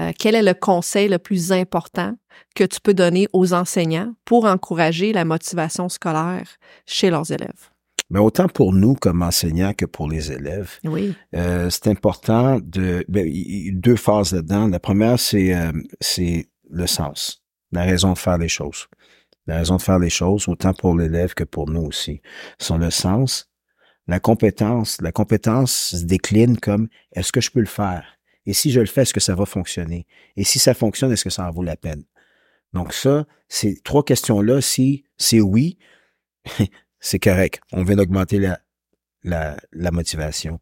euh, 0.00 0.12
quel 0.18 0.34
est 0.34 0.42
le 0.42 0.54
conseil 0.54 1.08
le 1.08 1.18
plus 1.18 1.52
important 1.52 2.14
que 2.54 2.64
tu 2.64 2.80
peux 2.80 2.94
donner 2.94 3.28
aux 3.32 3.52
enseignants 3.52 4.14
pour 4.24 4.44
encourager 4.46 5.12
la 5.12 5.24
motivation 5.24 5.88
scolaire 5.88 6.48
chez 6.86 7.10
leurs 7.10 7.30
élèves? 7.30 7.70
Mais 8.10 8.18
autant 8.18 8.48
pour 8.48 8.72
nous 8.74 8.94
comme 8.94 9.22
enseignants 9.22 9.72
que 9.72 9.86
pour 9.86 10.08
les 10.08 10.32
élèves, 10.32 10.78
Oui. 10.84 11.14
euh, 11.34 11.70
c'est 11.70 11.86
important 11.88 12.58
de 12.62 13.04
ben, 13.08 13.26
il 13.26 13.66
y 13.66 13.70
a 13.70 13.72
deux 13.74 13.96
phases 13.96 14.32
là-dedans. 14.32 14.68
La 14.68 14.80
première, 14.80 15.18
c'est 15.18 15.54
euh, 15.54 15.72
c'est 16.00 16.48
le 16.70 16.86
sens, 16.86 17.42
la 17.70 17.82
raison 17.84 18.12
de 18.12 18.18
faire 18.18 18.38
les 18.38 18.48
choses. 18.48 18.86
La 19.46 19.56
raison 19.56 19.76
de 19.76 19.82
faire 19.82 19.98
les 19.98 20.10
choses, 20.10 20.46
autant 20.46 20.72
pour 20.72 20.96
l'élève 20.96 21.34
que 21.34 21.44
pour 21.44 21.68
nous 21.68 21.82
aussi, 21.82 22.20
sont 22.58 22.78
le 22.78 22.90
sens, 22.90 23.50
la 24.06 24.20
compétence. 24.20 25.00
La 25.00 25.10
compétence 25.10 25.72
se 25.96 26.04
décline 26.04 26.58
comme 26.58 26.88
est-ce 27.12 27.32
que 27.32 27.40
je 27.40 27.50
peux 27.50 27.60
le 27.60 27.66
faire? 27.66 28.04
Et 28.46 28.52
si 28.52 28.70
je 28.70 28.80
le 28.80 28.86
fais, 28.86 29.02
est-ce 29.02 29.14
que 29.14 29.20
ça 29.20 29.34
va 29.34 29.46
fonctionner? 29.46 30.06
Et 30.36 30.44
si 30.44 30.58
ça 30.58 30.74
fonctionne, 30.74 31.12
est-ce 31.12 31.24
que 31.24 31.30
ça 31.30 31.46
en 31.46 31.50
vaut 31.50 31.62
la 31.62 31.76
peine? 31.76 32.04
Donc 32.72 32.92
ça, 32.92 33.26
ces 33.48 33.76
trois 33.80 34.04
questions-là, 34.04 34.60
si 34.60 35.04
c'est 35.16 35.40
oui, 35.40 35.78
c'est 37.00 37.18
correct. 37.18 37.60
On 37.72 37.84
vient 37.84 37.96
d'augmenter 37.96 38.38
la, 38.38 38.60
la, 39.22 39.56
la 39.72 39.90
motivation. 39.90 40.60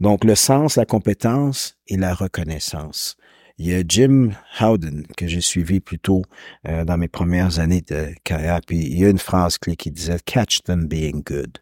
Donc 0.00 0.24
le 0.24 0.34
sens, 0.34 0.76
la 0.76 0.86
compétence 0.86 1.76
et 1.86 1.96
la 1.96 2.14
reconnaissance. 2.14 3.16
Il 3.58 3.68
y 3.68 3.74
a 3.74 3.82
Jim 3.86 4.32
Howden 4.60 5.06
que 5.16 5.26
j'ai 5.26 5.40
suivi 5.40 5.80
plus 5.80 5.98
tôt 5.98 6.22
euh, 6.68 6.84
dans 6.84 6.98
mes 6.98 7.08
premières 7.08 7.58
années 7.58 7.80
de 7.80 8.14
carrière. 8.22 8.60
Puis 8.66 8.78
il 8.78 8.98
y 8.98 9.04
a 9.06 9.08
une 9.08 9.18
phrase 9.18 9.56
clé 9.56 9.76
qui 9.76 9.90
disait 9.90 10.18
Catch 10.26 10.62
them 10.64 10.86
being 10.86 11.22
good. 11.22 11.58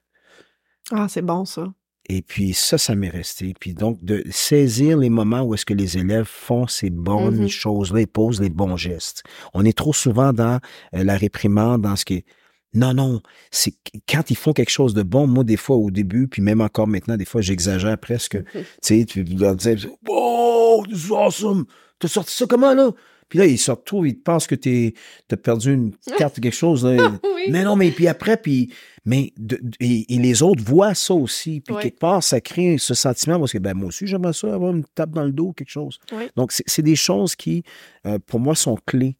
Ah, 0.90 1.06
c'est 1.08 1.22
bon, 1.22 1.44
ça. 1.44 1.72
Et 2.08 2.20
puis 2.22 2.52
ça, 2.52 2.76
ça 2.76 2.94
m'est 2.94 3.08
resté. 3.08 3.54
Puis 3.58 3.72
donc, 3.74 4.02
de 4.04 4.22
saisir 4.30 4.98
les 4.98 5.08
moments 5.10 5.40
où 5.42 5.54
est-ce 5.54 5.64
que 5.64 5.72
les 5.74 5.96
élèves 5.96 6.26
font 6.28 6.66
ces 6.66 6.90
bonnes 6.90 7.40
Mhm. 7.42 7.48
choses-là 7.48 8.00
et 8.00 8.06
posent 8.06 8.40
les 8.42 8.50
bons 8.50 8.76
gestes. 8.76 9.22
On 9.54 9.64
est 9.64 9.76
trop 9.76 9.92
souvent 9.94 10.32
dans 10.32 10.60
euh, 10.94 11.02
la 11.04 11.16
réprimande, 11.16 11.82
dans 11.82 11.96
ce 11.96 12.04
qui 12.04 12.14
est... 12.16 12.24
Non, 12.74 12.92
non, 12.92 13.20
c'est 13.52 13.70
qu- 13.70 14.00
quand 14.08 14.30
ils 14.30 14.36
font 14.36 14.52
quelque 14.52 14.70
chose 14.70 14.94
de 14.94 15.02
bon, 15.04 15.26
moi, 15.28 15.44
des 15.44 15.56
fois, 15.56 15.76
au 15.76 15.90
début, 15.92 16.26
puis 16.26 16.42
même 16.42 16.60
encore 16.60 16.88
maintenant, 16.88 17.16
des 17.16 17.24
fois, 17.24 17.40
j'exagère 17.40 17.96
presque. 17.98 18.36
Tu 18.52 18.64
sais, 18.82 19.04
tu 19.04 19.22
leur 19.22 19.54
dis, 19.54 19.86
«Wow, 20.08 20.84
this 20.86 21.06
is 21.06 21.12
awesome! 21.12 21.64
T'as 22.00 22.08
sorti 22.08 22.34
ça 22.34 22.46
comment, 22.46 22.74
là?» 22.74 22.90
Puis 23.34 23.40
là, 23.40 23.46
ils 23.46 23.58
se 23.58 23.72
retrouvent, 23.72 24.06
ils 24.06 24.14
pensent 24.14 24.46
que 24.46 24.54
t'es, 24.54 24.94
t'as 25.26 25.36
perdu 25.36 25.74
une 25.74 25.92
carte 26.18 26.38
ou 26.38 26.40
quelque 26.40 26.54
chose, 26.54 26.84
là. 26.84 27.10
Oui. 27.24 27.42
Mais 27.50 27.64
non, 27.64 27.74
mais 27.74 27.90
puis 27.90 28.06
après, 28.06 28.36
puis 28.36 28.72
mais 29.04 29.32
de- 29.36 29.58
de- 29.60 29.76
et, 29.80 30.14
et 30.14 30.18
les 30.18 30.40
autres 30.44 30.62
voient 30.62 30.94
ça 30.94 31.14
aussi, 31.14 31.60
puis 31.60 31.74
Oui. 31.74 31.82
quelque 31.82 31.98
part, 31.98 32.22
ça 32.22 32.40
crée 32.40 32.78
ce 32.78 32.94
sentiment 32.94 33.40
parce 33.40 33.52
que 33.52 33.58
ben 33.58 33.74
moi 33.74 33.88
aussi 33.88 34.06
j'aimerais 34.06 34.32
ça 34.32 34.54
avoir 34.54 34.72
une 34.72 34.84
tape 34.94 35.10
dans 35.10 35.24
le 35.24 35.32
dos, 35.32 35.52
quelque 35.52 35.68
chose. 35.68 35.98
Oui. 36.12 36.28
Donc 36.36 36.52
c'est 36.52 36.82
des 36.82 36.94
choses 36.94 37.34
qui, 37.34 37.64
euh, 38.06 38.20
pour 38.24 38.38
moi, 38.38 38.54
sont 38.54 38.78
clés. 38.86 39.16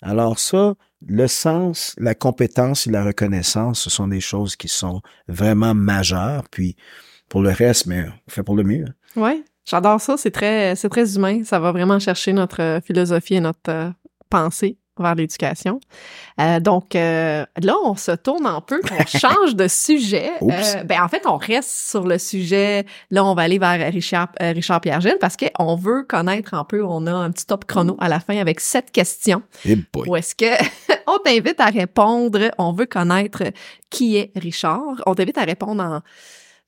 Alors 0.00 0.38
ça, 0.38 0.74
le 1.04 1.26
sens, 1.26 1.94
la 1.98 2.14
compétence 2.14 2.86
et 2.86 2.90
la 2.92 3.04
reconnaissance, 3.04 3.80
ce 3.80 3.90
sont 3.90 4.06
des 4.06 4.20
choses 4.20 4.54
qui 4.54 4.68
sont 4.68 5.00
vraiment 5.26 5.74
majeures. 5.74 6.44
Puis 6.50 6.76
pour 7.28 7.42
le 7.42 7.50
reste, 7.50 7.86
mais 7.86 8.04
on 8.26 8.30
fait 8.30 8.44
pour 8.44 8.54
le 8.54 8.62
mieux. 8.62 8.84
Oui, 9.16 9.42
j'adore 9.66 10.00
ça. 10.00 10.16
C'est 10.16 10.30
très, 10.30 10.74
c'est 10.76 10.88
très 10.88 11.16
humain. 11.16 11.42
Ça 11.44 11.58
va 11.58 11.72
vraiment 11.72 11.98
chercher 11.98 12.32
notre 12.32 12.62
euh, 12.62 12.80
philosophie 12.80 13.34
et 13.34 13.40
notre 13.40 13.70
euh, 13.70 13.90
pensée 14.30 14.78
vers 14.98 15.14
l'éducation. 15.14 15.80
Euh, 16.40 16.60
donc 16.60 16.94
euh, 16.94 17.44
là, 17.62 17.74
on 17.84 17.96
se 17.96 18.12
tourne 18.12 18.46
un 18.46 18.60
peu, 18.60 18.80
on 18.90 19.06
change 19.18 19.54
de 19.54 19.68
sujet. 19.68 20.32
Euh, 20.42 20.84
ben 20.84 21.02
en 21.02 21.08
fait, 21.08 21.22
on 21.26 21.36
reste 21.36 21.70
sur 21.70 22.06
le 22.06 22.18
sujet. 22.18 22.86
Là, 23.10 23.24
on 23.24 23.34
va 23.34 23.42
aller 23.42 23.58
vers 23.58 23.92
Richard, 23.92 24.28
Richard 24.40 24.80
Pierre-Gilles 24.80 25.18
parce 25.20 25.36
qu'on 25.36 25.76
veut 25.76 26.04
connaître 26.04 26.54
un 26.54 26.64
peu. 26.64 26.84
On 26.84 27.06
a 27.06 27.12
un 27.12 27.30
petit 27.30 27.46
top 27.46 27.64
chrono 27.66 27.96
à 28.00 28.08
la 28.08 28.20
fin 28.20 28.36
avec 28.38 28.60
sept 28.60 28.90
questions. 28.90 29.42
Et 29.64 29.76
boy. 29.76 30.08
Où 30.08 30.16
est-ce 30.16 30.34
que 30.34 30.46
on 31.06 31.18
t'invite 31.18 31.60
à 31.60 31.66
répondre? 31.66 32.50
On 32.58 32.72
veut 32.72 32.86
connaître 32.86 33.44
qui 33.90 34.16
est 34.16 34.32
Richard. 34.36 35.02
On 35.06 35.14
t'invite 35.14 35.38
à 35.38 35.44
répondre 35.44 35.82
en 35.82 36.00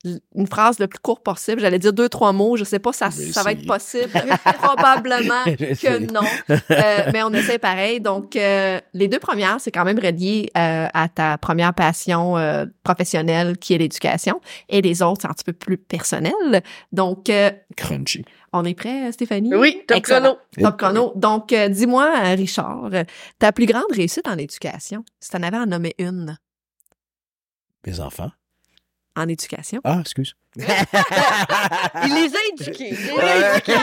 une 0.05 0.47
phrase 0.47 0.79
le 0.79 0.87
plus 0.87 0.99
courte 0.99 1.23
possible. 1.23 1.59
J'allais 1.59 1.77
dire 1.79 1.91
deux, 1.91 2.07
trois 2.07 2.31
mots. 2.31 2.55
Je 2.55 2.63
sais 2.63 2.79
pas 2.79 2.93
ça, 2.93 3.11
ça 3.11 3.43
va 3.43 3.51
être 3.51 3.65
possible. 3.65 4.09
Probablement 4.61 5.43
que 5.45 6.11
non. 6.13 6.21
Euh, 6.49 7.09
mais 7.11 7.21
on 7.23 7.33
essaie 7.33 7.59
pareil. 7.59 7.99
Donc, 7.99 8.35
euh, 8.37 8.79
les 8.93 9.07
deux 9.09 9.19
premières, 9.19 9.59
c'est 9.59 9.71
quand 9.71 9.83
même 9.83 9.99
relié 9.99 10.49
euh, 10.57 10.87
à 10.93 11.09
ta 11.09 11.37
première 11.37 11.73
passion 11.73 12.37
euh, 12.37 12.65
professionnelle 12.83 13.57
qui 13.57 13.73
est 13.73 13.77
l'éducation. 13.77 14.39
Et 14.69 14.81
les 14.81 15.01
autres, 15.01 15.23
c'est 15.23 15.27
un 15.27 15.33
petit 15.33 15.43
peu 15.43 15.53
plus 15.53 15.77
personnel. 15.77 16.31
Donc, 16.93 17.29
euh, 17.29 17.51
Crunchy. 17.75 18.23
on 18.53 18.63
est 18.63 18.75
prêt, 18.75 19.11
Stéphanie? 19.11 19.53
Oui, 19.53 19.81
top 19.85 19.97
Excellent. 19.97 20.37
chrono. 20.55 20.69
Top 20.69 20.77
chrono. 20.79 21.11
Donc, 21.17 21.51
euh, 21.51 21.67
dis-moi, 21.67 22.09
Richard, 22.35 22.89
ta 23.37 23.51
plus 23.51 23.65
grande 23.65 23.83
réussite 23.91 24.27
en 24.29 24.37
éducation, 24.37 25.03
si 25.19 25.29
t'en 25.29 25.43
avais 25.43 25.57
à 25.57 25.65
nommer 25.65 25.93
une? 25.97 26.37
Mes 27.85 27.99
enfants. 27.99 28.31
En 29.19 29.27
éducation. 29.27 29.81
Ah, 29.83 29.97
excuse. 30.01 30.35
Il 30.57 32.13
les 32.13 32.29
a 32.33 32.39
éduqués. 32.53 32.89
Il 32.91 32.97
les 32.97 33.19
a 33.21 33.55
éduqués. 33.57 33.73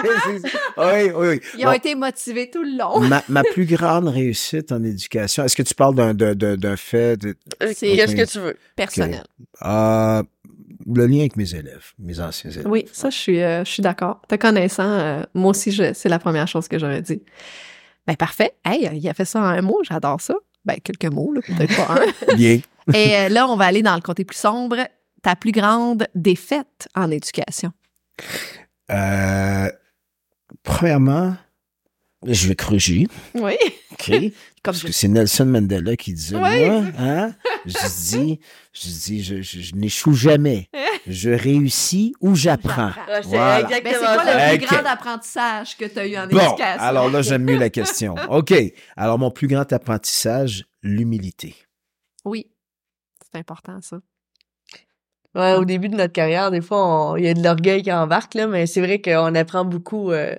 oui, 0.76 1.10
oui, 1.14 1.28
oui. 1.28 1.40
Ils 1.58 1.64
ont 1.66 1.70
Bon. 1.70 1.76
été 1.76 1.94
motivés 1.94 2.50
tout 2.50 2.62
le 2.62 2.76
long. 2.76 3.00
ma, 3.00 3.22
ma 3.28 3.42
plus 3.44 3.66
grande 3.66 4.08
réussite 4.08 4.72
en 4.72 4.82
éducation, 4.82 5.44
est-ce 5.44 5.56
que 5.56 5.62
tu 5.62 5.74
parles 5.74 5.94
d'un, 5.94 6.76
fait 6.76 7.16
de, 7.16 7.36
Euh, 7.62 7.72
C'est- 7.74 7.94
Qu'est-ce 7.96 8.16
que 8.16 8.30
tu 8.30 8.38
veux? 8.38 8.56
Personnel. 8.74 9.22
euh, 9.64 10.22
le 10.94 11.06
lien 11.06 11.20
avec 11.20 11.36
mes 11.36 11.52
élèves, 11.54 11.92
mes 11.98 12.20
anciens 12.20 12.50
élèves. 12.50 12.66
Oui, 12.68 12.86
ça, 12.92 13.10
je 13.10 13.16
suis, 13.16 13.42
euh, 13.42 13.64
je 13.64 13.70
suis 13.70 13.82
d'accord. 13.82 14.20
Te 14.28 14.34
connaissant, 14.36 14.84
euh, 14.88 15.22
moi 15.34 15.50
aussi, 15.50 15.72
c'est 15.94 16.08
la 16.08 16.18
première 16.18 16.46
chose 16.48 16.68
que 16.68 16.78
j'aurais 16.78 17.02
dit. 17.02 17.22
Ben, 18.06 18.14
parfait. 18.16 18.52
Hey, 18.64 18.88
il 18.92 19.08
a 19.08 19.14
fait 19.14 19.24
ça 19.24 19.40
en 19.40 19.44
un 19.44 19.62
mot, 19.62 19.80
j'adore 19.82 20.20
ça. 20.20 20.34
Ben, 20.64 20.76
quelques 20.82 21.12
mots, 21.12 21.32
peut-être 21.44 21.76
pas 21.76 21.94
un. 21.94 22.34
Bien. 22.36 22.60
Et 22.94 23.16
euh, 23.16 23.28
là, 23.30 23.48
on 23.48 23.56
va 23.56 23.64
aller 23.64 23.82
dans 23.82 23.96
le 23.96 24.00
côté 24.00 24.24
plus 24.24 24.36
sombre. 24.36 24.76
Ta 25.26 25.34
plus 25.34 25.50
grande 25.50 26.06
défaite 26.14 26.86
en 26.94 27.10
éducation? 27.10 27.72
Euh, 28.92 29.68
premièrement, 30.62 31.36
je 32.24 32.46
vais 32.46 32.54
cruger. 32.54 33.08
Oui. 33.34 33.56
OK? 33.90 34.06
Comme 34.08 34.30
Parce 34.62 34.78
je- 34.82 34.86
que 34.86 34.92
c'est 34.92 35.08
Nelson 35.08 35.46
Mandela 35.46 35.96
qui 35.96 36.12
disait, 36.12 36.36
Oui. 36.36 36.66
moi, 36.68 36.84
hein, 36.96 37.34
je 37.64 37.72
dis, 38.16 38.38
je 38.72 38.88
dis, 38.88 39.20
je, 39.24 39.42
je, 39.42 39.60
je 39.62 39.74
n'échoue 39.74 40.14
jamais. 40.14 40.70
Je 41.08 41.30
réussis 41.30 42.14
ou 42.20 42.36
j'apprends. 42.36 42.92
Ah, 42.96 43.04
c'est 43.20 43.22
Voilà. 43.24 43.62
Ben, 43.64 43.82
c'est 43.84 43.98
quoi 43.98 44.24
le 44.52 44.58
plus 44.58 44.66
grand 44.68 44.86
apprentissage 44.86 45.76
que 45.76 45.86
tu 45.86 45.98
as 45.98 46.06
eu 46.06 46.16
en 46.16 46.28
Bon, 46.28 46.38
éducation? 46.38 46.82
alors 46.84 47.10
là, 47.10 47.20
j'aime 47.22 47.42
mieux 47.42 47.58
la 47.58 47.70
question. 47.80 48.14
OK. 48.30 48.54
Alors, 48.96 49.18
mon 49.18 49.32
plus 49.32 49.48
grand 49.48 49.72
apprentissage, 49.72 50.66
l'humilité. 50.84 51.56
Oui, 52.24 52.46
c'est 53.24 53.40
important, 53.40 53.80
ça. 53.82 53.98
Ouais, 55.36 55.54
au 55.54 55.64
début 55.64 55.88
de 55.90 55.96
notre 55.96 56.12
carrière, 56.12 56.50
des 56.50 56.60
fois, 56.62 57.12
on- 57.12 57.16
il 57.16 57.24
y 57.24 57.28
a 57.28 57.34
de 57.34 57.42
l'orgueil 57.42 57.82
qui 57.82 57.92
embarque, 57.92 58.34
là, 58.34 58.46
mais 58.46 58.66
c'est 58.66 58.80
vrai 58.80 59.00
qu'on 59.02 59.34
apprend 59.34 59.64
beaucoup. 59.64 60.10
euh, 60.12 60.34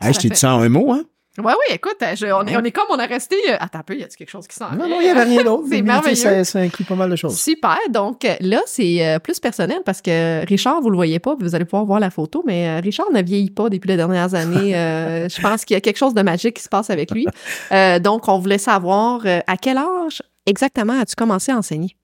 Hey, 0.00 0.12
je 0.12 0.20
t'ai 0.20 0.28
dit 0.28 0.36
ça 0.36 0.54
en 0.54 0.60
un 0.60 0.68
mot, 0.68 0.92
hein? 0.92 1.04
Oui, 1.38 1.52
oui, 1.52 1.74
écoute, 1.74 1.96
euh, 2.02 2.16
je- 2.16 2.26
on, 2.26 2.46
est, 2.46 2.56
on 2.56 2.64
est 2.64 2.70
comme 2.70 2.86
on 2.90 2.98
a 2.98 3.04
resté. 3.04 3.36
euh, 3.50 3.56
attends 3.60 3.80
un 3.80 3.82
peu, 3.82 3.94
y 3.94 4.02
a 4.02 4.06
quelque 4.08 4.30
chose 4.30 4.46
qui 4.48 4.56
s'en 4.56 4.70
Non, 4.72 4.88
non, 4.88 5.00
il 5.00 5.04
n'y 5.04 5.10
avait 5.10 5.22
rien 5.24 5.44
d'autre. 5.44 5.64
C'est 5.70 5.82
merveilleux. 5.82 6.16
Ça, 6.16 6.44
ça 6.44 6.58
inclut 6.60 6.84
pas 6.86 6.94
mal 6.94 7.10
de 7.10 7.16
choses. 7.16 7.38
Super. 7.38 7.76
Donc 7.90 8.24
euh, 8.24 8.34
là, 8.40 8.62
c'est 8.66 9.06
euh, 9.06 9.18
plus 9.18 9.38
personnel 9.38 9.82
parce 9.84 10.00
que 10.00 10.46
Richard, 10.46 10.80
vous 10.80 10.88
le 10.88 10.96
voyez 10.96 11.18
pas, 11.18 11.34
vous 11.38 11.54
allez 11.54 11.66
pouvoir 11.66 11.84
voir 11.84 12.00
la 12.00 12.08
photo, 12.10 12.42
mais 12.46 12.68
euh, 12.68 12.80
Richard 12.82 13.10
ne 13.12 13.20
vieillit 13.22 13.50
pas 13.50 13.68
depuis 13.68 13.88
les 13.88 13.96
dernières 13.98 14.34
années. 14.34 14.74
Euh, 14.74 15.28
je 15.34 15.40
pense 15.42 15.66
qu'il 15.66 15.74
y 15.74 15.76
a 15.76 15.82
quelque 15.82 15.98
chose 15.98 16.14
de 16.14 16.22
magique 16.22 16.56
qui 16.56 16.62
se 16.62 16.70
passe 16.70 16.88
avec 16.88 17.10
lui. 17.10 17.26
Euh, 17.70 17.98
donc, 17.98 18.28
on 18.28 18.38
voulait 18.38 18.56
savoir 18.58 19.20
euh, 19.26 19.40
à 19.46 19.56
quel 19.58 19.76
âge 19.76 20.22
exactement 20.46 20.98
as-tu 20.98 21.16
commencé 21.16 21.52
à 21.52 21.58
enseigner? 21.58 21.96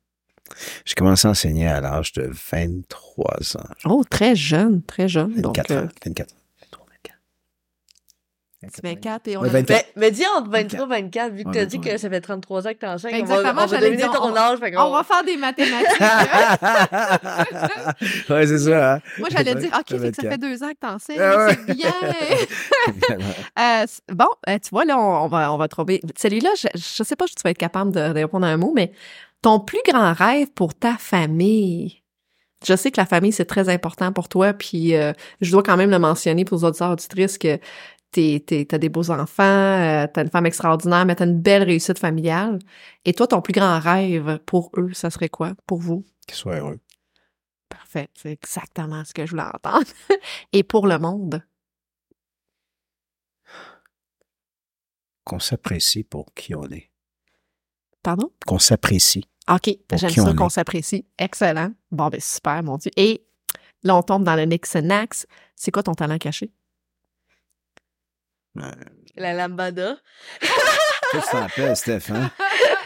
J'ai 0.84 0.94
commencé 0.94 1.26
à 1.28 1.32
enseigner 1.32 1.68
à 1.68 1.80
l'âge 1.80 2.12
de 2.12 2.30
23 2.52 3.56
ans. 3.56 3.60
Oh, 3.84 4.02
très 4.08 4.34
jeune, 4.36 4.82
très 4.82 5.08
jeune. 5.08 5.34
Donc, 5.40 5.56
24 5.56 5.70
euh, 5.70 5.84
ans. 5.84 5.88
24 6.06 6.32
ans. 6.32 6.36
24 8.84 9.26
et 9.26 9.36
on 9.36 9.40
Ouais, 9.40 9.48
a 9.48 9.52
24. 9.52 9.86
Mais, 9.96 10.00
mais 10.02 10.10
dis 10.12 10.22
entre 10.36 10.48
23 10.48 10.84
et 10.84 10.88
24, 11.02 11.32
vu 11.32 11.42
que 11.42 11.50
t'as 11.50 11.62
est 11.62 11.66
dit 11.66 11.80
que 11.80 11.98
ça 11.98 12.08
fait 12.08 12.20
33 12.20 12.68
ans 12.68 12.70
que 12.70 12.76
t'enseignes, 12.78 13.14
on 13.14 13.18
Exactement, 13.18 13.52
va, 13.54 13.62
on 13.64 13.66
va 13.66 13.66
j'allais 13.66 13.90
deviner 13.90 14.02
dire, 14.04 14.12
ton 14.12 14.32
on- 14.32 14.36
âge. 14.36 14.58
On 14.78 14.90
va 14.92 15.02
faire 15.02 15.24
des 15.24 15.36
mathématiques. 15.36 16.00
ouais, 18.30 18.46
c'est 18.46 18.58
ça, 18.58 18.94
hein? 18.94 19.00
Moi, 19.18 19.28
j'allais 19.32 19.56
dire, 19.56 19.70
OK, 19.76 19.84
Ça 19.88 19.98
fait 19.98 20.10
que 20.10 20.16
ça 20.16 20.22
24. 20.22 20.30
fait 20.30 20.38
deux 20.38 20.62
ans 20.62 20.68
que 20.70 20.78
t'enseignes. 20.80 21.18
Ah 21.20 21.46
ouais. 21.46 21.58
C'est 21.66 21.74
bien. 21.74 21.92
Euh, 23.58 23.86
bon, 24.12 24.28
euh, 24.48 24.58
tu 24.62 24.70
vois, 24.70 24.84
là, 24.84 24.96
on, 24.98 25.26
va, 25.28 25.52
on 25.52 25.56
va 25.58 25.68
trouver. 25.68 26.00
Celui-là, 26.16 26.50
je, 26.56 26.68
je 26.74 27.02
sais 27.02 27.16
pas 27.16 27.26
si 27.26 27.34
tu 27.34 27.42
vas 27.42 27.50
être 27.50 27.58
capable 27.58 27.92
de, 27.92 28.08
de 28.12 28.20
répondre 28.20 28.46
à 28.46 28.50
un 28.50 28.56
mot, 28.56 28.72
mais 28.74 28.92
ton 29.42 29.60
plus 29.60 29.80
grand 29.86 30.12
rêve 30.12 30.50
pour 30.52 30.74
ta 30.74 30.96
famille? 30.96 32.02
Je 32.64 32.76
sais 32.76 32.90
que 32.92 33.00
la 33.00 33.06
famille, 33.06 33.32
c'est 33.32 33.44
très 33.44 33.68
important 33.68 34.12
pour 34.12 34.28
toi, 34.28 34.52
puis 34.52 34.94
euh, 34.94 35.12
je 35.40 35.50
dois 35.50 35.62
quand 35.62 35.76
même 35.76 35.90
le 35.90 35.98
mentionner 35.98 36.44
pour 36.44 36.58
les 36.58 36.64
auditeurs 36.64 36.92
auditrices 36.92 37.36
que 37.36 37.58
t'es, 38.12 38.42
t'es, 38.46 38.64
t'as 38.64 38.78
des 38.78 38.88
beaux 38.88 39.10
enfants, 39.10 39.42
euh, 39.42 40.06
t'as 40.12 40.22
une 40.22 40.30
femme 40.30 40.46
extraordinaire, 40.46 41.04
mais 41.04 41.16
t'as 41.16 41.26
une 41.26 41.40
belle 41.40 41.64
réussite 41.64 41.98
familiale. 41.98 42.60
Et 43.04 43.14
toi, 43.14 43.26
ton 43.26 43.40
plus 43.42 43.52
grand 43.52 43.80
rêve 43.80 44.38
pour 44.46 44.70
eux, 44.76 44.92
ça 44.92 45.10
serait 45.10 45.28
quoi, 45.28 45.54
pour 45.66 45.80
vous? 45.80 46.04
Qu'ils 46.26 46.36
soient 46.36 46.58
heureux. 46.58 46.78
Parfait, 47.68 48.08
c'est 48.14 48.32
exactement 48.32 49.04
ce 49.04 49.12
que 49.12 49.26
je 49.26 49.32
voulais 49.32 49.42
entendre. 49.42 49.86
Et 50.52 50.62
pour 50.62 50.86
le 50.86 50.98
monde? 50.98 51.42
Qu'on 55.24 55.38
s'apprécie 55.40 56.04
pour 56.04 56.32
qui 56.34 56.54
on 56.54 56.68
est. 56.68 56.90
Pardon? 58.02 58.30
Qu'on 58.46 58.58
s'apprécie. 58.58 59.24
OK, 59.50 59.76
j'aime 59.94 60.10
ça 60.10 60.30
on 60.30 60.36
qu'on 60.36 60.48
s'apprécie. 60.48 61.04
Excellent. 61.18 61.72
Bon, 61.90 62.08
ben 62.08 62.20
super, 62.20 62.62
mon 62.62 62.76
Dieu. 62.76 62.90
Et 62.96 63.24
là, 63.82 63.96
on 63.96 64.02
tombe 64.02 64.24
dans 64.24 64.36
le 64.36 64.44
Nixonax. 64.44 65.26
C'est 65.56 65.70
quoi 65.70 65.82
ton 65.82 65.94
talent 65.94 66.18
caché? 66.18 66.52
La 69.16 69.34
lambada. 69.34 69.96
Qu'est-ce 71.12 71.24
que 71.24 71.30
ça 71.30 71.44
appelle, 71.44 71.76
Stéphane? 71.76 72.30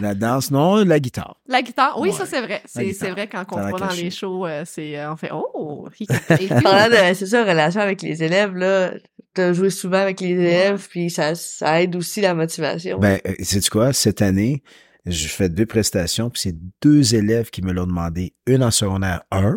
La 0.01 0.15
danse, 0.15 0.51
non, 0.51 0.85
la 0.85 0.99
guitare. 0.99 1.41
La 1.47 1.63
guitare, 1.63 1.99
oui, 1.99 2.11
Ouais, 2.11 2.15
ça 2.15 2.27
c'est 2.27 2.41
vrai. 2.41 2.61
C'est, 2.67 2.93
c'est 2.93 3.11
vrai 3.11 3.29
quand 3.29 3.45
on 3.53 3.69
voit 3.69 3.79
dans 3.79 3.93
les 3.93 4.11
shows, 4.11 4.47
euh, 4.47 4.65
c'est 4.67 4.99
euh, 4.99 5.13
on 5.13 5.17
fait 5.17 5.31
oh. 5.33 5.89
C'est 5.99 7.27
ça, 7.27 7.45
relation 7.45 7.81
avec 7.81 8.03
les 8.03 8.23
élèves, 8.23 8.55
là, 8.55 8.93
t'as 9.33 9.53
joué 9.53 9.71
souvent 9.71 9.99
avec 9.99 10.21
les 10.21 10.33
élèves, 10.33 10.87
puis 10.89 11.09
ça, 11.09 11.35
ça 11.35 11.81
aide 11.81 11.97
aussi 11.97 12.21
la 12.21 12.35
motivation. 12.35 12.99
Ben, 12.99 13.21
euh, 13.27 13.35
sais-tu 13.41 13.71
quoi? 13.71 13.93
Cette 13.93 14.23
année, 14.23 14.63
je 15.07 15.29
fais 15.29 15.49
deux 15.49 15.67
prestations, 15.67 16.31
puis 16.31 16.43
c'est 16.43 16.57
deux 16.83 17.15
élèves 17.15 17.51
qui 17.51 17.63
me 17.63 17.73
l'ont 17.73 17.87
demandé. 17.87 18.35
Une 18.47 18.63
en 18.63 18.71
secondaire 18.71 19.23
1, 19.31 19.57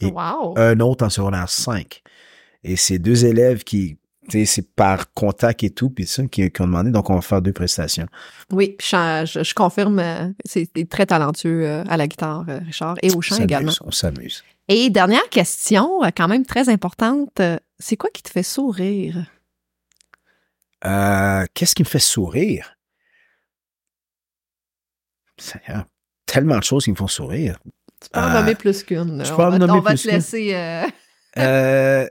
et 0.00 0.06
wow. 0.06 0.54
un 0.56 0.80
autre 0.80 1.04
en 1.04 1.10
secondaire 1.10 1.48
5. 1.48 2.02
Et 2.64 2.76
c'est 2.76 2.98
deux 2.98 3.24
élèves 3.24 3.64
qui, 3.64 3.98
tu 4.28 4.38
sais, 4.38 4.44
c'est 4.44 4.74
par 4.74 5.12
contact 5.12 5.62
et 5.62 5.70
tout, 5.70 5.90
puis 5.90 6.06
ça, 6.06 6.24
qui, 6.26 6.50
qui 6.50 6.62
ont 6.62 6.66
demandé. 6.66 6.90
Donc, 6.90 7.08
on 7.10 7.14
va 7.14 7.20
faire 7.20 7.42
deux 7.42 7.52
prestations. 7.52 8.06
Oui, 8.50 8.74
puis 8.78 8.88
je, 8.90 9.24
je, 9.26 9.44
je 9.44 9.54
confirme, 9.54 9.98
euh, 9.98 10.28
c'est 10.44 10.68
très 10.88 11.06
talentueux 11.06 11.66
euh, 11.66 11.84
à 11.88 11.96
la 11.96 12.08
guitare, 12.08 12.44
euh, 12.48 12.60
Richard, 12.66 12.96
et 13.02 13.12
au 13.12 13.20
chant 13.20 13.36
également. 13.36 13.72
On 13.84 13.90
s'amuse. 13.90 14.42
Et 14.68 14.90
dernière 14.90 15.28
question, 15.30 16.00
quand 16.16 16.28
même 16.28 16.44
très 16.44 16.68
importante, 16.68 17.40
c'est 17.78 17.96
quoi 17.96 18.10
qui 18.12 18.22
te 18.22 18.30
fait 18.30 18.44
sourire? 18.44 19.26
Euh, 20.84 21.44
Qu'est-ce 21.54 21.74
qui 21.74 21.82
me 21.82 21.88
fait 21.88 21.98
sourire? 21.98 22.76
Seigneur, 25.40 25.84
tellement 26.26 26.58
de 26.58 26.64
choses 26.64 26.84
qui 26.84 26.90
me 26.90 26.96
font 26.96 27.08
sourire. 27.08 27.58
Tu 28.02 28.08
peux 28.12 28.20
en 28.20 28.32
nommer 28.40 28.54
plus 28.54 28.82
qu'une. 28.82 29.22
On 29.32 29.36
peux 29.36 29.42
en 29.42 29.50
va- 29.50 29.58
On 29.74 29.80
va 29.80 29.90
te 30.02 30.08
laisser... 30.08 30.54
euh, 30.54 30.86
Euh, 31.38 32.08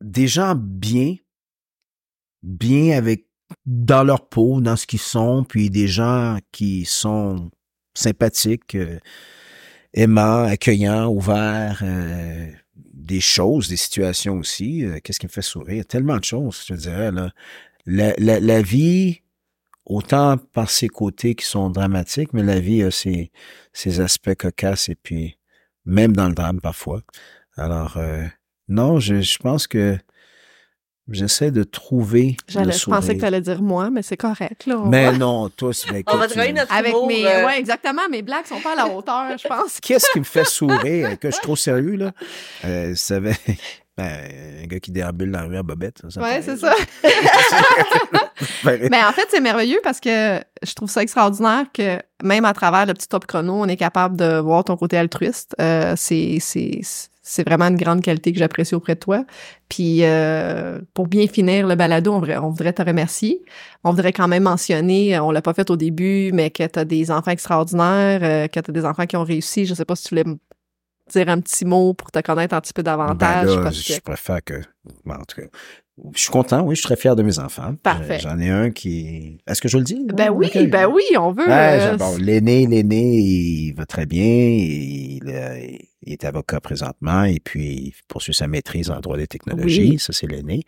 des 0.00 0.26
gens 0.28 0.54
bien, 0.54 1.16
bien 2.42 2.96
avec 2.96 3.26
dans 3.66 4.02
leur 4.02 4.28
peau, 4.28 4.60
dans 4.60 4.76
ce 4.76 4.86
qu'ils 4.86 4.98
sont, 5.00 5.44
puis 5.44 5.68
des 5.70 5.86
gens 5.88 6.38
qui 6.52 6.84
sont 6.86 7.50
sympathiques, 7.94 8.74
euh, 8.74 8.98
aimants, 9.92 10.44
accueillants, 10.44 11.08
ouverts, 11.08 11.80
euh, 11.82 12.50
des 12.76 13.20
choses, 13.20 13.68
des 13.68 13.76
situations 13.76 14.36
aussi. 14.38 14.84
Euh, 14.84 14.98
Qu'est-ce 15.04 15.20
qui 15.20 15.26
me 15.26 15.30
fait 15.30 15.42
sourire? 15.42 15.84
Tellement 15.86 16.16
de 16.16 16.24
choses, 16.24 16.62
je 16.66 16.74
te 16.74 16.78
dirais. 16.80 17.12
Là. 17.12 17.30
La, 17.86 18.14
la, 18.18 18.40
la 18.40 18.62
vie, 18.62 19.20
autant 19.86 20.36
par 20.38 20.70
ses 20.70 20.88
côtés 20.88 21.34
qui 21.34 21.44
sont 21.46 21.70
dramatiques, 21.70 22.32
mais 22.32 22.42
la 22.42 22.60
vie 22.60 22.82
a 22.82 22.90
ses, 22.90 23.30
ses 23.72 24.00
aspects 24.00 24.34
cocasses 24.34 24.88
et 24.88 24.94
puis 24.94 25.38
même 25.84 26.14
dans 26.16 26.28
le 26.28 26.34
drame 26.34 26.60
parfois. 26.60 27.02
Alors, 27.56 27.96
euh, 27.98 28.24
non, 28.68 28.98
je, 28.98 29.20
je 29.20 29.38
pense 29.38 29.66
que 29.66 29.98
j'essaie 31.10 31.50
de 31.50 31.64
trouver 31.64 32.36
j'allais- 32.48 32.72
Je 32.72 32.84
pensais 32.86 33.14
que 33.14 33.20
tu 33.20 33.26
allais 33.26 33.42
dire 33.42 33.60
moi, 33.60 33.90
mais 33.90 34.00
c'est 34.02 34.16
correct. 34.16 34.64
Là, 34.66 34.82
Mais 34.86 35.10
va- 35.10 35.18
non, 35.18 35.50
tous. 35.50 35.86
ben, 35.90 36.02
On 36.08 36.16
va 36.16 36.28
tu- 36.28 36.38
notre 36.54 36.72
Avec 36.72 36.92
humour, 36.92 37.06
mes... 37.06 37.26
euh, 37.26 37.44
Ouais, 37.46 37.58
exactement. 37.58 38.08
Mes 38.10 38.22
blagues 38.22 38.46
sont 38.46 38.60
pas 38.60 38.72
à 38.72 38.76
la 38.76 38.88
hauteur, 38.88 39.36
je 39.36 39.46
pense. 39.46 39.80
Qu'est-ce 39.80 40.06
qui 40.12 40.18
me 40.20 40.24
fait 40.24 40.44
sourire? 40.46 41.18
Que 41.18 41.28
je 41.28 41.34
suis 41.34 41.42
trop 41.42 41.56
sérieux, 41.56 41.96
là? 41.96 42.12
Euh, 42.64 42.90
vous 42.90 42.96
savez, 42.96 43.34
ben, 43.96 44.10
un 44.62 44.66
gars 44.66 44.80
qui 44.80 44.90
déambule 44.90 45.30
dans 45.30 45.42
la 45.42 45.46
rue 45.46 45.56
à 45.56 45.62
Bobette. 45.62 46.02
Ça, 46.08 46.20
me 46.20 46.24
Ouais, 46.24 46.42
c'est 46.42 46.56
ça. 46.56 46.74
Ben, 48.64 48.88
Mais 48.90 49.04
en 49.04 49.12
fait, 49.12 49.26
c'est 49.30 49.40
merveilleux 49.40 49.80
parce 49.84 50.00
que 50.00 50.40
je 50.62 50.74
trouve 50.74 50.90
ça 50.90 51.02
extraordinaire 51.02 51.66
que 51.72 51.98
même 52.22 52.44
à 52.44 52.52
travers 52.52 52.86
le 52.86 52.94
petit 52.94 53.08
top 53.08 53.26
chrono, 53.26 53.52
on 53.54 53.66
est 53.66 53.76
capable 53.76 54.16
de 54.16 54.38
voir 54.38 54.64
ton 54.64 54.76
côté 54.76 54.96
altruiste. 54.96 55.54
Euh, 55.60 55.94
c'est 55.96 56.38
c'est 56.40 56.80
c'est 57.26 57.46
vraiment 57.46 57.66
une 57.66 57.76
grande 57.76 58.02
qualité 58.02 58.32
que 58.32 58.38
j'apprécie 58.38 58.74
auprès 58.74 58.96
de 58.96 59.00
toi. 59.00 59.24
Puis 59.68 60.00
euh, 60.02 60.80
pour 60.92 61.06
bien 61.06 61.26
finir 61.26 61.66
le 61.66 61.74
balado, 61.74 62.12
on 62.12 62.18
voudrait, 62.18 62.36
on 62.36 62.50
voudrait 62.50 62.72
te 62.72 62.82
remercier. 62.82 63.42
On 63.82 63.90
voudrait 63.90 64.12
quand 64.12 64.28
même 64.28 64.42
mentionner, 64.42 65.18
on 65.20 65.30
l'a 65.30 65.40
pas 65.40 65.54
fait 65.54 65.70
au 65.70 65.76
début, 65.76 66.32
mais 66.32 66.50
que 66.50 66.66
tu 66.66 66.78
as 66.78 66.84
des 66.84 67.10
enfants 67.10 67.30
extraordinaires, 67.30 68.20
euh, 68.22 68.46
que 68.48 68.60
tu 68.60 68.70
as 68.70 68.72
des 68.72 68.84
enfants 68.84 69.06
qui 69.06 69.16
ont 69.16 69.24
réussi. 69.24 69.64
Je 69.64 69.74
sais 69.74 69.86
pas 69.86 69.96
si 69.96 70.04
tu 70.04 70.10
voulais 70.10 70.36
dire 71.10 71.28
un 71.28 71.40
petit 71.40 71.64
mot 71.64 71.94
pour 71.94 72.10
te 72.10 72.20
connaître 72.20 72.54
un 72.54 72.60
petit 72.60 72.72
peu 72.72 72.82
ben 72.82 72.96
davantage. 72.96 73.56
là, 73.56 73.62
parce 73.62 73.76
je 73.76 73.96
que... 73.96 74.00
préfère 74.00 74.42
que. 74.44 74.62
bon, 75.04 75.14
en 75.14 75.24
tout 75.24 75.40
cas, 75.40 75.46
je 76.12 76.20
suis 76.20 76.30
content, 76.30 76.62
oui, 76.62 76.74
je 76.74 76.80
suis 76.80 76.86
très 76.86 76.96
fier 76.96 77.14
de 77.14 77.22
mes 77.22 77.38
enfants. 77.38 77.74
Parfait. 77.82 78.16
Euh, 78.16 78.18
J'en 78.18 78.38
ai 78.40 78.50
un 78.50 78.70
qui. 78.70 79.38
Est-ce 79.46 79.60
que 79.60 79.68
je 79.68 79.78
le 79.78 79.84
dis? 79.84 80.04
Ben 80.12 80.30
oui, 80.30 80.50
ben 80.66 80.86
oui, 80.86 81.04
on 81.16 81.30
veut. 81.30 81.46
Euh, 81.48 81.96
bon, 81.96 82.16
l'aîné, 82.18 82.66
l'aîné, 82.66 83.16
il 83.18 83.74
va 83.74 83.86
très 83.86 84.04
bien. 84.04 84.24
Il, 84.24 85.22
euh, 85.28 85.66
il 86.02 86.12
est 86.12 86.24
avocat 86.24 86.60
présentement 86.60 87.24
et 87.24 87.38
puis 87.42 87.64
il 87.64 87.92
poursuit 88.08 88.34
sa 88.34 88.48
maîtrise 88.48 88.90
en 88.90 88.98
droit 89.00 89.16
des 89.16 89.28
technologies. 89.28 89.90
Oui. 89.92 89.98
Ça, 90.00 90.12
c'est 90.12 90.26
l'aîné. 90.26 90.64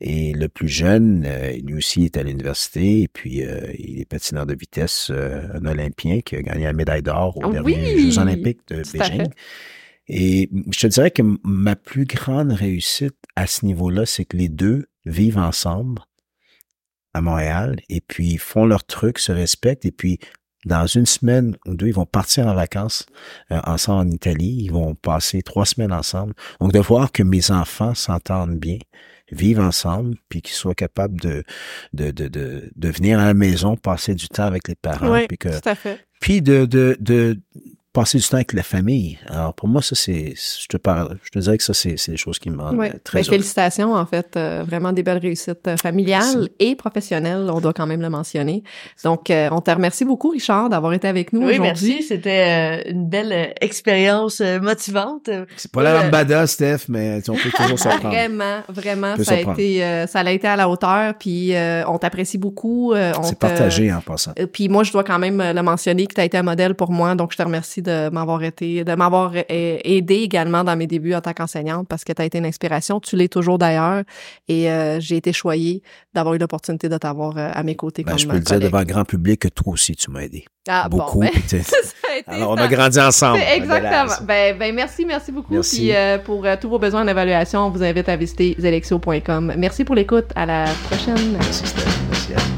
Et 0.00 0.32
le 0.32 0.48
plus 0.48 0.68
jeune, 0.68 1.26
lui 1.64 1.74
aussi 1.74 2.04
est 2.04 2.16
à 2.18 2.22
l'université 2.22 3.02
et 3.02 3.08
puis 3.08 3.42
euh, 3.42 3.72
il 3.78 4.00
est 4.00 4.04
patineur 4.04 4.44
de 4.44 4.54
vitesse, 4.54 5.10
un 5.10 5.64
Olympien 5.64 6.20
qui 6.20 6.36
a 6.36 6.42
gagné 6.42 6.64
la 6.64 6.74
médaille 6.74 7.02
d'or 7.02 7.38
aux 7.38 7.46
Ah 7.46 7.50
derniers! 7.50 7.98
Jeux 7.98 8.18
olympiques 8.18 8.60
de 8.68 8.82
Tout 8.82 8.98
Beijing. 8.98 9.28
Et 10.08 10.50
je 10.72 10.80
te 10.80 10.86
dirais 10.86 11.10
que 11.10 11.22
ma 11.44 11.76
plus 11.76 12.04
grande 12.06 12.52
réussite 12.52 13.16
à 13.36 13.46
ce 13.46 13.66
niveau-là, 13.66 14.06
c'est 14.06 14.24
que 14.24 14.36
les 14.36 14.48
deux 14.48 14.86
vivent 15.04 15.38
ensemble 15.38 16.02
à 17.14 17.20
Montréal 17.20 17.80
et 17.88 18.00
puis 18.00 18.36
font 18.38 18.64
leur 18.66 18.84
truc, 18.84 19.18
se 19.18 19.32
respectent 19.32 19.84
et 19.86 19.92
puis 19.92 20.18
dans 20.64 20.86
une 20.86 21.06
semaine 21.06 21.56
ou 21.66 21.74
deux, 21.74 21.86
ils 21.86 21.94
vont 21.94 22.04
partir 22.04 22.46
en 22.48 22.54
vacances 22.54 23.06
euh, 23.52 23.60
ensemble 23.64 24.08
en 24.08 24.10
Italie. 24.10 24.58
Ils 24.64 24.72
vont 24.72 24.94
passer 24.94 25.40
trois 25.42 25.64
semaines 25.64 25.92
ensemble. 25.92 26.34
Donc 26.60 26.72
de 26.72 26.80
voir 26.80 27.12
que 27.12 27.22
mes 27.22 27.50
enfants 27.52 27.94
s'entendent 27.94 28.58
bien, 28.58 28.78
vivent 29.30 29.60
ensemble, 29.60 30.16
puis 30.28 30.42
qu'ils 30.42 30.56
soient 30.56 30.74
capables 30.74 31.20
de, 31.20 31.44
de, 31.92 32.10
de, 32.10 32.28
de, 32.28 32.70
de 32.74 32.88
venir 32.88 33.20
à 33.20 33.26
la 33.26 33.34
maison, 33.34 33.76
passer 33.76 34.14
du 34.14 34.28
temps 34.28 34.44
avec 34.44 34.66
les 34.68 34.74
parents, 34.74 35.12
Oui, 35.12 35.26
puis 35.28 35.38
que 35.38 35.48
tout 35.60 35.68
à 35.68 35.74
fait. 35.76 36.04
puis 36.20 36.42
de, 36.42 36.66
de, 36.66 36.96
de 36.98 37.38
passer 37.98 38.18
du 38.18 38.28
temps 38.28 38.36
avec 38.36 38.52
la 38.52 38.62
famille. 38.62 39.18
Alors 39.26 39.54
pour 39.54 39.68
moi, 39.68 39.82
ça 39.82 39.94
c'est, 39.96 40.34
je 40.36 40.66
te 40.68 40.76
parle, 40.76 41.18
je 41.24 41.30
te 41.30 41.38
dirais 41.40 41.58
que 41.58 41.64
ça 41.64 41.74
c'est, 41.74 41.96
c'est 41.96 42.12
des 42.12 42.16
choses 42.16 42.38
qui 42.38 42.50
me 42.50 42.60
rendent 42.62 42.78
très 43.02 43.20
Ben, 43.20 43.24
félicitations, 43.24 43.94
en 43.94 44.06
fait. 44.06 44.36
euh, 44.36 44.62
vraiment 44.66 44.92
des 44.92 45.02
belles 45.02 45.18
réussites 45.18 45.66
euh, 45.66 45.76
familiales 45.76 46.48
et 46.60 46.76
professionnelles. 46.76 47.48
On 47.52 47.60
doit 47.60 47.72
quand 47.72 47.86
même 47.86 48.00
le 48.00 48.10
mentionner. 48.10 48.62
Donc, 49.04 49.30
euh, 49.30 49.48
on 49.50 49.60
te 49.60 49.70
remercie 49.70 50.04
beaucoup, 50.04 50.28
Richard, 50.30 50.68
d'avoir 50.68 50.92
été 50.92 51.08
avec 51.08 51.32
nous 51.32 51.40
Oui, 51.40 51.58
aujourd'hui. 51.58 51.88
merci. 51.96 52.02
C'était 52.04 52.82
euh, 52.86 52.90
une 52.90 53.08
belle 53.08 53.32
euh, 53.32 53.46
expérience 53.60 54.40
euh, 54.40 54.60
motivante. 54.60 55.28
C'est 55.56 55.72
pas 55.72 55.82
la 55.82 55.94
Euh, 55.98 56.02
lambada, 56.04 56.46
Steph, 56.46 56.82
mais 56.88 57.20
on 57.28 57.34
peut 57.34 57.50
toujours 57.50 57.78
s'en 57.78 57.88
prendre. 57.98 58.08
Vraiment, 58.14 58.60
vraiment, 58.68 59.16
ça 59.22 59.34
a 59.34 59.40
été, 59.52 59.84
euh, 59.84 60.06
ça 60.06 60.20
a 60.20 60.30
été 60.30 60.46
à 60.46 60.56
la 60.56 60.68
hauteur. 60.68 61.14
Puis, 61.18 61.54
euh, 61.54 61.84
on 61.88 61.98
t'apprécie 61.98 62.38
beaucoup. 62.38 62.92
euh, 62.92 63.12
on 63.18 63.22
C'est 63.24 63.38
partagé 63.38 63.92
en 63.92 64.00
passant. 64.00 64.32
Puis 64.52 64.68
moi, 64.68 64.84
je 64.84 64.92
dois 64.92 65.04
quand 65.04 65.18
même 65.18 65.42
le 65.42 65.62
mentionner 65.62 66.06
que 66.06 66.14
tu 66.14 66.20
as 66.20 66.24
été 66.24 66.36
un 66.38 66.42
modèle 66.42 66.74
pour 66.74 66.90
moi, 66.92 67.14
donc 67.14 67.32
je 67.32 67.36
te 67.38 67.42
remercie 67.42 67.82
de 67.88 68.10
m'avoir 68.10 68.42
été, 68.42 68.84
de 68.84 68.94
m'avoir 68.94 69.32
euh, 69.34 69.42
aidé 69.48 70.16
également 70.16 70.64
dans 70.64 70.76
mes 70.76 70.86
débuts 70.86 71.14
en 71.14 71.20
tant 71.20 71.32
qu'enseignante 71.32 71.88
parce 71.88 72.04
que 72.04 72.12
tu 72.12 72.22
as 72.22 72.24
été 72.24 72.38
une 72.38 72.46
inspiration. 72.46 73.00
Tu 73.00 73.16
l'es 73.16 73.28
toujours 73.28 73.58
d'ailleurs, 73.58 74.02
et 74.48 74.70
euh, 74.70 75.00
j'ai 75.00 75.16
été 75.16 75.32
choyée 75.32 75.82
d'avoir 76.14 76.34
eu 76.34 76.38
l'opportunité 76.38 76.88
de 76.88 76.98
t'avoir 76.98 77.36
euh, 77.36 77.50
à 77.52 77.62
mes 77.62 77.74
côtés 77.74 78.02
Ben, 78.04 78.12
comme 78.12 78.18
je 78.18 78.28
peux 78.28 78.34
le 78.34 78.40
dire 78.40 78.60
devant 78.60 78.82
grand 78.82 79.04
public 79.04 79.40
que 79.40 79.48
toi 79.48 79.72
aussi 79.72 79.96
tu 79.96 80.10
m'as 80.10 80.20
aidé. 80.20 80.44
Ah, 80.68 80.88
bon, 80.88 80.98
Beaucoup. 80.98 81.20
ben, 81.20 81.30
a 82.12 82.16
été 82.16 82.30
Alors 82.30 82.50
on 82.50 82.56
a 82.56 82.68
grandi 82.68 83.00
ensemble. 83.00 83.40
Exactement. 83.54 84.14
Ben, 84.26 84.56
ben 84.58 84.74
merci, 84.74 85.04
merci 85.06 85.32
beaucoup. 85.32 85.54
Merci. 85.54 85.76
Puis 85.76 85.94
euh, 85.94 86.18
pour 86.18 86.44
euh, 86.44 86.56
tous 86.60 86.68
vos 86.68 86.78
besoins 86.78 87.04
d'évaluation, 87.04 87.60
on 87.60 87.70
vous 87.70 87.82
invite 87.82 88.08
à 88.08 88.16
visiter 88.16 88.54
zelexio.com. 88.58 89.54
Merci 89.56 89.84
pour 89.84 89.94
l'écoute. 89.94 90.26
À 90.34 90.46
la 90.46 90.66
prochaine. 90.90 91.32
Merci 91.32 91.66
Steph. 91.66 91.82
Merci. 92.10 92.57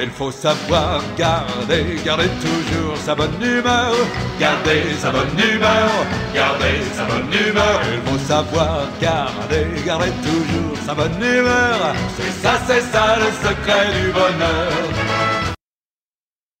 Il 0.00 0.10
faut 0.10 0.30
savoir 0.30 1.02
garder, 1.16 1.96
garder 2.04 2.28
toujours 2.40 2.96
sa 2.96 3.14
bonne 3.14 3.42
humeur, 3.42 3.92
garder 4.38 4.82
sa 4.98 5.10
bonne 5.10 5.38
humeur, 5.38 5.90
garder 6.32 6.82
sa 6.94 7.04
bonne 7.04 7.32
humeur. 7.32 7.80
Il 7.92 8.10
faut 8.10 8.18
savoir 8.18 8.82
garder, 9.00 9.66
garder 9.84 10.12
toujours 10.22 10.76
sa 10.86 10.94
bonne 10.94 11.20
humeur. 11.20 11.94
C'est 12.16 12.42
ça, 12.42 12.60
c'est 12.66 12.82
ça 12.92 13.16
le 13.16 13.48
secret 13.48 14.00
du 14.00 14.12
bonheur. 14.12 15.47